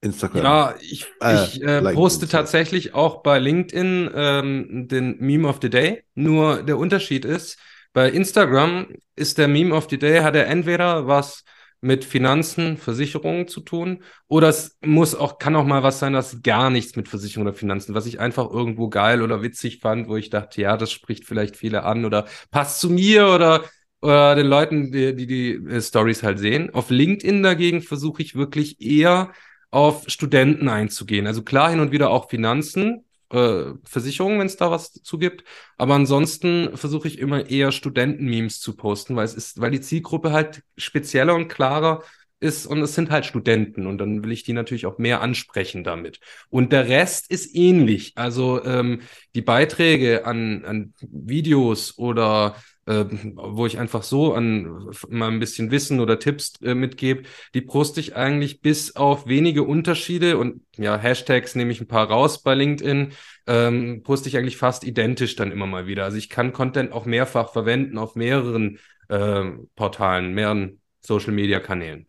Instagram. 0.01 0.45
Ja, 0.45 0.75
ich, 0.81 1.07
äh, 1.23 1.45
ich 1.45 1.63
äh, 1.63 1.81
like 1.81 1.95
poste 1.95 2.25
Instagram. 2.25 2.45
tatsächlich 2.45 2.95
auch 2.95 3.23
bei 3.23 3.39
LinkedIn 3.39 4.11
ähm, 4.15 4.89
den 4.89 5.17
Meme 5.19 5.49
of 5.49 5.59
the 5.61 5.71
Day. 5.71 6.05
Nur 6.15 6.63
der 6.63 6.79
Unterschied 6.79 7.25
ist, 7.25 7.59
bei 7.93 8.11
Instagram 8.11 8.89
ist 9.17 9.39
der 9.39 9.49
Meme 9.49 9.75
of 9.75 9.89
the 9.91 9.99
Day, 9.99 10.21
hat 10.21 10.37
er 10.37 10.47
entweder 10.47 11.07
was 11.07 11.45
mit 11.81 12.05
Finanzen, 12.05 12.77
Versicherungen 12.77 13.49
zu 13.49 13.61
tun. 13.61 14.03
Oder 14.27 14.49
es 14.49 14.79
muss 14.85 15.15
auch, 15.15 15.39
kann 15.39 15.57
auch 15.57 15.65
mal 15.65 15.83
was 15.83 15.99
sein, 15.99 16.13
das 16.13 16.43
gar 16.43 16.71
nichts 16.71 16.97
mit 16.97 17.09
Versicherung 17.09 17.47
oder 17.47 17.57
Finanzen, 17.57 17.95
was 17.95 18.07
ich 18.07 18.21
einfach 18.21 18.51
irgendwo 18.51 18.89
geil 18.89 19.23
oder 19.23 19.43
witzig 19.43 19.81
fand, 19.81 20.09
wo 20.09 20.17
ich 20.17 20.31
dachte, 20.31 20.61
ja, 20.61 20.77
das 20.77 20.91
spricht 20.93 21.25
vielleicht 21.25 21.57
viele 21.57 21.85
an 21.85 22.05
oder 22.05 22.27
passt 22.51 22.81
zu 22.81 22.91
mir 22.91 23.29
oder, 23.29 23.65
oder 24.01 24.35
den 24.35 24.47
Leuten, 24.47 24.91
die 24.91 25.15
die, 25.15 25.27
die 25.27 25.51
äh, 25.71 25.81
Stories 25.81 26.23
halt 26.23 26.39
sehen. 26.39 26.71
Auf 26.75 26.91
LinkedIn 26.91 27.43
dagegen 27.43 27.81
versuche 27.83 28.23
ich 28.23 28.35
wirklich 28.35 28.81
eher 28.81 29.33
auf 29.71 30.05
Studenten 30.09 30.69
einzugehen. 30.69 31.27
Also 31.27 31.43
klar 31.43 31.71
hin 31.71 31.81
und 31.81 31.93
wieder 31.93 32.11
auch 32.11 32.31
Finanzen, 32.31 33.05
äh, 33.31 33.65
Versicherungen, 33.85 34.39
wenn 34.39 34.47
es 34.47 34.57
da 34.57 34.71
was 34.71 34.93
zu 34.93 35.19
gibt. 35.19 35.45
Aber 35.77 35.95
ansonsten 35.95 36.77
versuche 36.77 37.09
ich 37.09 37.19
immer 37.19 37.49
eher 37.51 37.73
Studenten-Memes 37.73 38.61
zu 38.61 38.77
posten, 38.77 39.17
weil 39.17 39.27
es 39.27 39.35
ist, 39.35 39.61
weil 39.61 39.71
die 39.71 39.81
Zielgruppe 39.81 40.33
halt 40.33 40.63
spezieller 40.77 41.35
und 41.35 41.49
klarer 41.49 42.03
ist, 42.41 42.67
und 42.67 42.81
es 42.83 42.95
sind 42.95 43.11
halt 43.11 43.27
Studenten 43.27 43.87
und 43.87 43.99
dann 43.99 44.23
will 44.23 44.33
ich 44.33 44.45
die 44.45 44.53
natürlich 44.53 44.87
auch 44.87 44.99
mehr 44.99 45.21
ansprechen 45.21 45.83
damit. 45.83 46.21
Und 46.51 46.73
der 46.73 46.89
Rest 46.89 47.31
ist 47.31 47.55
ähnlich. 47.55 48.13
Also 48.15 48.65
ähm, 48.65 49.01
die 49.35 49.43
Beiträge 49.43 50.25
an, 50.25 50.65
an 50.65 50.95
Videos 51.01 51.99
oder 51.99 52.55
äh, 52.89 53.05
wo 53.35 53.67
ich 53.67 53.79
einfach 53.79 54.03
so 54.03 54.33
an 54.33 54.91
mal 55.09 55.31
ein 55.31 55.41
bisschen 55.41 55.71
Wissen 55.71 56.01
oder 56.01 56.19
Tipps 56.19 56.55
äh, 56.63 56.75
mitgebe, 56.75 57.25
die 57.55 57.61
poste 57.61 58.01
ich 58.01 58.17
eigentlich 58.17 58.63
bis 58.63 58.97
auf 58.97 59.27
wenige 59.27 59.63
Unterschiede 59.63 60.39
und 60.39 60.63
ja, 60.77 60.97
Hashtags 60.97 61.55
nehme 61.55 61.71
ich 61.71 61.83
ein 61.83 61.87
paar 61.87 62.09
raus 62.09 62.43
bei 62.43 62.55
LinkedIn, 62.55 63.13
ähm, 63.47 64.03
poste 64.03 64.31
ich 64.31 64.39
eigentlich 64.39 64.57
fast 64.57 64.85
identisch 64.85 65.37
dann 65.37 65.53
immer 65.53 65.67
mal 65.67 65.87
wieder. 65.87 66.05
Also 66.05 66.17
ich 66.17 66.31
kann 66.31 66.55
Content 66.55 66.93
auch 66.93 67.05
mehrfach 67.05 67.53
verwenden 67.53 67.99
auf 67.99 68.15
mehreren 68.15 68.79
äh, 69.09 69.45
Portalen, 69.77 70.33
mehreren 70.33 70.81
Social 71.05 71.33
Media 71.33 71.61
Kanälen. 71.61 72.07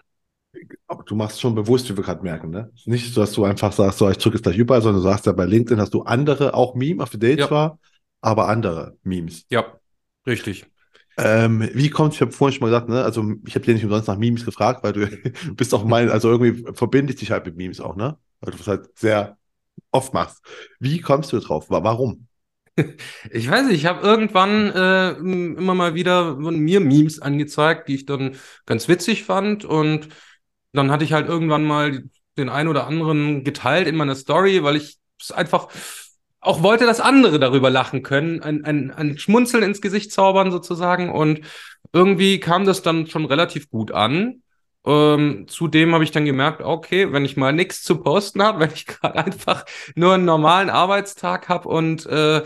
Aber 0.88 1.04
du 1.04 1.16
machst 1.16 1.42
schon 1.42 1.56
bewusst, 1.56 1.90
wie 1.90 1.98
wir 1.98 2.04
gerade 2.04 2.24
merken, 2.24 2.50
ne? 2.50 2.72
Nicht, 2.86 3.16
dass 3.16 3.34
du 3.34 3.44
einfach 3.44 3.72
sagst, 3.72 4.00
so, 4.00 4.10
ich 4.10 4.18
drücke 4.18 4.38
es 4.38 4.42
gleich 4.42 4.58
überall, 4.58 4.82
sondern 4.82 5.04
du 5.04 5.10
sagst 5.10 5.26
ja, 5.26 5.32
bei 5.34 5.46
LinkedIn 5.46 5.80
hast 5.80 5.94
du 5.94 6.04
andere, 6.04 6.54
auch 6.54 6.74
Meme, 6.74 7.04
auf 7.04 7.12
Date 7.12 7.40
ja. 7.40 7.48
zwar, 7.48 7.80
aber 8.22 8.48
andere 8.48 8.98
Memes. 9.04 9.46
Ja, 9.50 9.79
richtig. 10.30 10.66
Ähm, 11.18 11.70
wie 11.74 11.90
kommt, 11.90 12.14
ich 12.14 12.22
habe 12.22 12.32
vorhin 12.32 12.58
schon 12.58 12.70
mal 12.70 12.74
gesagt, 12.74 12.90
ne, 12.90 13.04
also 13.04 13.34
ich 13.46 13.56
habe 13.56 13.66
dir 13.66 13.74
nicht 13.74 13.84
umsonst 13.84 14.08
nach 14.08 14.18
Memes 14.18 14.46
gefragt, 14.46 14.84
weil 14.84 14.94
du 14.94 15.08
bist 15.56 15.74
auch 15.74 15.84
mein, 15.84 16.10
also 16.10 16.30
irgendwie 16.32 16.72
verbinde 16.74 17.12
ich 17.14 17.20
dich 17.20 17.32
halt 17.32 17.46
mit 17.46 17.58
Memes 17.58 17.82
auch, 17.82 17.96
ne? 17.96 18.18
Weil 18.40 18.52
du 18.52 18.58
das 18.58 18.68
halt 18.68 18.98
sehr 18.98 19.38
oft 19.92 20.14
machst. 20.14 20.42
Wie 20.80 21.02
kommst 21.02 21.34
du 21.34 21.40
drauf? 21.40 21.66
Warum? 21.70 22.28
Ich 23.32 23.50
weiß 23.50 23.66
nicht, 23.66 23.76
ich 23.76 23.86
habe 23.88 24.08
irgendwann 24.08 24.72
äh, 24.72 25.12
immer 25.12 25.76
mal 25.76 25.96
wieder 25.96 26.36
mir 26.38 26.80
Memes 26.80 27.20
angezeigt, 27.22 27.90
die 27.90 27.96
ich 27.96 28.06
dann 28.06 28.38
ganz 28.66 28.88
witzig 28.88 29.26
fand 29.26 29.66
und 29.66 30.08
dann 30.72 30.90
hatte 30.90 31.04
ich 31.04 31.12
halt 31.12 31.28
irgendwann 31.28 31.66
mal 31.66 32.04
den 32.38 32.48
einen 32.48 32.70
oder 32.70 32.88
anderen 32.88 33.44
geteilt 33.44 33.88
in 33.88 33.98
meiner 33.98 34.16
Story, 34.16 34.64
weil 34.64 34.78
ich 34.78 34.98
es 35.20 35.32
einfach 35.32 35.68
auch 36.42 36.64
wollte, 36.64 36.86
dass 36.86 37.00
andere 37.00 37.40
darüber 37.40 37.70
lachen 37.70 38.04
können, 38.04 38.42
ein, 38.42 38.64
ein, 38.64 38.92
ein 38.92 39.18
Schmunzeln 39.18 39.64
ins 39.64 39.82
Gesicht 39.82 40.12
zaubern 40.12 40.52
sozusagen. 40.52 41.10
Und 41.10 41.42
irgendwie 41.94 42.40
kam 42.40 42.66
das 42.66 42.82
dann 42.82 43.08
schon 43.08 43.26
relativ 43.26 43.70
gut 43.70 43.92
an. 43.92 44.42
Ähm, 44.86 45.46
zudem 45.50 45.94
habe 45.94 46.06
ich 46.06 46.12
dann 46.12 46.24
gemerkt, 46.24 46.62
okay, 46.62 47.12
wenn 47.12 47.26
ich 47.26 47.36
mal 47.36 47.52
nichts 47.52 47.84
zu 47.84 48.02
posten 48.02 48.42
habe, 48.42 48.60
wenn 48.62 48.72
ich 48.74 48.86
gerade 48.86 49.20
einfach 49.24 49.66
nur 49.96 50.14
einen 50.14 50.26
normalen 50.26 50.70
Arbeitstag 50.70 51.50
habe 51.50 51.68
und 51.68 52.06
äh, 52.06 52.44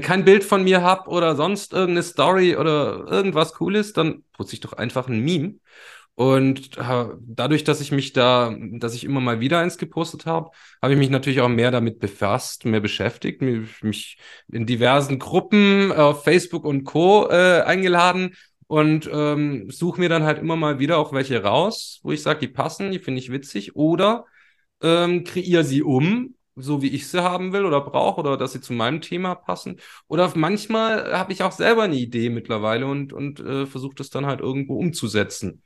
kein 0.00 0.24
Bild 0.24 0.44
von 0.44 0.62
mir 0.62 0.82
habe 0.82 1.10
oder 1.10 1.34
sonst 1.34 1.72
irgendeine 1.72 2.04
Story 2.04 2.56
oder 2.56 3.06
irgendwas 3.08 3.54
Cooles, 3.54 3.92
dann 3.92 4.24
poste 4.32 4.54
ich 4.54 4.60
doch 4.60 4.74
einfach 4.74 5.08
ein 5.08 5.20
Meme. 5.20 5.56
Und 6.22 6.78
dadurch, 7.20 7.64
dass 7.64 7.80
ich 7.80 7.90
mich 7.90 8.12
da, 8.12 8.54
dass 8.74 8.94
ich 8.94 9.02
immer 9.02 9.20
mal 9.20 9.40
wieder 9.40 9.58
eins 9.58 9.76
gepostet 9.76 10.24
habe, 10.24 10.50
habe 10.80 10.92
ich 10.92 10.98
mich 10.98 11.10
natürlich 11.10 11.40
auch 11.40 11.48
mehr 11.48 11.72
damit 11.72 11.98
befasst, 11.98 12.64
mehr 12.64 12.78
beschäftigt, 12.78 13.42
mich 13.42 14.18
in 14.46 14.64
diversen 14.64 15.18
Gruppen 15.18 15.90
auf 15.90 16.22
Facebook 16.22 16.64
und 16.64 16.84
Co. 16.84 17.28
Äh, 17.28 17.62
eingeladen 17.62 18.36
und 18.68 19.10
ähm, 19.12 19.68
suche 19.68 19.98
mir 19.98 20.08
dann 20.08 20.22
halt 20.22 20.38
immer 20.38 20.54
mal 20.54 20.78
wieder 20.78 20.98
auch 20.98 21.12
welche 21.12 21.42
raus, 21.42 21.98
wo 22.04 22.12
ich 22.12 22.22
sage, 22.22 22.38
die 22.38 22.48
passen, 22.48 22.92
die 22.92 23.00
finde 23.00 23.18
ich 23.18 23.32
witzig, 23.32 23.74
oder 23.74 24.24
ähm, 24.80 25.24
kreiere 25.24 25.64
sie 25.64 25.82
um, 25.82 26.36
so 26.54 26.82
wie 26.82 26.88
ich 26.88 27.08
sie 27.08 27.24
haben 27.24 27.52
will 27.52 27.64
oder 27.64 27.80
brauche, 27.80 28.20
oder 28.20 28.36
dass 28.36 28.52
sie 28.52 28.60
zu 28.60 28.74
meinem 28.74 29.00
Thema 29.00 29.34
passen. 29.34 29.80
Oder 30.06 30.30
manchmal 30.36 31.12
habe 31.18 31.32
ich 31.32 31.42
auch 31.42 31.52
selber 31.52 31.82
eine 31.82 31.96
Idee 31.96 32.30
mittlerweile 32.30 32.86
und, 32.86 33.12
und 33.12 33.40
äh, 33.40 33.66
versuche 33.66 33.96
das 33.96 34.10
dann 34.10 34.26
halt 34.26 34.40
irgendwo 34.40 34.76
umzusetzen. 34.78 35.62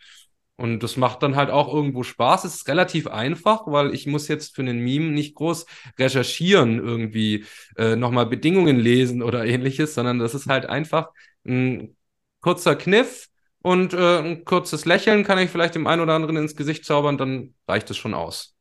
Und 0.56 0.80
das 0.80 0.96
macht 0.96 1.22
dann 1.22 1.36
halt 1.36 1.50
auch 1.50 1.72
irgendwo 1.72 2.02
Spaß. 2.02 2.44
Es 2.44 2.54
ist 2.54 2.68
relativ 2.68 3.06
einfach, 3.06 3.66
weil 3.66 3.94
ich 3.94 4.06
muss 4.06 4.26
jetzt 4.26 4.54
für 4.54 4.62
einen 4.62 4.78
Meme 4.78 5.12
nicht 5.12 5.34
groß 5.34 5.66
recherchieren, 5.98 6.78
irgendwie 6.78 7.44
äh, 7.76 7.94
nochmal 7.94 8.26
Bedingungen 8.26 8.78
lesen 8.78 9.22
oder 9.22 9.44
ähnliches, 9.44 9.94
sondern 9.94 10.18
das 10.18 10.34
ist 10.34 10.46
halt 10.46 10.66
einfach 10.66 11.10
ein 11.44 11.94
kurzer 12.40 12.74
Kniff 12.74 13.28
und 13.60 13.92
äh, 13.92 14.18
ein 14.20 14.44
kurzes 14.44 14.86
Lächeln 14.86 15.24
kann 15.24 15.38
ich 15.38 15.50
vielleicht 15.50 15.74
dem 15.74 15.86
einen 15.86 16.00
oder 16.00 16.14
anderen 16.14 16.36
ins 16.36 16.56
Gesicht 16.56 16.84
zaubern, 16.84 17.18
dann 17.18 17.54
reicht 17.68 17.90
es 17.90 17.96
schon 17.98 18.14
aus. 18.14 18.54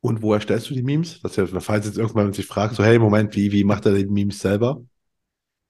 Und 0.00 0.22
wo 0.22 0.32
erstellst 0.34 0.70
du 0.70 0.74
die 0.74 0.82
Memes? 0.82 1.20
Das 1.20 1.36
ja, 1.36 1.46
falls 1.60 1.86
jetzt 1.86 1.98
irgendwann 1.98 2.32
sich 2.32 2.46
fragt, 2.46 2.76
so 2.76 2.84
hey, 2.84 2.98
Moment, 2.98 3.34
wie, 3.36 3.52
wie 3.52 3.64
macht 3.64 3.86
er 3.86 3.94
die 3.94 4.06
Memes 4.06 4.38
selber? 4.38 4.84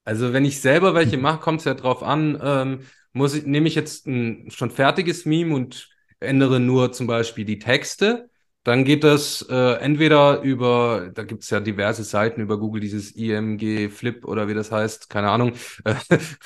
Also 0.05 0.33
wenn 0.33 0.45
ich 0.45 0.61
selber 0.61 0.95
welche 0.95 1.17
mache, 1.17 1.41
kommt 1.41 1.61
es 1.61 1.65
ja 1.65 1.75
drauf 1.75 2.03
an, 2.03 2.39
ähm, 2.43 2.81
muss 3.15 3.35
ich, 3.35 3.47
nehme 3.47 3.69
ich 3.69 3.75
jetzt 3.75 4.07
ein 4.07 4.51
schon 4.51 4.71
fertiges 4.71 5.25
Meme 5.25 5.55
und 5.55 5.89
ändere 6.21 6.61
nur 6.61 6.93
zum 6.93 7.07
Beispiel 7.07 7.45
die 7.45 7.59
Texte. 7.59 8.29
Dann 8.65 8.85
geht 8.85 9.05
das 9.05 9.47
äh, 9.51 9.75
entweder 9.81 10.41
über, 10.41 11.11
da 11.15 11.23
gibt's 11.23 11.51
ja 11.51 11.61
diverse 11.61 12.03
Seiten 12.03 12.41
über 12.41 12.59
Google, 12.59 12.81
dieses 12.81 13.13
IMG 13.15 13.91
Flip 13.91 14.25
oder 14.25 14.49
wie 14.49 14.55
das 14.55 14.73
heißt, 14.73 15.11
keine 15.11 15.31
Ahnung, 15.31 15.53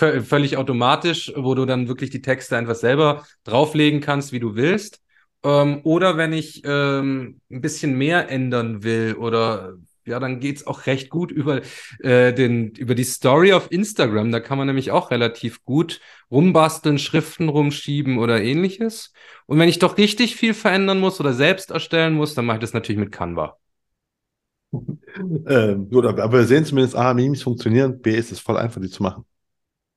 äh, 0.01 0.21
völlig 0.21 0.57
automatisch, 0.57 1.33
wo 1.37 1.55
du 1.55 1.65
dann 1.65 1.87
wirklich 1.87 2.11
die 2.11 2.23
Texte 2.23 2.57
einfach 2.57 2.75
selber 2.75 3.25
drauflegen 3.45 4.01
kannst, 4.01 4.33
wie 4.33 4.41
du 4.41 4.57
willst. 4.57 5.01
Ähm, 5.45 5.81
oder 5.85 6.17
wenn 6.17 6.33
ich 6.33 6.63
ähm, 6.65 7.41
ein 7.51 7.61
bisschen 7.61 7.97
mehr 7.97 8.29
ändern 8.29 8.83
will 8.83 9.15
oder 9.15 9.77
ja, 10.09 10.19
dann 10.19 10.41
geht's 10.41 10.67
auch 10.67 10.87
recht 10.87 11.11
gut 11.11 11.31
über, 11.31 11.61
äh, 12.01 12.33
den, 12.33 12.71
über 12.73 12.95
die 12.95 13.05
Story 13.05 13.53
auf 13.53 13.71
Instagram. 13.71 14.33
Da 14.33 14.41
kann 14.41 14.59
man 14.59 14.67
nämlich 14.67 14.91
auch 14.91 15.11
relativ 15.11 15.63
gut 15.65 16.01
rumbasteln, 16.31 16.99
Schriften 16.99 17.49
rumschieben 17.49 18.19
oder 18.19 18.43
ähnliches. 18.43 19.13
Und 19.47 19.59
wenn 19.59 19.69
ich 19.69 19.79
doch 19.79 19.97
richtig 19.97 20.37
viel 20.37 20.55
verändern 20.55 21.01
muss 21.01 21.21
oder 21.21 21.33
selbst 21.33 21.71
erstellen 21.71 22.15
muss, 22.15 22.35
dann 22.35 22.47
mache 22.47 22.59
ich 22.59 22.63
das 22.63 22.75
natürlich 22.75 23.01
mit 23.01 23.13
Canva. 23.13 23.57
ähm, 24.73 25.89
gut, 25.89 26.05
aber 26.05 26.33
wir 26.33 26.45
sehen 26.45 26.65
zumindest, 26.65 26.97
A, 26.97 27.15
Memes 27.15 27.43
funktionieren, 27.43 28.01
B, 28.01 28.15
ist 28.15 28.33
es 28.33 28.41
voll 28.41 28.59
einfach, 28.59 28.81
die 28.81 28.91
zu 28.91 29.03
machen. 29.03 29.25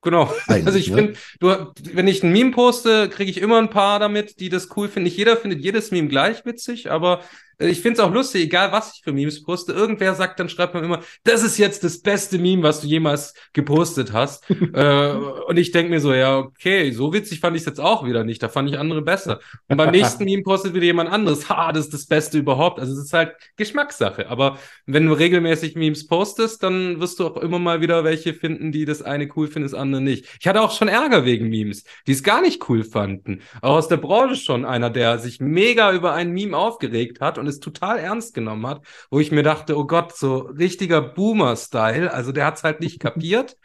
Genau. 0.03 0.33
Eigentlich, 0.47 0.65
also 0.65 0.79
ich 0.79 0.89
ne? 0.89 0.95
finde, 0.95 1.13
du, 1.39 1.71
wenn 1.93 2.07
ich 2.07 2.23
ein 2.23 2.31
Meme 2.31 2.51
poste, 2.51 3.07
kriege 3.09 3.29
ich 3.29 3.39
immer 3.39 3.59
ein 3.59 3.69
paar 3.69 3.99
damit, 3.99 4.39
die 4.39 4.49
das 4.49 4.75
cool 4.75 4.87
finden. 4.87 5.03
Nicht 5.03 5.17
jeder 5.17 5.37
findet 5.37 5.61
jedes 5.61 5.91
Meme 5.91 6.07
gleich 6.07 6.43
witzig, 6.43 6.89
aber 6.89 7.21
ich 7.61 7.81
finde 7.81 7.99
es 7.99 7.99
auch 7.99 8.11
lustig, 8.11 8.43
egal 8.43 8.71
was 8.71 8.95
ich 8.95 9.03
für 9.03 9.13
Memes 9.13 9.43
poste. 9.43 9.73
Irgendwer 9.73 10.15
sagt, 10.15 10.39
dann 10.39 10.49
schreibt 10.49 10.73
man 10.73 10.83
immer, 10.83 10.99
das 11.23 11.43
ist 11.43 11.57
jetzt 11.57 11.83
das 11.83 12.01
beste 12.01 12.37
Meme, 12.37 12.63
was 12.63 12.81
du 12.81 12.87
jemals 12.87 13.33
gepostet 13.53 14.13
hast. 14.13 14.49
äh, 14.73 15.11
und 15.47 15.57
ich 15.57 15.71
denke 15.71 15.91
mir 15.91 15.99
so, 15.99 16.13
ja, 16.13 16.39
okay, 16.39 16.91
so 16.91 17.13
witzig 17.13 17.39
fand 17.39 17.55
ich 17.55 17.61
es 17.61 17.67
jetzt 17.67 17.79
auch 17.79 18.05
wieder 18.05 18.23
nicht. 18.23 18.41
Da 18.41 18.49
fand 18.49 18.69
ich 18.69 18.77
andere 18.77 19.01
besser. 19.01 19.39
Und 19.67 19.77
beim 19.77 19.91
nächsten 19.91 20.25
Meme 20.25 20.43
postet 20.43 20.73
wieder 20.73 20.85
jemand 20.85 21.11
anderes. 21.11 21.49
Ha, 21.49 21.71
das 21.71 21.85
ist 21.85 21.93
das 21.93 22.05
Beste 22.05 22.37
überhaupt. 22.37 22.79
Also 22.79 22.93
es 22.93 23.05
ist 23.05 23.13
halt 23.13 23.35
Geschmackssache. 23.57 24.29
Aber 24.29 24.57
wenn 24.85 25.05
du 25.05 25.13
regelmäßig 25.13 25.75
Memes 25.75 26.07
postest, 26.07 26.63
dann 26.63 26.99
wirst 26.99 27.19
du 27.19 27.27
auch 27.27 27.37
immer 27.37 27.59
mal 27.59 27.81
wieder 27.81 28.03
welche 28.03 28.33
finden, 28.33 28.71
die 28.71 28.85
das 28.85 29.01
eine 29.01 29.29
cool 29.35 29.47
finden, 29.47 29.69
das 29.69 29.73
andere 29.73 30.01
nicht. 30.01 30.25
Ich 30.39 30.47
hatte 30.47 30.61
auch 30.61 30.71
schon 30.71 30.87
Ärger 30.87 31.25
wegen 31.25 31.49
Memes, 31.49 31.83
die 32.07 32.13
es 32.13 32.23
gar 32.23 32.41
nicht 32.41 32.67
cool 32.69 32.83
fanden. 32.83 33.41
Auch 33.61 33.75
aus 33.75 33.87
der 33.87 33.97
Branche 33.97 34.35
schon 34.35 34.65
einer, 34.65 34.89
der 34.89 35.19
sich 35.19 35.39
mega 35.39 35.93
über 35.93 36.13
ein 36.13 36.31
Meme 36.31 36.57
aufgeregt 36.57 37.21
hat 37.21 37.37
und 37.37 37.47
es 37.51 37.59
total 37.59 37.99
ernst 37.99 38.33
genommen 38.33 38.65
hat, 38.67 38.85
wo 39.09 39.19
ich 39.19 39.31
mir 39.31 39.43
dachte, 39.43 39.77
oh 39.77 39.85
Gott, 39.85 40.15
so 40.17 40.39
richtiger 40.39 41.01
Boomer-Style. 41.01 42.13
Also 42.13 42.31
der 42.31 42.45
hat 42.45 42.57
es 42.57 42.63
halt 42.63 42.79
nicht 42.79 42.99
kapiert, 43.01 43.57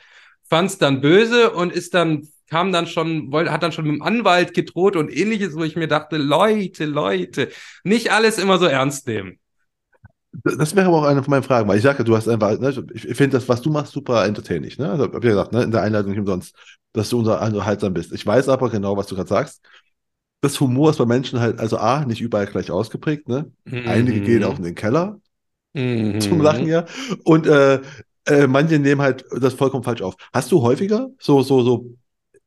fand 0.49 0.71
es 0.71 0.79
dann 0.79 1.01
böse 1.01 1.51
und 1.51 1.73
ist 1.73 1.95
dann 1.95 2.29
kam 2.49 2.73
dann 2.73 2.87
schon, 2.87 3.33
wollte, 3.33 3.51
hat 3.51 3.63
dann 3.63 3.73
schon 3.73 3.87
mit 3.87 3.95
dem 3.95 4.03
Anwalt 4.03 4.55
gedroht 4.55 4.97
und 4.97 5.15
ähnliches, 5.15 5.57
wo 5.57 5.65
ich 5.65 5.77
mir 5.77 5.89
dachte, 5.89 6.17
Leute, 6.17 6.85
Leute, 6.85 7.49
nicht 7.83 8.13
alles 8.13 8.39
immer 8.39 8.59
so 8.59 8.67
ernst 8.67 9.09
nehmen. 9.09 9.39
Das 10.45 10.77
wäre 10.77 10.87
aber 10.87 10.99
auch 10.99 11.05
eine 11.05 11.23
von 11.23 11.31
meinen 11.31 11.43
Fragen, 11.43 11.67
weil 11.69 11.79
ich 11.79 11.83
sage, 11.83 12.05
du 12.05 12.15
hast 12.15 12.29
einfach, 12.29 12.59
ne, 12.59 12.69
ich 12.93 13.17
finde 13.17 13.39
das, 13.39 13.49
was 13.49 13.63
du 13.63 13.71
machst, 13.71 13.93
super 13.93 14.25
entertaining. 14.27 14.73
Ne? 14.79 14.91
Also, 14.91 15.05
hab 15.05 15.17
ich 15.17 15.25
ja 15.25 15.31
gesagt, 15.31 15.53
ne, 15.53 15.63
in 15.63 15.71
der 15.71 15.83
Einleitung 15.83 16.11
nicht 16.11 16.21
umsonst, 16.21 16.55
dass 16.93 17.09
du 17.09 17.19
unser 17.19 17.43
unterhaltsam 17.43 17.95
bist. 17.95 18.13
Ich 18.13 18.25
weiß 18.25 18.49
aber 18.49 18.71
genau, 18.71 18.97
was 18.97 19.07
du 19.07 19.17
gerade 19.17 19.29
sagst 19.29 19.63
das 20.41 20.61
Humor 20.61 20.91
ist 20.91 20.99
bei 20.99 21.07
Menschen 21.07 21.41
halt, 21.41 21.59
also 21.59 21.79
A, 21.79 22.05
nicht 22.05 22.21
überall 22.21 22.47
gleich 22.47 22.71
ausgeprägt, 22.71 23.29
ne? 23.29 23.51
Mhm. 23.65 23.89
Einige 23.89 24.21
gehen 24.21 24.45
auch 24.45 24.59
in 24.59 24.65
den 24.65 24.75
Keller 24.75 25.21
mhm. 25.75 26.21
zum 26.21 26.41
Lachen, 26.41 26.67
ja. 26.67 26.85
Und 27.25 27.47
äh, 27.47 27.81
äh, 28.27 28.47
manche 28.47 28.79
nehmen 28.79 29.01
halt 29.01 29.25
das 29.41 29.55
vollkommen 29.55 29.85
falsch 29.85 30.03
auf. 30.03 30.17
Hast 30.33 30.53
du 30.53 30.63
häufiger 30.63 31.09
so, 31.19 31.43
so, 31.43 31.63
so, 31.63 31.97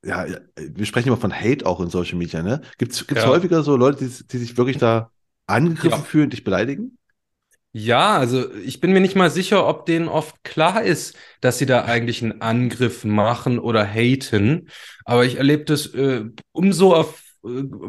ja, 0.03 0.25
wir 0.57 0.85
sprechen 0.85 1.07
immer 1.07 1.17
von 1.17 1.33
Hate 1.33 1.65
auch 1.65 1.79
in 1.79 1.89
Social 1.89 2.17
Media, 2.17 2.41
ne? 2.41 2.61
Gibt 2.77 2.93
es 2.93 3.05
ja. 3.13 3.27
häufiger 3.27 3.63
so 3.63 3.75
Leute, 3.75 4.05
die, 4.05 4.27
die 4.27 4.37
sich 4.37 4.57
wirklich 4.57 4.77
da 4.77 5.11
angegriffen 5.47 5.99
ja. 5.99 6.05
fühlen, 6.05 6.29
dich 6.29 6.43
beleidigen? 6.43 6.97
Ja, 7.71 8.17
also 8.17 8.51
ich 8.55 8.79
bin 8.79 8.93
mir 8.93 8.99
nicht 8.99 9.15
mal 9.15 9.29
sicher, 9.29 9.67
ob 9.67 9.85
denen 9.85 10.07
oft 10.07 10.43
klar 10.43 10.81
ist, 10.81 11.15
dass 11.39 11.59
sie 11.59 11.67
da 11.67 11.85
eigentlich 11.85 12.23
einen 12.23 12.41
Angriff 12.41 13.03
machen 13.03 13.59
oder 13.59 13.85
haten. 13.85 14.69
Aber 15.05 15.23
ich 15.23 15.35
erlebe 15.35 15.65
das 15.65 15.85
äh, 15.93 16.25
umso 16.51 16.95
auf 16.95 17.21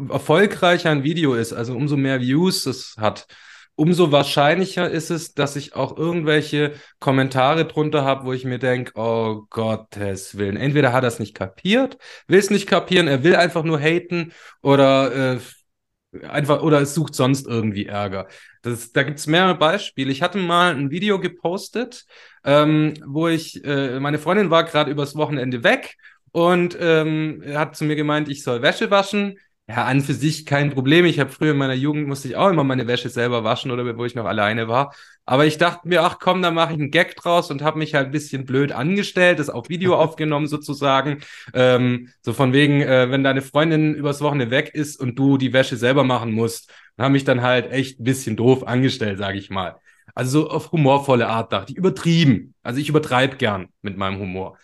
erfolgreicher 0.09 0.89
ein 0.89 1.03
Video 1.03 1.33
ist, 1.33 1.53
also 1.53 1.75
umso 1.75 1.97
mehr 1.97 2.21
Views 2.21 2.65
es 2.65 2.95
hat, 2.97 3.27
umso 3.75 4.11
wahrscheinlicher 4.11 4.89
ist 4.89 5.09
es, 5.09 5.33
dass 5.33 5.55
ich 5.55 5.75
auch 5.75 5.97
irgendwelche 5.97 6.73
Kommentare 6.99 7.65
drunter 7.65 8.03
habe, 8.03 8.25
wo 8.25 8.33
ich 8.33 8.45
mir 8.45 8.59
denke, 8.59 8.91
oh 8.95 9.43
Gottes 9.49 10.37
Willen. 10.37 10.57
Entweder 10.57 10.93
hat 10.93 11.03
er 11.03 11.07
es 11.07 11.19
nicht 11.19 11.35
kapiert, 11.35 11.97
will 12.27 12.39
es 12.39 12.49
nicht 12.49 12.67
kapieren, 12.67 13.07
er 13.07 13.23
will 13.23 13.35
einfach 13.35 13.63
nur 13.63 13.79
haten 13.79 14.33
oder 14.61 15.35
äh, 15.35 15.39
einfach, 16.27 16.61
oder 16.61 16.81
es 16.81 16.93
sucht 16.93 17.15
sonst 17.15 17.47
irgendwie 17.47 17.85
Ärger. 17.85 18.27
Das, 18.61 18.91
da 18.91 19.03
gibt's 19.03 19.27
mehrere 19.27 19.55
Beispiele. 19.57 20.11
Ich 20.11 20.21
hatte 20.21 20.37
mal 20.37 20.75
ein 20.75 20.91
Video 20.91 21.19
gepostet, 21.19 22.05
ähm, 22.43 22.93
wo 23.05 23.27
ich, 23.27 23.63
äh, 23.63 23.99
meine 23.99 24.19
Freundin 24.19 24.49
war 24.49 24.63
gerade 24.65 24.91
übers 24.91 25.15
Wochenende 25.15 25.63
weg 25.63 25.97
und 26.31 26.77
ähm, 26.79 27.43
hat 27.53 27.75
zu 27.75 27.83
mir 27.85 27.95
gemeint, 27.95 28.29
ich 28.29 28.43
soll 28.43 28.61
Wäsche 28.61 28.91
waschen. 28.91 29.37
Ja, 29.67 29.85
an 29.85 30.01
für 30.01 30.13
sich 30.13 30.45
kein 30.45 30.71
Problem. 30.71 31.05
Ich 31.05 31.19
habe 31.19 31.29
früher 31.29 31.51
in 31.51 31.57
meiner 31.57 31.75
Jugend 31.75 32.07
musste 32.07 32.27
ich 32.27 32.35
auch 32.35 32.49
immer 32.49 32.63
meine 32.65 32.87
Wäsche 32.87 33.07
selber 33.09 33.43
waschen 33.45 33.71
oder 33.71 33.97
wo 33.97 34.03
ich 34.03 34.15
noch 34.15 34.25
alleine 34.25 34.67
war. 34.67 34.93
Aber 35.25 35.45
ich 35.45 35.57
dachte 35.57 35.87
mir, 35.87 36.03
ach 36.03 36.19
komm, 36.19 36.41
da 36.41 36.51
mache 36.51 36.73
ich 36.73 36.79
einen 36.79 36.91
Gag 36.91 37.15
draus 37.15 37.51
und 37.51 37.61
habe 37.61 37.77
mich 37.79 37.95
halt 37.95 38.07
ein 38.07 38.11
bisschen 38.11 38.45
blöd 38.45 38.73
angestellt, 38.73 39.39
das 39.39 39.49
auf 39.49 39.69
Video 39.69 39.95
aufgenommen 39.99 40.47
sozusagen. 40.47 41.19
Ähm, 41.53 42.09
so 42.21 42.33
von 42.33 42.51
wegen, 42.53 42.81
äh, 42.81 43.11
wenn 43.11 43.23
deine 43.23 43.41
Freundin 43.41 43.95
übers 43.95 44.19
Wochenende 44.21 44.51
weg 44.51 44.71
ist 44.73 44.99
und 44.99 45.17
du 45.17 45.37
die 45.37 45.53
Wäsche 45.53 45.77
selber 45.77 46.03
machen 46.03 46.33
musst, 46.33 46.69
dann 46.97 47.05
habe 47.05 47.13
mich 47.13 47.23
dann 47.23 47.41
halt 47.41 47.71
echt 47.71 47.99
ein 47.99 48.03
bisschen 48.03 48.35
doof 48.35 48.67
angestellt, 48.67 49.19
sage 49.19 49.37
ich 49.37 49.49
mal. 49.49 49.77
Also 50.15 50.41
so 50.41 50.49
auf 50.49 50.71
humorvolle 50.71 51.27
Art 51.27 51.53
dachte 51.53 51.71
ich, 51.71 51.77
übertrieben. 51.77 52.53
Also 52.63 52.79
ich 52.79 52.89
übertreibe 52.89 53.37
gern 53.37 53.69
mit 53.81 53.97
meinem 53.97 54.19
Humor. 54.19 54.57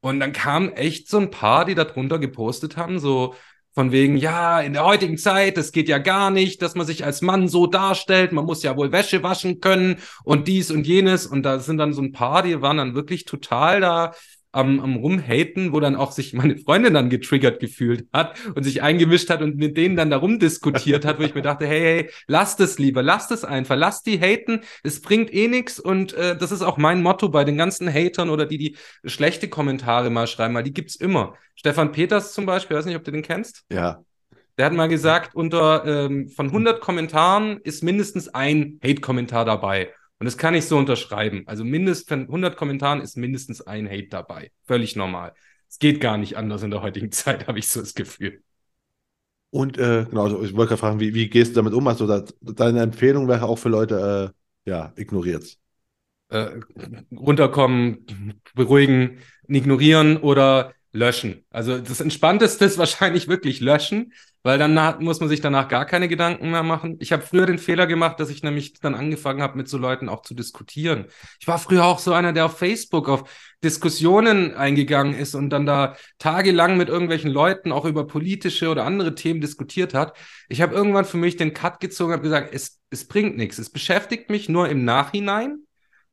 Und 0.00 0.20
dann 0.20 0.32
kamen 0.32 0.72
echt 0.72 1.08
so 1.08 1.18
ein 1.18 1.30
paar, 1.30 1.64
die 1.64 1.74
da 1.74 1.84
drunter 1.84 2.18
gepostet 2.18 2.76
haben, 2.76 3.00
so 3.00 3.34
von 3.74 3.92
wegen, 3.92 4.16
ja, 4.16 4.60
in 4.60 4.72
der 4.72 4.84
heutigen 4.84 5.18
Zeit, 5.18 5.56
das 5.56 5.70
geht 5.70 5.88
ja 5.88 5.98
gar 5.98 6.30
nicht, 6.30 6.62
dass 6.62 6.74
man 6.74 6.86
sich 6.86 7.04
als 7.04 7.22
Mann 7.22 7.46
so 7.46 7.66
darstellt, 7.68 8.32
man 8.32 8.44
muss 8.44 8.64
ja 8.64 8.76
wohl 8.76 8.90
Wäsche 8.90 9.22
waschen 9.22 9.60
können 9.60 9.98
und 10.24 10.48
dies 10.48 10.70
und 10.70 10.86
jenes. 10.86 11.26
Und 11.26 11.44
da 11.44 11.60
sind 11.60 11.78
dann 11.78 11.92
so 11.92 12.02
ein 12.02 12.12
paar, 12.12 12.42
die 12.42 12.60
waren 12.60 12.78
dann 12.78 12.94
wirklich 12.94 13.24
total 13.24 13.80
da 13.80 14.14
am, 14.58 14.80
am 14.80 14.96
Rumhaten, 14.96 15.72
wo 15.72 15.78
dann 15.78 15.94
auch 15.94 16.10
sich 16.10 16.34
meine 16.34 16.58
Freundin 16.58 16.94
dann 16.94 17.10
getriggert 17.10 17.60
gefühlt 17.60 18.06
hat 18.12 18.36
und 18.54 18.64
sich 18.64 18.82
eingemischt 18.82 19.30
hat 19.30 19.40
und 19.40 19.56
mit 19.56 19.76
denen 19.76 19.96
dann 19.96 20.10
darum 20.10 20.38
diskutiert 20.38 21.04
hat, 21.04 21.18
wo 21.18 21.22
ich 21.22 21.34
mir 21.34 21.42
dachte, 21.42 21.66
hey, 21.66 21.80
hey, 21.80 22.10
lasst 22.26 22.60
es 22.60 22.78
lieber, 22.78 23.02
lasst 23.02 23.30
es 23.30 23.44
einfach, 23.44 23.76
lasst 23.76 24.06
die 24.06 24.18
haten, 24.18 24.62
es 24.82 25.00
bringt 25.00 25.32
eh 25.32 25.46
nichts 25.46 25.78
und 25.78 26.12
äh, 26.14 26.36
das 26.36 26.50
ist 26.50 26.62
auch 26.62 26.76
mein 26.76 27.02
Motto 27.02 27.28
bei 27.28 27.44
den 27.44 27.56
ganzen 27.56 27.92
Hatern 27.92 28.30
oder 28.30 28.46
die, 28.46 28.58
die 28.58 28.76
schlechte 29.04 29.48
Kommentare 29.48 30.10
mal 30.10 30.26
schreiben, 30.26 30.54
weil 30.54 30.64
die 30.64 30.74
gibt's 30.74 30.96
immer. 30.96 31.34
Stefan 31.54 31.92
Peters 31.92 32.32
zum 32.32 32.44
Beispiel, 32.44 32.76
weiß 32.76 32.86
nicht, 32.86 32.96
ob 32.96 33.04
du 33.04 33.12
den 33.12 33.22
kennst. 33.22 33.64
Ja. 33.70 34.02
Der 34.58 34.66
hat 34.66 34.72
mal 34.72 34.88
gesagt, 34.88 35.36
unter 35.36 35.84
ähm, 35.86 36.28
von 36.28 36.46
100 36.46 36.80
Kommentaren 36.80 37.60
ist 37.62 37.84
mindestens 37.84 38.28
ein 38.28 38.80
Hate-Kommentar 38.82 39.44
dabei. 39.44 39.92
Und 40.18 40.24
das 40.24 40.36
kann 40.36 40.54
ich 40.54 40.66
so 40.66 40.76
unterschreiben. 40.76 41.44
Also 41.46 41.64
mindestens 41.64 42.08
von 42.08 42.20
100 42.22 42.56
Kommentaren 42.56 43.00
ist 43.00 43.16
mindestens 43.16 43.60
ein 43.60 43.88
Hate 43.88 44.08
dabei. 44.08 44.50
Völlig 44.64 44.96
normal. 44.96 45.32
Es 45.68 45.78
geht 45.78 46.00
gar 46.00 46.18
nicht 46.18 46.36
anders 46.36 46.62
in 46.62 46.70
der 46.70 46.82
heutigen 46.82 47.12
Zeit, 47.12 47.46
habe 47.46 47.58
ich 47.58 47.68
so 47.68 47.80
das 47.80 47.94
Gefühl. 47.94 48.42
Und 49.50 49.78
äh, 49.78 50.04
genau, 50.08 50.24
also 50.24 50.42
ich 50.42 50.54
wollte 50.54 50.70
gerade 50.70 50.80
fragen, 50.80 51.00
wie, 51.00 51.14
wie 51.14 51.28
gehst 51.28 51.52
du 51.52 51.56
damit 51.56 51.72
um? 51.72 51.86
Also 51.86 52.06
deine 52.42 52.82
Empfehlung 52.82 53.28
wäre 53.28 53.46
auch 53.46 53.56
für 53.58 53.70
Leute, 53.70 54.34
äh, 54.66 54.70
ja, 54.70 54.92
ignoriert 54.96 55.58
äh, 56.28 56.60
runterkommen, 57.16 58.04
beruhigen, 58.54 59.18
ignorieren 59.46 60.18
oder 60.18 60.72
löschen. 60.98 61.44
Also 61.50 61.78
das 61.78 62.00
Entspannteste 62.00 62.64
ist 62.64 62.76
wahrscheinlich 62.76 63.28
wirklich 63.28 63.60
löschen, 63.60 64.12
weil 64.42 64.58
dann 64.58 64.74
muss 65.02 65.20
man 65.20 65.28
sich 65.28 65.40
danach 65.40 65.68
gar 65.68 65.86
keine 65.86 66.08
Gedanken 66.08 66.50
mehr 66.50 66.62
machen. 66.62 66.96
Ich 67.00 67.12
habe 67.12 67.22
früher 67.22 67.46
den 67.46 67.58
Fehler 67.58 67.86
gemacht, 67.86 68.20
dass 68.20 68.30
ich 68.30 68.42
nämlich 68.42 68.74
dann 68.74 68.94
angefangen 68.94 69.40
habe, 69.40 69.56
mit 69.56 69.68
so 69.68 69.78
Leuten 69.78 70.08
auch 70.08 70.22
zu 70.22 70.34
diskutieren. 70.34 71.06
Ich 71.40 71.48
war 71.48 71.58
früher 71.58 71.84
auch 71.84 71.98
so 71.98 72.12
einer, 72.12 72.32
der 72.32 72.46
auf 72.46 72.58
Facebook 72.58 73.08
auf 73.08 73.30
Diskussionen 73.64 74.54
eingegangen 74.54 75.14
ist 75.14 75.34
und 75.34 75.50
dann 75.50 75.66
da 75.66 75.96
tagelang 76.18 76.76
mit 76.76 76.88
irgendwelchen 76.88 77.30
Leuten 77.30 77.72
auch 77.72 77.84
über 77.84 78.06
politische 78.06 78.68
oder 78.68 78.84
andere 78.84 79.14
Themen 79.14 79.40
diskutiert 79.40 79.94
hat. 79.94 80.16
Ich 80.48 80.60
habe 80.60 80.74
irgendwann 80.74 81.04
für 81.04 81.16
mich 81.16 81.36
den 81.36 81.54
Cut 81.54 81.80
gezogen, 81.80 82.12
habe 82.12 82.22
gesagt, 82.22 82.52
es, 82.52 82.80
es 82.90 83.06
bringt 83.06 83.36
nichts. 83.36 83.58
Es 83.58 83.70
beschäftigt 83.70 84.30
mich 84.30 84.48
nur 84.48 84.68
im 84.68 84.84
Nachhinein 84.84 85.64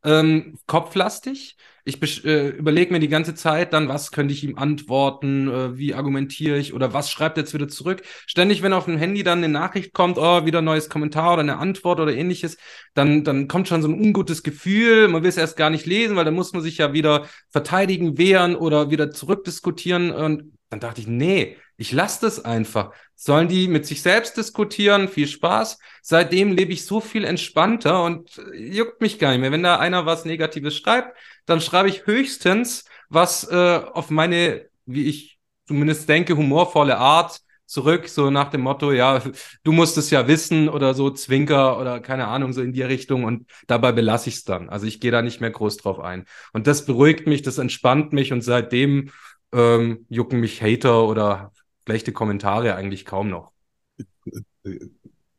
ähm, 0.03 0.57
kopflastig. 0.67 1.57
Ich 1.87 2.25
äh, 2.25 2.49
überlege 2.49 2.91
mir 2.91 2.99
die 2.99 3.07
ganze 3.07 3.35
Zeit 3.35 3.71
dann, 3.71 3.87
was 3.87 4.11
könnte 4.11 4.33
ich 4.33 4.43
ihm 4.43 4.57
antworten, 4.57 5.47
äh, 5.47 5.77
wie 5.77 5.93
argumentiere 5.93 6.57
ich 6.57 6.73
oder 6.73 6.93
was 6.93 7.11
schreibt 7.11 7.37
er 7.37 7.43
jetzt 7.43 7.53
wieder 7.53 7.67
zurück. 7.67 8.01
Ständig, 8.25 8.63
wenn 8.63 8.73
auf 8.73 8.85
dem 8.85 8.97
Handy 8.97 9.21
dann 9.21 9.37
eine 9.37 9.49
Nachricht 9.49 9.93
kommt, 9.93 10.17
oh, 10.17 10.45
wieder 10.47 10.59
ein 10.59 10.65
neues 10.65 10.89
Kommentar 10.89 11.33
oder 11.33 11.43
eine 11.43 11.59
Antwort 11.59 11.99
oder 11.99 12.11
ähnliches, 12.11 12.57
dann, 12.95 13.23
dann 13.23 13.47
kommt 13.47 13.67
schon 13.67 13.83
so 13.83 13.87
ein 13.87 13.93
ungutes 13.93 14.41
Gefühl. 14.41 15.07
Man 15.09 15.21
will 15.21 15.29
es 15.29 15.37
erst 15.37 15.57
gar 15.57 15.69
nicht 15.69 15.85
lesen, 15.85 16.15
weil 16.15 16.25
dann 16.25 16.33
muss 16.33 16.53
man 16.53 16.63
sich 16.63 16.79
ja 16.79 16.91
wieder 16.93 17.27
verteidigen, 17.51 18.17
wehren 18.17 18.55
oder 18.55 18.89
wieder 18.89 19.11
zurückdiskutieren. 19.11 20.11
Und 20.11 20.57
dann 20.71 20.79
dachte 20.79 21.01
ich, 21.01 21.07
nee, 21.07 21.55
ich 21.77 21.91
lasse 21.91 22.21
das 22.21 22.43
einfach. 22.43 22.91
Sollen 23.15 23.47
die 23.47 23.67
mit 23.67 23.85
sich 23.85 24.01
selbst 24.01 24.37
diskutieren? 24.37 25.07
Viel 25.07 25.27
Spaß. 25.27 25.77
Seitdem 26.01 26.53
lebe 26.53 26.73
ich 26.73 26.85
so 26.85 26.99
viel 26.99 27.23
entspannter 27.23 28.03
und 28.03 28.37
äh, 28.37 28.57
juckt 28.57 29.01
mich 29.01 29.19
gar 29.19 29.31
nicht 29.31 29.41
mehr. 29.41 29.51
Wenn 29.51 29.63
da 29.63 29.77
einer 29.77 30.05
was 30.05 30.25
Negatives 30.25 30.75
schreibt, 30.77 31.17
dann 31.45 31.61
schreibe 31.61 31.89
ich 31.89 32.05
höchstens 32.05 32.85
was 33.09 33.47
äh, 33.49 33.81
auf 33.93 34.09
meine, 34.09 34.65
wie 34.85 35.07
ich 35.07 35.37
zumindest 35.67 36.07
denke, 36.09 36.37
humorvolle 36.37 36.97
Art 36.97 37.39
zurück, 37.65 38.07
so 38.07 38.29
nach 38.29 38.51
dem 38.51 38.61
Motto, 38.61 38.91
ja, 38.91 39.21
du 39.63 39.71
musst 39.71 39.97
es 39.97 40.11
ja 40.11 40.27
wissen 40.27 40.69
oder 40.69 40.93
so 40.93 41.09
Zwinker 41.09 41.79
oder 41.79 41.99
keine 41.99 42.27
Ahnung, 42.27 42.53
so 42.53 42.61
in 42.61 42.73
die 42.73 42.83
Richtung 42.83 43.23
und 43.23 43.47
dabei 43.67 43.91
belasse 43.91 44.29
ich 44.29 44.35
es 44.35 44.43
dann. 44.43 44.69
Also 44.69 44.85
ich 44.85 44.99
gehe 44.99 45.11
da 45.11 45.21
nicht 45.21 45.41
mehr 45.41 45.49
groß 45.51 45.77
drauf 45.77 45.99
ein. 45.99 46.25
Und 46.53 46.67
das 46.67 46.85
beruhigt 46.85 47.25
mich, 47.27 47.41
das 47.41 47.57
entspannt 47.57 48.13
mich 48.13 48.31
und 48.31 48.41
seitdem 48.41 49.09
ähm, 49.51 50.05
jucken 50.09 50.39
mich 50.39 50.61
Hater 50.61 51.07
oder 51.07 51.51
schlechte 51.85 52.11
Kommentare 52.11 52.75
eigentlich 52.75 53.05
kaum 53.05 53.29
noch. 53.29 53.51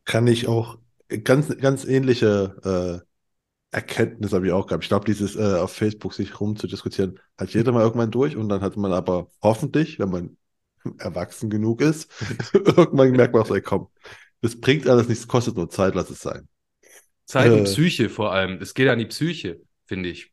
Kann 0.05 0.27
ich 0.27 0.47
auch 0.47 0.79
ganz, 1.25 1.57
ganz 1.59 1.85
ähnliche 1.85 3.03
äh, 3.03 3.07
Erkenntnis 3.73 4.33
habe 4.33 4.47
ich 4.47 4.53
auch 4.53 4.67
gehabt. 4.67 4.85
Ich 4.85 4.89
glaube, 4.89 5.05
dieses 5.05 5.37
äh, 5.37 5.59
auf 5.59 5.73
Facebook 5.73 6.15
sich 6.15 6.41
rumzudiskutieren, 6.41 7.19
hat 7.37 7.51
jeder 7.51 7.73
mal 7.73 7.83
irgendwann 7.83 8.11
durch 8.11 8.37
und 8.37 8.49
dann 8.49 8.61
hat 8.61 8.77
man 8.77 8.93
aber 8.93 9.29
hoffentlich, 9.43 9.99
wenn 9.99 10.11
man 10.11 10.37
erwachsen 10.99 11.51
genug 11.51 11.81
ist, 11.81 12.11
irgendwann 12.55 13.11
merkt 13.11 13.35
man 13.35 13.43
auch 13.43 13.47
so, 13.47 13.55
ey, 13.55 13.61
komm, 13.61 13.89
das 14.41 14.61
bringt 14.61 14.89
alles 14.89 15.09
nichts, 15.09 15.27
kostet 15.27 15.57
nur 15.57 15.69
Zeit, 15.69 15.95
lass 15.95 16.11
es 16.11 16.21
sein. 16.21 16.49
Zeit 17.25 17.51
äh, 17.51 17.55
und 17.55 17.65
Psyche 17.65 18.09
vor 18.09 18.33
allem. 18.33 18.59
Es 18.63 18.73
geht 18.73 18.89
an 18.89 18.99
die 18.99 19.07
Psyche, 19.07 19.61
finde 19.85 20.11
ich. 20.11 20.33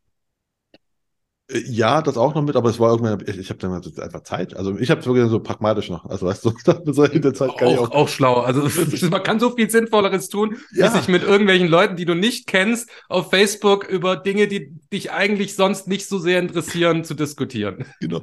Äh, 1.54 1.64
ja, 1.66 2.02
das 2.02 2.18
auch 2.18 2.36
noch 2.36 2.42
mit, 2.42 2.56
aber 2.56 2.70
es 2.70 2.80
war 2.80 2.92
irgendwann, 2.92 3.24
ich, 3.26 3.38
ich 3.38 3.50
habe 3.50 3.60
dann 3.60 3.74
einfach 3.74 4.24
Zeit. 4.24 4.56
Also 4.56 4.78
ich 4.78 4.90
habe 4.90 5.02
es 5.02 5.08
wirklich 5.08 5.28
so 5.30 5.40
pragmatisch 5.40 5.90
noch. 5.90 6.06
Also 6.06 6.26
weißt 6.26 6.46
du, 6.46 6.54
so 6.92 7.04
in 7.04 7.22
der 7.22 7.34
Zeit 7.34 7.58
kann 7.58 7.68
auch, 7.70 7.74
ich 7.74 7.80
auch. 7.80 7.92
Auch 7.92 8.10
schlau. 8.10 8.42
Also 8.42 8.62
man 9.10 9.24
kann 9.24 9.40
so 9.40 9.52
viel 9.52 9.70
Sinnvolleres 9.70 10.30
tun, 10.30 10.58
ja. 10.74 10.92
sich 10.92 11.08
mit 11.08 11.24
irgendwelchen 11.24 11.68
Leuten, 11.68 11.96
die 11.96 12.06
du 12.06 12.16
nicht 12.16 12.48
kennst, 12.48 12.90
auf 13.10 13.30
Facebook 13.30 13.88
über 13.88 14.16
Dinge, 14.16 14.48
die 14.48 14.72
dich 14.92 15.12
eigentlich 15.12 15.56
sonst 15.56 15.88
nicht 15.88 16.08
so 16.08 16.18
sehr 16.18 16.40
interessieren, 16.40 17.04
zu 17.04 17.14
diskutieren. 17.14 17.86
Genau. 18.00 18.22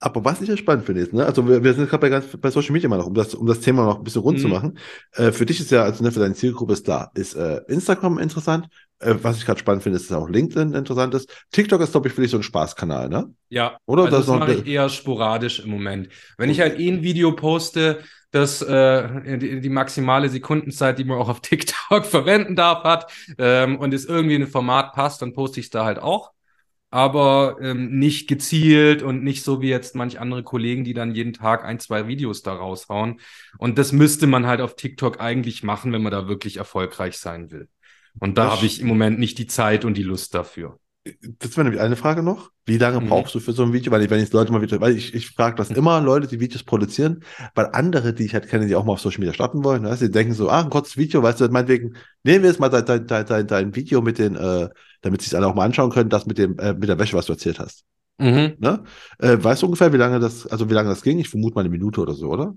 Aber 0.00 0.24
was 0.24 0.40
ich 0.40 0.48
ja 0.48 0.56
spannend 0.56 0.86
finde, 0.86 1.02
ist, 1.02 1.12
ne, 1.12 1.24
also 1.24 1.46
wir, 1.48 1.62
wir 1.62 1.74
sind 1.74 1.88
gerade 1.88 2.08
bei, 2.08 2.38
bei 2.38 2.50
Social 2.50 2.72
Media 2.72 2.88
mal 2.88 2.98
noch, 2.98 3.06
um 3.06 3.14
das, 3.14 3.34
um 3.34 3.46
das 3.46 3.60
Thema 3.60 3.84
noch 3.84 3.98
ein 3.98 4.04
bisschen 4.04 4.22
rund 4.22 4.38
mhm. 4.38 4.42
zu 4.42 4.48
machen. 4.48 4.78
Äh, 5.12 5.32
für 5.32 5.46
dich 5.46 5.60
ist 5.60 5.70
ja, 5.70 5.82
also 5.82 6.02
ne, 6.02 6.10
für 6.10 6.20
deine 6.20 6.34
Zielgruppe 6.34 6.72
ist 6.72 6.88
da, 6.88 7.10
ist 7.14 7.34
äh, 7.34 7.60
Instagram 7.68 8.18
interessant. 8.18 8.68
Äh, 9.00 9.14
was 9.22 9.38
ich 9.38 9.46
gerade 9.46 9.60
spannend 9.60 9.82
finde, 9.82 9.98
ist, 9.98 10.10
dass 10.10 10.16
auch 10.16 10.28
LinkedIn 10.28 10.74
interessant 10.74 11.14
ist. 11.14 11.30
TikTok 11.52 11.80
ist, 11.80 11.92
glaube 11.92 12.08
ich, 12.08 12.14
für 12.14 12.22
dich 12.22 12.30
so 12.30 12.36
ein 12.36 12.42
Spaßkanal, 12.42 13.08
ne? 13.08 13.32
Ja, 13.48 13.76
oder? 13.86 14.04
Also 14.04 14.16
das, 14.16 14.26
das 14.26 14.38
mache 14.38 14.54
ich 14.54 14.66
eher 14.66 14.88
sporadisch 14.88 15.60
im 15.60 15.70
Moment. 15.70 16.08
Wenn 16.38 16.50
ich 16.50 16.60
halt 16.60 16.78
eh 16.78 16.90
ein 16.90 17.02
Video 17.02 17.32
poste, 17.32 18.00
das 18.30 18.62
äh, 18.62 19.38
die, 19.38 19.60
die, 19.60 19.68
maximale 19.68 20.28
Sekundenzeit, 20.28 20.98
die 20.98 21.04
man 21.04 21.18
auch 21.18 21.28
auf 21.28 21.40
TikTok 21.40 22.04
verwenden 22.04 22.56
darf, 22.56 22.82
hat 22.82 23.12
ähm, 23.38 23.78
und 23.78 23.94
es 23.94 24.06
irgendwie 24.06 24.34
in 24.34 24.42
ein 24.42 24.48
Format 24.48 24.92
passt, 24.92 25.22
dann 25.22 25.34
poste 25.34 25.60
ich 25.60 25.66
es 25.66 25.70
da 25.70 25.84
halt 25.84 26.00
auch 26.00 26.34
aber 26.94 27.56
ähm, 27.60 27.98
nicht 27.98 28.28
gezielt 28.28 29.02
und 29.02 29.24
nicht 29.24 29.42
so 29.42 29.60
wie 29.60 29.68
jetzt 29.68 29.96
manch 29.96 30.20
andere 30.20 30.44
Kollegen, 30.44 30.84
die 30.84 30.94
dann 30.94 31.12
jeden 31.12 31.32
Tag 31.32 31.64
ein, 31.64 31.80
zwei 31.80 32.06
Videos 32.06 32.42
da 32.42 32.54
raushauen. 32.54 33.18
Und 33.58 33.78
das 33.78 33.90
müsste 33.90 34.28
man 34.28 34.46
halt 34.46 34.60
auf 34.60 34.76
TikTok 34.76 35.20
eigentlich 35.20 35.64
machen, 35.64 35.92
wenn 35.92 36.04
man 36.04 36.12
da 36.12 36.28
wirklich 36.28 36.58
erfolgreich 36.58 37.18
sein 37.18 37.50
will. 37.50 37.68
Und 38.20 38.38
da 38.38 38.50
habe 38.52 38.66
ich 38.66 38.80
im 38.80 38.86
Moment 38.86 39.18
nicht 39.18 39.38
die 39.38 39.46
Zeit 39.46 39.84
und 39.84 39.96
die 39.96 40.02
Lust 40.02 40.34
dafür. 40.34 40.78
Das 41.20 41.50
wäre 41.56 41.64
nämlich 41.64 41.82
eine 41.82 41.96
Frage 41.96 42.22
noch. 42.22 42.50
Wie 42.64 42.78
lange 42.78 43.00
mhm. 43.00 43.08
brauchst 43.08 43.34
du 43.34 43.40
für 43.40 43.52
so 43.52 43.62
ein 43.62 43.74
Video? 43.74 43.92
Weil 43.92 44.02
ich, 44.02 44.10
wenn 44.10 44.22
ich 44.22 44.32
Leute 44.32 44.52
mal 44.52 44.62
wieder, 44.62 44.80
weil 44.80 44.96
ich, 44.96 45.14
ich 45.14 45.28
frage 45.28 45.56
das 45.56 45.70
immer 45.70 46.00
Leute, 46.00 46.26
die 46.26 46.40
Videos 46.40 46.62
produzieren, 46.62 47.24
weil 47.54 47.68
andere, 47.72 48.14
die 48.14 48.24
ich 48.24 48.32
halt 48.32 48.48
kenne, 48.48 48.66
die 48.66 48.74
auch 48.74 48.84
mal 48.84 48.94
auf 48.94 49.00
Social 49.00 49.20
Media 49.20 49.34
starten 49.34 49.64
wollen, 49.64 49.82
ne? 49.82 49.94
sie 49.96 50.10
denken 50.10 50.32
so, 50.32 50.48
ah, 50.48 50.62
ein 50.62 50.70
kurzes 50.70 50.96
Video, 50.96 51.22
weißt 51.22 51.42
du, 51.42 51.48
meinetwegen, 51.48 51.96
nehmen 52.22 52.42
wir 52.42 52.50
jetzt 52.50 52.60
mal 52.60 52.70
dein, 52.70 53.06
dein, 53.06 53.26
dein, 53.26 53.46
dein 53.46 53.76
Video 53.76 54.00
mit 54.00 54.18
den, 54.18 54.34
äh, 54.36 54.70
damit 55.02 55.20
sich 55.20 55.36
alle 55.36 55.46
auch 55.46 55.54
mal 55.54 55.66
anschauen 55.66 55.90
können, 55.90 56.08
das 56.08 56.24
mit 56.24 56.38
dem 56.38 56.58
äh, 56.58 56.72
mit 56.72 56.88
der 56.88 56.98
Wäsche, 56.98 57.16
was 57.16 57.26
du 57.26 57.34
erzählt 57.34 57.58
hast. 57.58 57.84
Mhm. 58.18 58.54
Ne? 58.58 58.84
Äh, 59.18 59.36
weißt 59.40 59.62
du 59.62 59.66
ungefähr, 59.66 59.92
wie 59.92 59.96
lange 59.96 60.20
das, 60.20 60.46
also 60.46 60.70
wie 60.70 60.74
lange 60.74 60.88
das 60.88 61.02
ging? 61.02 61.18
Ich 61.18 61.28
vermute 61.28 61.54
mal 61.54 61.62
eine 61.62 61.70
Minute 61.70 62.00
oder 62.00 62.14
so, 62.14 62.28
oder? 62.28 62.54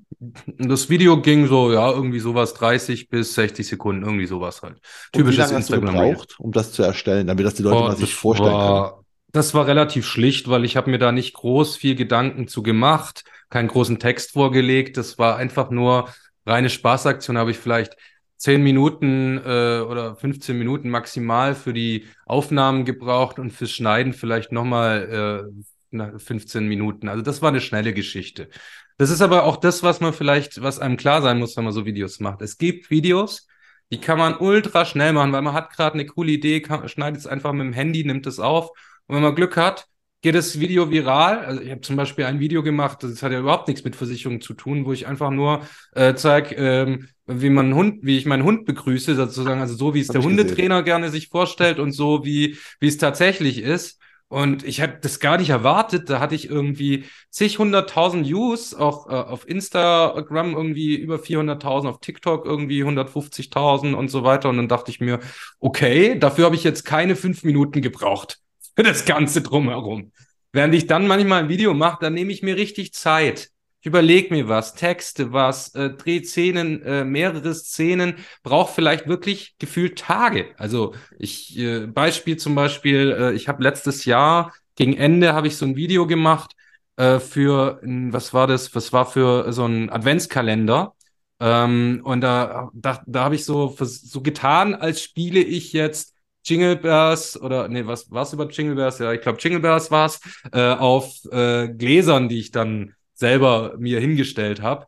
Das 0.58 0.89
Video 0.89 1.20
ging 1.22 1.47
so, 1.47 1.72
ja, 1.72 1.91
irgendwie 1.91 2.20
sowas 2.20 2.53
30 2.53 3.10
bis 3.10 3.34
60 3.34 3.68
Sekunden, 3.68 4.03
irgendwie 4.03 4.28
sowas 4.28 4.62
halt. 4.62 4.80
Typisches 5.12 5.51
Instagram. 5.51 5.88
Hast 5.88 5.95
du 5.95 6.10
gebraucht, 6.10 6.36
um 6.39 6.51
das 6.51 6.72
zu 6.72 6.84
erstellen, 6.84 7.28
damit 7.28 7.45
das 7.45 7.55
die 7.55 7.64
Leute 7.64 7.78
oh, 7.78 7.88
mal 7.88 7.97
sich 7.97 8.14
vorstellen 8.14 8.51
war, 8.51 8.91
können? 8.91 9.05
Das 9.32 9.53
war 9.53 9.68
relativ 9.68 10.05
schlicht, 10.05 10.47
weil 10.47 10.64
ich 10.64 10.78
habe 10.78 10.91
mir 10.91 10.99
da 10.99 11.12
nicht 11.12 11.34
groß 11.34 11.76
viel 11.76 11.95
Gedanken 11.95 12.47
zu 12.47 12.62
gemacht, 12.62 13.24
keinen 13.49 13.68
großen 13.68 13.99
Text 13.99 14.34
vorgelegt. 14.34 14.97
Das 14.97 15.18
war 15.18 15.38
einfach 15.38 15.70
nur 15.72 16.10
reine 16.45 16.70
Spaßaktion 16.70 17.38
habe 17.38 17.51
ich 17.51 17.58
vielleicht 17.58 17.97
10 18.38 18.64
Minuten 18.64 19.38
äh, 19.38 19.80
oder 19.82 20.16
15 20.16 20.58
Minuten 20.58 20.90
maximal 20.90 21.56
für 21.56 21.74
die 21.74 22.06
Aufnahmen 22.26 22.86
gebraucht 22.86 23.40
und 23.40 23.52
fürs 23.52 23.72
Schneiden 23.72 24.14
vielleicht 24.14 24.52
nochmal 24.52 25.52
äh, 25.94 26.20
15 26.20 26.68
Minuten. 26.68 27.08
Also 27.08 27.22
das 27.22 27.42
war 27.42 27.50
eine 27.50 27.62
schnelle 27.62 27.94
Geschichte. 27.94 28.50
Das 28.98 29.10
ist 29.10 29.22
aber 29.22 29.44
auch 29.44 29.58
das, 29.58 29.84
was 29.84 30.00
man 30.02 30.14
vielleicht, 30.14 30.62
was 30.62 30.80
einem 30.80 30.98
klar 30.98 31.22
sein 31.22 31.40
muss, 31.40 31.56
wenn 31.56 31.64
man 31.64 31.74
so 31.74 31.86
Videos 31.86 32.20
macht. 32.20 32.42
Es 32.42 32.58
gibt 32.58 32.90
Videos, 32.90 33.48
die 33.92 34.00
kann 34.00 34.18
man 34.18 34.38
ultra 34.38 34.86
schnell 34.86 35.14
machen, 35.14 35.32
weil 35.32 35.42
man 35.42 35.54
hat 35.54 35.72
gerade 35.72 35.94
eine 35.94 36.06
coole 36.06 36.32
Idee, 36.32 36.62
kann, 36.62 36.88
schneidet 36.90 37.20
es 37.20 37.28
einfach 37.28 37.54
mit 37.54 37.66
dem 37.66 37.74
Handy, 37.74 38.04
nimmt 38.04 38.28
es 38.28 38.40
auf. 38.40 38.70
Und 39.08 39.16
wenn 39.16 39.24
man 39.24 39.36
Glück 39.36 39.56
hat, 39.56 39.88
geht 40.22 40.36
das 40.36 40.59
Video 40.59 40.91
viral. 40.91 41.39
Also 41.45 41.61
ich 41.61 41.72
habe 41.72 41.82
zum 41.82 41.95
Beispiel 41.95 42.26
ein 42.26 42.39
Video 42.39 42.63
gemacht, 42.63 43.03
das 43.03 43.22
hat 43.22 43.32
ja 43.32 43.39
überhaupt 43.39 43.68
nichts 43.68 43.84
mit 43.84 43.95
Versicherungen 43.95 44.41
zu 44.41 44.53
tun, 44.53 44.86
wo 44.86 44.93
ich 44.93 45.07
einfach 45.07 45.30
nur 45.30 45.61
äh, 45.93 46.15
zeige, 46.15 46.55
ähm, 46.55 47.07
wie 47.28 47.49
man 47.49 47.74
Hund, 47.76 47.99
wie 48.01 48.18
ich 48.18 48.26
meinen 48.26 48.43
Hund 48.43 48.65
begrüße, 48.65 49.15
sozusagen, 49.15 49.61
also 49.61 49.76
so 49.76 49.93
wie 49.93 49.99
es 49.99 50.09
Hab 50.09 50.15
der 50.15 50.24
Hundetrainer 50.24 50.78
gesehen. 50.78 50.86
gerne 50.86 51.09
sich 51.09 51.28
vorstellt 51.28 51.80
und 51.80 51.91
so 51.91 52.26
wie 52.26 52.57
wie 52.80 52.88
es 52.88 52.97
tatsächlich 52.97 53.59
ist. 53.59 53.99
Und 54.30 54.65
ich 54.65 54.82
habe 54.82 54.97
das 55.01 55.22
gar 55.22 55.38
nicht 55.38 55.51
erwartet. 55.51 56.09
Da 56.09 56.20
hatte 56.20 56.36
ich 56.36 56.49
irgendwie 56.49 57.05
zig 57.30 57.59
hunderttausend 57.59 58.28
Views, 58.28 58.74
auch 58.76 59.07
äh, 59.07 59.13
auf 59.13 59.47
Instagram 59.47 60.53
irgendwie 60.53 60.95
über 60.97 61.15
400.000, 61.20 61.88
auf 61.88 61.99
TikTok 62.01 62.45
irgendwie 62.45 62.84
150.000 62.84 63.93
und 63.93 64.09
so 64.09 64.24
weiter. 64.24 64.49
Und 64.49 64.57
dann 64.57 64.68
dachte 64.68 64.91
ich 64.91 64.99
mir, 64.99 65.20
okay, 65.59 66.20
dafür 66.20 66.45
habe 66.45 66.55
ich 66.55 66.65
jetzt 66.65 66.84
keine 66.84 67.15
fünf 67.15 67.43
Minuten 67.43 67.82
gebraucht 67.82 68.41
das 68.84 69.06
Ganze 69.06 69.42
drumherum. 69.42 70.12
Während 70.54 70.74
ich 70.76 70.88
dann 70.88 71.08
manchmal 71.08 71.44
ein 71.44 71.50
Video 71.50 71.74
mache, 71.74 71.98
dann 72.02 72.14
nehme 72.14 72.32
ich 72.32 72.44
mir 72.44 72.56
richtig 72.56 72.94
Zeit. 72.94 73.50
Ich 73.82 73.88
überlege 73.88 74.34
mir 74.34 74.48
was, 74.48 74.74
Texte 74.74 75.34
was, 75.34 75.74
äh, 75.76 75.92
drehe 75.92 76.24
Szenen, 76.24 76.82
äh, 76.84 77.04
mehrere 77.04 77.54
Szenen, 77.54 78.16
brauche 78.44 78.74
vielleicht 78.74 79.08
wirklich 79.08 79.56
gefühlt 79.60 80.00
Tage. 80.00 80.48
Also 80.58 80.94
ich, 81.20 81.58
äh, 81.58 81.88
Beispiel 81.88 82.38
zum 82.38 82.56
Beispiel, 82.56 83.16
äh, 83.18 83.34
ich 83.34 83.48
habe 83.48 83.64
letztes 83.64 84.06
Jahr, 84.06 84.54
gegen 84.76 84.96
Ende 84.96 85.34
habe 85.34 85.48
ich 85.48 85.58
so 85.58 85.66
ein 85.66 85.76
Video 85.76 86.08
gemacht 86.08 86.54
äh, 86.98 87.20
für, 87.20 87.80
was 87.84 88.34
war 88.34 88.48
das, 88.48 88.74
was 88.76 88.94
war 88.94 89.06
für 89.06 89.52
so 89.54 89.66
ein 89.66 89.90
Adventskalender. 89.90 90.96
Ähm, 91.40 92.02
und 92.04 92.22
da, 92.22 92.70
da, 92.74 93.04
da 93.06 93.24
habe 93.24 93.36
ich 93.36 93.46
so, 93.46 93.76
so 93.80 94.22
getan, 94.22 94.74
als 94.74 95.02
spiele 95.04 95.40
ich 95.40 95.74
jetzt 95.74 96.16
Jingle 96.48 96.78
Bears 96.78 97.39
oder 97.39 97.68
nee, 97.68 97.86
was 97.86 98.10
war's 98.12 98.34
über 98.34 98.48
Jingle 98.50 98.76
Bears? 98.76 99.00
Ja, 99.00 99.12
ich 99.14 99.22
glaube 99.22 99.39
Jingle 99.41 99.60
Bears 99.60 99.91
war's 99.91 100.20
äh, 100.54 100.74
auf 100.74 101.14
äh, 101.32 101.68
Gläsern, 101.70 102.30
die 102.30 102.39
ich 102.39 102.52
dann 102.52 102.93
selber 103.14 103.76
mir 103.78 104.00
hingestellt 104.00 104.62
habe. 104.62 104.88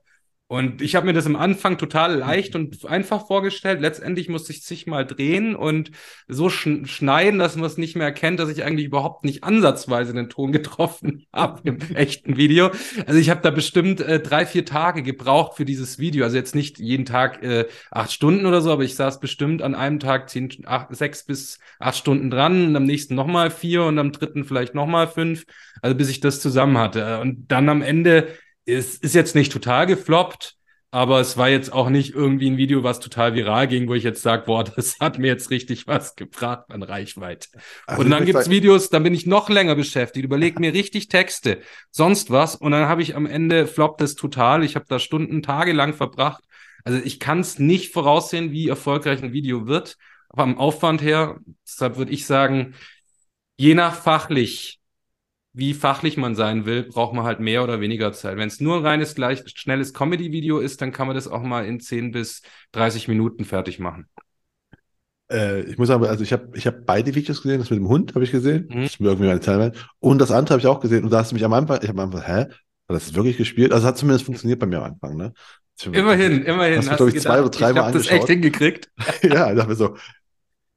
Und 0.51 0.81
ich 0.81 0.95
habe 0.95 1.05
mir 1.05 1.13
das 1.13 1.27
am 1.27 1.35
Anfang 1.35 1.77
total 1.77 2.15
leicht 2.17 2.55
und 2.55 2.83
einfach 2.83 3.27
vorgestellt. 3.27 3.81
Letztendlich 3.81 4.29
musste 4.29 4.51
ich 4.51 4.63
sich 4.63 4.87
mal 4.87 5.05
drehen 5.05 5.55
und 5.55 5.91
so 6.27 6.49
sch 6.49 6.67
schneiden, 6.85 7.37
dass 7.37 7.55
man 7.55 7.65
es 7.65 7.77
nicht 7.77 7.95
mehr 7.95 8.07
erkennt, 8.07 8.39
dass 8.39 8.49
ich 8.49 8.63
eigentlich 8.63 8.87
überhaupt 8.87 9.23
nicht 9.25 9.43
ansatzweise 9.43 10.11
den 10.11 10.27
Ton 10.27 10.51
getroffen 10.51 11.27
habe 11.33 11.61
im 11.65 11.77
echten 11.95 12.35
Video. 12.35 12.71
Also 13.05 13.19
ich 13.19 13.29
habe 13.29 13.41
da 13.43 13.51
bestimmt 13.51 14.01
äh, 14.01 14.19
drei, 14.19 14.47
vier 14.47 14.65
Tage 14.65 15.03
gebraucht 15.03 15.55
für 15.55 15.65
dieses 15.65 15.99
Video. 15.99 16.23
Also 16.23 16.37
jetzt 16.37 16.55
nicht 16.55 16.79
jeden 16.79 17.05
Tag 17.05 17.43
äh, 17.43 17.67
acht 17.91 18.11
Stunden 18.11 18.47
oder 18.47 18.61
so, 18.61 18.71
aber 18.71 18.83
ich 18.83 18.95
saß 18.95 19.19
bestimmt 19.19 19.61
an 19.61 19.75
einem 19.75 19.99
Tag 19.99 20.31
zehn, 20.31 20.49
acht, 20.65 20.95
sechs 20.95 21.25
bis 21.25 21.59
acht 21.77 21.97
Stunden 21.97 22.31
dran 22.31 22.69
und 22.69 22.75
am 22.75 22.85
nächsten 22.85 23.13
nochmal 23.13 23.51
vier 23.51 23.83
und 23.83 23.99
am 23.99 24.11
dritten 24.11 24.45
vielleicht 24.45 24.73
nochmal 24.73 25.07
fünf. 25.09 25.45
Also 25.83 25.95
bis 25.95 26.09
ich 26.09 26.21
das 26.21 26.41
zusammen 26.41 26.79
hatte. 26.79 27.19
Und 27.19 27.51
dann 27.51 27.69
am 27.69 27.83
Ende 27.83 28.29
es 28.71 28.97
ist 28.97 29.15
jetzt 29.15 29.35
nicht 29.35 29.51
total 29.51 29.85
gefloppt, 29.85 30.55
aber 30.91 31.19
es 31.19 31.37
war 31.37 31.49
jetzt 31.49 31.71
auch 31.71 31.89
nicht 31.89 32.15
irgendwie 32.15 32.49
ein 32.49 32.57
Video, 32.57 32.83
was 32.83 32.99
total 32.99 33.35
viral 33.35 33.67
ging, 33.67 33.87
wo 33.87 33.93
ich 33.93 34.03
jetzt 34.03 34.23
sage, 34.23 34.43
boah, 34.45 34.63
das 34.75 34.99
hat 34.99 35.19
mir 35.19 35.27
jetzt 35.27 35.51
richtig 35.51 35.87
was 35.87 36.15
gebracht 36.15 36.65
an 36.69 36.81
Reichweite. 36.81 37.49
Also 37.85 38.03
und 38.03 38.09
dann 38.09 38.25
gibt's 38.25 38.49
Videos, 38.49 38.89
dann 38.89 39.03
bin 39.03 39.13
ich 39.13 39.25
noch 39.25 39.49
länger 39.49 39.75
beschäftigt, 39.75 40.25
überlege 40.25 40.59
mir 40.59 40.73
richtig 40.73 41.07
Texte, 41.07 41.61
sonst 41.91 42.31
was 42.31 42.55
und 42.55 42.71
dann 42.71 42.87
habe 42.87 43.01
ich 43.01 43.15
am 43.15 43.25
Ende 43.25 43.67
floppt 43.67 44.01
es 44.01 44.15
total. 44.15 44.63
Ich 44.63 44.75
habe 44.75 44.85
da 44.89 44.99
Stunden, 44.99 45.43
Tage 45.43 45.73
lang 45.73 45.93
verbracht. 45.93 46.43
Also 46.83 46.99
ich 47.03 47.19
kann 47.19 47.41
es 47.41 47.59
nicht 47.59 47.93
voraussehen, 47.93 48.51
wie 48.51 48.69
erfolgreich 48.69 49.21
ein 49.21 49.33
Video 49.33 49.67
wird, 49.67 49.97
aber 50.29 50.43
am 50.43 50.57
Aufwand 50.57 51.01
her, 51.01 51.37
deshalb 51.67 51.97
würde 51.97 52.11
ich 52.11 52.25
sagen, 52.25 52.73
je 53.57 53.75
nach 53.75 53.93
fachlich 53.93 54.78
wie 55.53 55.73
fachlich 55.73 56.15
man 56.17 56.35
sein 56.35 56.65
will, 56.65 56.83
braucht 56.83 57.13
man 57.13 57.25
halt 57.25 57.39
mehr 57.39 57.63
oder 57.63 57.81
weniger 57.81 58.13
Zeit. 58.13 58.37
Wenn 58.37 58.47
es 58.47 58.59
nur 58.59 58.77
ein 58.77 58.85
reines, 58.85 59.15
gleich, 59.15 59.43
schnelles 59.45 59.93
Comedy-Video 59.93 60.59
ist, 60.59 60.81
dann 60.81 60.91
kann 60.91 61.07
man 61.07 61.15
das 61.15 61.27
auch 61.27 61.41
mal 61.41 61.65
in 61.65 61.79
10 61.79 62.11
bis 62.11 62.41
30 62.71 63.07
Minuten 63.07 63.45
fertig 63.45 63.79
machen. 63.79 64.07
Äh, 65.31 65.61
ich 65.61 65.77
muss 65.77 65.87
sagen, 65.87 66.05
also 66.05 66.23
ich 66.23 66.33
habe 66.33 66.49
ich 66.53 66.67
hab 66.67 66.85
beide 66.85 67.13
Videos 67.15 67.41
gesehen, 67.41 67.59
das 67.59 67.69
mit 67.69 67.79
dem 67.79 67.87
Hund 67.87 68.15
habe 68.15 68.23
ich 68.23 68.31
gesehen, 68.31 68.67
mhm. 68.69 68.81
das 68.81 68.93
ist 68.93 68.99
mir 68.99 69.09
irgendwie 69.09 69.27
meine 69.27 69.41
Zeit 69.41 69.75
und 69.99 70.19
das 70.19 70.31
andere 70.31 70.53
habe 70.53 70.61
ich 70.61 70.67
auch 70.67 70.79
gesehen 70.79 71.03
und 71.03 71.11
da 71.11 71.19
hast 71.19 71.31
du 71.31 71.35
mich 71.35 71.45
am 71.45 71.53
Anfang, 71.53 71.79
ich 71.81 71.89
habe 71.89 72.01
am 72.01 72.11
Anfang, 72.11 72.25
hä, 72.25 72.41
hat 72.41 72.95
das 72.95 73.13
wirklich 73.13 73.37
gespielt? 73.37 73.71
Also 73.71 73.85
hat 73.85 73.97
zumindest 73.97 74.25
funktioniert 74.25 74.59
bei 74.59 74.65
mir 74.65 74.79
am 74.79 74.85
Anfang, 74.85 75.15
ne? 75.15 75.33
Immerhin, 75.91 76.43
immerhin. 76.43 76.79
Hast, 76.79 76.89
hast 76.89 76.99
du, 76.99 77.05
glaube 77.05 77.17
ich, 77.17 77.23
zwei 77.23 77.39
oder 77.39 77.49
drei 77.49 77.73
Mal 77.73 77.83
angeschaut. 77.83 78.05
Ich 78.05 78.11
habe 78.11 78.19
das 78.19 78.29
echt 78.29 78.29
hingekriegt. 78.29 78.91
ja, 79.21 79.51
ich 79.51 79.55
dachte 79.55 79.69
mir 79.69 79.75
so, 79.75 79.95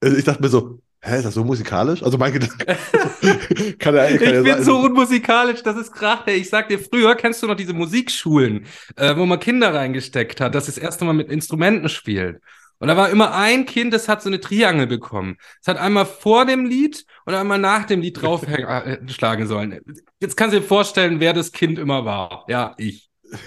also 0.01 0.17
ich 0.17 0.25
dachte 0.25 0.43
mir 0.43 0.49
so, 0.49 0.82
Hä, 1.05 1.17
ist 1.17 1.25
das 1.25 1.35
so 1.35 1.43
musikalisch? 1.43 2.01
Also 2.03 2.17
mein 2.17 2.33
Gedanke. 2.33 2.65
kann 3.79 3.95
er, 3.97 4.17
kann 4.19 4.35
ich 4.35 4.43
bin 4.43 4.45
sein. 4.45 4.63
so 4.63 4.79
unmusikalisch, 4.79 5.63
das 5.65 5.77
ist 5.77 5.93
krass. 5.93 6.21
Ich 6.27 6.49
sag 6.49 6.69
dir, 6.69 6.79
früher 6.79 7.17
kennst 7.17 7.43
du 7.43 7.49
noch 7.49 7.57
diese 7.57 7.73
Musikschulen, 7.73 8.67
äh, 8.95 9.17
wo 9.17 9.27
man 9.27 9.41
Kinder 9.41 9.75
reingesteckt 9.75 10.41
hat, 10.41 10.55
dass 10.55 10.67
sie 10.67 10.73
das 10.73 10.79
erste 10.79 11.05
Mal 11.05 11.15
mit 11.15 11.29
Instrumenten 11.29 11.89
spielen. 11.89 12.39
Und 12.79 12.87
da 12.89 12.97
war 12.97 13.11
immer 13.11 13.35
ein 13.35 13.67
Kind, 13.67 13.93
das 13.93 14.09
hat 14.09 14.23
so 14.23 14.29
eine 14.29 14.41
Triangel 14.41 14.87
bekommen. 14.87 15.39
Es 15.61 15.67
hat 15.67 15.77
einmal 15.77 16.07
vor 16.07 16.47
dem 16.47 16.67
Lied 16.67 17.05
und 17.25 17.35
einmal 17.35 17.59
nach 17.59 17.85
dem 17.85 18.01
Lied 18.01 18.23
draufschlagen 18.23 19.47
sollen. 19.49 19.81
Jetzt 20.21 20.37
kannst 20.37 20.55
du 20.55 20.61
dir 20.61 20.67
vorstellen, 20.67 21.19
wer 21.19 21.33
das 21.33 21.51
Kind 21.51 21.81
immer 21.81 22.05
war. 22.05 22.45
Ja, 22.49 22.75
ich. 22.79 23.09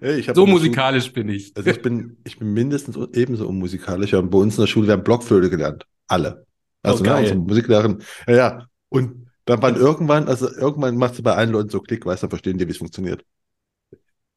Hey, 0.00 0.24
so 0.34 0.46
musikalisch 0.46 1.04
Schule, 1.04 1.14
bin 1.14 1.28
ich. 1.28 1.52
Also 1.54 1.70
ich 1.70 1.82
bin, 1.82 2.16
ich 2.24 2.38
bin 2.38 2.54
mindestens 2.54 2.96
ebenso 3.14 3.46
unmusikalisch. 3.46 4.12
Bei 4.12 4.38
uns 4.38 4.56
in 4.56 4.62
der 4.62 4.68
Schule, 4.68 4.86
wir 4.86 4.94
haben 4.94 5.04
Blockflöte 5.04 5.50
gelernt. 5.50 5.84
Alle. 6.06 6.47
Also, 6.82 7.04
oh, 7.04 7.06
ne, 7.06 7.16
unsere 7.16 7.38
Musiklehrerin. 7.38 8.02
Ja, 8.26 8.34
ja. 8.34 8.66
Und 8.88 9.28
dann 9.44 9.62
waren 9.62 9.76
irgendwann, 9.76 10.28
also 10.28 10.50
irgendwann 10.50 10.96
macht 10.96 11.14
sie 11.14 11.22
bei 11.22 11.34
allen 11.34 11.50
Leuten 11.50 11.70
so 11.70 11.80
Klick, 11.80 12.04
weißt 12.04 12.22
du, 12.22 12.26
dann 12.26 12.30
verstehen 12.30 12.58
die, 12.58 12.66
wie 12.66 12.72
es 12.72 12.78
funktioniert. 12.78 13.24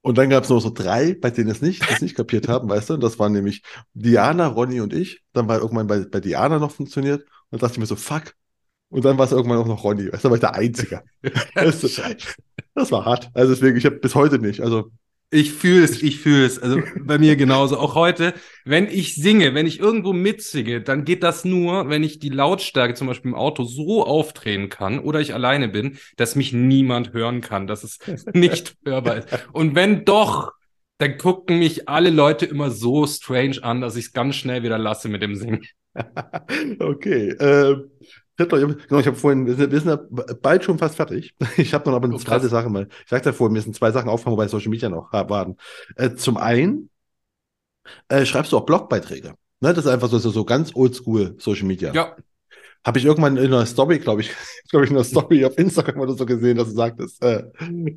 Und 0.02 0.18
dann 0.18 0.30
gab 0.30 0.44
es 0.44 0.50
noch 0.50 0.60
so 0.60 0.72
drei, 0.72 1.14
bei 1.14 1.30
denen 1.30 1.50
es 1.50 1.62
nicht, 1.62 1.88
das 1.90 2.02
nicht 2.02 2.16
kapiert 2.16 2.48
haben, 2.48 2.70
weißt 2.70 2.90
du? 2.90 2.94
Und 2.96 3.04
das 3.04 3.20
waren 3.20 3.34
nämlich 3.34 3.62
Diana, 3.94 4.48
Ronny 4.48 4.82
und 4.82 4.94
ich. 4.94 5.22
Dann 5.32 5.48
war 5.48 5.60
irgendwann 5.60 5.86
bei, 5.88 6.00
bei 6.00 6.20
Diana 6.20 6.58
noch 6.58 6.72
funktioniert. 6.72 7.22
Und 7.22 7.30
dann 7.52 7.60
dachte 7.60 7.74
ich 7.74 7.80
mir 7.80 7.86
so, 7.86 7.96
fuck. 7.96 8.34
Und 8.90 9.06
dann 9.06 9.18
war 9.18 9.26
es 9.26 9.32
irgendwann 9.32 9.60
auch 9.60 9.68
noch 9.68 9.84
Ronny. 9.84 10.12
Weißt 10.12 10.24
du, 10.24 10.28
da 10.28 10.30
war 10.30 10.36
ich 10.36 10.42
der 10.42 10.56
Einzige. 10.56 11.04
das, 11.54 11.82
das 12.74 12.92
war 12.92 13.06
hart. 13.06 13.30
Also 13.36 13.54
deswegen, 13.54 13.78
ich 13.78 13.86
habe 13.86 13.98
bis 13.98 14.16
heute 14.16 14.40
nicht. 14.40 14.62
Also 14.62 14.92
ich 15.34 15.54
fühle 15.54 15.86
es, 15.86 16.04
ich 16.04 16.20
fühle 16.20 16.46
es. 16.46 16.60
Also 16.60 16.82
bei 17.00 17.18
mir 17.18 17.38
genauso. 17.38 17.78
Auch 17.78 17.96
heute, 17.96 18.34
wenn 18.66 18.88
ich 18.88 19.16
singe, 19.16 19.54
wenn 19.54 19.66
ich 19.66 19.80
irgendwo 19.80 20.12
mitsinge, 20.12 20.82
dann 20.82 21.06
geht 21.06 21.24
das 21.24 21.46
nur, 21.46 21.90
wenn 21.90 22.04
ich 22.04 22.20
die 22.20 22.30
Lautstärke 22.30 22.96
zum 22.96 23.08
Beispiel 23.08 23.32
im 23.32 23.36
Auto 23.36 23.64
so 23.64 24.06
aufdrehen 24.06 24.68
kann 24.68 25.00
oder 25.00 25.22
ich 25.22 25.34
alleine 25.34 25.70
bin, 25.70 25.98
dass 26.18 26.36
mich 26.36 26.52
niemand 26.52 27.14
hören 27.14 27.40
kann, 27.40 27.66
dass 27.66 27.84
es 27.84 28.00
nicht 28.34 28.76
hörbar 28.84 29.20
ist. 29.20 29.28
Und 29.54 29.74
wenn 29.74 30.04
doch, 30.04 30.52
dann 30.98 31.18
gucken 31.18 31.60
mich 31.60 31.88
alle 31.88 32.10
Leute 32.10 32.46
immer 32.46 32.70
so 32.70 33.08
strange 33.08 33.64
an, 33.64 33.80
dass 33.80 33.96
ich 33.96 34.08
es 34.08 34.14
ganz 34.14 34.36
schnell 34.36 34.64
wieder 34.64 34.78
lasse 34.78 35.08
mit 35.08 35.22
dem 35.22 35.36
Singen. 35.36 35.62
okay. 36.80 37.30
Äh, 37.30 37.78
Genau, 38.38 39.00
ich 39.00 39.08
habe 39.08 39.16
vorhin, 39.16 39.46
wir 39.46 39.56
sind, 39.56 39.72
wir 39.72 39.80
sind 39.80 39.90
ja 39.90 40.00
bald 40.42 40.64
schon 40.64 40.78
fast 40.78 40.96
fertig. 40.96 41.36
Ich 41.58 41.74
habe 41.74 41.90
noch 41.90 41.96
aber 41.96 42.06
eine 42.06 42.16
oh, 42.16 42.20
zweite 42.20 42.48
Sache 42.48 42.70
mal. 42.70 42.88
Ich 43.04 43.10
sagte 43.10 43.30
ja 43.30 43.34
vorhin, 43.34 43.54
mir 43.54 43.62
sind 43.62 43.76
zwei 43.76 43.92
Sachen 43.92 44.10
aufgefallen, 44.10 44.38
wobei 44.38 44.48
Social 44.48 44.70
Media 44.70 44.90
noch 44.90 45.12
waren. 45.14 45.58
Äh, 45.96 46.16
zum 46.16 46.38
einen 46.38 46.90
äh, 48.08 48.26
schreibst 48.26 48.52
du 48.52 48.58
auch 48.58 48.66
Blogbeiträge. 48.66 49.36
Ne? 49.60 49.74
Das 49.74 49.86
ist 49.86 49.88
einfach 49.88 50.10
so, 50.10 50.18
so, 50.18 50.30
so 50.30 50.46
ganz 50.46 50.76
oldschool 50.76 51.36
Social 51.38 51.66
Media. 51.66 51.94
Ja. 51.94 52.16
Habe 52.84 52.98
ich 52.98 53.06
irgendwann 53.06 53.38
in 53.38 53.46
einer 53.46 53.66
Story, 53.68 54.00
glaube 54.00 54.22
ich, 54.22 54.32
glaube 54.70 54.86
ich, 54.86 54.92
in 54.92 54.98
einer 54.98 55.06
Story 55.06 55.46
auf 55.46 55.58
Instagram 55.58 56.02
oder 56.02 56.14
so 56.14 56.26
gesehen, 56.26 56.58
dass 56.58 56.70
du 56.70 56.76
sagtest, 56.76 57.24
äh, 57.24 57.44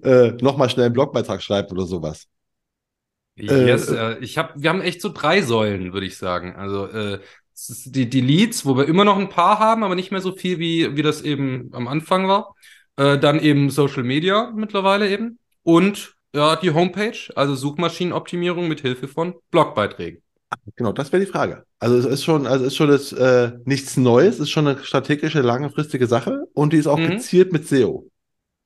äh, 0.02 0.36
nochmal 0.42 0.68
schnell 0.68 0.86
einen 0.86 0.94
Blogbeitrag 0.94 1.42
schreiben 1.42 1.70
oder 1.70 1.86
sowas. 1.86 2.26
Yes, 3.36 3.88
äh, 3.88 4.12
äh, 4.12 4.18
ich 4.18 4.38
habe, 4.38 4.52
wir 4.56 4.70
haben 4.70 4.80
echt 4.80 5.00
so 5.00 5.10
drei 5.12 5.42
Säulen, 5.42 5.92
würde 5.92 6.06
ich 6.06 6.16
sagen. 6.16 6.54
Also 6.54 6.86
äh, 6.86 7.20
die, 7.54 8.08
die 8.08 8.20
Leads, 8.20 8.66
wo 8.66 8.76
wir 8.76 8.86
immer 8.86 9.04
noch 9.04 9.18
ein 9.18 9.28
paar 9.28 9.58
haben, 9.58 9.84
aber 9.84 9.94
nicht 9.94 10.10
mehr 10.10 10.20
so 10.20 10.32
viel, 10.32 10.58
wie, 10.58 10.96
wie 10.96 11.02
das 11.02 11.22
eben 11.22 11.70
am 11.72 11.88
Anfang 11.88 12.28
war. 12.28 12.54
Äh, 12.96 13.18
dann 13.18 13.40
eben 13.40 13.70
Social 13.70 14.02
Media 14.04 14.52
mittlerweile 14.54 15.10
eben. 15.10 15.38
Und 15.62 16.14
ja, 16.34 16.56
die 16.56 16.72
Homepage, 16.72 17.18
also 17.36 17.54
Suchmaschinenoptimierung 17.54 18.68
mit 18.68 18.80
Hilfe 18.80 19.08
von 19.08 19.34
Blogbeiträgen. 19.50 20.22
Genau, 20.76 20.92
das 20.92 21.12
wäre 21.12 21.24
die 21.24 21.30
Frage. 21.30 21.64
Also 21.78 21.96
es 21.96 22.04
ist 22.04 22.24
schon, 22.24 22.46
also 22.46 22.64
es 22.64 22.72
ist 22.72 22.76
schon 22.76 22.88
das, 22.88 23.12
äh, 23.12 23.52
nichts 23.64 23.96
Neues, 23.96 24.34
es 24.34 24.42
ist 24.42 24.50
schon 24.50 24.68
eine 24.68 24.82
strategische, 24.82 25.40
langfristige 25.40 26.06
Sache 26.06 26.44
und 26.54 26.72
die 26.72 26.78
ist 26.78 26.86
auch 26.86 26.98
mhm. 26.98 27.10
gezielt 27.10 27.52
mit 27.52 27.66
SEO. 27.66 28.08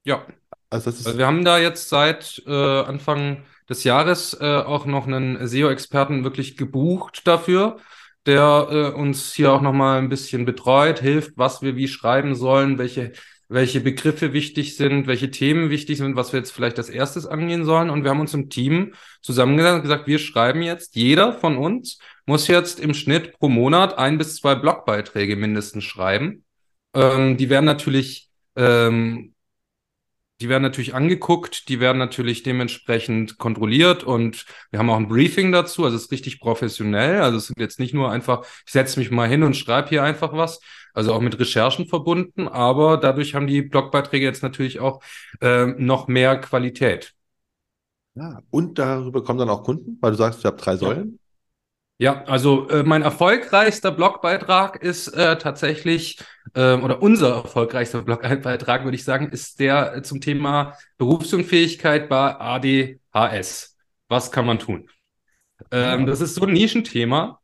Ja. 0.05 0.27
Also, 0.71 0.91
das 0.91 1.01
ist 1.01 1.07
also 1.07 1.19
wir 1.19 1.27
haben 1.27 1.45
da 1.45 1.59
jetzt 1.59 1.89
seit 1.89 2.43
äh, 2.47 2.53
Anfang 2.53 3.45
des 3.69 3.85
Jahres 3.85 4.37
äh, 4.41 4.45
auch 4.45 4.87
noch 4.87 5.07
einen 5.07 5.47
SEO-Experten 5.47 6.25
wirklich 6.25 6.57
gebucht 6.57 7.27
dafür, 7.27 7.79
der 8.29 8.69
äh, 8.71 8.97
uns 8.97 9.33
hier 9.35 9.53
auch 9.53 9.63
nochmal 9.63 9.99
ein 9.99 10.09
bisschen 10.09 10.45
betreut, 10.45 11.01
hilft, 11.01 11.33
was 11.37 11.63
wir 11.63 11.75
wie 11.75 11.89
schreiben 11.89 12.37
sollen, 12.37 12.79
welche 12.79 13.13
welche 13.49 13.81
Begriffe 13.81 14.35
wichtig 14.35 14.77
sind, 14.77 15.07
welche 15.07 15.31
Themen 15.31 15.71
wichtig 15.71 15.99
sind, 15.99 16.17
was 16.17 16.33
wir 16.33 16.39
jetzt 16.39 16.53
vielleicht 16.53 16.77
als 16.79 16.91
erstes 16.91 17.27
angehen 17.27 17.65
sollen. 17.65 17.89
Und 17.89 18.05
wir 18.05 18.11
haben 18.11 18.21
uns 18.21 18.35
im 18.35 18.51
Team 18.51 18.93
zusammengesetzt 19.23 19.77
und 19.77 19.83
gesagt, 19.83 20.07
wir 20.07 20.19
schreiben 20.19 20.63
jetzt, 20.63 20.97
jeder 20.97 21.33
von 21.33 21.57
uns 21.57 21.99
muss 22.27 22.47
jetzt 22.47 22.79
im 22.79 22.93
Schnitt 22.93 23.39
pro 23.39 23.49
Monat 23.49 23.97
ein 23.97 24.19
bis 24.19 24.37
zwei 24.37 24.55
Blogbeiträge 24.55 25.35
mindestens 25.35 25.85
schreiben. 25.85 26.45
Ähm, 26.95 27.39
die 27.39 27.49
werden 27.49 27.65
natürlich 27.65 28.29
ähm, 28.55 29.35
die 30.41 30.49
werden 30.49 30.63
natürlich 30.63 30.95
angeguckt, 30.95 31.69
die 31.69 31.81
werden 31.81 31.99
natürlich 31.99 32.43
dementsprechend 32.45 33.39
kontrolliert 33.39 34.05
und 34.05 34.47
wir 34.71 34.79
haben 34.79 34.91
auch 34.91 34.97
ein 34.97 35.09
Briefing 35.09 35.51
dazu, 35.51 35.85
also 35.85 35.97
es 35.97 36.05
ist 36.05 36.13
richtig 36.13 36.41
professionell. 36.41 37.21
Also 37.21 37.39
es 37.39 37.47
sind 37.49 37.59
jetzt 37.59 37.81
nicht 37.81 37.93
nur 37.93 38.11
einfach, 38.11 38.47
ich 38.65 38.73
setze 38.73 39.01
mich 39.01 39.11
mal 39.11 39.29
hin 39.29 39.43
und 39.43 39.57
schreibe 39.57 39.89
hier 39.89 40.05
einfach 40.05 40.33
was, 40.33 40.61
also 40.95 41.13
auch 41.13 41.21
mit 41.21 41.39
Recherchen 41.39 41.87
verbunden, 41.89 42.47
aber 42.47 42.99
dadurch 42.99 43.35
haben 43.35 43.49
die 43.49 43.63
Blogbeiträge 43.63 44.25
jetzt 44.25 44.43
natürlich 44.43 44.79
auch 44.79 45.03
äh, 45.41 45.67
noch 45.67 46.07
mehr 46.07 46.41
Qualität. 46.41 47.15
Ja, 48.15 48.43
und 48.51 48.79
darüber 48.79 49.23
kommen 49.23 49.39
dann 49.39 49.51
auch 49.51 49.63
Kunden, 49.65 49.99
weil 50.01 50.13
du 50.13 50.17
sagst, 50.17 50.45
ihr 50.45 50.49
habt 50.49 50.65
drei 50.65 50.77
Säulen. 50.77 51.19
Ja, 52.01 52.23
also 52.27 52.69
äh, 52.69 52.85
mein 52.85 53.03
erfolgreichster 53.03 53.91
Blogbeitrag 53.91 54.81
ist 54.81 55.09
äh, 55.09 55.37
tatsächlich, 55.37 56.21
äh, 56.55 56.75
oder 56.75 57.03
unser 57.03 57.35
erfolgreichster 57.35 58.03
Blogbeitrag, 58.03 58.85
würde 58.85 58.95
ich 58.95 59.03
sagen, 59.03 59.31
ist 59.31 59.59
der 59.59 59.97
äh, 59.97 60.03
zum 60.03 60.21
Thema 60.21 60.75
Berufsunfähigkeit 60.99 62.09
bei 62.09 62.37
ADHS. 62.39 63.77
Was 64.09 64.31
kann 64.31 64.47
man 64.47 64.61
tun? 64.61 64.89
Ähm, 65.73 66.07
das 66.07 66.21
ist 66.21 66.37
so 66.37 66.45
ein 66.47 66.53
Nischenthema, 66.53 67.41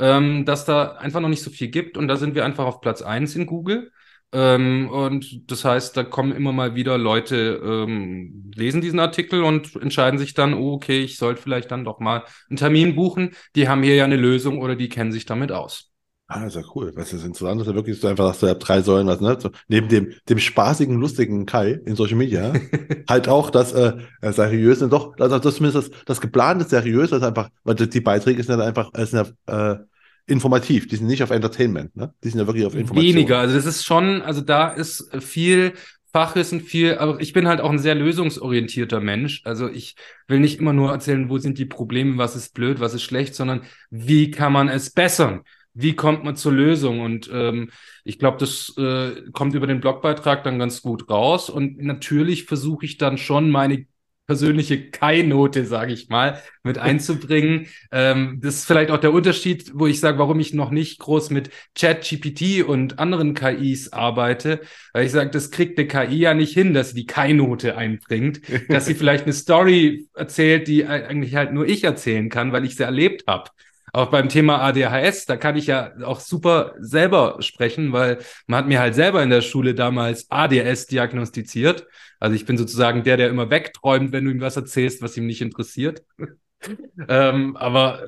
ähm, 0.00 0.44
dass 0.46 0.64
da 0.64 0.92
einfach 0.96 1.20
noch 1.20 1.28
nicht 1.28 1.42
so 1.42 1.50
viel 1.50 1.68
gibt 1.68 1.96
und 1.96 2.08
da 2.08 2.16
sind 2.16 2.34
wir 2.34 2.44
einfach 2.44 2.64
auf 2.64 2.80
Platz 2.80 3.02
eins 3.02 3.36
in 3.36 3.46
Google. 3.46 3.92
Ähm, 4.32 4.88
und 4.90 5.50
das 5.50 5.64
heißt, 5.64 5.96
da 5.96 6.04
kommen 6.04 6.32
immer 6.32 6.52
mal 6.52 6.74
wieder 6.74 6.96
Leute, 6.96 7.60
ähm, 7.62 8.50
lesen 8.54 8.80
diesen 8.80 8.98
Artikel 8.98 9.42
und 9.44 9.76
entscheiden 9.76 10.18
sich 10.18 10.32
dann, 10.32 10.54
oh, 10.54 10.72
okay, 10.72 11.00
ich 11.02 11.18
sollte 11.18 11.42
vielleicht 11.42 11.70
dann 11.70 11.84
doch 11.84 12.00
mal 12.00 12.24
einen 12.48 12.56
Termin 12.56 12.94
buchen. 12.94 13.32
Die 13.56 13.68
haben 13.68 13.82
hier 13.82 13.94
ja 13.94 14.04
eine 14.04 14.16
Lösung 14.16 14.60
oder 14.60 14.74
die 14.74 14.88
kennen 14.88 15.12
sich 15.12 15.26
damit 15.26 15.52
aus. 15.52 15.92
Ah, 16.28 16.44
das 16.44 16.56
ist 16.56 16.62
ja 16.62 16.68
cool. 16.74 16.92
Das 16.96 17.12
ist 17.12 17.24
interessant, 17.26 17.60
dass 17.60 17.68
er 17.68 17.74
wirklich 17.74 18.00
so 18.00 18.08
einfach, 18.08 18.28
dass 18.28 18.40
du 18.40 18.54
drei 18.54 18.80
Säulen 18.80 19.06
was, 19.06 19.20
ne? 19.20 19.36
So, 19.38 19.50
neben 19.68 19.88
dem, 19.88 20.14
dem 20.30 20.38
spaßigen, 20.38 20.98
lustigen 20.98 21.44
Kai 21.44 21.72
in 21.84 21.94
Social 21.94 22.16
Media, 22.16 22.54
halt 23.08 23.28
auch 23.28 23.50
das 23.50 23.74
äh, 23.74 23.98
seriöse, 24.22 24.88
doch, 24.88 25.14
also 25.18 25.38
das 25.38 25.56
zumindest 25.56 25.92
das, 25.92 26.04
das 26.06 26.20
geplante 26.22 26.64
seriös, 26.64 27.10
das 27.10 27.22
einfach, 27.22 27.50
weil 27.64 27.74
die 27.74 28.00
Beiträge 28.00 28.42
sind 28.42 28.58
ja 28.58 28.64
einfach, 28.64 28.90
sind 28.94 29.36
ja, 29.46 29.72
äh, 29.72 29.78
informativ, 30.26 30.86
die 30.88 30.96
sind 30.96 31.06
nicht 31.06 31.22
auf 31.22 31.30
Entertainment, 31.30 31.96
ne? 31.96 32.14
Die 32.22 32.28
sind 32.28 32.40
ja 32.40 32.46
wirklich 32.46 32.64
auf 32.64 32.74
Information. 32.74 33.14
Weniger, 33.14 33.38
also 33.38 33.54
das 33.54 33.66
ist 33.66 33.84
schon, 33.84 34.22
also 34.22 34.40
da 34.40 34.68
ist 34.68 35.10
viel 35.20 35.74
Fachwissen, 36.12 36.60
viel, 36.60 36.98
aber 36.98 37.20
ich 37.20 37.32
bin 37.32 37.48
halt 37.48 37.60
auch 37.60 37.70
ein 37.70 37.78
sehr 37.78 37.94
lösungsorientierter 37.94 39.00
Mensch. 39.00 39.40
Also 39.44 39.68
ich 39.68 39.96
will 40.28 40.40
nicht 40.40 40.58
immer 40.60 40.74
nur 40.74 40.90
erzählen, 40.90 41.30
wo 41.30 41.38
sind 41.38 41.58
die 41.58 41.64
Probleme, 41.64 42.18
was 42.18 42.36
ist 42.36 42.54
blöd, 42.54 42.80
was 42.80 42.92
ist 42.92 43.02
schlecht, 43.02 43.34
sondern 43.34 43.62
wie 43.90 44.30
kann 44.30 44.52
man 44.52 44.68
es 44.68 44.90
bessern? 44.90 45.40
Wie 45.74 45.94
kommt 45.94 46.22
man 46.22 46.36
zur 46.36 46.52
Lösung? 46.52 47.00
Und 47.00 47.30
ähm, 47.32 47.70
ich 48.04 48.18
glaube, 48.18 48.36
das 48.36 48.74
äh, 48.76 49.22
kommt 49.32 49.54
über 49.54 49.66
den 49.66 49.80
Blogbeitrag 49.80 50.44
dann 50.44 50.58
ganz 50.58 50.82
gut 50.82 51.08
raus. 51.08 51.48
Und 51.48 51.78
natürlich 51.78 52.44
versuche 52.44 52.84
ich 52.84 52.98
dann 52.98 53.16
schon 53.16 53.50
meine 53.50 53.86
persönliche 54.26 54.90
Kai-Note, 54.90 55.64
sage 55.66 55.92
ich 55.92 56.08
mal, 56.08 56.40
mit 56.62 56.78
einzubringen. 56.78 57.66
ähm, 57.90 58.38
das 58.42 58.56
ist 58.56 58.64
vielleicht 58.66 58.90
auch 58.90 58.98
der 58.98 59.12
Unterschied, 59.12 59.72
wo 59.74 59.86
ich 59.86 60.00
sage, 60.00 60.18
warum 60.18 60.40
ich 60.40 60.54
noch 60.54 60.70
nicht 60.70 60.98
groß 61.00 61.30
mit 61.30 61.50
Chat-GPT 61.74 62.64
und 62.64 62.98
anderen 62.98 63.34
KIs 63.34 63.92
arbeite, 63.92 64.60
weil 64.92 65.06
ich 65.06 65.12
sage, 65.12 65.30
das 65.30 65.50
kriegt 65.50 65.78
eine 65.78 65.88
KI 65.88 66.16
ja 66.18 66.34
nicht 66.34 66.54
hin, 66.54 66.72
dass 66.74 66.90
sie 66.90 66.96
die 66.96 67.06
Kai-Note 67.06 67.76
einbringt, 67.76 68.40
dass 68.68 68.86
sie 68.86 68.94
vielleicht 68.94 69.24
eine 69.24 69.32
Story 69.32 70.06
erzählt, 70.14 70.68
die 70.68 70.86
eigentlich 70.86 71.34
halt 71.34 71.52
nur 71.52 71.66
ich 71.66 71.84
erzählen 71.84 72.28
kann, 72.28 72.52
weil 72.52 72.64
ich 72.64 72.76
sie 72.76 72.84
erlebt 72.84 73.24
habe. 73.26 73.50
Auch 73.94 74.10
beim 74.10 74.30
Thema 74.30 74.62
ADHS, 74.62 75.26
da 75.26 75.36
kann 75.36 75.56
ich 75.56 75.66
ja 75.66 75.92
auch 76.02 76.20
super 76.20 76.74
selber 76.78 77.36
sprechen, 77.40 77.92
weil 77.92 78.18
man 78.46 78.60
hat 78.60 78.68
mir 78.68 78.80
halt 78.80 78.94
selber 78.94 79.22
in 79.22 79.28
der 79.28 79.42
Schule 79.42 79.74
damals 79.74 80.30
ADS 80.30 80.86
diagnostiziert. 80.86 81.86
Also 82.18 82.34
ich 82.34 82.46
bin 82.46 82.56
sozusagen 82.56 83.04
der, 83.04 83.18
der 83.18 83.28
immer 83.28 83.50
wegträumt, 83.50 84.12
wenn 84.12 84.24
du 84.24 84.30
ihm 84.30 84.40
was 84.40 84.56
erzählst, 84.56 85.02
was 85.02 85.16
ihm 85.18 85.26
nicht 85.26 85.42
interessiert. 85.42 86.02
ähm, 87.08 87.56
aber 87.56 88.06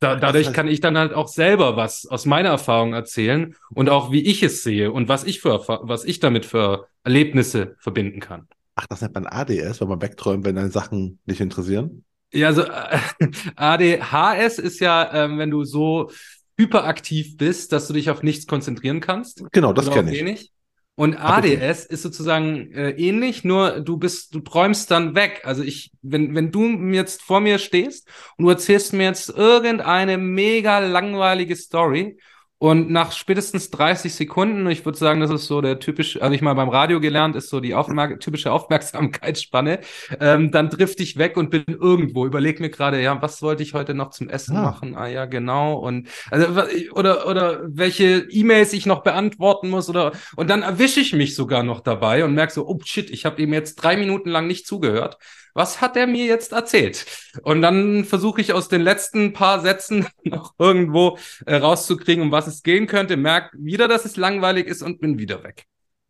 da, 0.00 0.16
dadurch 0.16 0.52
kann 0.52 0.66
ich 0.66 0.80
dann 0.80 0.98
halt 0.98 1.12
auch 1.12 1.28
selber 1.28 1.76
was 1.76 2.06
aus 2.06 2.26
meiner 2.26 2.48
Erfahrung 2.48 2.94
erzählen 2.94 3.54
und 3.72 3.88
auch 3.90 4.10
wie 4.10 4.22
ich 4.22 4.42
es 4.42 4.62
sehe 4.62 4.90
und 4.90 5.08
was 5.08 5.24
ich 5.24 5.40
für 5.40 5.60
was 5.68 6.04
ich 6.04 6.20
damit 6.20 6.46
für 6.46 6.86
Erlebnisse 7.04 7.76
verbinden 7.78 8.18
kann. 8.18 8.48
Ach, 8.74 8.86
das 8.86 9.02
nennt 9.02 9.14
man 9.14 9.26
ADS, 9.26 9.80
wenn 9.80 9.88
man 9.88 10.00
wegträumt, 10.00 10.44
wenn 10.44 10.56
deine 10.56 10.70
Sachen 10.70 11.18
nicht 11.26 11.40
interessieren? 11.40 12.04
Ja, 12.32 12.48
also 12.48 12.62
äh, 12.62 12.98
ADHS 13.56 14.58
ist 14.58 14.80
ja, 14.80 15.12
ähm, 15.12 15.38
wenn 15.38 15.50
du 15.50 15.64
so 15.64 16.10
hyperaktiv 16.56 17.36
bist, 17.36 17.72
dass 17.72 17.86
du 17.86 17.94
dich 17.94 18.10
auf 18.10 18.22
nichts 18.22 18.46
konzentrieren 18.46 19.00
kannst. 19.00 19.42
Genau, 19.52 19.72
das 19.72 19.90
kenne 19.90 20.12
ich. 20.12 20.20
Wenig. 20.20 20.52
Und 20.94 21.16
ADS 21.16 21.86
ist 21.86 22.02
sozusagen 22.02 22.72
äh, 22.72 22.90
ähnlich, 22.90 23.42
nur 23.42 23.80
du 23.80 23.96
bist, 23.96 24.34
du 24.34 24.40
träumst 24.40 24.90
dann 24.90 25.14
weg. 25.14 25.40
Also 25.44 25.62
ich, 25.62 25.92
wenn, 26.02 26.34
wenn 26.34 26.50
du 26.50 26.68
jetzt 26.92 27.22
vor 27.22 27.40
mir 27.40 27.58
stehst 27.58 28.06
und 28.36 28.44
du 28.44 28.50
erzählst 28.50 28.92
mir 28.92 29.04
jetzt 29.04 29.30
irgendeine 29.30 30.18
mega 30.18 30.80
langweilige 30.80 31.56
Story 31.56 32.18
und 32.60 32.90
nach 32.90 33.12
spätestens 33.12 33.70
30 33.70 34.14
Sekunden, 34.14 34.68
ich 34.68 34.84
würde 34.84 34.98
sagen, 34.98 35.20
das 35.20 35.30
ist 35.30 35.46
so 35.46 35.62
der 35.62 35.78
typische, 35.78 36.20
also 36.20 36.34
ich 36.34 36.42
mal 36.42 36.52
beim 36.52 36.68
Radio 36.68 37.00
gelernt, 37.00 37.34
ist 37.34 37.48
so 37.48 37.58
die 37.58 37.74
Aufmerk 37.74 38.20
typische 38.20 38.52
Aufmerksamkeitsspanne, 38.52 39.80
ähm, 40.20 40.50
dann 40.50 40.68
drift 40.68 41.00
ich 41.00 41.16
weg 41.16 41.38
und 41.38 41.48
bin 41.48 41.64
irgendwo. 41.66 42.26
Überleg 42.26 42.60
mir 42.60 42.68
gerade, 42.68 43.00
ja, 43.00 43.22
was 43.22 43.40
wollte 43.40 43.62
ich 43.62 43.72
heute 43.72 43.94
noch 43.94 44.10
zum 44.10 44.28
Essen 44.28 44.58
ah. 44.58 44.62
machen? 44.62 44.94
Ah 44.94 45.06
ja, 45.06 45.24
genau. 45.24 45.78
Und 45.78 46.08
also 46.30 46.48
oder 46.92 47.26
oder 47.26 47.60
welche 47.64 48.26
E-Mails 48.30 48.74
ich 48.74 48.84
noch 48.84 49.02
beantworten 49.02 49.70
muss 49.70 49.88
oder 49.88 50.12
und 50.36 50.50
dann 50.50 50.60
erwische 50.60 51.00
ich 51.00 51.14
mich 51.14 51.34
sogar 51.34 51.62
noch 51.62 51.80
dabei 51.80 52.26
und 52.26 52.34
merke 52.34 52.52
so, 52.52 52.68
oh 52.68 52.78
shit, 52.84 53.08
ich 53.08 53.24
habe 53.24 53.40
ihm 53.40 53.54
jetzt 53.54 53.76
drei 53.76 53.96
Minuten 53.96 54.28
lang 54.28 54.46
nicht 54.46 54.66
zugehört 54.66 55.16
was 55.54 55.80
hat 55.80 55.96
er 55.96 56.06
mir 56.06 56.26
jetzt 56.26 56.52
erzählt? 56.52 57.06
Und 57.42 57.62
dann 57.62 58.04
versuche 58.04 58.40
ich 58.40 58.52
aus 58.52 58.68
den 58.68 58.82
letzten 58.82 59.32
paar 59.32 59.60
Sätzen 59.60 60.06
noch 60.24 60.54
irgendwo 60.58 61.18
äh, 61.46 61.56
rauszukriegen, 61.56 62.22
um 62.22 62.32
was 62.32 62.46
es 62.46 62.62
gehen 62.62 62.86
könnte, 62.86 63.16
merke 63.16 63.56
wieder, 63.58 63.88
dass 63.88 64.04
es 64.04 64.16
langweilig 64.16 64.66
ist 64.66 64.82
und 64.82 65.00
bin 65.00 65.18
wieder 65.18 65.42
weg. 65.42 65.64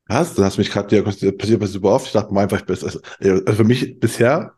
Hast 0.09 0.37
du 0.37 0.45
hast 0.45 0.59
mich 0.59 0.71
gerade 0.71 0.89
diagnostiziert, 0.89 1.39
passiert 1.39 1.61
was 1.61 1.73
super 1.73 1.91
oft. 1.91 2.07
Ich 2.07 2.13
dachte 2.13 2.35
mir 2.35 2.41
einfach, 2.41 2.63
also, 2.69 3.01
also 3.21 3.53
für 3.53 3.65
mich 3.65 4.01
bisher 4.01 4.55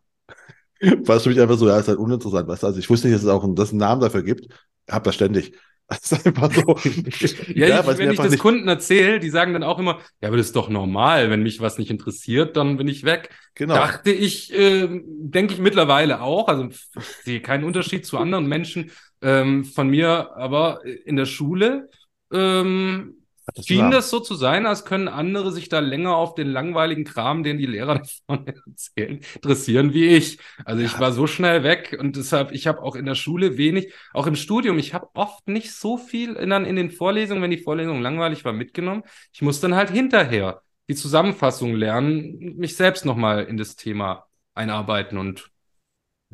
war 0.81 1.17
es 1.17 1.23
für 1.23 1.29
mich 1.29 1.41
einfach 1.41 1.59
so, 1.59 1.69
ja, 1.69 1.79
ist 1.79 1.89
halt 1.89 1.99
uninteressant, 1.99 2.49
weißt 2.49 2.63
du? 2.63 2.67
Also 2.69 2.79
ich 2.79 2.89
wusste 2.89 3.09
nicht, 3.09 3.17
dass 3.17 3.23
es 3.23 3.29
auch 3.29 3.45
einen, 3.45 3.55
dass 3.55 3.69
es 3.69 3.73
einen 3.73 3.81
Namen 3.81 4.01
dafür 4.01 4.23
gibt. 4.23 4.49
Hab 4.89 5.05
das 5.05 5.15
ständig. 5.15 5.55
Das 6.01 6.13
ist 6.13 6.27
einfach 6.27 6.53
so. 6.53 6.77
ja, 7.55 7.69
ja 7.69 7.81
ich, 7.81 7.99
wenn 7.99 8.11
ich 8.11 8.17
das 8.17 8.31
nicht... 8.31 8.41
Kunden 8.41 8.69
erzähle, 8.69 9.21
die 9.21 9.31
sagen 9.31 9.53
dann 9.53 9.63
auch 9.63 9.79
immer, 9.79 10.01
ja, 10.21 10.29
aber 10.29 10.37
das 10.37 10.47
ist 10.47 10.57
doch 10.57 10.69
normal, 10.69 11.31
wenn 11.31 11.43
mich 11.43 11.61
was 11.61 11.79
nicht 11.79 11.91
interessiert, 11.91 12.57
dann 12.57 12.77
bin 12.77 12.89
ich 12.89 13.05
weg. 13.05 13.31
Genau. 13.55 13.75
Dachte 13.75 14.11
ich, 14.11 14.53
äh, 14.53 14.89
denke 14.89 15.55
ich 15.55 15.61
mittlerweile 15.61 16.21
auch. 16.21 16.49
Also 16.49 16.69
ich 16.69 17.05
sehe 17.25 17.41
keinen 17.41 17.65
Unterschied 17.65 18.07
zu 18.07 18.19
anderen 18.19 18.47
Menschen 18.47 18.91
ähm, 19.21 19.65
von 19.65 19.89
mir, 19.89 20.37
aber 20.37 20.85
in 20.85 21.17
der 21.17 21.27
Schule 21.27 21.91
ähm, 22.33 23.22
das 23.47 23.67
schien 23.67 23.91
das 23.91 24.11
so 24.11 24.21
zu 24.21 24.35
sein, 24.35 24.67
als 24.67 24.85
können 24.85 25.09
andere 25.09 25.51
sich 25.53 25.69
da 25.69 25.81
länger 25.81 26.15
auf 26.15 26.35
den 26.35 26.49
langweiligen 26.49 27.05
Kram, 27.05 27.43
den 27.43 27.59
die 27.59 27.67
Lehrer 27.67 28.03
davon 28.29 28.47
erzählen, 28.47 29.21
interessieren 29.35 29.93
wie 29.95 30.07
ich. 30.07 30.39
Also 30.65 30.83
ich 30.83 30.99
war 31.01 31.13
so 31.13 31.27
schnell 31.27 31.65
weg 31.65 31.97
und 31.99 32.17
deshalb, 32.17 32.53
ich 32.53 32.67
habe 32.67 32.83
auch 32.83 32.95
in 32.95 33.05
der 33.05 33.15
Schule 33.15 33.57
wenig, 33.57 33.93
auch 34.13 34.27
im 34.27 34.37
Studium, 34.37 34.79
ich 34.79 34.95
habe 34.95 35.09
oft 35.15 35.49
nicht 35.49 35.73
so 35.73 35.97
viel 35.97 36.35
in, 36.35 36.53
in 36.53 36.77
den 36.77 36.91
Vorlesungen, 36.91 37.43
wenn 37.43 37.51
die 37.51 37.59
Vorlesung 37.59 38.01
langweilig 38.01 38.45
war, 38.45 38.53
mitgenommen. 38.53 39.03
Ich 39.33 39.43
muss 39.43 39.61
dann 39.61 39.75
halt 39.75 39.91
hinterher 39.91 40.63
die 40.89 40.95
Zusammenfassung 40.95 41.75
lernen, 41.75 42.57
mich 42.57 42.77
selbst 42.77 43.05
nochmal 43.05 43.45
in 43.45 43.57
das 43.57 43.77
Thema 43.77 44.27
einarbeiten 44.55 45.19
und 45.19 45.51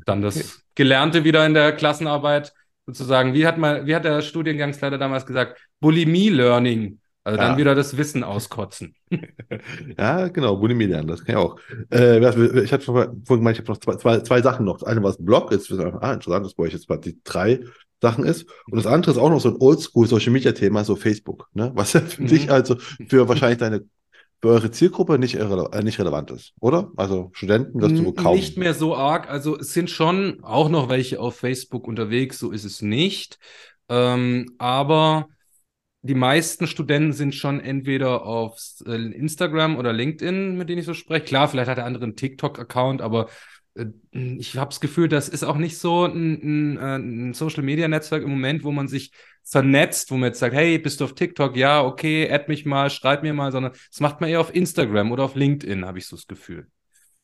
dann 0.05 0.22
das 0.22 0.62
Gelernte 0.74 1.24
wieder 1.24 1.44
in 1.47 1.55
der 1.55 1.72
Klassenarbeit 1.72 2.55
sozusagen, 2.89 3.35
wie 3.35 3.47
hat 3.47 3.59
mal, 3.59 3.86
wie 3.86 3.94
hat 3.94 4.05
der 4.05 4.23
Studiengangsleiter 4.23 4.97
damals 4.97 5.27
gesagt, 5.27 5.60
Bulimie-Learning. 5.81 6.98
Also 7.23 7.39
ja. 7.39 7.48
dann 7.48 7.59
wieder 7.59 7.74
das 7.74 7.98
Wissen 7.98 8.24
auskotzen. 8.24 8.94
ja, 9.98 10.28
genau, 10.28 10.56
Bulimie 10.56 10.86
lernen, 10.86 11.09
das 11.09 11.23
kann 11.23 11.35
ich 11.35 11.36
auch. 11.36 11.59
Äh, 11.93 12.20
ich 12.62 12.73
hatte 12.73 12.86
vorhin 12.86 13.23
gemeint, 13.27 13.59
ich 13.59 13.60
habe 13.60 13.73
noch 13.73 13.81
zwei, 13.81 13.97
zwei, 13.97 14.20
zwei 14.20 14.40
Sachen 14.40 14.65
noch. 14.65 14.78
Das 14.78 14.89
eine 14.89 15.02
war 15.02 15.10
das 15.10 15.23
Blog, 15.23 15.52
ist 15.52 15.70
ah, 15.70 16.15
interessant, 16.15 16.47
das 16.47 16.55
bei 16.55 16.62
euch 16.62 16.73
jetzt 16.73 16.89
mal 16.89 16.97
die 16.97 17.20
drei 17.24 17.60
Sachen 18.01 18.24
ist. 18.24 18.47
Und 18.70 18.77
das 18.77 18.86
andere 18.86 19.10
ist 19.10 19.19
auch 19.19 19.28
noch 19.28 19.40
so 19.40 19.51
ein 19.51 19.56
Oldschool 19.60 20.06
Social 20.06 20.32
Media 20.32 20.52
Thema, 20.52 20.85
so 20.85 20.97
Facebook, 20.97 21.48
ne? 21.52 21.70
Was 21.74 21.93
ja 21.93 22.01
für 22.01 22.23
mhm. 22.23 22.28
dich 22.28 22.51
also 22.51 22.77
für 23.09 23.28
wahrscheinlich 23.28 23.59
deine 23.59 23.85
für 24.40 24.48
eure 24.48 24.70
Zielgruppe 24.70 25.19
nicht, 25.19 25.35
irrele 25.35 25.69
äh, 25.73 25.82
nicht 25.82 25.98
relevant 25.98 26.31
ist, 26.31 26.52
oder? 26.60 26.90
Also 26.97 27.31
Studenten 27.32 27.81
wirst 27.81 27.98
du 27.98 28.12
kaum. 28.12 28.36
Nicht 28.36 28.56
mehr 28.56 28.74
so 28.74 28.94
arg. 28.94 29.28
Also 29.28 29.59
es 29.59 29.73
sind 29.73 29.90
schon 29.90 30.43
auch 30.43 30.69
noch 30.69 30.89
welche 30.89 31.20
auf 31.20 31.36
Facebook 31.36 31.89
unterwegs, 31.89 32.39
so 32.39 32.51
ist 32.51 32.65
es 32.65 32.82
nicht. 32.82 33.39
Ähm, 33.89 34.55
aber 34.59 35.28
die 36.02 36.15
meisten 36.15 36.69
Studenten 36.69 37.12
sind 37.12 37.35
schon 37.35 37.60
entweder 37.60 38.24
auf 38.24 38.59
äh, 38.86 38.94
Instagram 38.94 39.77
oder 39.77 39.93
LinkedIn, 39.93 40.56
mit 40.56 40.69
denen 40.69 40.78
ich 40.78 40.86
so 40.86 40.94
spreche. 40.94 41.24
Klar, 41.24 41.48
vielleicht 41.48 41.69
hat 41.69 41.78
der 41.78 41.86
andere 41.86 42.05
einen 42.05 42.16
TikTok-Account, 42.16 43.02
aber 43.02 43.28
ich 44.13 44.57
habe 44.57 44.71
das 44.71 44.81
Gefühl, 44.81 45.09
das 45.09 45.29
ist 45.29 45.45
auch 45.45 45.57
nicht 45.57 45.79
so 45.79 46.05
ein, 46.05 46.33
ein, 46.43 46.77
äh, 46.77 46.97
ein 46.97 47.35
Social-Media-Netzwerk 47.35 48.23
im 48.23 48.31
Moment, 48.31 48.65
wo 48.65 48.73
man 48.73 48.89
sich 48.89 49.13
vernetzt, 49.45 50.11
wo 50.11 50.17
man 50.17 50.29
jetzt 50.29 50.41
sagt, 50.41 50.55
hey, 50.55 50.79
bist 50.79 51.01
du 51.01 51.05
auf 51.05 51.15
TikTok? 51.15 51.57
Ja, 51.57 51.83
okay, 51.83 52.31
add 52.31 52.47
mich 52.49 52.67
mal, 52.67 52.91
schreib 52.91 53.23
mir 53.23 53.35
mal, 53.35 53.53
sondern 53.53 53.73
das 53.73 54.01
macht 54.01 54.21
man 54.21 54.31
eher 54.31 54.41
auf 54.41 54.55
Instagram 54.55 55.13
oder 55.13 55.25
auf 55.25 55.35
LinkedIn, 55.35 55.85
habe 55.85 55.99
ich 55.99 56.07
so 56.07 56.17
das 56.17 56.27
Gefühl. 56.27 56.67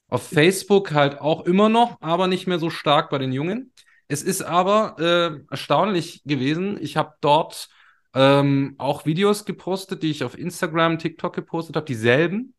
Auf 0.09 0.29
Facebook 0.29 0.93
halt 0.93 1.21
auch 1.21 1.45
immer 1.45 1.69
noch, 1.69 2.01
aber 2.01 2.29
nicht 2.29 2.47
mehr 2.47 2.59
so 2.59 2.71
stark 2.71 3.11
bei 3.11 3.19
den 3.19 3.33
Jungen. 3.33 3.73
Es 4.07 4.23
ist 4.23 4.43
aber 4.43 4.97
äh, 4.99 5.51
erstaunlich 5.51 6.23
gewesen. 6.25 6.79
Ich 6.81 6.97
habe 6.97 7.15
dort 7.21 7.69
ähm, 8.15 8.75
auch 8.79 9.07
Videos 9.07 9.45
gepostet, 9.45 10.03
die 10.03 10.11
ich 10.11 10.23
auf 10.23 10.39
Instagram, 10.39 10.99
TikTok 10.99 11.35
gepostet 11.35 11.77
habe, 11.77 11.87
dieselben. 11.87 12.55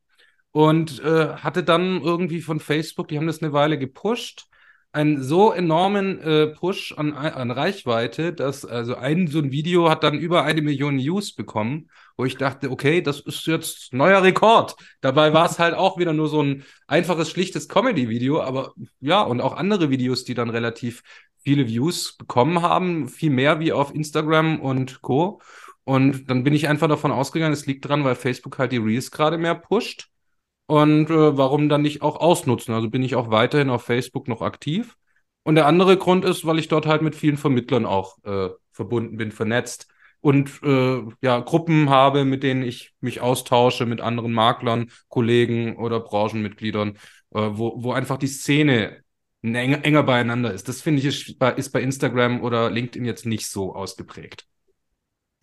Und 0.56 1.04
äh, 1.04 1.34
hatte 1.36 1.64
dann 1.64 2.02
irgendwie 2.02 2.40
von 2.40 2.62
Facebook, 2.62 3.10
die 3.10 3.18
haben 3.18 3.28
das 3.28 3.42
eine 3.42 3.52
Weile 3.52 3.78
gepusht 3.78 4.48
einen 4.96 5.22
so 5.22 5.52
enormen 5.52 6.22
äh, 6.22 6.48
Push 6.48 6.94
an, 6.98 7.12
an 7.12 7.52
Reichweite, 7.52 8.32
dass 8.32 8.64
also 8.64 8.96
ein 8.96 9.28
so 9.28 9.40
ein 9.40 9.52
Video 9.52 9.90
hat 9.90 10.04
dann 10.06 10.18
über 10.18 10.46
eine 10.46 10.62
Million 10.62 10.98
Views 10.98 11.34
bekommen, 11.36 11.90
wo 12.16 12.24
ich 12.24 12.38
dachte, 12.38 12.72
okay, 12.72 13.02
das 13.02 13.20
ist 13.20 13.46
jetzt 13.46 13.94
neuer 13.94 14.24
Rekord. 14.24 14.78
Dabei 15.02 15.34
war 15.34 15.48
es 15.48 15.60
halt 15.60 15.74
auch 15.74 15.98
wieder 15.98 16.14
nur 16.14 16.30
so 16.30 16.42
ein 16.42 16.64
einfaches, 16.88 17.30
schlichtes 17.30 17.68
Comedy-Video, 17.68 18.42
aber 18.42 18.74
ja, 19.02 19.22
und 19.22 19.42
auch 19.42 19.58
andere 19.58 19.90
Videos, 19.90 20.24
die 20.24 20.34
dann 20.34 20.50
relativ 20.50 21.04
viele 21.44 21.68
Views 21.68 22.16
bekommen 22.16 22.62
haben, 22.62 23.10
viel 23.10 23.32
mehr 23.32 23.60
wie 23.60 23.74
auf 23.74 23.94
Instagram 23.94 24.62
und 24.62 25.02
Co. 25.02 25.42
Und 25.84 26.30
dann 26.30 26.46
bin 26.46 26.54
ich 26.54 26.70
einfach 26.70 26.88
davon 26.88 27.12
ausgegangen, 27.12 27.52
es 27.54 27.66
liegt 27.66 27.86
dran, 27.86 28.06
weil 28.06 28.16
Facebook 28.16 28.58
halt 28.60 28.72
die 28.72 28.78
Reels 28.78 29.12
gerade 29.12 29.38
mehr 29.38 29.56
pusht. 29.56 30.08
Und 30.68 31.10
äh, 31.10 31.38
warum 31.38 31.70
dann 31.70 31.84
nicht 31.84 32.02
auch 32.02 32.20
ausnutzen? 32.20 32.74
Also 32.74 32.90
bin 32.90 33.04
ich 33.04 33.16
auch 33.16 33.30
weiterhin 33.30 33.70
auf 33.70 33.84
Facebook 33.84 34.28
noch 34.28 34.42
aktiv. 34.42 34.98
Und 35.44 35.56
der 35.56 35.68
andere 35.68 35.98
Grund 35.98 36.26
ist, 36.26 36.46
weil 36.46 36.58
ich 36.58 36.68
dort 36.68 36.88
halt 36.88 37.04
mit 37.04 37.16
vielen 37.16 37.38
Vermittlern 37.38 37.86
auch 37.86 38.18
äh, 38.24 38.50
verbunden 38.72 39.18
bin, 39.18 39.32
vernetzt 39.32 39.88
und 40.22 40.64
äh, 40.64 41.04
ja, 41.22 41.40
Gruppen 41.40 41.90
habe, 41.90 42.26
mit 42.26 42.42
denen 42.42 42.64
ich 42.64 42.94
mich 43.00 43.22
austausche 43.22 43.86
mit 43.86 44.02
anderen 44.02 44.34
Maklern, 44.34 44.90
Kollegen 45.08 45.78
oder 45.78 46.00
Branchenmitgliedern, 46.00 46.98
äh, 47.30 47.50
wo, 47.52 47.84
wo 47.84 47.92
einfach 47.94 48.18
die 48.18 48.26
Szene 48.26 49.04
enger, 49.44 49.86
enger 49.86 50.02
beieinander 50.02 50.52
ist. 50.52 50.68
Das 50.68 50.82
finde 50.82 51.00
ich 51.02 51.06
ist 51.06 51.38
bei, 51.38 51.52
ist 51.54 51.70
bei 51.72 51.82
Instagram 51.82 52.42
oder 52.42 52.72
LinkedIn 52.72 53.06
jetzt 53.06 53.28
nicht 53.28 53.48
so 53.48 53.76
ausgeprägt. 53.76 54.48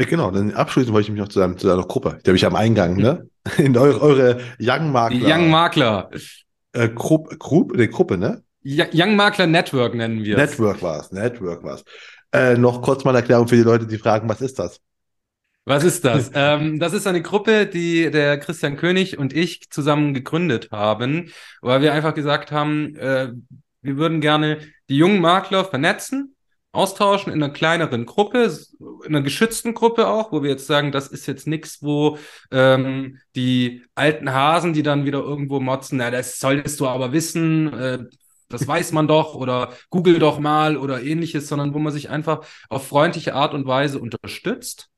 Ja, 0.03 0.09
genau, 0.09 0.33
dann 0.33 0.53
abschließend 0.53 0.93
wollte 0.93 1.07
ich 1.07 1.12
mich 1.12 1.20
noch 1.20 1.29
zu, 1.29 1.39
deinem, 1.39 1.57
zu 1.57 1.69
deiner 1.69 1.85
Gruppe. 1.85 2.19
Die 2.24 2.31
habe 2.31 2.37
ich 2.37 2.45
am 2.45 2.57
Eingang, 2.57 2.97
ne? 2.97 3.29
In 3.59 3.77
eure, 3.77 4.01
eure 4.01 4.41
Young 4.61 4.91
Makler. 4.91 5.29
Young 5.29 5.49
Makler. 5.49 6.11
Äh, 6.73 6.89
Gruppe, 6.89 7.37
Gruppe, 7.37 7.77
ne, 7.77 7.87
Gruppe, 7.87 8.19
ne? 8.19 8.43
Young 8.65 9.15
Makler 9.15 9.47
Network 9.47 9.95
nennen 9.95 10.24
wir 10.24 10.37
es. 10.37 10.51
Network 10.51 10.83
war 10.83 11.01
es, 11.01 11.12
Network 11.12 11.62
war 11.62 11.74
es. 11.74 11.85
Äh, 12.33 12.57
noch 12.57 12.83
kurz 12.83 13.05
mal 13.05 13.11
eine 13.11 13.19
Erklärung 13.19 13.47
für 13.47 13.55
die 13.55 13.62
Leute, 13.62 13.87
die 13.87 13.99
fragen, 13.99 14.29
was 14.29 14.41
ist 14.41 14.59
das? 14.59 14.81
Was 15.65 15.85
ist 15.85 16.05
das? 16.05 16.33
ähm, 16.35 16.81
das 16.81 16.95
ist 16.95 17.07
eine 17.07 17.23
Gruppe, 17.23 17.66
die 17.66 18.11
der 18.11 18.39
Christian 18.39 18.77
König 18.77 19.19
und 19.19 19.33
ich 19.33 19.70
zusammen 19.70 20.15
gegründet 20.15 20.70
haben, 20.73 21.31
weil 21.61 21.81
wir 21.81 21.93
einfach 21.93 22.15
gesagt 22.15 22.51
haben, 22.51 22.97
äh, 22.97 23.33
wir 23.83 23.97
würden 23.97 24.20
gerne 24.20 24.59
die 24.89 24.97
jungen 24.97 25.20
Makler 25.20 25.65
vernetzen 25.65 26.31
austauschen 26.73 27.32
in 27.32 27.43
einer 27.43 27.53
kleineren 27.53 28.07
Gruppe, 28.07 28.51
in 29.05 29.15
einer 29.15 29.23
geschützten 29.23 29.74
Gruppe 29.74 30.09
auch, 30.09 30.32
wo 30.32 30.43
wir 30.43 30.51
jetzt 30.51 30.66
sagen, 30.66 30.90
das 30.90 31.09
ist 31.09 31.27
jetzt 31.27 31.47
nichts, 31.47 31.82
wo 31.82 32.19
ähm, 32.51 33.19
die 33.36 33.85
alten 33.94 34.32
Hasen, 34.32 34.73
die 34.73 34.82
dann 34.82 35.05
wieder 35.05 35.20
irgendwo 35.20 35.61
motzen, 35.61 35.99
na, 35.99 36.11
das 36.11 36.39
solltest 36.39 36.81
du 36.81 36.89
aber 36.89 37.12
wissen, 37.12 37.73
äh, 37.74 37.99
das 38.49 38.66
weiß 38.66 38.93
man 38.93 39.09
doch 39.09 39.35
oder 39.35 39.73
google 39.90 40.19
doch 40.19 40.39
mal 40.39 40.77
oder 40.77 41.03
ähnliches, 41.03 41.49
sondern 41.49 41.74
wo 41.74 41.78
man 41.78 41.93
sich 41.93 42.11
einfach 42.11 42.44
auf 42.69 42.86
freundliche 42.86 43.35
Art 43.35 43.55
und 43.55 43.66
Weise 43.66 43.99
unterstützt. 43.99 44.89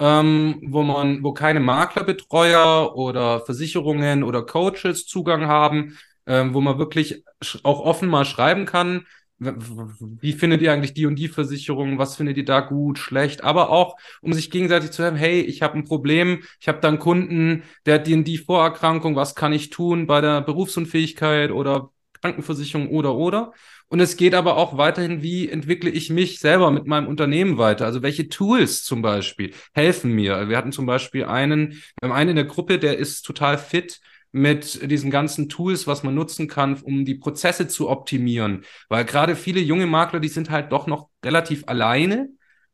Ähm, 0.00 0.60
wo 0.64 0.84
man, 0.84 1.24
wo 1.24 1.32
keine 1.32 1.58
Maklerbetreuer 1.58 2.94
oder 2.94 3.40
Versicherungen 3.40 4.22
oder 4.22 4.46
Coaches 4.46 5.06
Zugang 5.06 5.48
haben, 5.48 5.98
ähm, 6.26 6.54
wo 6.54 6.60
man 6.60 6.78
wirklich 6.78 7.24
auch 7.64 7.80
offen 7.80 8.08
mal 8.08 8.24
schreiben 8.24 8.64
kann, 8.64 9.06
wie 9.38 10.32
findet 10.32 10.62
ihr 10.62 10.72
eigentlich 10.72 10.94
die 10.94 11.06
und 11.06 11.16
die 11.16 11.28
Versicherung, 11.28 11.98
was 11.98 12.16
findet 12.16 12.36
ihr 12.36 12.44
da 12.44 12.60
gut, 12.60 12.98
schlecht, 12.98 13.44
aber 13.44 13.70
auch, 13.70 13.96
um 14.20 14.32
sich 14.32 14.50
gegenseitig 14.50 14.90
zu 14.90 15.02
hören, 15.02 15.16
hey, 15.16 15.40
ich 15.40 15.62
habe 15.62 15.78
ein 15.78 15.84
Problem, 15.84 16.42
ich 16.60 16.68
habe 16.68 16.80
da 16.80 16.88
einen 16.88 16.98
Kunden, 16.98 17.62
der 17.86 17.96
hat 17.96 18.06
die 18.06 18.14
und 18.14 18.24
die 18.24 18.38
Vorerkrankung, 18.38 19.14
was 19.16 19.34
kann 19.34 19.52
ich 19.52 19.70
tun 19.70 20.06
bei 20.06 20.20
der 20.20 20.40
Berufsunfähigkeit 20.40 21.52
oder 21.52 21.90
Krankenversicherung 22.20 22.88
oder 22.88 23.14
oder. 23.14 23.52
Und 23.90 24.00
es 24.00 24.16
geht 24.16 24.34
aber 24.34 24.56
auch 24.56 24.76
weiterhin, 24.76 25.22
wie 25.22 25.48
entwickle 25.48 25.88
ich 25.88 26.10
mich 26.10 26.40
selber 26.40 26.70
mit 26.70 26.86
meinem 26.86 27.06
Unternehmen 27.06 27.56
weiter? 27.56 27.86
Also 27.86 28.02
welche 28.02 28.28
Tools 28.28 28.82
zum 28.82 29.00
Beispiel 29.00 29.54
helfen 29.72 30.12
mir? 30.12 30.48
Wir 30.48 30.58
hatten 30.58 30.72
zum 30.72 30.84
Beispiel 30.84 31.24
einen, 31.24 31.82
wir 32.00 32.08
haben 32.10 32.12
einen 32.12 32.30
in 32.30 32.36
der 32.36 32.44
Gruppe, 32.44 32.78
der 32.78 32.98
ist 32.98 33.22
total 33.22 33.56
fit 33.56 34.00
mit 34.32 34.90
diesen 34.90 35.10
ganzen 35.10 35.48
Tools, 35.48 35.86
was 35.86 36.02
man 36.02 36.14
nutzen 36.14 36.48
kann, 36.48 36.80
um 36.82 37.04
die 37.04 37.14
Prozesse 37.14 37.68
zu 37.68 37.88
optimieren. 37.88 38.64
Weil 38.88 39.04
gerade 39.04 39.36
viele 39.36 39.60
junge 39.60 39.86
Makler, 39.86 40.20
die 40.20 40.28
sind 40.28 40.50
halt 40.50 40.72
doch 40.72 40.86
noch 40.86 41.08
relativ 41.24 41.64
alleine 41.66 42.28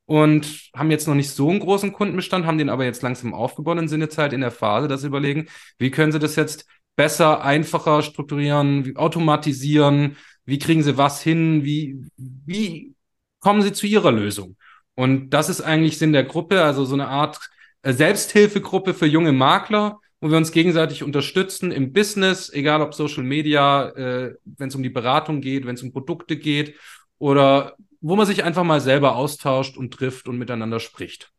und 0.06 0.70
haben 0.74 0.90
jetzt 0.90 1.08
noch 1.08 1.14
nicht 1.14 1.30
so 1.30 1.48
einen 1.48 1.60
großen 1.60 1.92
Kundenbestand, 1.92 2.46
haben 2.46 2.58
den 2.58 2.68
aber 2.68 2.84
jetzt 2.84 3.02
langsam 3.02 3.32
aufgebaut 3.34 3.78
und 3.78 3.88
sind 3.88 4.00
jetzt 4.00 4.18
halt 4.18 4.32
in 4.32 4.40
der 4.40 4.50
Phase, 4.50 4.88
dass 4.88 5.02
sie 5.02 5.06
überlegen, 5.06 5.46
wie 5.78 5.90
können 5.90 6.12
sie 6.12 6.18
das 6.18 6.36
jetzt 6.36 6.66
besser, 6.96 7.42
einfacher 7.42 8.02
strukturieren, 8.02 8.96
automatisieren, 8.96 10.16
wie 10.44 10.58
kriegen 10.58 10.82
sie 10.82 10.96
was 10.96 11.22
hin, 11.22 11.64
wie, 11.64 11.98
wie 12.16 12.94
kommen 13.40 13.62
sie 13.62 13.72
zu 13.72 13.86
ihrer 13.86 14.12
Lösung. 14.12 14.56
Und 14.94 15.30
das 15.30 15.48
ist 15.48 15.60
eigentlich 15.60 15.98
Sinn 15.98 16.12
der 16.12 16.24
Gruppe, 16.24 16.62
also 16.62 16.84
so 16.84 16.94
eine 16.94 17.08
Art 17.08 17.40
äh, 17.82 17.92
Selbsthilfegruppe 17.92 18.94
für 18.94 19.06
junge 19.06 19.32
Makler, 19.32 20.00
wo 20.24 20.30
wir 20.30 20.38
uns 20.38 20.52
gegenseitig 20.52 21.02
unterstützen 21.02 21.70
im 21.70 21.92
Business, 21.92 22.50
egal 22.50 22.80
ob 22.80 22.94
Social 22.94 23.22
Media, 23.22 23.90
äh, 23.90 24.34
wenn 24.46 24.68
es 24.68 24.74
um 24.74 24.82
die 24.82 24.88
Beratung 24.88 25.42
geht, 25.42 25.66
wenn 25.66 25.74
es 25.74 25.82
um 25.82 25.92
Produkte 25.92 26.38
geht 26.38 26.76
oder 27.18 27.76
wo 28.00 28.16
man 28.16 28.24
sich 28.24 28.42
einfach 28.42 28.64
mal 28.64 28.80
selber 28.80 29.16
austauscht 29.16 29.76
und 29.76 29.92
trifft 29.92 30.26
und 30.26 30.38
miteinander 30.38 30.80
spricht. 30.80 31.30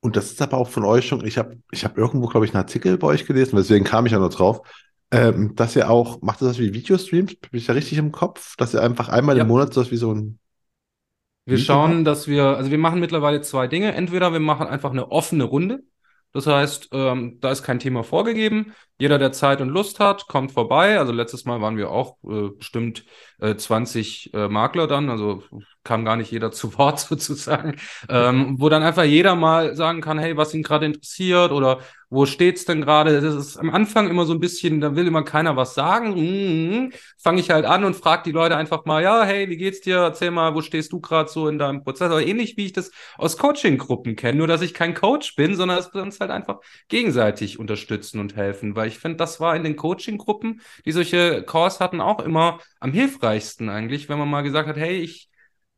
Und 0.00 0.16
das 0.16 0.32
ist 0.32 0.42
aber 0.42 0.56
auch 0.56 0.68
von 0.68 0.84
euch 0.84 1.06
schon, 1.06 1.24
ich 1.24 1.38
habe 1.38 1.58
ich 1.70 1.84
hab 1.84 1.96
irgendwo, 1.96 2.26
glaube 2.26 2.46
ich, 2.46 2.52
einen 2.52 2.64
Artikel 2.64 2.98
bei 2.98 3.06
euch 3.06 3.26
gelesen, 3.26 3.54
deswegen 3.54 3.84
kam 3.84 4.06
ich 4.06 4.12
ja 4.12 4.18
noch 4.18 4.34
drauf, 4.34 4.62
ähm, 5.12 5.54
dass 5.54 5.76
ihr 5.76 5.88
auch, 5.88 6.20
macht 6.20 6.42
ihr 6.42 6.48
das 6.48 6.58
wie 6.58 6.74
Videostreams? 6.74 7.36
Bin 7.36 7.60
ich 7.60 7.68
ja 7.68 7.74
richtig 7.74 7.98
im 7.98 8.10
Kopf, 8.10 8.56
dass 8.56 8.74
ihr 8.74 8.82
einfach 8.82 9.08
einmal 9.08 9.36
ja. 9.36 9.42
im 9.42 9.48
Monat 9.48 9.72
so 9.72 9.88
wie 9.88 9.96
so 9.96 10.12
ein 10.12 10.40
wir 11.46 11.58
schauen, 11.58 12.04
dass 12.04 12.28
wir, 12.28 12.44
also 12.44 12.70
wir 12.70 12.78
machen 12.78 13.00
mittlerweile 13.00 13.40
zwei 13.40 13.66
Dinge. 13.66 13.92
Entweder 13.94 14.32
wir 14.32 14.40
machen 14.40 14.66
einfach 14.66 14.90
eine 14.90 15.10
offene 15.10 15.44
Runde, 15.44 15.82
das 16.32 16.46
heißt, 16.46 16.90
ähm, 16.92 17.38
da 17.40 17.50
ist 17.50 17.62
kein 17.62 17.80
Thema 17.80 18.04
vorgegeben. 18.04 18.72
Jeder, 18.98 19.18
der 19.18 19.32
Zeit 19.32 19.60
und 19.60 19.68
Lust 19.70 19.98
hat, 19.98 20.28
kommt 20.28 20.52
vorbei. 20.52 20.98
Also 20.98 21.12
letztes 21.12 21.44
Mal 21.44 21.60
waren 21.60 21.76
wir 21.76 21.90
auch 21.90 22.18
äh, 22.24 22.50
bestimmt 22.50 23.04
äh, 23.40 23.56
20 23.56 24.32
äh, 24.34 24.48
Makler 24.48 24.86
dann, 24.86 25.10
also 25.10 25.42
kam 25.82 26.04
gar 26.04 26.16
nicht 26.16 26.30
jeder 26.30 26.50
zu 26.52 26.76
Wort 26.78 27.00
sozusagen, 27.00 27.76
ähm, 28.08 28.56
wo 28.60 28.68
dann 28.68 28.82
einfach 28.82 29.04
jeder 29.04 29.34
mal 29.34 29.74
sagen 29.74 30.00
kann, 30.00 30.18
hey, 30.18 30.36
was 30.36 30.54
ihn 30.54 30.62
gerade 30.62 30.86
interessiert 30.86 31.50
oder 31.50 31.80
wo 32.10 32.26
steht's 32.26 32.64
denn 32.64 32.80
gerade? 32.80 33.20
Das 33.20 33.34
ist 33.34 33.56
am 33.56 33.70
Anfang 33.70 34.10
immer 34.10 34.26
so 34.26 34.34
ein 34.34 34.40
bisschen, 34.40 34.80
da 34.80 34.96
will 34.96 35.06
immer 35.06 35.22
keiner 35.22 35.56
was 35.56 35.74
sagen. 35.74 36.14
Mhm. 36.14 36.92
Fange 37.16 37.40
ich 37.40 37.50
halt 37.50 37.64
an 37.64 37.84
und 37.84 37.94
frage 37.94 38.24
die 38.24 38.32
Leute 38.32 38.56
einfach 38.56 38.84
mal, 38.84 39.00
ja, 39.00 39.24
hey, 39.24 39.48
wie 39.48 39.56
geht's 39.56 39.80
dir? 39.80 39.98
Erzähl 39.98 40.32
mal, 40.32 40.54
wo 40.56 40.60
stehst 40.60 40.92
du 40.92 41.00
gerade 41.00 41.30
so 41.30 41.46
in 41.46 41.58
deinem 41.58 41.84
Prozess? 41.84 42.10
Aber 42.10 42.26
ähnlich 42.26 42.56
wie 42.56 42.66
ich 42.66 42.72
das 42.72 42.90
aus 43.16 43.38
Coaching-Gruppen 43.38 44.16
kenne, 44.16 44.38
nur 44.38 44.48
dass 44.48 44.60
ich 44.60 44.74
kein 44.74 44.94
Coach 44.94 45.36
bin, 45.36 45.54
sondern 45.54 45.76
dass 45.76 45.94
wir 45.94 46.02
uns 46.02 46.18
halt 46.18 46.32
einfach 46.32 46.58
gegenseitig 46.88 47.60
unterstützen 47.60 48.18
und 48.18 48.34
helfen. 48.34 48.74
Weil 48.74 48.88
ich 48.88 48.98
finde, 48.98 49.16
das 49.16 49.38
war 49.38 49.54
in 49.54 49.62
den 49.62 49.76
Coaching-Gruppen, 49.76 50.62
die 50.84 50.92
solche 50.92 51.44
Calls 51.44 51.78
hatten, 51.78 52.00
auch 52.00 52.18
immer 52.18 52.58
am 52.80 52.92
hilfreichsten 52.92 53.68
eigentlich, 53.68 54.08
wenn 54.08 54.18
man 54.18 54.28
mal 54.28 54.42
gesagt 54.42 54.68
hat, 54.68 54.76
hey, 54.76 54.96
ich 54.98 55.28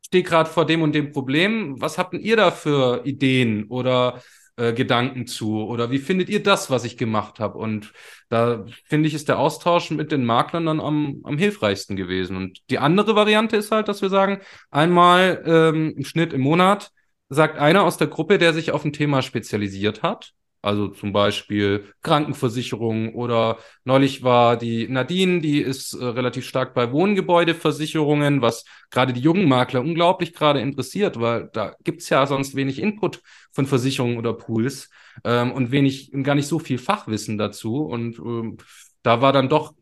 stehe 0.03 0.23
gerade 0.23 0.49
vor 0.49 0.65
dem 0.65 0.81
und 0.81 0.93
dem 0.93 1.11
Problem. 1.11 1.79
Was 1.79 1.99
habt 1.99 2.15
ihr 2.15 2.35
da 2.37 2.49
für 2.51 3.05
Ideen 3.05 3.67
oder 3.67 4.21
äh, 4.55 4.73
Gedanken 4.73 5.27
zu? 5.27 5.63
Oder 5.63 5.91
wie 5.91 5.99
findet 5.99 6.29
ihr 6.29 6.43
das, 6.43 6.69
was 6.69 6.85
ich 6.85 6.97
gemacht 6.97 7.39
habe? 7.39 7.57
Und 7.57 7.93
da 8.29 8.65
finde 8.85 9.07
ich, 9.07 9.13
ist 9.13 9.29
der 9.29 9.39
Austausch 9.39 9.91
mit 9.91 10.11
den 10.11 10.25
Maklern 10.25 10.65
dann 10.65 10.79
am, 10.79 11.21
am 11.23 11.37
hilfreichsten 11.37 11.95
gewesen. 11.95 12.37
Und 12.37 12.59
die 12.69 12.79
andere 12.79 13.15
Variante 13.15 13.57
ist 13.57 13.71
halt, 13.71 13.87
dass 13.87 14.01
wir 14.01 14.09
sagen, 14.09 14.41
einmal 14.71 15.43
ähm, 15.45 15.93
im 15.97 16.05
Schnitt 16.05 16.33
im 16.33 16.41
Monat 16.41 16.91
sagt 17.29 17.57
einer 17.57 17.83
aus 17.83 17.97
der 17.97 18.07
Gruppe, 18.07 18.37
der 18.37 18.53
sich 18.53 18.71
auf 18.71 18.85
ein 18.85 18.93
Thema 18.93 19.21
spezialisiert 19.21 20.03
hat, 20.03 20.33
Also 20.63 20.87
zum 20.87 21.11
Beispiel 21.11 21.93
Krankenversicherung 22.03 23.15
oder 23.15 23.57
neulich 23.83 24.23
war 24.23 24.55
die 24.55 24.87
Nadine, 24.87 25.41
die 25.41 25.59
ist 25.59 25.93
äh, 25.93 26.05
relativ 26.05 26.47
stark 26.47 26.73
bei 26.73 26.91
Wohngebäudeversicherungen, 26.93 28.41
was 28.41 28.63
gerade 28.89 29.11
die 29.11 29.19
jungen 29.19 29.49
Makler 29.49 29.81
unglaublich 29.81 30.33
gerade 30.33 30.61
interessiert, 30.61 31.19
weil 31.19 31.49
da 31.51 31.75
gibt's 31.83 32.07
ja 32.07 32.25
sonst 32.25 32.55
wenig 32.55 32.79
Input 32.79 33.21
von 33.51 33.65
Versicherungen 33.65 34.17
oder 34.17 34.33
Pools 34.33 34.89
ähm, 35.25 35.51
und 35.51 35.71
wenig, 35.71 36.11
gar 36.23 36.35
nicht 36.35 36.47
so 36.47 36.59
viel 36.59 36.77
Fachwissen 36.77 37.37
dazu. 37.37 37.83
Und 37.83 38.17
ähm, 38.19 38.57
da 39.01 39.21
war 39.21 39.33
dann 39.33 39.49
doch 39.49 39.73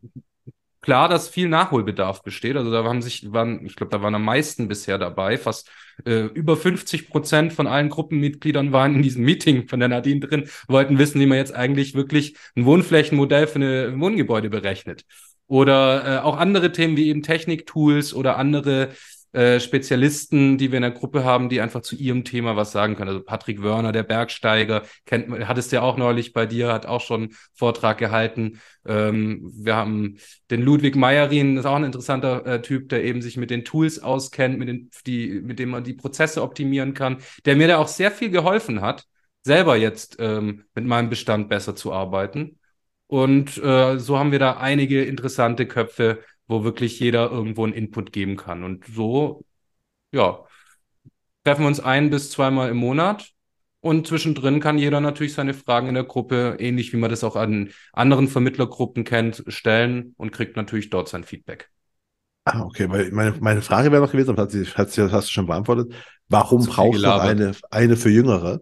klar, 0.81 1.07
dass 1.09 1.29
viel 1.29 1.47
Nachholbedarf 1.47 2.23
besteht. 2.23 2.55
Also 2.55 2.71
da 2.71 2.83
haben 2.83 3.01
sich, 3.01 3.31
waren, 3.31 3.65
ich 3.65 3.75
glaube, 3.75 3.91
da 3.91 4.01
waren 4.01 4.15
am 4.15 4.25
meisten 4.25 4.67
bisher 4.67 4.97
dabei. 4.97 5.37
Fast 5.37 5.69
äh, 6.05 6.25
über 6.25 6.57
50 6.57 7.09
Prozent 7.09 7.53
von 7.53 7.67
allen 7.67 7.89
Gruppenmitgliedern 7.89 8.71
waren 8.71 8.95
in 8.95 9.01
diesem 9.01 9.23
Meeting 9.23 9.67
von 9.67 9.79
der 9.79 9.89
Nadine 9.89 10.19
drin, 10.19 10.49
wollten 10.67 10.97
wissen, 10.97 11.21
wie 11.21 11.25
man 11.25 11.37
jetzt 11.37 11.53
eigentlich 11.53 11.95
wirklich 11.95 12.35
ein 12.55 12.65
Wohnflächenmodell 12.65 13.47
für 13.47 13.55
eine 13.55 13.99
Wohngebäude 13.99 14.49
berechnet. 14.49 15.05
Oder 15.47 16.05
äh, 16.05 16.19
auch 16.19 16.37
andere 16.37 16.71
Themen 16.71 16.97
wie 16.97 17.09
eben 17.09 17.23
Techniktools 17.23 18.13
oder 18.13 18.37
andere 18.37 18.89
äh, 19.33 19.59
Spezialisten, 19.59 20.57
die 20.57 20.71
wir 20.71 20.77
in 20.77 20.83
der 20.83 20.91
Gruppe 20.91 21.23
haben, 21.23 21.47
die 21.47 21.61
einfach 21.61 21.81
zu 21.81 21.95
ihrem 21.95 22.25
Thema 22.25 22.55
was 22.57 22.71
sagen 22.71 22.95
können. 22.95 23.09
Also 23.09 23.23
Patrick 23.23 23.61
Wörner, 23.61 23.91
der 23.91 24.03
Bergsteiger, 24.03 24.83
kennt, 25.05 25.47
hattest 25.47 25.71
ja 25.71 25.81
auch 25.81 25.95
neulich 25.95 26.33
bei 26.33 26.45
dir, 26.45 26.73
hat 26.73 26.85
auch 26.85 27.01
schon 27.01 27.33
Vortrag 27.53 27.97
gehalten. 27.97 28.59
Ähm, 28.85 29.49
wir 29.55 29.75
haben 29.75 30.17
den 30.49 30.61
Ludwig 30.61 30.95
Meyerin, 30.95 31.57
ist 31.57 31.65
auch 31.65 31.75
ein 31.75 31.85
interessanter 31.85 32.45
äh, 32.45 32.61
Typ, 32.61 32.89
der 32.89 33.03
eben 33.03 33.21
sich 33.21 33.37
mit 33.37 33.51
den 33.51 33.63
Tools 33.63 34.03
auskennt, 34.03 34.59
mit, 34.59 34.67
den, 34.67 34.89
die, 35.05 35.41
mit 35.41 35.59
dem 35.59 35.69
man 35.69 35.83
die 35.83 35.93
Prozesse 35.93 36.41
optimieren 36.41 36.93
kann, 36.93 37.17
der 37.45 37.55
mir 37.55 37.67
da 37.67 37.77
auch 37.77 37.87
sehr 37.87 38.11
viel 38.11 38.31
geholfen 38.31 38.81
hat, 38.81 39.05
selber 39.43 39.77
jetzt 39.77 40.17
ähm, 40.19 40.65
mit 40.75 40.85
meinem 40.85 41.09
Bestand 41.09 41.47
besser 41.47 41.75
zu 41.75 41.93
arbeiten. 41.93 42.59
Und 43.07 43.57
äh, 43.57 43.97
so 43.97 44.17
haben 44.17 44.31
wir 44.31 44.39
da 44.39 44.57
einige 44.57 45.03
interessante 45.03 45.65
Köpfe, 45.65 46.19
wo 46.51 46.63
wirklich 46.63 46.99
jeder 46.99 47.31
irgendwo 47.31 47.63
einen 47.63 47.73
Input 47.73 48.11
geben 48.11 48.35
kann. 48.35 48.63
Und 48.63 48.85
so, 48.85 49.43
ja, 50.11 50.45
treffen 51.43 51.63
wir 51.63 51.67
uns 51.67 51.79
ein 51.79 52.09
bis 52.09 52.29
zweimal 52.29 52.69
im 52.69 52.77
Monat. 52.77 53.31
Und 53.79 54.05
zwischendrin 54.05 54.59
kann 54.59 54.77
jeder 54.77 55.01
natürlich 55.01 55.33
seine 55.33 55.55
Fragen 55.55 55.87
in 55.87 55.95
der 55.95 56.03
Gruppe, 56.03 56.57
ähnlich 56.59 56.93
wie 56.93 56.97
man 56.97 57.09
das 57.09 57.23
auch 57.23 57.35
an 57.35 57.71
anderen 57.93 58.27
Vermittlergruppen 58.27 59.03
kennt, 59.05 59.43
stellen 59.47 60.13
und 60.17 60.31
kriegt 60.31 60.55
natürlich 60.55 60.91
dort 60.91 61.09
sein 61.09 61.23
Feedback. 61.23 61.71
Ah, 62.45 62.61
okay, 62.61 62.89
weil 62.89 63.11
meine, 63.11 63.35
meine 63.39 63.61
Frage 63.61 63.91
wäre 63.91 64.01
noch 64.01 64.11
gewesen, 64.11 64.31
aber 64.31 64.43
hat 64.43 64.51
sie, 64.51 64.65
hat 64.65 64.91
sie, 64.91 65.11
hast 65.11 65.29
du 65.29 65.31
schon 65.31 65.47
beantwortet. 65.47 65.93
Warum 66.27 66.65
brauchst 66.65 67.03
du 67.03 67.11
eine, 67.11 67.53
eine 67.71 67.97
für 67.97 68.09
Jüngere? 68.09 68.61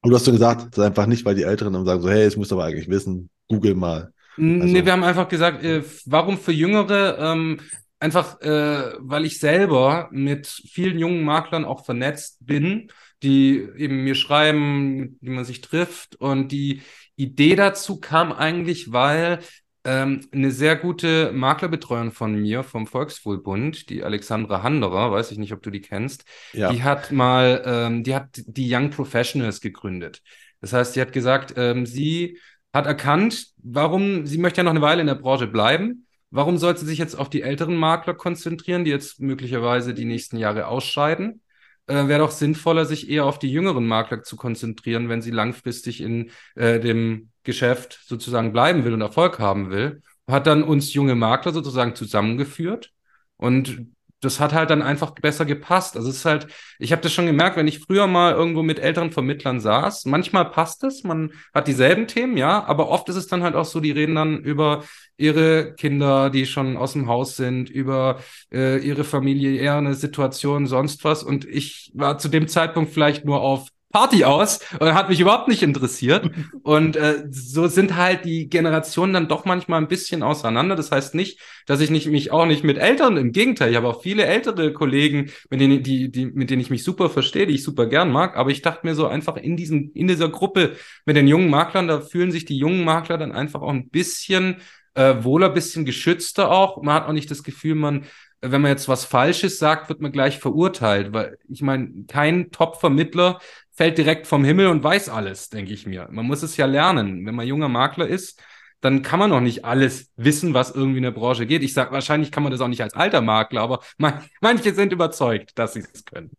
Und 0.00 0.10
du 0.10 0.16
hast 0.16 0.24
so 0.24 0.32
gesagt, 0.32 0.62
das 0.62 0.78
ist 0.78 0.84
einfach 0.84 1.06
nicht, 1.06 1.24
weil 1.24 1.34
die 1.34 1.44
Älteren 1.44 1.72
dann 1.74 1.84
sagen 1.84 2.02
so, 2.02 2.10
hey, 2.10 2.24
es 2.24 2.36
musst 2.36 2.50
du 2.50 2.56
aber 2.56 2.64
eigentlich 2.64 2.88
wissen, 2.88 3.30
google 3.48 3.74
mal. 3.74 4.11
Also, 4.36 4.48
nee, 4.66 4.84
wir 4.84 4.92
haben 4.92 5.04
einfach 5.04 5.28
gesagt, 5.28 5.62
äh, 5.64 5.82
warum 6.06 6.38
für 6.38 6.52
Jüngere? 6.52 7.18
Ähm, 7.18 7.60
einfach, 7.98 8.40
äh, 8.40 8.94
weil 8.98 9.24
ich 9.24 9.38
selber 9.38 10.08
mit 10.10 10.46
vielen 10.46 10.98
jungen 10.98 11.24
Maklern 11.24 11.64
auch 11.64 11.84
vernetzt 11.84 12.38
bin, 12.44 12.90
die 13.22 13.68
eben 13.76 14.02
mir 14.02 14.16
schreiben, 14.16 15.16
wie 15.20 15.30
man 15.30 15.44
sich 15.44 15.60
trifft. 15.60 16.16
Und 16.16 16.50
die 16.50 16.82
Idee 17.16 17.54
dazu 17.54 18.00
kam 18.00 18.32
eigentlich, 18.32 18.92
weil 18.92 19.38
ähm, 19.84 20.20
eine 20.32 20.50
sehr 20.50 20.76
gute 20.76 21.32
Maklerbetreuerin 21.32 22.12
von 22.12 22.34
mir 22.34 22.62
vom 22.62 22.86
Volkswohlbund, 22.86 23.88
die 23.90 24.02
Alexandra 24.02 24.62
Handerer, 24.62 25.12
weiß 25.12 25.30
ich 25.32 25.38
nicht, 25.38 25.52
ob 25.52 25.62
du 25.62 25.70
die 25.70 25.80
kennst, 25.80 26.24
ja. 26.52 26.72
die 26.72 26.82
hat 26.82 27.12
mal, 27.12 27.62
ähm, 27.64 28.04
die 28.04 28.14
hat 28.14 28.28
die 28.34 28.72
Young 28.72 28.90
Professionals 28.90 29.60
gegründet. 29.60 30.22
Das 30.60 30.72
heißt, 30.72 30.94
sie 30.94 31.00
hat 31.00 31.12
gesagt, 31.12 31.54
ähm, 31.56 31.86
sie 31.86 32.38
hat 32.72 32.86
erkannt, 32.86 33.48
warum, 33.58 34.26
sie 34.26 34.38
möchte 34.38 34.58
ja 34.58 34.64
noch 34.64 34.70
eine 34.70 34.80
Weile 34.80 35.00
in 35.00 35.06
der 35.06 35.14
Branche 35.14 35.46
bleiben. 35.46 36.06
Warum 36.30 36.56
soll 36.56 36.76
sie 36.76 36.86
sich 36.86 36.98
jetzt 36.98 37.14
auf 37.14 37.28
die 37.28 37.42
älteren 37.42 37.76
Makler 37.76 38.14
konzentrieren, 38.14 38.84
die 38.84 38.90
jetzt 38.90 39.20
möglicherweise 39.20 39.92
die 39.92 40.06
nächsten 40.06 40.38
Jahre 40.38 40.66
ausscheiden? 40.66 41.42
Äh, 41.86 42.08
Wäre 42.08 42.20
doch 42.20 42.30
sinnvoller, 42.30 42.86
sich 42.86 43.10
eher 43.10 43.26
auf 43.26 43.38
die 43.38 43.52
jüngeren 43.52 43.86
Makler 43.86 44.22
zu 44.22 44.36
konzentrieren, 44.36 45.08
wenn 45.08 45.20
sie 45.20 45.30
langfristig 45.30 46.00
in 46.00 46.30
äh, 46.54 46.80
dem 46.80 47.30
Geschäft 47.42 48.00
sozusagen 48.06 48.52
bleiben 48.52 48.84
will 48.84 48.94
und 48.94 49.02
Erfolg 49.02 49.38
haben 49.38 49.70
will. 49.70 50.02
Hat 50.26 50.46
dann 50.46 50.62
uns 50.62 50.94
junge 50.94 51.14
Makler 51.14 51.52
sozusagen 51.52 51.94
zusammengeführt 51.94 52.92
und 53.36 53.86
das 54.22 54.40
hat 54.40 54.52
halt 54.52 54.70
dann 54.70 54.82
einfach 54.82 55.10
besser 55.10 55.44
gepasst. 55.44 55.96
Also 55.96 56.08
es 56.08 56.16
ist 56.16 56.24
halt, 56.24 56.46
ich 56.78 56.92
habe 56.92 57.02
das 57.02 57.12
schon 57.12 57.26
gemerkt, 57.26 57.56
wenn 57.56 57.68
ich 57.68 57.80
früher 57.80 58.06
mal 58.06 58.32
irgendwo 58.32 58.62
mit 58.62 58.78
älteren 58.78 59.10
Vermittlern 59.10 59.60
saß, 59.60 60.06
manchmal 60.06 60.50
passt 60.50 60.84
es, 60.84 61.02
man 61.02 61.32
hat 61.52 61.68
dieselben 61.68 62.06
Themen, 62.06 62.36
ja, 62.36 62.64
aber 62.64 62.88
oft 62.88 63.08
ist 63.08 63.16
es 63.16 63.26
dann 63.26 63.42
halt 63.42 63.56
auch 63.56 63.64
so, 63.64 63.80
die 63.80 63.90
reden 63.90 64.14
dann 64.14 64.38
über 64.38 64.84
ihre 65.16 65.74
Kinder, 65.74 66.30
die 66.30 66.46
schon 66.46 66.76
aus 66.76 66.94
dem 66.94 67.08
Haus 67.08 67.36
sind, 67.36 67.68
über 67.68 68.20
äh, 68.52 68.78
ihre 68.78 69.04
eine 69.12 69.94
Situation, 69.94 70.66
sonst 70.66 71.04
was. 71.04 71.22
Und 71.22 71.44
ich 71.44 71.92
war 71.94 72.18
zu 72.18 72.28
dem 72.28 72.48
Zeitpunkt 72.48 72.92
vielleicht 72.92 73.24
nur 73.24 73.40
auf 73.40 73.68
Party 73.92 74.24
aus 74.24 74.60
und 74.80 74.94
hat 74.94 75.08
mich 75.08 75.20
überhaupt 75.20 75.48
nicht 75.48 75.62
interessiert. 75.62 76.30
Und 76.62 76.96
äh, 76.96 77.24
so 77.30 77.66
sind 77.66 77.96
halt 77.96 78.24
die 78.24 78.48
Generationen 78.48 79.12
dann 79.12 79.28
doch 79.28 79.44
manchmal 79.44 79.80
ein 79.80 79.88
bisschen 79.88 80.22
auseinander. 80.22 80.76
Das 80.76 80.90
heißt 80.90 81.14
nicht, 81.14 81.40
dass 81.66 81.80
ich 81.80 81.90
nicht, 81.90 82.06
mich 82.06 82.30
auch 82.30 82.46
nicht 82.46 82.64
mit 82.64 82.78
Älteren, 82.78 83.16
im 83.16 83.32
Gegenteil, 83.32 83.70
ich 83.70 83.76
habe 83.76 83.88
auch 83.88 84.02
viele 84.02 84.24
ältere 84.24 84.72
Kollegen, 84.72 85.30
mit 85.50 85.60
denen, 85.60 85.82
die, 85.82 86.10
die, 86.10 86.26
mit 86.26 86.50
denen 86.50 86.62
ich 86.62 86.70
mich 86.70 86.84
super 86.84 87.10
verstehe, 87.10 87.46
die 87.46 87.54
ich 87.54 87.64
super 87.64 87.86
gern 87.86 88.10
mag. 88.10 88.36
Aber 88.36 88.50
ich 88.50 88.62
dachte 88.62 88.86
mir 88.86 88.94
so 88.94 89.06
einfach 89.06 89.36
in 89.36 89.56
diesem, 89.56 89.90
in 89.94 90.08
dieser 90.08 90.28
Gruppe 90.28 90.76
mit 91.04 91.16
den 91.16 91.28
jungen 91.28 91.50
Maklern, 91.50 91.88
da 91.88 92.00
fühlen 92.00 92.32
sich 92.32 92.44
die 92.44 92.56
jungen 92.56 92.84
Makler 92.84 93.18
dann 93.18 93.32
einfach 93.32 93.60
auch 93.60 93.70
ein 93.70 93.88
bisschen 93.88 94.56
äh, 94.94 95.16
wohler, 95.20 95.50
bisschen 95.50 95.84
geschützter 95.84 96.50
auch. 96.50 96.82
Man 96.82 96.94
hat 96.94 97.08
auch 97.08 97.12
nicht 97.12 97.30
das 97.30 97.42
Gefühl, 97.42 97.74
man 97.74 98.06
wenn 98.42 98.60
man 98.60 98.72
jetzt 98.72 98.88
was 98.88 99.04
Falsches 99.04 99.58
sagt, 99.58 99.88
wird 99.88 100.00
man 100.00 100.10
gleich 100.10 100.38
verurteilt, 100.40 101.12
weil 101.12 101.38
ich 101.48 101.62
meine, 101.62 102.04
kein 102.08 102.50
Top-Vermittler 102.50 103.38
fällt 103.72 103.98
direkt 103.98 104.26
vom 104.26 104.44
Himmel 104.44 104.68
und 104.68 104.84
weiß 104.84 105.08
alles, 105.08 105.48
denke 105.48 105.72
ich 105.72 105.86
mir. 105.86 106.08
Man 106.10 106.26
muss 106.26 106.42
es 106.42 106.56
ja 106.56 106.66
lernen. 106.66 107.24
Wenn 107.26 107.34
man 107.34 107.46
junger 107.46 107.68
Makler 107.68 108.06
ist, 108.06 108.40
dann 108.80 109.02
kann 109.02 109.18
man 109.18 109.30
noch 109.30 109.40
nicht 109.40 109.64
alles 109.64 110.10
wissen, 110.16 110.54
was 110.54 110.72
irgendwie 110.72 110.98
in 110.98 111.04
der 111.04 111.12
Branche 111.12 111.46
geht. 111.46 111.62
Ich 111.62 111.72
sage, 111.72 111.92
wahrscheinlich 111.92 112.32
kann 112.32 112.42
man 112.42 112.52
das 112.52 112.60
auch 112.60 112.68
nicht 112.68 112.82
als 112.82 112.94
alter 112.94 113.20
Makler, 113.22 113.62
aber 113.62 113.80
man, 113.96 114.22
manche 114.40 114.74
sind 114.74 114.92
überzeugt, 114.92 115.58
dass 115.58 115.74
sie 115.74 115.84
es 115.92 116.04
können. 116.04 116.30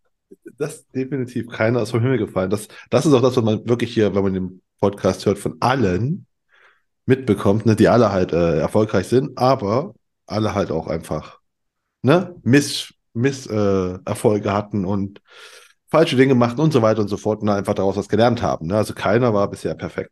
Das 0.57 0.76
ist 0.76 0.95
definitiv 0.95 1.47
keiner 1.47 1.81
ist 1.81 1.91
vom 1.91 2.01
Himmel 2.01 2.18
gefallen. 2.18 2.49
Das, 2.49 2.68
das 2.89 3.05
ist 3.05 3.14
auch 3.14 3.22
das, 3.22 3.35
was 3.38 3.43
man 3.43 3.68
wirklich 3.68 3.93
hier, 3.93 4.14
wenn 4.14 4.23
man 4.23 4.34
den 4.34 4.61
Podcast 4.80 5.26
hört, 5.26 5.39
von 5.39 5.57
allen 5.61 6.27
mitbekommt, 7.05 7.65
ne, 7.65 7.76
die 7.76 7.88
alle 7.88 8.11
halt 8.11 8.34
äh, 8.34 8.60
erfolgreich 8.60 9.07
sind, 9.07 9.38
aber 9.38 9.95
alle 10.26 10.53
halt 10.53 10.72
auch 10.72 10.88
einfach 10.88 11.39
ne, 12.01 12.35
Miss, 12.43 12.93
Miss 13.14 13.47
äh, 13.47 13.99
hatten 14.05 14.85
und 14.85 15.22
falsche 15.94 16.15
Dinge 16.15 16.34
machten 16.34 16.60
und 16.60 16.74
so 16.74 16.82
weiter 16.82 17.02
und 17.02 17.07
so 17.07 17.18
fort 17.18 17.44
und 17.44 17.49
einfach 17.49 17.76
daraus 17.76 17.95
was 17.95 18.10
gelernt 18.10 18.41
haben. 18.41 18.65
Ne? 18.65 18.76
Also 18.76 18.95
keiner 18.95 19.32
war 19.32 19.48
bisher 19.48 19.76
perfekt. 19.76 20.10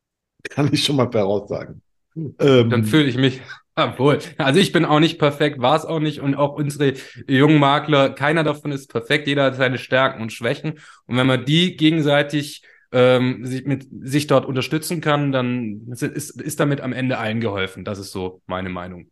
Kann 0.50 0.68
ich 0.72 0.84
schon 0.84 0.96
mal 0.96 1.10
voraussagen. 1.10 1.82
Ähm, 2.16 2.68
Dann 2.68 2.84
fühle 2.84 3.04
ich 3.04 3.16
mich 3.16 3.40
wohl. 3.96 4.18
Also 4.38 4.58
ich 4.58 4.72
bin 4.72 4.84
auch 4.84 4.98
nicht 4.98 5.20
perfekt, 5.20 5.60
war 5.60 5.76
es 5.76 5.84
auch 5.84 6.00
nicht 6.00 6.20
und 6.20 6.34
auch 6.34 6.54
unsere 6.54 6.94
jungen 7.28 7.60
Makler, 7.60 8.10
keiner 8.10 8.42
davon 8.42 8.72
ist 8.72 8.90
perfekt, 8.90 9.28
jeder 9.28 9.44
hat 9.44 9.56
seine 9.56 9.78
Stärken 9.78 10.20
und 10.20 10.32
Schwächen 10.32 10.80
und 11.06 11.16
wenn 11.16 11.28
man 11.28 11.44
die 11.44 11.76
gegenseitig 11.76 12.62
ähm, 12.90 13.46
sich, 13.46 13.64
mit, 13.64 13.86
sich 14.02 14.26
dort 14.26 14.46
unterstützen 14.46 15.00
kann, 15.00 15.30
dann 15.30 15.86
ist, 15.92 16.02
ist 16.40 16.58
damit 16.58 16.80
am 16.80 16.92
Ende 16.92 17.18
allen 17.18 17.40
geholfen. 17.40 17.84
Das 17.84 18.00
ist 18.00 18.10
so 18.10 18.42
meine 18.46 18.68
Meinung. 18.68 19.06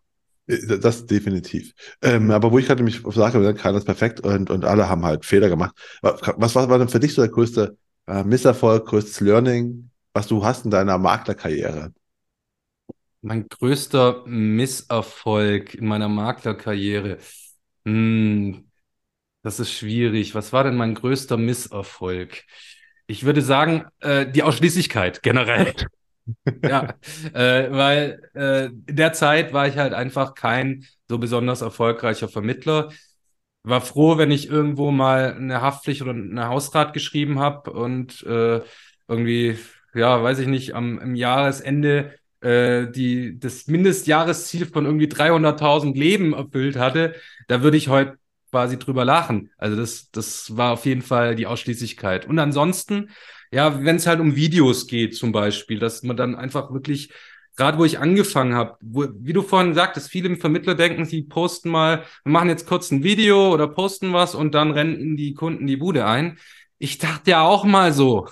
Äh, 0.49 0.79
das 0.79 1.07
definitiv. 1.07 1.73
Ähm, 2.03 2.31
aber 2.31 2.51
wo 2.51 2.59
ich 2.59 2.67
gerade 2.67 2.83
nämlich 2.83 3.03
sage, 3.15 3.55
keiner 3.55 3.79
ist 3.79 3.85
perfekt 3.85 4.21
und, 4.21 4.51
und 4.51 4.65
alle 4.65 4.89
haben 4.89 5.05
halt 5.05 5.25
Fehler 5.25 5.49
gemacht. 5.49 5.77
Was 6.03 6.55
war, 6.55 6.69
war 6.69 6.79
denn 6.79 6.89
für 6.89 7.01
dich 7.01 7.15
so 7.15 7.23
der 7.23 7.31
größte 7.31 7.77
äh, 8.07 8.25
Misserfolg, 8.25 8.87
größtes 8.87 9.21
Learning, 9.21 9.91
was 10.13 10.27
du 10.27 10.45
hast 10.45 10.65
in 10.65 10.71
deiner 10.71 10.99
Maklerkarriere? 10.99 11.93
Mein 13.21 13.49
größter 13.49 14.25
Misserfolg 14.27 15.75
in 15.75 15.87
meiner 15.87 16.09
Maklerkarriere. 16.09 17.19
Hm, 17.85 18.69
das 19.43 19.61
ist 19.61 19.73
schwierig. 19.73 20.35
Was 20.35 20.53
war 20.53 20.65
denn 20.65 20.77
mein 20.77 20.95
größter 20.95 21.37
Misserfolg? 21.37 22.45
Ich 23.07 23.25
würde 23.25 23.43
sagen, 23.43 23.87
äh, 24.01 24.31
die 24.31 24.43
Ausschließlichkeit 24.43 25.23
generell 25.23 25.75
ja, 26.63 26.95
äh, 27.33 27.71
weil 27.71 28.21
äh, 28.35 28.67
in 28.67 28.97
der 28.97 29.13
Zeit 29.13 29.53
war 29.53 29.67
ich 29.67 29.77
halt 29.77 29.95
einfach 29.95 30.35
kein 30.35 30.85
so 31.09 31.19
besonders 31.19 31.61
erfolgreicher 31.63 32.29
Vermittler. 32.29 32.91
War 33.63 33.81
froh, 33.81 34.19
wenn 34.19 34.31
ich 34.31 34.49
irgendwo 34.49 34.91
mal 34.91 35.35
eine 35.35 35.61
Haftpflicht 35.61 36.03
oder 36.03 36.13
eine 36.13 36.49
Hausrat 36.49 36.93
geschrieben 36.93 37.39
habe 37.39 37.73
und 37.73 38.23
äh, 38.25 38.63
irgendwie, 39.09 39.59
ja, 39.95 40.23
weiß 40.23 40.39
ich 40.39 40.47
nicht, 40.47 40.75
am 40.75 40.99
im 40.99 41.15
Jahresende 41.15 42.15
äh, 42.41 42.87
die 42.91 43.39
das 43.39 43.67
Mindestjahresziel 43.67 44.67
von 44.67 44.87
irgendwie 44.87 45.09
300.000 45.09 45.95
Leben 45.99 46.35
erfüllt 46.35 46.77
hatte. 46.77 47.15
Da 47.49 47.63
würde 47.63 47.77
ich 47.77 47.89
heute 47.89 48.19
quasi 48.51 48.79
drüber 48.79 49.05
lachen. 49.05 49.51
Also 49.59 49.77
das, 49.77 50.11
das 50.11 50.57
war 50.57 50.73
auf 50.73 50.87
jeden 50.87 51.03
Fall 51.03 51.35
die 51.35 51.47
Ausschließlichkeit. 51.47 52.27
Und 52.27 52.39
ansonsten 52.39 53.11
ja, 53.51 53.85
wenn 53.85 53.97
es 53.97 54.07
halt 54.07 54.21
um 54.21 54.37
Videos 54.37 54.87
geht 54.87 55.17
zum 55.17 55.33
Beispiel, 55.33 55.79
dass 55.79 56.03
man 56.03 56.17
dann 56.17 56.35
einfach 56.35 56.73
wirklich 56.73 57.13
gerade 57.59 57.77
wo 57.77 57.85
ich 57.85 57.99
angefangen 57.99 58.55
habe, 58.55 58.77
wie 58.81 59.33
du 59.33 59.43
vorhin 59.43 59.75
sagtest, 59.75 60.11
viele 60.11 60.37
Vermittler 60.37 60.77
denken, 60.77 61.05
sie 61.05 61.23
posten 61.23 61.71
mal, 61.71 62.05
wir 62.25 62.33
machen 62.33 62.49
jetzt 62.49 62.69
kurz 62.69 62.93
ein 62.93 63.03
Video 63.03 63.53
oder 63.53 63.67
posten 63.67 64.13
was 64.13 64.37
und 64.37 64.55
dann 64.55 64.71
rennen 64.71 65.17
die 65.17 65.35
Kunden 65.35 65.67
die 65.67 65.77
Bude 65.77 66.07
ein. 66.07 66.39
Ich 66.79 66.99
dachte 66.99 67.33
ja 67.33 67.43
auch 67.43 67.65
mal 67.65 67.93
so. 67.93 68.29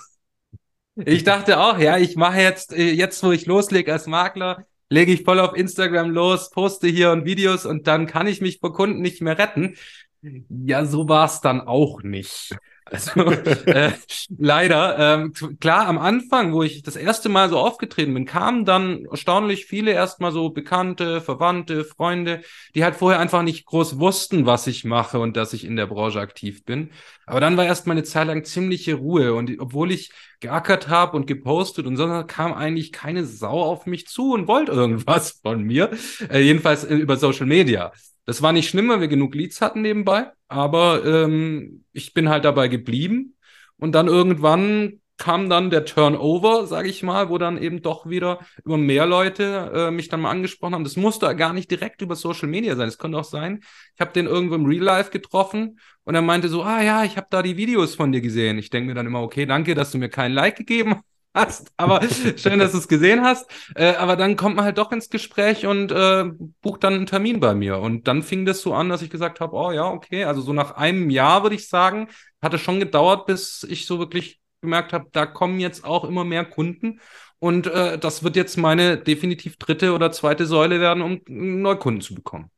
Ich 0.95 1.25
dachte 1.25 1.59
auch, 1.59 1.77
ja, 1.77 1.97
ich 1.97 2.15
mache 2.15 2.39
jetzt, 2.39 2.73
äh, 2.73 2.91
jetzt 2.91 3.21
wo 3.21 3.31
ich 3.31 3.45
loslege 3.45 3.91
als 3.91 4.07
Makler, 4.07 4.65
lege 4.89 5.11
ich 5.11 5.23
voll 5.23 5.41
auf 5.41 5.55
Instagram 5.55 6.09
los, 6.09 6.49
poste 6.49 6.87
hier 6.87 7.11
und 7.11 7.25
Videos 7.25 7.65
und 7.65 7.85
dann 7.85 8.07
kann 8.07 8.27
ich 8.27 8.39
mich 8.39 8.59
vor 8.59 8.73
Kunden 8.73 9.01
nicht 9.01 9.21
mehr 9.21 9.37
retten. 9.37 9.75
Ja, 10.21 10.85
so 10.85 11.07
war 11.07 11.25
es 11.25 11.41
dann 11.41 11.61
auch 11.61 12.01
nicht. 12.01 12.55
Also 12.85 13.21
äh, 13.65 13.91
leider, 14.37 14.97
ähm, 14.97 15.33
klar, 15.59 15.87
am 15.87 15.97
Anfang, 15.97 16.53
wo 16.53 16.63
ich 16.63 16.81
das 16.81 16.95
erste 16.95 17.29
Mal 17.29 17.49
so 17.49 17.59
aufgetreten 17.59 18.13
bin, 18.13 18.25
kamen 18.25 18.65
dann 18.65 19.05
erstaunlich 19.05 19.65
viele 19.65 19.91
erstmal 19.91 20.31
so 20.31 20.49
Bekannte, 20.49 21.21
Verwandte, 21.21 21.83
Freunde, 21.85 22.41
die 22.75 22.83
halt 22.83 22.95
vorher 22.95 23.19
einfach 23.19 23.43
nicht 23.43 23.65
groß 23.65 23.99
wussten, 23.99 24.45
was 24.45 24.67
ich 24.67 24.85
mache 24.85 25.19
und 25.19 25.37
dass 25.37 25.53
ich 25.53 25.65
in 25.65 25.75
der 25.75 25.85
Branche 25.87 26.19
aktiv 26.19 26.63
bin. 26.65 26.91
Aber 27.25 27.39
dann 27.39 27.57
war 27.57 27.65
erst 27.65 27.87
mal 27.87 27.93
eine 27.93 28.03
Zeit 28.03 28.27
lang 28.27 28.43
ziemliche 28.45 28.95
Ruhe 28.95 29.33
und 29.33 29.51
obwohl 29.59 29.91
ich 29.91 30.11
geackert 30.39 30.87
habe 30.87 31.15
und 31.17 31.27
gepostet 31.27 31.85
und 31.87 31.97
so, 31.97 32.07
kam 32.25 32.53
eigentlich 32.53 32.91
keine 32.91 33.25
Sau 33.25 33.61
auf 33.63 33.85
mich 33.85 34.07
zu 34.07 34.33
und 34.33 34.47
wollte 34.47 34.71
irgendwas 34.71 35.39
von 35.43 35.61
mir, 35.63 35.91
äh, 36.29 36.39
jedenfalls 36.39 36.83
äh, 36.85 36.95
über 36.95 37.17
Social 37.17 37.45
Media. 37.45 37.91
Das 38.27 38.41
war 38.41 38.51
nicht 38.51 38.69
schlimm, 38.69 38.89
weil 38.89 38.99
wir 38.99 39.07
genug 39.07 39.33
Leads 39.33 39.61
hatten 39.61 39.81
nebenbei, 39.81 40.31
aber 40.49 41.05
ähm, 41.05 41.85
ich 41.93 42.13
bin 42.13 42.27
halt 42.27 42.43
dabei 42.43 42.67
geblieben 42.67 43.37
und 43.77 43.93
dann 43.93 44.07
irgendwann 44.07 44.99
kam 45.15 45.49
dann 45.49 45.69
der 45.69 45.85
Turnover, 45.85 46.67
sage 46.67 46.89
ich 46.89 47.03
mal, 47.03 47.29
wo 47.29 47.37
dann 47.37 47.57
eben 47.57 47.81
doch 47.81 48.07
wieder 48.07 48.39
über 48.65 48.77
mehr 48.77 49.05
Leute 49.05 49.71
äh, 49.73 49.91
mich 49.91 50.09
dann 50.09 50.21
mal 50.21 50.29
angesprochen 50.29 50.75
haben. 50.75 50.83
Das 50.83 50.97
musste 50.97 51.33
gar 51.37 51.53
nicht 51.53 51.71
direkt 51.71 52.01
über 52.01 52.15
Social 52.15 52.49
Media 52.49 52.75
sein. 52.75 52.89
Es 52.89 52.97
konnte 52.97 53.17
auch 53.17 53.23
sein, 53.23 53.61
ich 53.95 54.01
habe 54.01 54.11
den 54.11 54.27
irgendwo 54.27 54.55
im 54.55 54.65
Real 54.65 54.83
Life 54.83 55.09
getroffen 55.09 55.79
und 56.03 56.13
er 56.13 56.21
meinte 56.21 56.49
so, 56.49 56.63
ah 56.63 56.81
ja, 56.83 57.05
ich 57.05 57.15
habe 57.15 57.27
da 57.29 57.41
die 57.41 57.55
Videos 57.55 57.95
von 57.95 58.11
dir 58.11 58.21
gesehen. 58.21 58.57
Ich 58.59 58.69
denke 58.69 58.89
mir 58.89 58.93
dann 58.93 59.07
immer, 59.07 59.23
okay, 59.23 59.45
danke, 59.45 59.73
dass 59.73 59.91
du 59.91 59.97
mir 59.99 60.09
keinen 60.09 60.33
Like 60.33 60.57
gegeben 60.57 61.01
hast. 61.37 61.71
Aber 61.77 62.01
schön, 62.37 62.59
dass 62.59 62.73
du 62.73 62.79
es 62.79 62.87
gesehen 62.87 63.21
hast. 63.23 63.49
Äh, 63.75 63.95
aber 63.95 64.15
dann 64.15 64.35
kommt 64.35 64.55
man 64.55 64.65
halt 64.65 64.77
doch 64.77 64.91
ins 64.91 65.09
Gespräch 65.09 65.65
und 65.65 65.91
äh, 65.91 66.25
bucht 66.61 66.83
dann 66.83 66.93
einen 66.93 67.05
Termin 67.05 67.39
bei 67.39 67.55
mir. 67.55 67.79
Und 67.79 68.07
dann 68.07 68.23
fing 68.23 68.45
das 68.45 68.61
so 68.61 68.73
an, 68.73 68.89
dass 68.89 69.01
ich 69.01 69.09
gesagt 69.09 69.39
habe, 69.39 69.55
oh 69.55 69.71
ja, 69.71 69.85
okay. 69.85 70.25
Also 70.25 70.41
so 70.41 70.53
nach 70.53 70.71
einem 70.71 71.09
Jahr 71.09 71.43
würde 71.43 71.55
ich 71.55 71.69
sagen, 71.69 72.09
hat 72.41 72.53
es 72.53 72.61
schon 72.61 72.79
gedauert, 72.79 73.25
bis 73.25 73.65
ich 73.69 73.85
so 73.85 73.99
wirklich 73.99 74.39
gemerkt 74.61 74.93
habe, 74.93 75.07
da 75.11 75.25
kommen 75.25 75.59
jetzt 75.59 75.85
auch 75.85 76.03
immer 76.03 76.23
mehr 76.25 76.45
Kunden. 76.45 76.99
Und 77.39 77.67
äh, 77.67 77.99
das 77.99 78.23
wird 78.23 78.35
jetzt 78.35 78.57
meine 78.57 78.97
definitiv 78.97 79.57
dritte 79.57 79.93
oder 79.93 80.11
zweite 80.11 80.45
Säule 80.45 80.79
werden, 80.79 81.03
um 81.03 81.21
Neukunden 81.27 82.01
zu 82.01 82.15
bekommen. 82.15 82.49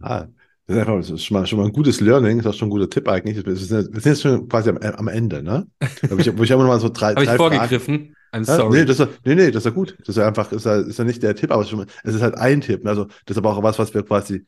Ah, 0.00 0.26
das 0.66 0.76
ist, 0.76 0.80
einfach, 0.80 0.96
das 0.96 1.10
ist 1.10 1.24
schon, 1.24 1.36
mal, 1.36 1.46
schon 1.46 1.58
mal 1.58 1.66
ein 1.66 1.72
gutes 1.72 2.00
Learning, 2.00 2.38
das 2.38 2.54
ist 2.54 2.58
schon 2.58 2.68
ein 2.68 2.70
guter 2.70 2.88
Tipp 2.88 3.08
eigentlich. 3.08 3.44
Wir 3.44 3.56
sind, 3.56 4.04
jetzt 4.04 4.22
schon 4.22 4.48
quasi 4.48 4.70
am, 4.70 4.78
am 4.78 5.08
Ende, 5.08 5.42
ne? 5.42 5.66
wo 6.08 6.16
ich, 6.16 6.38
wo 6.38 6.42
ich 6.42 6.50
immer 6.50 6.62
noch 6.62 6.70
mal 6.70 6.80
so 6.80 6.88
drei. 6.88 7.10
Habe 7.14 7.24
ich 7.24 7.30
vorgegriffen? 7.30 8.14
I'm 8.32 8.44
sorry. 8.44 8.78
Ja, 8.78 8.80
nee, 8.80 8.86
das 8.86 9.00
ist, 9.00 9.08
nee, 9.24 9.34
nee, 9.34 9.50
das 9.50 9.62
ist 9.62 9.64
ja 9.66 9.70
gut. 9.72 9.96
Das 10.00 10.10
ist 10.10 10.16
ja 10.16 10.26
einfach, 10.26 10.52
ist 10.52 10.64
ja, 10.64 10.76
ist 10.76 10.98
ja 10.98 11.04
nicht 11.04 11.22
der 11.22 11.34
Tipp, 11.34 11.50
aber 11.50 11.62
es 11.62 12.14
ist 12.14 12.22
halt 12.22 12.36
ein 12.36 12.60
Tipp. 12.60 12.86
Also, 12.86 13.04
das 13.26 13.36
ist 13.36 13.38
aber 13.38 13.50
auch 13.50 13.62
was, 13.62 13.78
was 13.78 13.92
wir 13.92 14.02
quasi, 14.04 14.46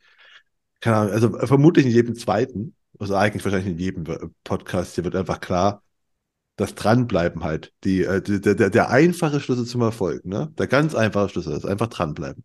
keine 0.81 0.97
Ahnung, 0.97 1.13
also 1.13 1.47
vermutlich 1.47 1.85
in 1.85 1.93
jedem 1.93 2.15
zweiten, 2.15 2.75
also 2.99 3.15
eigentlich 3.15 3.45
wahrscheinlich 3.45 3.73
in 3.73 3.79
jedem 3.79 4.05
Podcast, 4.45 4.95
hier 4.95 5.05
wird 5.05 5.17
einfach 5.17 5.41
klar, 5.41 5.83
das 6.57 6.75
Dranbleiben 6.75 7.43
halt, 7.43 7.73
die, 7.83 8.05
äh, 8.05 8.23
die 8.23 8.41
der, 8.41 8.71
der 8.71 8.91
einfache 8.91 9.41
Schlüssel 9.41 9.67
zum 9.67 9.83
Erfolg, 9.83 10.25
ne? 10.25 10.53
Der 10.57 10.69
ganz 10.69 10.95
einfache 10.95 11.29
Schlüssel 11.29 11.57
ist 11.57 11.67
einfach 11.67 11.89
dranbleiben. 11.89 12.45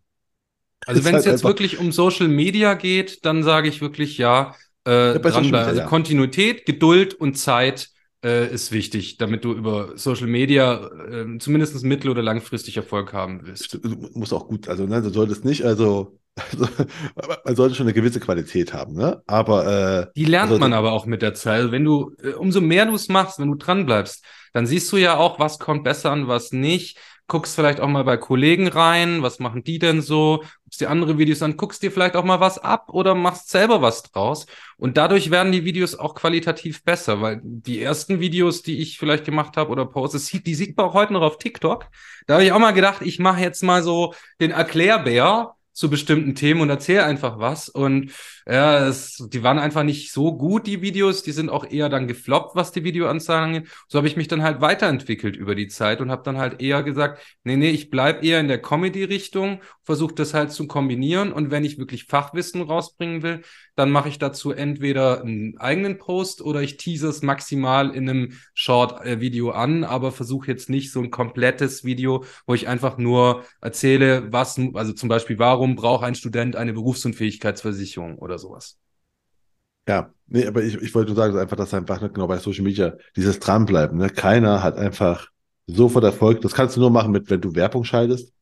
Also 0.86 1.04
wenn 1.04 1.14
es 1.14 1.26
halt 1.26 1.34
jetzt 1.34 1.44
wirklich 1.44 1.78
um 1.78 1.92
Social 1.92 2.28
Media 2.28 2.74
geht, 2.74 3.24
dann 3.24 3.42
sage 3.42 3.68
ich 3.68 3.80
wirklich 3.80 4.18
ja, 4.18 4.54
äh, 4.84 5.18
dranbleiben. 5.18 5.54
Also. 5.54 5.82
Kontinuität, 5.82 6.64
Geduld 6.66 7.14
und 7.14 7.34
Zeit 7.36 7.90
äh, 8.24 8.52
ist 8.52 8.72
wichtig, 8.72 9.18
damit 9.18 9.44
du 9.44 9.52
über 9.52 9.96
Social 9.96 10.26
Media 10.26 10.90
äh, 11.10 11.38
zumindest 11.38 11.82
mittel- 11.84 12.10
oder 12.10 12.22
langfristig 12.22 12.76
Erfolg 12.76 13.12
haben 13.12 13.40
willst. 13.44 13.78
Du 13.82 14.10
musst 14.14 14.32
auch 14.32 14.48
gut, 14.48 14.68
also 14.68 14.86
ne, 14.86 15.02
du 15.02 15.10
solltest 15.10 15.44
nicht, 15.44 15.64
also, 15.64 16.18
also 16.36 16.66
man 17.44 17.56
sollte 17.56 17.74
schon 17.74 17.86
eine 17.86 17.94
gewisse 17.94 18.20
Qualität 18.20 18.72
haben, 18.72 18.94
ne? 18.94 19.22
Aber 19.26 19.66
äh, 19.66 20.06
die 20.16 20.24
lernt 20.24 20.58
man 20.58 20.72
aber 20.72 20.92
auch 20.92 21.06
mit 21.06 21.22
der 21.22 21.34
Zeit. 21.34 21.70
Wenn 21.70 21.84
du 21.84 22.14
äh, 22.22 22.32
umso 22.32 22.60
mehr 22.60 22.86
du 22.86 22.94
es 22.94 23.08
machst, 23.08 23.38
wenn 23.38 23.48
du 23.48 23.54
dran 23.54 23.86
bleibst, 23.86 24.24
dann 24.52 24.66
siehst 24.66 24.90
du 24.92 24.96
ja 24.96 25.16
auch, 25.16 25.38
was 25.38 25.58
kommt 25.58 25.84
besser 25.84 26.10
an, 26.10 26.28
was 26.28 26.52
nicht 26.52 26.98
guckst 27.30 27.54
vielleicht 27.54 27.80
auch 27.80 27.88
mal 27.88 28.02
bei 28.04 28.16
Kollegen 28.16 28.66
rein, 28.66 29.22
was 29.22 29.38
machen 29.38 29.62
die 29.62 29.78
denn 29.78 30.02
so, 30.02 30.42
guckst 30.64 30.80
dir 30.80 30.90
andere 30.90 31.16
Videos 31.16 31.42
an, 31.42 31.56
guckst 31.56 31.82
dir 31.82 31.92
vielleicht 31.92 32.16
auch 32.16 32.24
mal 32.24 32.40
was 32.40 32.58
ab 32.58 32.90
oder 32.90 33.14
machst 33.14 33.48
selber 33.48 33.80
was 33.80 34.02
draus. 34.02 34.46
Und 34.76 34.96
dadurch 34.96 35.30
werden 35.30 35.52
die 35.52 35.64
Videos 35.64 35.94
auch 35.94 36.14
qualitativ 36.14 36.82
besser, 36.82 37.22
weil 37.22 37.40
die 37.42 37.80
ersten 37.80 38.18
Videos, 38.18 38.62
die 38.62 38.80
ich 38.80 38.98
vielleicht 38.98 39.24
gemacht 39.24 39.56
habe 39.56 39.70
oder 39.70 39.86
poste, 39.86 40.18
die 40.42 40.54
sieht 40.54 40.76
man 40.76 40.86
auch 40.86 40.94
heute 40.94 41.12
noch 41.12 41.22
auf 41.22 41.38
TikTok. 41.38 41.86
Da 42.26 42.34
habe 42.34 42.44
ich 42.44 42.52
auch 42.52 42.58
mal 42.58 42.72
gedacht, 42.72 43.00
ich 43.02 43.20
mache 43.20 43.40
jetzt 43.40 43.62
mal 43.62 43.82
so 43.82 44.12
den 44.40 44.50
Erklärbär 44.50 45.54
zu 45.72 45.88
bestimmten 45.88 46.34
Themen 46.34 46.60
und 46.60 46.68
erzähle 46.68 47.04
einfach 47.04 47.38
was. 47.38 47.68
Und 47.68 48.12
ja, 48.50 48.88
es, 48.88 49.28
die 49.32 49.44
waren 49.44 49.60
einfach 49.60 49.84
nicht 49.84 50.12
so 50.12 50.36
gut, 50.36 50.66
die 50.66 50.82
Videos. 50.82 51.22
Die 51.22 51.30
sind 51.30 51.50
auch 51.50 51.64
eher 51.70 51.88
dann 51.88 52.08
gefloppt, 52.08 52.56
was 52.56 52.72
die 52.72 52.82
Videoanzahlen 52.82 53.44
angeht. 53.44 53.70
So 53.86 53.98
habe 53.98 54.08
ich 54.08 54.16
mich 54.16 54.26
dann 54.26 54.42
halt 54.42 54.60
weiterentwickelt 54.60 55.36
über 55.36 55.54
die 55.54 55.68
Zeit 55.68 56.00
und 56.00 56.10
habe 56.10 56.24
dann 56.24 56.36
halt 56.36 56.60
eher 56.60 56.82
gesagt, 56.82 57.22
nee, 57.44 57.56
nee, 57.56 57.70
ich 57.70 57.90
bleib 57.90 58.24
eher 58.24 58.40
in 58.40 58.48
der 58.48 58.60
Comedy-Richtung, 58.60 59.60
versuche 59.84 60.14
das 60.14 60.34
halt 60.34 60.50
zu 60.50 60.66
kombinieren. 60.66 61.32
Und 61.32 61.52
wenn 61.52 61.64
ich 61.64 61.78
wirklich 61.78 62.06
Fachwissen 62.06 62.62
rausbringen 62.62 63.22
will, 63.22 63.42
dann 63.76 63.90
mache 63.90 64.08
ich 64.08 64.18
dazu 64.18 64.50
entweder 64.50 65.22
einen 65.22 65.56
eigenen 65.58 65.98
Post 65.98 66.42
oder 66.42 66.60
ich 66.60 66.76
tease 66.76 67.08
es 67.08 67.22
maximal 67.22 67.94
in 67.94 68.10
einem 68.10 68.32
Short-Video 68.54 69.50
an, 69.52 69.84
aber 69.84 70.12
versuche 70.12 70.48
jetzt 70.48 70.68
nicht 70.68 70.92
so 70.92 71.00
ein 71.00 71.10
komplettes 71.10 71.84
Video, 71.84 72.24
wo 72.46 72.54
ich 72.54 72.68
einfach 72.68 72.98
nur 72.98 73.44
erzähle, 73.60 74.32
was, 74.32 74.60
also 74.74 74.92
zum 74.92 75.08
Beispiel, 75.08 75.38
warum 75.38 75.76
braucht 75.76 76.04
ein 76.04 76.14
Student 76.14 76.56
eine 76.56 76.72
Berufsunfähigkeitsversicherung 76.72 78.18
oder 78.18 78.39
sowas. 78.40 78.76
Ja, 79.88 80.12
nee, 80.26 80.46
aber 80.46 80.62
ich, 80.62 80.74
ich 80.76 80.94
wollte 80.94 81.12
nur 81.12 81.16
sagen, 81.16 81.38
einfach, 81.38 81.56
dass 81.56 81.74
einfach 81.74 82.00
ne, 82.00 82.10
genau 82.10 82.26
bei 82.26 82.38
Social 82.38 82.64
Media 82.64 82.94
dieses 83.16 83.38
Dranbleiben, 83.40 83.98
ne? 83.98 84.10
Keiner 84.10 84.62
hat 84.62 84.76
einfach 84.76 85.28
sofort 85.66 86.04
Erfolg. 86.04 86.40
Das 86.40 86.54
kannst 86.54 86.76
du 86.76 86.80
nur 86.80 86.90
machen, 86.90 87.12
mit, 87.12 87.30
wenn 87.30 87.40
du 87.40 87.54
Werbung 87.54 87.84
schaltest. 87.84 88.32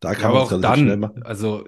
Da 0.00 0.16
kann 0.16 0.32
man 0.32 0.42
es 0.42 0.48
dann, 0.48 0.78
schnell 0.78 0.96
machen. 0.96 1.22
Also 1.22 1.64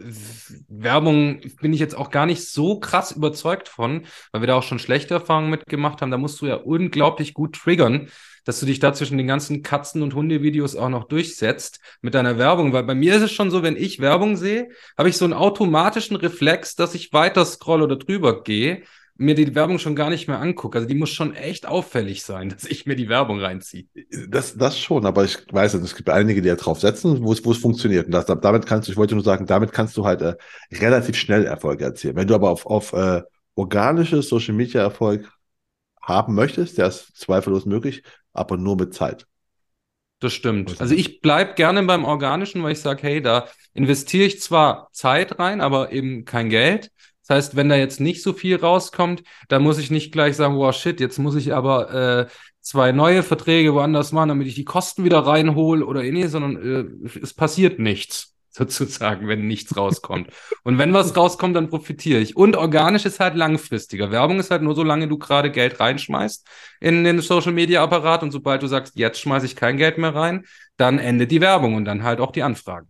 Werbung 0.67 1.41
bin 1.61 1.73
ich 1.73 1.79
jetzt 1.79 1.97
auch 1.97 2.11
gar 2.11 2.27
nicht 2.27 2.45
so 2.51 2.81
krass 2.81 3.13
überzeugt 3.13 3.69
von, 3.69 4.07
weil 4.33 4.43
wir 4.43 4.49
da 4.49 4.57
auch 4.57 4.65
schon 4.65 4.81
schlechte 4.81 5.15
Erfahrungen 5.15 5.51
mitgemacht 5.51 6.03
haben. 6.03 6.11
Da 6.11 6.19
musst 6.19 6.41
du 6.41 6.47
ja 6.47 6.57
unglaublich 6.57 7.33
gut 7.33 7.55
triggern, 7.55 8.09
dass 8.45 8.61
du 8.61 8.67
dich 8.67 8.79
da 8.79 8.93
zwischen 8.93 9.19
den 9.19 9.27
ganzen 9.27 9.63
Katzen- 9.63 10.03
und 10.03 10.15
Hundevideos 10.15 10.77
auch 10.77 10.89
noch 10.89 11.05
durchsetzt 11.05 11.81
mit 12.01 12.15
deiner 12.15 12.39
Werbung. 12.39 12.73
Weil 12.73 12.85
bei 12.85 12.95
mir 12.95 13.15
ist 13.15 13.23
es 13.23 13.33
schon 13.33 13.51
so, 13.51 13.63
wenn 13.63 13.77
ich 13.77 14.01
Werbung 14.01 14.37
sehe, 14.37 14.69
habe 14.97 15.09
ich 15.09 15.17
so 15.17 15.25
einen 15.25 15.35
automatischen 15.35 16.17
Reflex, 16.17 16.77
dass 16.77 16.95
ich 16.95 17.13
weiter 17.13 17.45
scroll 17.45 17.83
oder 17.83 17.97
drüber 17.97 18.43
gehe 18.43 18.83
mir 19.17 19.35
die 19.35 19.55
Werbung 19.55 19.79
schon 19.79 19.95
gar 19.95 20.11
nicht 20.11 20.27
mehr 20.27 20.41
angucke. 20.41 20.79
Also 20.79 20.89
die 20.89 20.95
muss 20.95 21.11
schon 21.11 21.35
echt 21.35 21.67
auffällig 21.67 22.23
sein, 22.23 22.49
dass 22.51 22.65
ich 22.65 22.87
mir 22.87 22.97
die 22.97 23.09
Werbung 23.09 23.41
reinziehe. 23.41 23.87
Das, 24.29 24.57
das 24.57 24.79
schon, 24.79 25.07
aber 25.07 25.25
ich 25.25 25.39
weiß, 25.51 25.75
es 25.75 25.95
gibt 25.95 26.11
einige, 26.11 26.43
die 26.43 26.49
ja 26.49 26.57
drauf 26.57 26.81
setzen, 26.81 27.23
wo 27.23 27.33
es, 27.33 27.45
wo 27.45 27.53
es 27.53 27.59
funktioniert. 27.59 28.07
Und 28.07 28.13
das, 28.13 28.27
damit 28.27 28.67
kannst 28.67 28.89
du, 28.89 28.93
ich 28.93 28.99
wollte 28.99 29.15
nur 29.15 29.25
sagen, 29.25 29.47
damit 29.47 29.73
kannst 29.73 29.97
du 29.97 30.05
halt 30.05 30.21
äh, 30.23 30.35
relativ 30.73 31.17
schnell 31.17 31.45
Erfolge 31.45 31.85
erzielen. 31.85 32.17
Wenn 32.17 32.27
du 32.27 32.35
aber 32.35 32.51
auf, 32.51 32.67
auf 32.67 32.93
äh, 32.93 33.23
organische 33.55 34.23
Social 34.23 34.55
Media 34.55 34.83
Erfolg 34.83 35.31
haben 36.05 36.35
möchtest, 36.35 36.79
der 36.79 36.87
ist 36.87 37.17
zweifellos 37.17 37.67
möglich, 37.67 38.03
aber 38.33 38.57
nur 38.57 38.77
mit 38.77 38.95
Zeit. 38.95 39.27
Das 40.21 40.33
stimmt. 40.33 40.81
Also 40.81 40.95
ich 40.95 41.21
bleib 41.21 41.57
gerne 41.57 41.83
beim 41.83 42.05
Organischen, 42.05 42.63
weil 42.63 42.73
ich 42.73 42.81
sage, 42.81 43.03
hey, 43.03 43.21
da 43.21 43.49
investiere 43.75 44.25
ich 44.25 44.41
zwar 44.41 44.89
Zeit 44.93 45.39
rein, 45.39 45.61
aber 45.61 45.93
eben 45.93 46.25
kein 46.25 46.49
Geld. 46.49 46.91
Das 47.27 47.37
heißt, 47.37 47.57
wenn 47.57 47.69
da 47.69 47.77
jetzt 47.77 48.01
nicht 48.01 48.23
so 48.23 48.33
viel 48.33 48.57
rauskommt, 48.57 49.23
dann 49.49 49.63
muss 49.63 49.79
ich 49.79 49.91
nicht 49.91 50.13
gleich 50.13 50.37
sagen, 50.37 50.57
wow, 50.57 50.75
shit, 50.75 51.01
jetzt 51.01 51.19
muss 51.19 51.35
ich 51.35 51.55
aber 51.55 51.93
äh, 51.93 52.27
zwei 52.61 52.93
neue 52.93 53.23
Verträge 53.23 53.75
woanders 53.75 54.13
machen, 54.13 54.29
damit 54.31 54.47
ich 54.47 54.55
die 54.55 54.65
Kosten 54.65 55.05
wieder 55.05 55.21
reinhole 55.21 55.85
oder 55.85 56.03
ähnliches, 56.03 56.33
sondern 56.33 57.03
äh, 57.05 57.19
es 57.21 57.35
passiert 57.35 57.79
nichts 57.79 58.34
sozusagen, 58.69 59.29
wenn 59.29 59.47
nichts 59.47 59.77
rauskommt. 59.77 60.31
Und 60.63 60.79
wenn 60.79 60.93
was 60.95 61.17
rauskommt, 61.17 61.57
dann 61.57 61.69
profitiere 61.69 62.21
ich. 62.21 62.37
Und 62.37 62.57
organisch 62.57 63.05
ist 63.05 63.21
halt 63.21 63.35
langfristiger. 63.35 64.11
Werbung 64.11 64.39
ist 64.39 64.51
halt 64.51 64.63
nur, 64.63 64.75
solange 64.75 65.09
du 65.09 65.19
gerade 65.19 65.51
Geld 65.51 65.81
reinschmeißt 65.81 66.47
in 66.81 67.05
den 67.05 67.21
Social 67.21 67.53
Media 67.53 67.83
Apparat 67.83 68.23
und 68.23 68.31
sobald 68.31 68.63
du 68.63 68.67
sagst, 68.67 68.97
jetzt 68.97 69.21
schmeiße 69.21 69.47
ich 69.47 69.57
kein 69.57 69.77
Geld 69.77 69.99
mehr 69.99 70.15
rein, 70.15 70.45
dann 70.77 70.99
endet 70.99 71.31
die 71.31 71.41
Werbung 71.41 71.75
und 71.75 71.85
dann 71.85 72.03
halt 72.05 72.21
auch 72.21 72.33
die 72.33 72.43
Anfragen. 72.43 72.89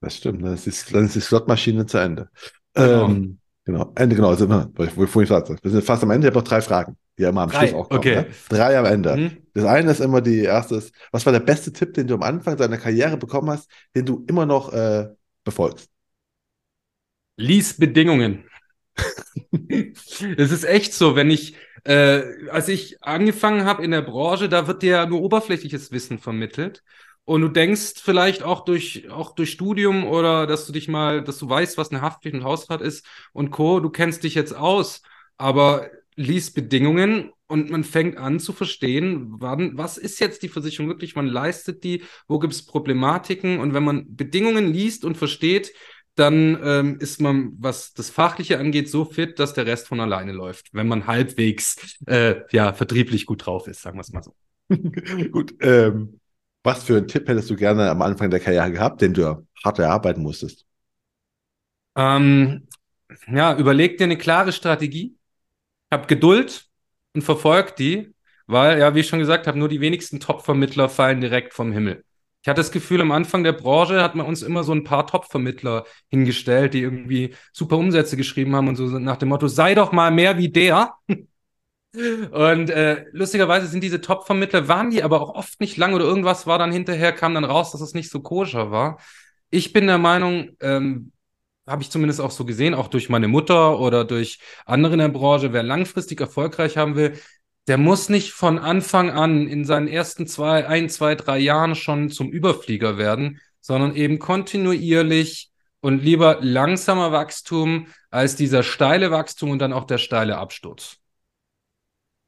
Das 0.00 0.16
stimmt, 0.16 0.44
dann 0.44 0.54
ist 0.54 0.66
die, 0.66 0.92
dann 0.92 1.06
ist 1.06 1.14
die 1.14 1.20
Slotmaschine 1.20 1.86
zu 1.86 1.98
Ende. 1.98 2.28
Genau. 2.74 3.06
Ähm, 3.06 3.38
Genau, 3.64 3.92
Ende, 3.94 4.14
genau. 4.14 4.28
Also, 4.28 4.48
wo 4.48 5.04
ich 5.04 5.10
vorhin 5.10 5.26
sagte, 5.26 5.56
wir 5.62 5.70
sind 5.70 5.84
fast 5.84 6.02
am 6.02 6.10
Ende. 6.10 6.26
Ich 6.26 6.30
habe 6.30 6.40
noch 6.40 6.48
drei 6.48 6.60
Fragen. 6.60 6.96
Die 7.18 7.22
ja 7.22 7.28
immer 7.28 7.42
am 7.42 7.50
Drei, 7.50 7.68
Schluss 7.68 7.80
auch 7.80 7.88
kommen. 7.88 7.98
okay. 7.98 8.14
Ne? 8.16 8.26
Drei 8.48 8.78
am 8.78 8.86
Ende. 8.86 9.16
Mhm. 9.16 9.36
Das 9.54 9.64
eine 9.64 9.90
ist 9.90 10.00
immer 10.00 10.20
die 10.20 10.40
erste, 10.40 10.76
ist, 10.76 10.94
was 11.12 11.24
war 11.26 11.32
der 11.32 11.40
beste 11.40 11.72
Tipp, 11.72 11.94
den 11.94 12.06
du 12.06 12.14
am 12.14 12.22
Anfang 12.22 12.56
deiner 12.56 12.78
Karriere 12.78 13.16
bekommen 13.16 13.50
hast, 13.50 13.70
den 13.94 14.04
du 14.04 14.24
immer 14.28 14.46
noch 14.46 14.72
äh, 14.72 15.08
befolgst? 15.44 15.88
Lies 17.36 17.76
Bedingungen. 17.76 18.44
Es 20.36 20.52
ist 20.52 20.64
echt 20.64 20.94
so, 20.94 21.16
wenn 21.16 21.30
ich, 21.30 21.56
äh, 21.84 22.22
als 22.50 22.68
ich 22.68 23.02
angefangen 23.02 23.64
habe 23.64 23.84
in 23.84 23.90
der 23.90 24.02
Branche, 24.02 24.48
da 24.48 24.66
wird 24.66 24.82
dir 24.82 24.90
ja 24.92 25.06
nur 25.06 25.22
oberflächliches 25.22 25.90
Wissen 25.92 26.18
vermittelt. 26.18 26.82
Und 27.24 27.40
du 27.40 27.48
denkst 27.48 27.94
vielleicht 28.02 28.42
auch 28.42 28.64
durch, 28.64 29.10
auch 29.10 29.34
durch 29.34 29.50
Studium 29.50 30.04
oder 30.06 30.46
dass 30.46 30.66
du 30.66 30.72
dich 30.72 30.88
mal, 30.88 31.24
dass 31.24 31.38
du 31.38 31.48
weißt, 31.48 31.78
was 31.78 31.90
eine 31.90 32.02
Haftpflicht 32.02 32.36
und 32.36 32.44
Hausrat 32.44 32.82
ist 32.82 33.06
und 33.32 33.50
Co., 33.50 33.80
du 33.80 33.90
kennst 33.90 34.24
dich 34.24 34.34
jetzt 34.34 34.54
aus, 34.54 35.02
aber 35.38 35.90
lies 36.16 36.52
Bedingungen 36.52 37.32
und 37.46 37.70
man 37.70 37.84
fängt 37.84 38.16
an 38.16 38.40
zu 38.40 38.52
verstehen, 38.52 39.34
wann, 39.38 39.76
was 39.76 39.98
ist 39.98 40.20
jetzt 40.20 40.42
die 40.42 40.48
Versicherung 40.48 40.88
wirklich, 40.88 41.16
wann 41.16 41.26
leistet 41.26 41.84
die, 41.84 42.02
wo 42.28 42.38
gibt 42.38 42.52
es 42.52 42.66
Problematiken 42.66 43.58
und 43.58 43.74
wenn 43.74 43.84
man 43.84 44.16
Bedingungen 44.16 44.72
liest 44.72 45.04
und 45.04 45.16
versteht, 45.16 45.72
dann 46.14 46.58
ähm, 46.62 46.98
ist 47.00 47.20
man, 47.20 47.52
was 47.58 47.92
das 47.92 48.10
Fachliche 48.10 48.58
angeht, 48.58 48.88
so 48.88 49.04
fit, 49.04 49.38
dass 49.38 49.52
der 49.52 49.66
Rest 49.66 49.88
von 49.88 50.00
alleine 50.00 50.32
läuft, 50.32 50.68
wenn 50.72 50.86
man 50.86 51.06
halbwegs 51.06 51.98
äh, 52.06 52.36
ja, 52.52 52.72
vertrieblich 52.72 53.26
gut 53.26 53.46
drauf 53.46 53.66
ist, 53.66 53.82
sagen 53.82 53.96
wir 53.96 54.02
es 54.02 54.12
mal 54.12 54.22
so. 54.22 54.34
Gut, 55.30 55.54
ähm, 55.60 56.20
was 56.62 56.84
für 56.84 56.96
einen 56.96 57.08
Tipp 57.08 57.28
hättest 57.28 57.50
du 57.50 57.56
gerne 57.56 57.90
am 57.90 58.00
Anfang 58.00 58.30
der 58.30 58.40
Karriere 58.40 58.72
gehabt, 58.72 59.02
den 59.02 59.12
du 59.12 59.46
hart 59.62 59.78
erarbeiten 59.78 60.22
musstest? 60.22 60.64
Ähm, 61.96 62.66
ja, 63.30 63.56
überleg 63.58 63.98
dir 63.98 64.04
eine 64.04 64.16
klare 64.16 64.52
Strategie, 64.52 65.16
hab 65.94 66.08
Geduld 66.08 66.66
und 67.14 67.22
verfolg 67.22 67.76
die, 67.76 68.14
weil, 68.46 68.78
ja, 68.78 68.94
wie 68.94 69.00
ich 69.00 69.08
schon 69.08 69.18
gesagt 69.18 69.46
habe, 69.46 69.58
nur 69.58 69.68
die 69.68 69.80
wenigsten 69.80 70.20
Top-Vermittler 70.20 70.88
fallen 70.88 71.20
direkt 71.20 71.54
vom 71.54 71.72
Himmel. 71.72 72.04
Ich 72.42 72.48
hatte 72.48 72.60
das 72.60 72.72
Gefühl, 72.72 73.00
am 73.00 73.10
Anfang 73.10 73.42
der 73.42 73.52
Branche 73.52 74.02
hat 74.02 74.14
man 74.16 74.26
uns 74.26 74.42
immer 74.42 74.64
so 74.64 74.72
ein 74.72 74.84
paar 74.84 75.06
Top-Vermittler 75.06 75.86
hingestellt, 76.10 76.74
die 76.74 76.82
irgendwie 76.82 77.34
super 77.54 77.78
Umsätze 77.78 78.18
geschrieben 78.18 78.54
haben 78.54 78.68
und 78.68 78.76
so 78.76 78.84
nach 78.98 79.16
dem 79.16 79.30
Motto, 79.30 79.48
sei 79.48 79.74
doch 79.74 79.92
mal 79.92 80.10
mehr 80.10 80.36
wie 80.36 80.50
der. 80.50 80.92
Und 81.96 82.70
äh, 82.70 83.04
lustigerweise 83.12 83.68
sind 83.68 83.84
diese 83.84 84.00
Top-Vermittler, 84.00 84.66
waren 84.66 84.90
die 84.90 85.04
aber 85.04 85.20
auch 85.20 85.32
oft 85.36 85.60
nicht 85.60 85.76
lang 85.76 85.94
oder 85.94 86.04
irgendwas 86.04 86.44
war 86.44 86.58
dann 86.58 86.72
hinterher, 86.72 87.12
kam 87.12 87.34
dann 87.34 87.44
raus, 87.44 87.70
dass 87.70 87.80
es 87.80 87.94
nicht 87.94 88.10
so 88.10 88.20
koscher 88.20 88.72
war. 88.72 88.98
Ich 89.50 89.72
bin 89.72 89.86
der 89.86 89.98
Meinung, 89.98 90.56
ähm, 90.60 91.12
habe 91.66 91.82
ich 91.82 91.90
zumindest 91.90 92.20
auch 92.20 92.30
so 92.30 92.44
gesehen, 92.44 92.74
auch 92.74 92.88
durch 92.88 93.08
meine 93.08 93.28
Mutter 93.28 93.80
oder 93.80 94.04
durch 94.04 94.38
andere 94.66 94.94
in 94.94 94.98
der 94.98 95.08
Branche, 95.08 95.52
wer 95.52 95.62
langfristig 95.62 96.20
erfolgreich 96.20 96.76
haben 96.76 96.96
will, 96.96 97.18
der 97.66 97.78
muss 97.78 98.08
nicht 98.08 98.32
von 98.32 98.58
Anfang 98.58 99.10
an 99.10 99.46
in 99.46 99.64
seinen 99.64 99.88
ersten 99.88 100.26
zwei, 100.26 100.66
ein, 100.66 100.90
zwei, 100.90 101.14
drei 101.14 101.38
Jahren 101.38 101.74
schon 101.74 102.10
zum 102.10 102.30
Überflieger 102.30 102.98
werden, 102.98 103.40
sondern 103.60 103.96
eben 103.96 104.18
kontinuierlich 104.18 105.50
und 105.80 106.02
lieber 106.02 106.38
langsamer 106.42 107.12
Wachstum 107.12 107.86
als 108.10 108.36
dieser 108.36 108.62
steile 108.62 109.10
Wachstum 109.10 109.50
und 109.50 109.58
dann 109.58 109.72
auch 109.72 109.84
der 109.84 109.98
steile 109.98 110.36
Absturz. 110.36 110.98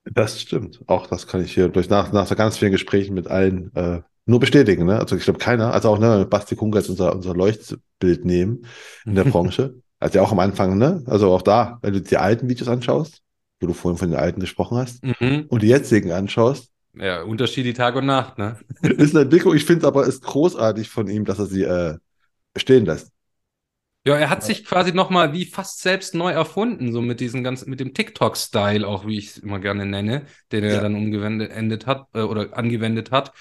Das 0.05 0.41
stimmt. 0.41 0.81
Auch 0.87 1.07
das 1.07 1.27
kann 1.27 1.43
ich 1.43 1.53
hier 1.53 1.69
durch 1.69 1.91
nach, 1.91 2.13
nach 2.13 2.35
ganz 2.37 2.59
vielen 2.59 2.73
Gesprächen 2.73 3.15
mit 3.15 3.27
allen 3.27 3.75
äh, 3.75 4.03
nur 4.27 4.41
bestätigen. 4.41 4.87
Ne? 4.87 4.99
Also 4.99 5.17
ich 5.17 5.25
glaube 5.25 5.39
keiner, 5.39 5.73
also 5.73 5.91
auch 5.91 5.99
ne, 5.99 6.27
Basti 6.29 6.57
Kunkel 6.57 6.79
als 6.81 6.89
unser, 6.89 7.15
unser 7.15 7.35
Leuchtbild 7.35 8.25
nehmen 8.25 8.67
in 9.05 9.15
der 9.15 9.25
Branche. 9.25 9.77
Also 9.99 10.19
ja 10.19 10.25
auch 10.25 10.33
am 10.33 10.41
Anfang, 10.41 10.77
ne? 10.77 11.03
Also 11.07 11.33
auch 11.33 11.43
da, 11.43 11.79
wenn 11.83 11.95
du 11.95 12.01
die 12.03 12.19
alten 12.19 12.49
Videos 12.49 12.69
anschaust, 12.69 13.23
wo 13.61 13.67
du 13.67 13.73
vorhin 13.73 13.97
von 13.99 14.11
den 14.11 14.19
alten 14.21 14.41
gesprochen 14.41 14.77
hast, 14.77 15.03
Mhm. 15.03 15.47
und 15.49 15.63
die 15.63 15.69
jetzigen 15.69 16.13
anschaust, 16.13 16.71
Ja, 16.95 17.23
Unterschied 17.23 17.65
die 17.67 17.73
Tag 17.73 17.95
und 17.97 18.07
Nacht, 18.07 18.37
ne? 18.39 18.59
ist 18.83 19.15
eine 19.15 19.25
Entwicklung. 19.25 19.55
Ich 19.55 19.65
finde 19.65 19.81
es 19.81 19.87
aber 19.87 20.07
ist 20.07 20.23
großartig 20.23 20.89
von 20.91 21.09
ihm, 21.09 21.25
dass 21.25 21.39
er 21.39 21.47
sie 21.47 21.63
äh, 21.63 21.97
stehen 22.57 22.85
lässt. 22.87 23.11
Ja, 24.07 24.17
er 24.17 24.31
hat 24.31 24.45
sich 24.45 24.65
quasi 24.65 24.93
nochmal 24.93 25.33
wie 25.33 25.47
fast 25.47 25.81
selbst 25.81 26.15
neu 26.15 26.31
erfunden, 26.31 26.93
so 26.93 27.03
mit 27.03 27.19
diesem 27.19 27.43
ganzen, 27.43 27.69
mit 27.69 27.81
dem 27.81 27.93
TikTok-Style, 27.93 28.87
auch 28.87 29.05
wie 29.07 29.19
ich 29.19 29.31
es 29.31 29.39
immer 29.39 29.59
gerne 29.59 29.85
nenne, 29.85 30.27
den 30.53 30.63
er 30.63 30.75
Ja. 30.75 30.81
dann 30.81 30.95
umgewendet 30.95 31.51
endet 31.51 31.87
hat 31.87 32.07
äh, 32.15 32.21
oder 32.21 32.57
angewendet 32.57 33.11
hat. 33.11 33.33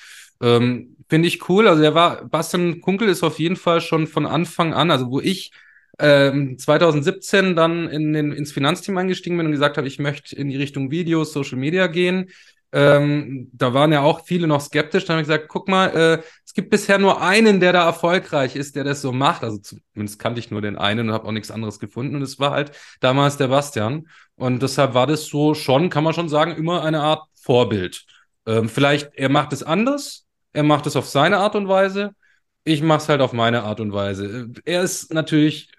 Ähm, 0.41 0.95
Finde 1.07 1.27
ich 1.27 1.47
cool. 1.49 1.67
Also 1.67 1.83
er 1.83 1.93
war, 1.93 2.25
Bastian 2.25 2.81
Kunkel 2.81 3.09
ist 3.09 3.23
auf 3.23 3.37
jeden 3.37 3.55
Fall 3.55 3.79
schon 3.79 4.07
von 4.07 4.25
Anfang 4.25 4.73
an, 4.73 4.89
also 4.89 5.11
wo 5.11 5.19
ich 5.19 5.51
ähm, 5.99 6.57
2017 6.57 7.55
dann 7.55 7.87
in 7.87 8.11
den, 8.11 8.31
ins 8.31 8.51
Finanzteam 8.51 8.97
eingestiegen 8.97 9.37
bin 9.37 9.45
und 9.45 9.51
gesagt 9.51 9.77
habe, 9.77 9.87
ich 9.87 9.99
möchte 9.99 10.35
in 10.35 10.49
die 10.49 10.57
Richtung 10.57 10.91
Videos, 10.91 11.31
Social 11.31 11.57
Media 11.57 11.87
gehen. 11.87 12.29
Ähm, 12.71 13.49
da 13.53 13.73
waren 13.73 13.93
ja 13.93 14.01
auch 14.01 14.25
viele 14.25 14.47
noch 14.47 14.59
skeptisch. 14.59 15.05
Dann 15.05 15.15
habe 15.15 15.21
ich 15.21 15.27
gesagt, 15.27 15.47
guck 15.47 15.69
mal, 15.69 15.87
äh, 15.95 16.23
es 16.43 16.53
gibt 16.53 16.69
bisher 16.71 16.97
nur 16.97 17.21
einen, 17.21 17.59
der 17.59 17.71
da 17.71 17.85
erfolgreich 17.85 18.55
ist, 18.55 18.75
der 18.75 18.83
das 18.83 19.01
so 19.01 19.13
macht. 19.13 19.43
Also 19.43 19.59
zumindest 19.59 20.19
kannte 20.19 20.39
ich 20.39 20.51
nur 20.51 20.61
den 20.61 20.75
einen 20.75 21.07
und 21.07 21.13
habe 21.13 21.27
auch 21.27 21.31
nichts 21.31 21.51
anderes 21.51 21.79
gefunden. 21.79 22.15
Und 22.15 22.21
es 22.23 22.39
war 22.39 22.51
halt 22.51 22.71
damals 22.99 23.37
der 23.37 23.47
Bastian. 23.47 24.09
Und 24.35 24.61
deshalb 24.61 24.93
war 24.93 25.07
das 25.07 25.25
so 25.27 25.53
schon, 25.53 25.89
kann 25.89 26.03
man 26.03 26.13
schon 26.13 26.27
sagen, 26.27 26.55
immer 26.55 26.83
eine 26.83 27.01
Art 27.01 27.23
Vorbild. 27.35 28.05
Ähm, 28.45 28.67
vielleicht, 28.67 29.11
er 29.15 29.29
macht 29.29 29.53
es 29.53 29.63
anders, 29.63 30.24
er 30.55 30.63
macht 30.63 30.87
es 30.87 30.95
auf 30.95 31.05
seine 31.05 31.37
Art 31.37 31.55
und 31.55 31.67
Weise. 31.67 32.15
Ich 32.63 32.81
mache 32.81 32.99
es 32.99 33.09
halt 33.09 33.21
auf 33.21 33.33
meine 33.33 33.63
Art 33.63 33.79
und 33.79 33.91
Weise. 33.91 34.47
Er 34.63 34.81
ist 34.83 35.13
natürlich 35.13 35.69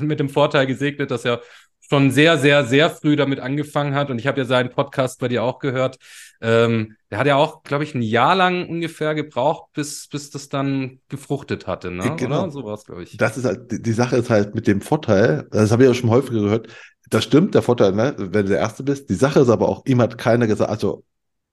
mit 0.00 0.20
dem 0.20 0.28
Vorteil 0.28 0.66
gesegnet, 0.66 1.10
dass 1.10 1.24
er 1.24 1.40
schon 1.88 2.10
sehr, 2.10 2.38
sehr, 2.38 2.64
sehr 2.64 2.90
früh 2.90 3.14
damit 3.14 3.40
angefangen 3.40 3.94
hat. 3.94 4.10
Und 4.10 4.18
ich 4.18 4.26
habe 4.26 4.40
ja 4.40 4.44
seinen 4.44 4.70
Podcast 4.70 5.20
bei 5.20 5.28
dir 5.28 5.42
auch 5.42 5.58
gehört. 5.58 5.98
Ähm, 6.40 6.96
der 7.10 7.18
hat 7.18 7.26
ja 7.26 7.36
auch, 7.36 7.62
glaube 7.62 7.84
ich, 7.84 7.94
ein 7.94 8.02
Jahr 8.02 8.34
lang 8.34 8.68
ungefähr 8.68 9.14
gebraucht, 9.14 9.70
bis, 9.72 10.08
bis 10.08 10.30
das 10.30 10.48
dann 10.48 11.00
gefruchtet 11.08 11.66
hatte. 11.66 11.90
Ne? 11.90 12.16
Genau. 12.16 12.42
Oder? 12.42 12.50
So 12.50 12.64
war 12.64 12.74
es, 12.74 12.84
glaube 12.84 13.04
ich. 13.04 13.16
Das 13.16 13.36
ist 13.36 13.44
halt, 13.44 13.86
die, 13.86 13.92
Sache 13.92 14.16
ist 14.16 14.30
halt 14.30 14.54
mit 14.54 14.66
dem 14.66 14.80
Vorteil, 14.80 15.46
das 15.50 15.70
habe 15.70 15.84
ich 15.84 15.88
ja 15.88 15.94
schon 15.94 16.10
häufiger 16.10 16.40
gehört, 16.40 16.68
das 17.10 17.22
stimmt, 17.22 17.54
der 17.54 17.62
Vorteil, 17.62 17.92
ne, 17.92 18.14
wenn 18.18 18.46
du 18.46 18.52
der 18.52 18.58
Erste 18.58 18.82
bist. 18.82 19.08
Die 19.10 19.14
Sache 19.14 19.40
ist 19.40 19.48
aber 19.48 19.68
auch, 19.68 19.84
ihm 19.86 20.00
hat 20.00 20.18
keiner 20.18 20.46
gesagt, 20.46 20.70
also 20.70 21.04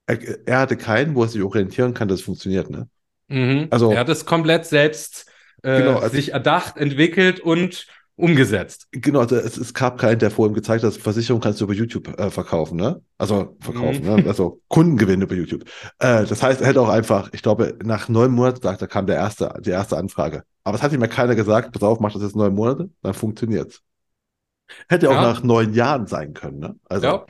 er, 0.07 0.47
er 0.47 0.59
hatte 0.59 0.77
keinen, 0.77 1.15
wo 1.15 1.23
er 1.23 1.29
sich 1.29 1.41
orientieren 1.41 1.93
kann, 1.93 2.07
dass 2.07 2.19
es 2.19 2.25
funktioniert, 2.25 2.69
ne? 2.69 2.87
Mhm. 3.27 3.67
Also- 3.69 3.91
er 3.91 3.99
hat 3.99 4.09
es 4.09 4.25
komplett 4.25 4.65
selbst 4.65 5.25
äh, 5.63 5.77
Genau, 5.79 5.97
also- 5.99 6.15
sich 6.15 6.33
erdacht, 6.33 6.77
entwickelt 6.77 7.39
und 7.39 7.85
umgesetzt. 8.17 8.87
Genau, 8.91 9.19
also 9.19 9.35
es, 9.35 9.57
es 9.57 9.73
gab 9.73 9.97
keinen, 9.99 10.19
der 10.19 10.29
vor 10.31 10.45
ihm 10.47 10.53
gezeigt 10.53 10.83
hat, 10.83 10.93
Versicherung 10.93 11.41
kannst 11.41 11.59
du 11.59 11.65
über 11.65 11.73
YouTube 11.73 12.19
äh, 12.19 12.29
verkaufen, 12.29 12.77
ne? 12.77 13.01
Also 13.17 13.55
verkaufen, 13.61 14.03
Mhm. 14.05 14.15
ne? 14.23 14.27
Also 14.27 14.61
Kundengewinn 14.67 15.21
über 15.21 15.33
YouTube. 15.33 15.63
Äh, 15.99 16.25
das 16.25 16.43
heißt, 16.43 16.61
er 16.61 16.67
hätte 16.67 16.81
auch 16.81 16.89
einfach, 16.89 17.29
ich 17.31 17.41
glaube, 17.41 17.77
nach 17.83 18.09
neun 18.09 18.31
Monaten, 18.31 18.61
sagt, 18.61 18.81
da 18.81 18.87
kam 18.87 19.07
der 19.07 19.15
erste, 19.15 19.53
die 19.61 19.69
erste 19.71 19.97
Anfrage. 19.97 20.43
Aber 20.63 20.75
es 20.77 20.83
hat 20.83 20.93
ihm 20.93 21.01
ja 21.01 21.07
keiner 21.07 21.35
gesagt, 21.35 21.71
pass 21.71 21.81
auf, 21.83 21.99
mach 21.99 22.11
das 22.13 22.21
jetzt 22.21 22.35
neun 22.35 22.53
Monate, 22.53 22.89
dann 23.01 23.13
funktioniert's. 23.13 23.81
Hätte 24.87 25.09
auch 25.09 25.13
Ja. 25.15 25.21
nach 25.23 25.43
neun 25.43 25.73
Jahren 25.73 26.05
sein 26.07 26.33
können, 26.33 26.59
ne? 26.59 26.75
Also 26.89 27.05
Ja. 27.07 27.25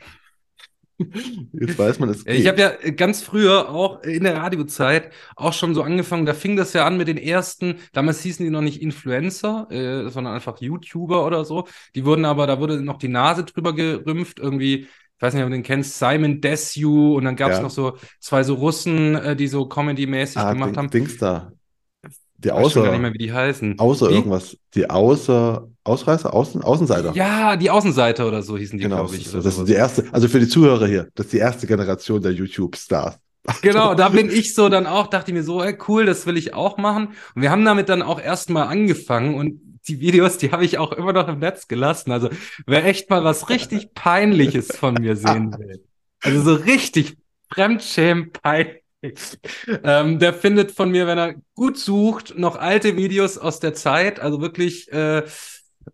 Jetzt 1.52 1.78
weiß 1.78 1.98
man, 1.98 2.08
es 2.10 2.26
Ich 2.26 2.46
habe 2.46 2.60
ja 2.60 2.70
ganz 2.92 3.22
früher 3.22 3.68
auch 3.70 4.02
in 4.02 4.24
der 4.24 4.36
Radiozeit 4.36 5.12
auch 5.36 5.52
schon 5.52 5.74
so 5.74 5.82
angefangen, 5.82 6.26
da 6.26 6.34
fing 6.34 6.56
das 6.56 6.72
ja 6.72 6.86
an 6.86 6.96
mit 6.96 7.08
den 7.08 7.16
ersten, 7.18 7.76
damals 7.92 8.20
hießen 8.22 8.44
die 8.44 8.50
noch 8.50 8.60
nicht 8.62 8.80
Influencer, 8.82 9.66
äh, 9.70 10.10
sondern 10.10 10.34
einfach 10.34 10.60
YouTuber 10.60 11.26
oder 11.26 11.44
so. 11.44 11.66
Die 11.94 12.04
wurden 12.04 12.24
aber, 12.24 12.46
da 12.46 12.60
wurde 12.60 12.82
noch 12.82 12.98
die 12.98 13.08
Nase 13.08 13.44
drüber 13.44 13.74
gerümpft, 13.74 14.38
irgendwie, 14.38 14.82
ich 14.84 14.88
weiß 15.22 15.34
nicht, 15.34 15.42
ob 15.42 15.48
du 15.50 15.54
den 15.56 15.62
kennst, 15.62 15.98
Simon 15.98 16.40
Desue 16.40 17.14
und 17.14 17.24
dann 17.24 17.36
gab 17.36 17.52
es 17.52 17.58
Ja. 17.58 17.62
noch 17.62 17.70
so 17.70 17.96
zwei 18.20 18.42
so 18.44 18.54
Russen, 18.54 19.14
äh, 19.14 19.36
die 19.36 19.48
so 19.48 19.66
Comedy-mäßig 19.66 20.36
ah, 20.36 20.52
gemacht 20.52 20.70
Ding, 20.70 20.76
haben. 20.76 20.90
Dings 20.90 21.16
Die 22.44 22.48
Ich 22.48 22.54
weiß 22.54 22.80
gar 22.80 22.90
nicht 22.90 22.92
außer, 22.92 22.98
mehr, 23.00 23.12
wie 23.14 23.18
die 23.18 23.32
heißen. 23.32 23.78
außer 23.78 24.08
die? 24.08 24.14
irgendwas, 24.14 24.56
die 24.74 24.88
außer, 24.90 25.68
Ausreißer, 25.84 26.32
Außen, 26.32 26.62
Außenseiter. 26.62 27.12
Ja, 27.14 27.56
die 27.56 27.70
Außenseiter 27.70 28.26
oder 28.28 28.42
so 28.42 28.56
hießen 28.56 28.78
die, 28.78 28.84
Genau, 28.84 28.96
glaube 28.96 29.16
ich. 29.16 29.30
das 29.30 29.44
ist 29.58 29.64
die 29.68 29.72
erste, 29.74 30.04
also 30.12 30.28
für 30.28 30.40
die 30.40 30.48
Zuhörer 30.48 30.86
hier, 30.86 31.08
das 31.14 31.26
ist 31.26 31.32
die 31.32 31.38
erste 31.38 31.66
Generation 31.66 32.22
der 32.22 32.32
YouTube-Stars. 32.32 33.18
Genau, 33.62 33.94
da 33.94 34.08
bin 34.08 34.30
ich 34.30 34.54
so 34.54 34.68
dann 34.68 34.86
auch, 34.86 35.08
dachte 35.08 35.30
ich 35.30 35.34
mir 35.36 35.42
so, 35.42 35.62
ey, 35.62 35.76
cool, 35.88 36.06
das 36.06 36.26
will 36.26 36.36
ich 36.36 36.54
auch 36.54 36.76
machen. 36.78 37.08
Und 37.34 37.42
wir 37.42 37.50
haben 37.50 37.64
damit 37.64 37.88
dann 37.88 38.02
auch 38.02 38.20
erstmal 38.20 38.66
angefangen 38.68 39.34
und 39.34 39.60
die 39.88 39.98
Videos, 40.00 40.38
die 40.38 40.52
habe 40.52 40.64
ich 40.64 40.78
auch 40.78 40.92
immer 40.92 41.12
noch 41.12 41.26
im 41.26 41.40
Netz 41.40 41.66
gelassen. 41.66 42.12
Also 42.12 42.28
wer 42.66 42.84
echt 42.84 43.10
mal 43.10 43.24
was 43.24 43.48
richtig 43.48 43.94
Peinliches 43.94 44.76
von 44.76 44.94
mir 44.94 45.16
sehen 45.16 45.52
will. 45.58 45.82
Also 46.22 46.40
so 46.42 46.54
richtig 46.54 47.16
fremdschämen 47.52 48.30
peinlich. 48.32 48.81
Ähm, 49.84 50.18
der 50.18 50.34
findet 50.34 50.72
von 50.72 50.90
mir, 50.90 51.06
wenn 51.06 51.18
er 51.18 51.34
gut 51.54 51.78
sucht, 51.78 52.38
noch 52.38 52.56
alte 52.56 52.96
Videos 52.96 53.38
aus 53.38 53.60
der 53.60 53.74
Zeit. 53.74 54.20
Also 54.20 54.40
wirklich 54.40 54.90
äh, 54.92 55.24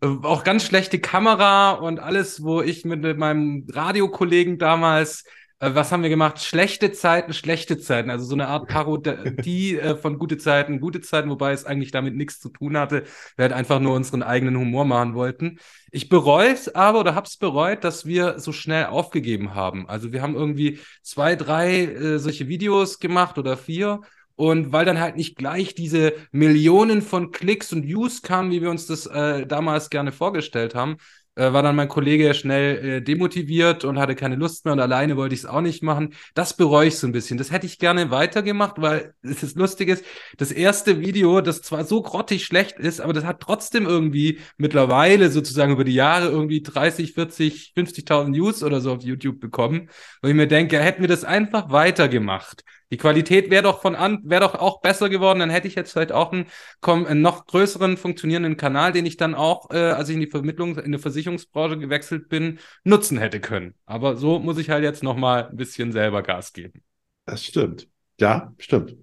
auch 0.01 0.45
ganz 0.45 0.65
schlechte 0.65 0.99
Kamera 1.01 1.73
und 1.73 2.01
alles, 2.01 2.43
wo 2.43 2.61
ich 2.61 2.85
mit 2.85 3.03
meinem 3.19 3.67
Radiokollegen 3.73 4.59
damals 4.59 5.25
äh, 5.61 5.75
was 5.75 5.93
haben 5.93 6.03
wir 6.03 6.11
gemacht? 6.11 6.43
Schlechte 6.43 6.93
Zeiten, 6.93 7.33
schlechte 7.33 7.79
Zeiten. 7.79 8.11
Also 8.11 8.25
so 8.25 8.35
eine 8.35 8.49
Art 8.49 8.69
Parodie 8.69 9.77
äh, 9.79 9.97
von 9.97 10.19
gute 10.19 10.39
Zeiten, 10.39 10.81
gute 10.81 11.01
Zeiten, 11.01 11.31
wobei 11.31 11.53
es 11.53 11.65
eigentlich 11.65 11.91
damit 11.91 12.17
nichts 12.17 12.41
zu 12.41 12.49
tun 12.49 12.77
hatte. 12.77 13.05
Wir 13.37 13.45
halt 13.45 13.53
einfach 13.53 13.81
nur 13.81 13.95
unseren 13.95 14.23
eigenen 14.23 14.57
Humor 14.57 14.85
machen 14.85 15.15
wollten. 15.15 15.59
Ich 15.91 16.09
bereue 16.09 16.53
es 16.53 16.75
aber 16.75 17.01
oder 17.01 17.15
hab's 17.15 17.37
bereut, 17.37 17.85
dass 17.85 18.07
wir 18.07 18.39
so 18.39 18.53
schnell 18.53 18.87
aufgegeben 18.87 19.55
haben. 19.55 19.89
Also 19.89 20.13
wir 20.13 20.23
haben 20.23 20.35
irgendwie 20.35 20.79
zwei, 21.03 21.35
drei 21.37 21.85
äh, 21.85 22.19
solche 22.19 22.49
Videos 22.49 22.99
gemacht 23.01 23.39
oder 23.39 23.57
vier. 23.57 24.01
Und 24.37 24.71
weil 24.71 24.85
dann 24.85 25.01
halt 25.01 25.17
nicht 25.17 25.37
gleich 25.37 25.75
diese 25.75 26.13
Millionen 26.31 27.03
von 27.03 27.33
Klicks 27.33 27.73
und 27.73 27.83
Views 27.89 28.23
kamen, 28.23 28.53
wie 28.53 28.63
wir 28.63 28.71
uns 28.71 28.87
das 28.87 29.07
äh, 29.07 29.45
damals 29.47 29.91
gerne 29.91 30.13
vorgestellt 30.13 30.77
haben, 30.77 30.99
äh, 31.39 31.53
war 31.53 31.63
dann 31.63 31.77
mein 31.77 31.89
Kollege 31.89 32.35
schnell 32.35 32.97
äh, 32.97 33.01
demotiviert 33.01 33.85
und 33.85 33.99
hatte 33.99 34.17
keine 34.17 34.35
Lust 34.35 34.65
mehr 34.65 34.73
und 34.73 34.81
alleine 34.81 35.17
wollte 35.17 35.35
ich 35.35 35.43
es 35.43 35.47
auch 35.47 35.61
nicht 35.61 35.85
machen. 35.85 36.15
Das 36.35 36.57
bereue 36.57 36.89
ich 36.89 36.99
so 36.99 37.07
ein 37.07 37.13
bisschen. 37.13 37.39
Das 37.39 37.53
hätte 37.53 37.67
ich 37.67 37.79
gerne 37.79 38.11
weitergemacht, 38.11 38.75
weil 38.79 39.15
es 39.23 39.45
ist 39.45 39.57
lustig 39.57 39.89
ist, 39.89 40.05
das 40.37 40.51
erste 40.51 41.01
Video, 41.01 41.41
das 41.41 41.63
zwar 41.63 41.85
so 41.85 42.03
grottig 42.03 42.45
schlecht 42.45 42.79
ist, 42.81 43.01
aber 43.01 43.13
das 43.13 43.25
hat 43.25 43.41
trotzdem 43.41 43.87
irgendwie 43.87 44.41
mittlerweile 44.57 45.31
sozusagen 45.31 45.73
über 45.73 45.85
die 45.85 45.95
Jahre 45.95 46.29
irgendwie 46.29 46.61
30, 46.61 47.13
40, 47.15 47.73
50.000 47.77 48.35
Views 48.35 48.63
oder 48.65 48.81
so 48.81 48.93
auf 48.93 49.03
YouTube 49.05 49.39
bekommen, 49.39 49.91
wo 50.23 50.29
ich 50.29 50.35
mir 50.35 50.49
denke, 50.49 50.81
hätten 50.81 51.03
wir 51.03 51.09
das 51.09 51.23
einfach 51.23 51.71
weitergemacht 51.71 52.65
die 52.91 52.97
Qualität 52.97 53.51
wäre 53.51 53.65
doch 53.65 53.83
von 53.83 53.95
an, 53.95 54.21
wäre 54.25 54.41
doch 54.41 54.55
auch 54.55 54.81
besser 54.81 55.09
geworden. 55.09 55.41
Dann 55.41 55.51
hätte 55.51 55.69
ich 55.69 55.75
jetzt 55.75 55.93
vielleicht 55.93 56.13
auch 56.13 56.33
einen, 56.33 56.47
einen 56.83 57.21
noch 57.21 57.47
größeren 57.47 57.97
funktionierenden 57.97 58.57
Kanal, 58.57 58.93
den 58.93 59.05
ich 59.05 59.17
dann 59.17 59.35
auch, 59.35 59.71
äh, 59.71 59.91
als 59.91 60.09
ich 60.09 60.15
in 60.15 60.21
die 60.21 60.31
Vermittlung, 60.31 60.79
in 60.79 60.93
der 60.93 61.01
Versicherungsbranche 61.01 61.79
gewechselt 61.79 62.29
bin, 62.29 62.59
nutzen 62.85 63.19
hätte 63.19 63.41
können. 63.41 63.75
Aber 63.85 64.17
so 64.17 64.39
muss 64.39 64.59
ich 64.59 64.71
halt 64.71 64.85
jetzt 64.85 65.03
noch 65.03 65.17
mal 65.17 65.49
ein 65.49 65.57
bisschen 65.57 65.93
selber 65.93 66.23
Gas 66.23 66.53
geben. 66.53 66.83
Das 67.27 67.45
stimmt. 67.45 67.89
Ja, 68.19 68.53
stimmt. 68.59 68.97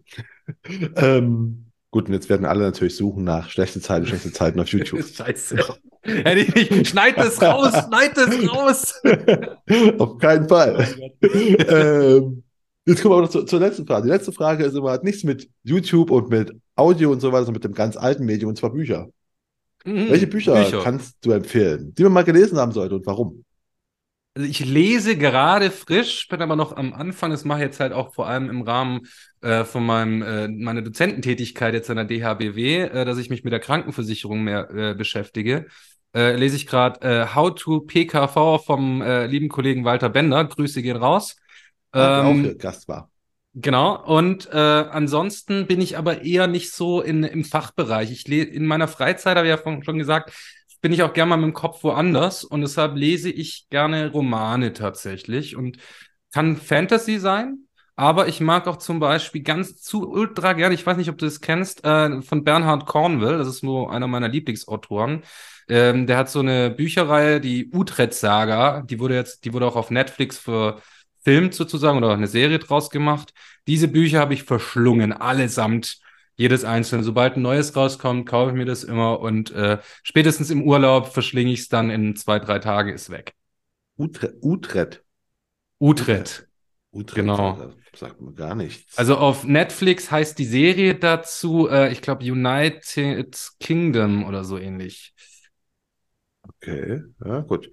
ähm, 0.95 1.67
gut, 1.91 2.07
und 2.07 2.13
jetzt 2.13 2.29
werden 2.29 2.45
alle 2.45 2.63
natürlich 2.63 2.95
suchen 2.95 3.23
nach 3.23 3.49
schlechte 3.49 3.81
Zeiten, 3.81 4.07
schlechte 4.07 4.31
Zeiten 4.31 4.59
auf 4.59 4.67
YouTube. 4.69 5.03
Scheiße. 5.15 5.57
Hätte 6.01 6.39
ich 6.39 6.71
nicht, 6.71 6.87
schneid 6.87 7.17
es 7.17 7.41
raus, 7.41 7.71
schneid 7.87 8.17
es 8.17 8.51
raus. 8.51 9.01
auf 9.99 10.17
keinen 10.17 10.47
Fall. 10.47 10.87
Oh 11.21 11.27
ähm, 11.27 12.43
Jetzt 12.85 13.01
kommen 13.01 13.15
wir 13.15 13.21
noch 13.21 13.29
zu, 13.29 13.43
zur 13.43 13.59
letzten 13.59 13.87
Frage. 13.87 14.03
Die 14.05 14.11
letzte 14.11 14.31
Frage 14.31 14.63
ist 14.63 14.75
immer, 14.75 14.91
hat 14.91 15.03
nichts 15.03 15.23
mit 15.23 15.49
YouTube 15.63 16.11
und 16.11 16.29
mit 16.29 16.53
Audio 16.75 17.11
und 17.11 17.19
so 17.19 17.31
weiter, 17.31 17.45
sondern 17.45 17.55
mit 17.55 17.63
dem 17.63 17.73
ganz 17.73 17.97
alten 17.97 18.25
Medium, 18.25 18.49
und 18.49 18.57
zwar 18.57 18.71
Bücher. 18.71 19.07
Mhm, 19.85 20.09
Welche 20.09 20.27
Bücher, 20.27 20.55
Bücher, 20.55 20.81
kannst 20.83 21.17
du 21.21 21.31
empfehlen, 21.31 21.93
die 21.95 22.03
man 22.03 22.13
mal 22.13 22.23
gelesen 22.23 22.57
haben 22.57 22.71
sollte 22.71 22.95
und 22.95 23.05
warum? 23.05 23.43
Also 24.35 24.49
ich 24.49 24.65
lese 24.65 25.17
gerade 25.17 25.71
frisch, 25.71 26.27
bin 26.27 26.41
aber 26.41 26.57
noch 26.57 26.75
am 26.75 26.93
Anfang. 26.93 27.31
Das 27.31 27.45
mache 27.45 27.59
ich 27.59 27.65
jetzt 27.65 27.79
halt 27.79 27.93
auch 27.93 28.13
vor 28.13 28.27
allem 28.27 28.49
im 28.49 28.63
Rahmen 28.63 29.07
äh, 29.41 29.63
von 29.63 29.85
meinem 29.85 30.21
äh, 30.21 30.47
meiner 30.49 30.81
Dozententätigkeit 30.81 31.73
jetzt 31.73 31.89
an 31.89 31.95
der 31.95 32.05
DHBW, 32.05 32.81
äh, 32.81 33.05
dass 33.05 33.17
ich 33.17 33.29
mich 33.29 33.45
mit 33.45 33.53
der 33.53 33.61
Krankenversicherung 33.61 34.43
mehr 34.43 34.69
äh, 34.71 34.93
beschäftige. 34.93 35.67
Äh, 36.13 36.35
lese 36.35 36.57
ich 36.57 36.67
gerade 36.67 36.99
äh, 37.01 37.33
How 37.33 37.55
to 37.55 37.81
PKV 37.81 38.63
vom 38.65 39.01
lieben 39.01 39.47
Kollegen 39.47 39.85
Walter 39.85 40.09
Bender. 40.09 40.43
Grüße 40.43 40.81
gehen 40.81 40.97
raus. 40.97 41.37
Ähm, 41.95 42.45
auch 42.45 42.57
Gast 42.57 42.87
war. 42.87 43.09
Genau, 43.53 44.03
und 44.03 44.49
äh, 44.51 44.57
ansonsten 44.57 45.65
bin 45.65 45.79
ich 45.79 45.97
aber 45.97 46.23
eher 46.23 46.47
nicht 46.47 46.73
so 46.73 47.01
in, 47.01 47.23
im 47.23 47.45
Fachbereich. 47.45 48.11
Ich 48.11 48.27
lese 48.27 48.49
in 48.49 48.65
meiner 48.65 48.89
Freizeit, 48.89 49.37
habe 49.37 49.47
ich 49.47 49.55
ja 49.55 49.81
schon 49.81 49.97
gesagt, 49.97 50.33
bin 50.81 50.91
ich 50.93 51.03
auch 51.03 51.13
gerne 51.13 51.29
mal 51.29 51.37
mit 51.37 51.47
dem 51.47 51.53
Kopf 51.53 51.83
woanders 51.83 52.43
und 52.43 52.61
deshalb 52.61 52.95
lese 52.95 53.31
ich 53.31 53.67
gerne 53.69 54.11
Romane 54.11 54.73
tatsächlich 54.73 55.55
und 55.55 55.77
kann 56.33 56.57
Fantasy 56.57 57.17
sein, 57.17 57.65
aber 57.95 58.27
ich 58.27 58.41
mag 58.41 58.67
auch 58.67 58.75
zum 58.77 58.99
Beispiel 58.99 59.41
ganz 59.41 59.81
zu 59.81 60.07
ultra 60.07 60.53
gerne, 60.53 60.75
ich 60.75 60.85
weiß 60.85 60.97
nicht, 60.97 61.09
ob 61.09 61.17
du 61.17 61.25
das 61.25 61.39
kennst, 61.39 61.85
äh, 61.85 62.21
von 62.21 62.43
Bernhard 62.43 62.85
Cornwell, 62.85 63.37
das 63.37 63.47
ist 63.47 63.63
nur 63.63 63.91
einer 63.91 64.07
meiner 64.07 64.27
Lieblingsautoren. 64.27 65.23
Ähm, 65.67 66.05
der 66.05 66.17
hat 66.17 66.29
so 66.29 66.41
eine 66.41 66.69
Bücherreihe, 66.69 67.41
die 67.41 67.71
Utrecht-Saga, 67.73 68.81
die 68.81 68.99
wurde 68.99 69.15
jetzt, 69.15 69.45
die 69.45 69.53
wurde 69.53 69.65
auch 69.65 69.75
auf 69.77 69.89
Netflix 69.89 70.37
für 70.37 70.81
verfilmt 71.25 71.55
sozusagen 71.55 71.97
oder 71.97 72.13
eine 72.13 72.27
Serie 72.27 72.59
draus 72.59 72.89
gemacht. 72.89 73.33
Diese 73.67 73.87
Bücher 73.87 74.19
habe 74.19 74.35
ich 74.35 74.43
verschlungen, 74.43 75.11
allesamt, 75.11 75.99
jedes 76.37 76.63
einzelne. 76.63 77.03
Sobald 77.03 77.35
ein 77.35 77.41
neues 77.41 77.75
rauskommt, 77.75 78.27
kaufe 78.27 78.51
ich 78.51 78.57
mir 78.57 78.65
das 78.65 78.83
immer 78.83 79.19
und 79.19 79.51
äh, 79.51 79.79
spätestens 80.03 80.51
im 80.51 80.61
Urlaub 80.63 81.07
verschlinge 81.07 81.51
ich 81.51 81.61
es 81.61 81.69
dann 81.69 81.89
in 81.89 82.15
zwei, 82.15 82.39
drei 82.39 82.59
Tagen, 82.59 82.93
ist 82.93 83.09
weg. 83.09 83.33
Utrecht. 83.97 84.35
Utrecht. 84.41 85.03
Utrecht. 85.79 86.47
Utrecht. 86.91 87.15
Genau. 87.15 87.71
Sagt 87.95 88.21
mir 88.21 88.33
gar 88.33 88.55
nichts. 88.55 88.97
Also 88.97 89.17
auf 89.17 89.45
Netflix 89.45 90.11
heißt 90.11 90.37
die 90.37 90.45
Serie 90.45 90.95
dazu, 90.95 91.69
äh, 91.69 91.91
ich 91.91 92.01
glaube, 92.01 92.23
United 92.25 93.51
Kingdom 93.59 94.25
oder 94.25 94.43
so 94.43 94.57
ähnlich. 94.57 95.13
Okay, 96.43 97.01
ja, 97.23 97.39
gut. 97.39 97.71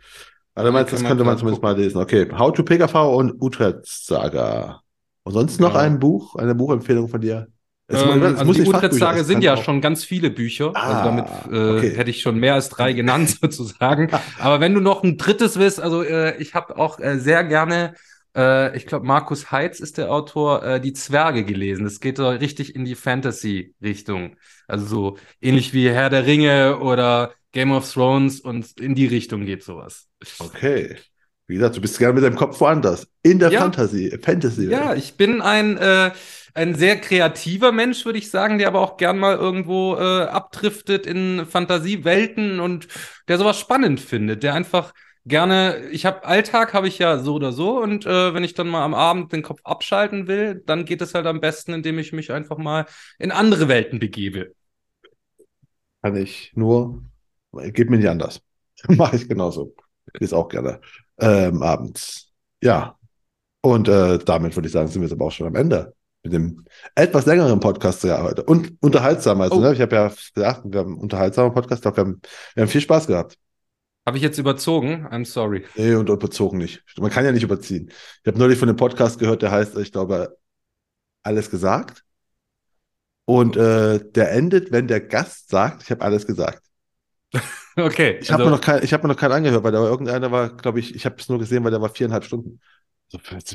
Also 0.55 0.73
meinst, 0.73 0.93
das 0.93 1.05
könnte 1.05 1.24
man 1.24 1.39
zumindest 1.39 1.62
gucken. 1.62 1.77
mal 1.77 1.83
lesen. 1.83 1.99
Okay, 1.99 2.29
How 2.37 2.53
to 2.53 2.62
PKV 2.62 2.95
und 3.16 3.41
Utrecht 3.41 3.87
Saga. 3.87 4.81
Und 5.24 5.33
sonst 5.33 5.61
noch 5.61 5.73
genau. 5.73 5.81
ein 5.81 5.99
Buch, 5.99 6.37
eine 6.37 6.55
Buchempfehlung 6.55 7.09
von 7.09 7.20
dir? 7.20 7.49
Ähm, 7.89 8.23
also 8.23 8.53
die 8.53 8.62
Utrecht 8.62 8.95
Saga 8.95 9.24
sind 9.24 9.43
ja 9.43 9.55
auch. 9.55 9.62
schon 9.62 9.81
ganz 9.81 10.05
viele 10.05 10.31
Bücher. 10.31 10.73
Also 10.74 10.79
ah, 10.79 11.03
also 11.03 11.05
damit 11.05 11.27
äh, 11.51 11.79
okay. 11.79 11.97
hätte 11.97 12.11
ich 12.11 12.20
schon 12.20 12.37
mehr 12.39 12.55
als 12.55 12.69
drei 12.69 12.93
genannt 12.93 13.39
sozusagen. 13.41 14.11
Aber 14.39 14.61
wenn 14.61 14.74
du 14.74 14.81
noch 14.81 15.03
ein 15.03 15.16
drittes 15.16 15.59
willst, 15.59 15.81
also 15.81 16.03
äh, 16.03 16.37
ich 16.39 16.55
habe 16.55 16.77
auch 16.77 16.99
äh, 16.99 17.19
sehr 17.19 17.45
gerne 17.45 17.95
äh, 18.37 18.77
ich 18.77 18.87
glaube, 18.87 19.07
Markus 19.07 19.51
Heitz 19.51 19.81
ist 19.81 19.99
der 19.99 20.11
Autor, 20.11 20.62
äh, 20.62 20.81
Die 20.81 20.93
Zwerge 20.93 21.45
gelesen. 21.45 21.85
Das 21.85 22.01
geht 22.01 22.16
so 22.16 22.29
richtig 22.29 22.74
in 22.74 22.85
die 22.85 22.95
Fantasy-Richtung. 22.95 24.37
Also 24.66 24.87
so 24.87 25.19
ähnlich 25.41 25.74
wie 25.74 25.91
Herr 25.91 26.11
der 26.11 26.27
Ringe 26.27 26.79
oder 26.79 27.33
Game 27.53 27.73
of 27.73 27.91
Thrones 27.91 28.41
und 28.41 28.81
in 28.81 28.95
die 28.95 29.07
Richtung 29.07 29.45
geht 29.45 29.62
sowas. 29.62 30.09
Okay. 30.39 30.97
Wie 31.47 31.57
gesagt, 31.57 31.77
du 31.77 31.81
bist 31.81 31.99
gerne 31.99 32.15
mit 32.15 32.24
deinem 32.24 32.37
Kopf 32.37 32.61
woanders. 32.61 33.07
In 33.23 33.39
der 33.39 33.51
ja. 33.51 33.61
Fantasy. 33.61 34.19
Fantasy. 34.23 34.70
Ja, 34.70 34.95
ich 34.95 35.16
bin 35.16 35.43
ein, 35.43 35.77
äh, 35.77 36.12
ein 36.55 36.74
sehr 36.74 36.97
kreativer 36.97 37.73
Mensch, 37.73 38.05
würde 38.05 38.19
ich 38.19 38.31
sagen, 38.31 38.59
der 38.59 38.69
aber 38.69 38.81
auch 38.81 38.97
gern 38.97 39.19
mal 39.19 39.37
irgendwo 39.37 39.97
äh, 39.97 40.23
abdriftet 40.23 41.07
in 41.07 41.45
Fantasiewelten 41.47 42.61
und 42.61 42.89
der 43.29 43.39
sowas 43.39 43.59
spannend 43.59 44.01
findet, 44.01 44.43
der 44.43 44.55
einfach 44.55 44.95
gerne, 45.24 45.89
ich 45.91 46.07
habe 46.07 46.24
Alltag 46.24 46.74
habe 46.74 46.89
ich 46.89 46.99
ja 46.99 47.19
so 47.19 47.35
oder 47.35 47.53
so 47.53 47.81
und 47.81 48.07
äh, 48.07 48.35
wenn 48.35 48.45
ich 48.45 48.55
dann 48.55 48.69
mal 48.69 48.85
am 48.85 48.95
Abend 48.95 49.33
den 49.33 49.43
Kopf 49.43 49.61
abschalten 49.65 50.27
will, 50.27 50.62
dann 50.66 50.85
geht 50.85 51.03
es 51.03 51.15
halt 51.15 51.27
am 51.27 51.41
besten, 51.41 51.73
indem 51.73 51.99
ich 51.99 52.12
mich 52.12 52.33
einfach 52.33 52.59
mal 52.59 52.87
in 53.19 53.31
andere 53.31 53.69
Welten 53.69 53.99
begebe. 53.99 54.55
Kann 56.03 56.16
ich 56.16 56.53
nur, 56.55 57.05
geht 57.53 57.91
mir 57.91 57.99
nicht 57.99 58.09
anders. 58.09 58.41
Mache 58.89 59.16
ich 59.16 59.29
genauso. 59.29 59.74
Ist 60.20 60.35
auch 60.35 60.49
gerne 60.49 60.81
ähm, 61.19 61.62
abends. 61.62 62.33
Ja. 62.62 62.99
Und 63.61 63.89
äh, 63.89 64.19
damit 64.19 64.57
würde 64.57 64.66
ich 64.66 64.73
sagen, 64.73 64.89
sind 64.89 65.01
wir 65.01 65.09
jetzt 65.09 65.15
aber 65.15 65.27
auch 65.27 65.33
schon 65.33 65.47
am 65.47 65.55
Ende 65.55 65.95
mit 66.24 66.33
dem 66.33 66.65
etwas 66.95 67.27
längeren 67.27 67.61
Podcast 67.61 68.05
ja 68.05 68.23
heute. 68.23 68.45
Und 68.45 68.77
unterhaltsamer. 68.81 69.45
Also, 69.45 69.57
oh. 69.57 69.61
ne? 69.61 69.73
Ich 69.73 69.81
habe 69.81 69.95
ja 69.95 70.09
gesagt, 70.09 70.62
wir 70.65 70.81
haben 70.81 70.93
einen 70.93 71.01
unterhaltsamen 71.01 71.53
Podcast. 71.53 71.81
Ich 71.81 71.83
glaube, 71.83 71.97
wir 71.97 72.05
haben, 72.05 72.20
wir 72.55 72.62
haben 72.62 72.70
viel 72.70 72.81
Spaß 72.81 73.07
gehabt. 73.07 73.39
Habe 74.07 74.16
ich 74.16 74.23
jetzt 74.23 74.39
überzogen? 74.39 75.07
I'm 75.11 75.24
sorry. 75.24 75.65
Nee, 75.77 75.95
und 75.95 76.09
überzogen 76.09 76.59
nicht. 76.59 76.83
Man 76.99 77.11
kann 77.11 77.24
ja 77.24 77.33
nicht 77.33 77.45
überziehen. 77.45 77.89
Ich 77.91 78.27
habe 78.27 78.39
neulich 78.39 78.59
von 78.59 78.69
einem 78.69 78.77
Podcast 78.77 79.19
gehört, 79.19 79.43
der 79.43 79.53
heißt, 79.53 79.77
ich 79.79 79.93
glaube, 79.93 80.37
alles 81.23 81.51
gesagt. 81.51 82.05
Und 83.24 83.57
äh, 83.57 84.01
der 84.11 84.33
endet, 84.33 84.73
wenn 84.73 84.89
der 84.89 85.01
Gast 85.01 85.51
sagt, 85.51 85.85
ich 85.85 85.91
habe 85.93 86.03
alles 86.03 86.27
gesagt. 86.27 86.65
okay. 87.76 88.18
Ich 88.20 88.30
habe 88.30 88.42
also, 88.42 88.50
mir, 88.50 88.56
noch 88.56 88.60
kein, 88.60 88.82
hab 88.82 89.02
mir 89.02 89.09
noch 89.09 89.16
keinen 89.16 89.32
angehört, 89.32 89.64
weil 89.64 89.72
da 89.72 89.80
war 89.80 89.88
irgendeiner 89.88 90.30
war, 90.30 90.50
glaube 90.50 90.80
ich, 90.80 90.94
ich 90.94 91.04
habe 91.04 91.16
es 91.18 91.28
nur 91.28 91.38
gesehen, 91.38 91.64
weil 91.64 91.70
der 91.70 91.80
war 91.80 91.88
viereinhalb 91.88 92.24
Stunden. 92.24 92.60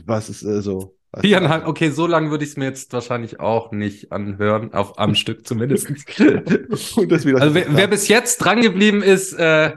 Was 0.05 0.29
ist 0.29 0.43
äh, 0.43 0.61
so? 0.61 0.95
Viereinhalb, 1.19 1.65
okay, 1.65 1.89
so 1.89 2.05
lange 2.05 2.29
würde 2.29 2.43
ich 2.43 2.51
es 2.51 2.57
mir 2.57 2.65
jetzt 2.65 2.93
wahrscheinlich 2.93 3.39
auch 3.39 3.71
nicht 3.71 4.11
anhören, 4.11 4.73
auf 4.73 4.99
am 4.99 5.15
Stück 5.15 5.47
zumindest. 5.47 5.87
also 6.19 7.55
wer, 7.55 7.75
wer, 7.75 7.87
bis 7.87 8.07
jetzt 8.07 8.37
dran 8.37 8.61
geblieben 8.61 9.01
ist, 9.01 9.33
äh, 9.33 9.73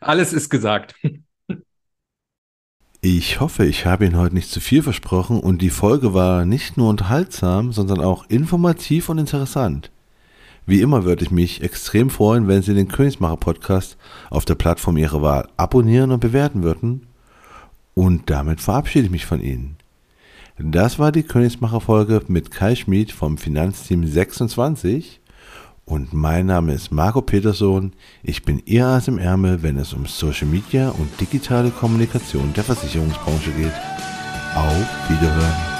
alles 0.00 0.32
ist 0.32 0.48
gesagt. 0.50 0.94
Ich 3.00 3.38
hoffe, 3.38 3.64
ich 3.64 3.86
habe 3.86 4.06
Ihnen 4.06 4.16
heute 4.16 4.34
nicht 4.34 4.50
zu 4.50 4.60
viel 4.60 4.82
versprochen 4.82 5.38
und 5.38 5.62
die 5.62 5.70
Folge 5.70 6.14
war 6.14 6.44
nicht 6.44 6.76
nur 6.76 6.88
unterhaltsam, 6.88 7.70
sondern 7.72 8.00
auch 8.00 8.28
informativ 8.28 9.08
und 9.08 9.18
interessant. 9.18 9.92
Wie 10.68 10.82
immer 10.82 11.04
würde 11.04 11.24
ich 11.24 11.30
mich 11.30 11.62
extrem 11.62 12.10
freuen, 12.10 12.46
wenn 12.46 12.60
Sie 12.60 12.74
den 12.74 12.88
Königsmacher 12.88 13.38
Podcast 13.38 13.96
auf 14.28 14.44
der 14.44 14.54
Plattform 14.54 14.98
Ihrer 14.98 15.22
Wahl 15.22 15.48
abonnieren 15.56 16.12
und 16.12 16.20
bewerten 16.20 16.62
würden. 16.62 17.06
Und 17.94 18.28
damit 18.28 18.60
verabschiede 18.60 19.06
ich 19.06 19.10
mich 19.10 19.24
von 19.24 19.40
Ihnen. 19.40 19.78
Das 20.58 20.98
war 20.98 21.10
die 21.10 21.22
Königsmacher-Folge 21.22 22.20
mit 22.28 22.50
Kai 22.50 22.74
Schmid 22.74 23.12
vom 23.12 23.38
Finanzteam 23.38 24.06
26. 24.06 25.22
Und 25.86 26.12
mein 26.12 26.44
Name 26.44 26.74
ist 26.74 26.92
Marco 26.92 27.22
Peterson. 27.22 27.94
Ich 28.22 28.42
bin 28.42 28.60
Ihr 28.66 28.88
Ass 28.88 29.08
im 29.08 29.16
Ärmel, 29.16 29.62
wenn 29.62 29.78
es 29.78 29.94
um 29.94 30.04
Social 30.04 30.48
Media 30.48 30.90
und 30.90 31.08
digitale 31.18 31.70
Kommunikation 31.70 32.52
der 32.52 32.64
Versicherungsbranche 32.64 33.52
geht. 33.52 33.72
Auf 34.54 35.08
Wiederhören. 35.08 35.77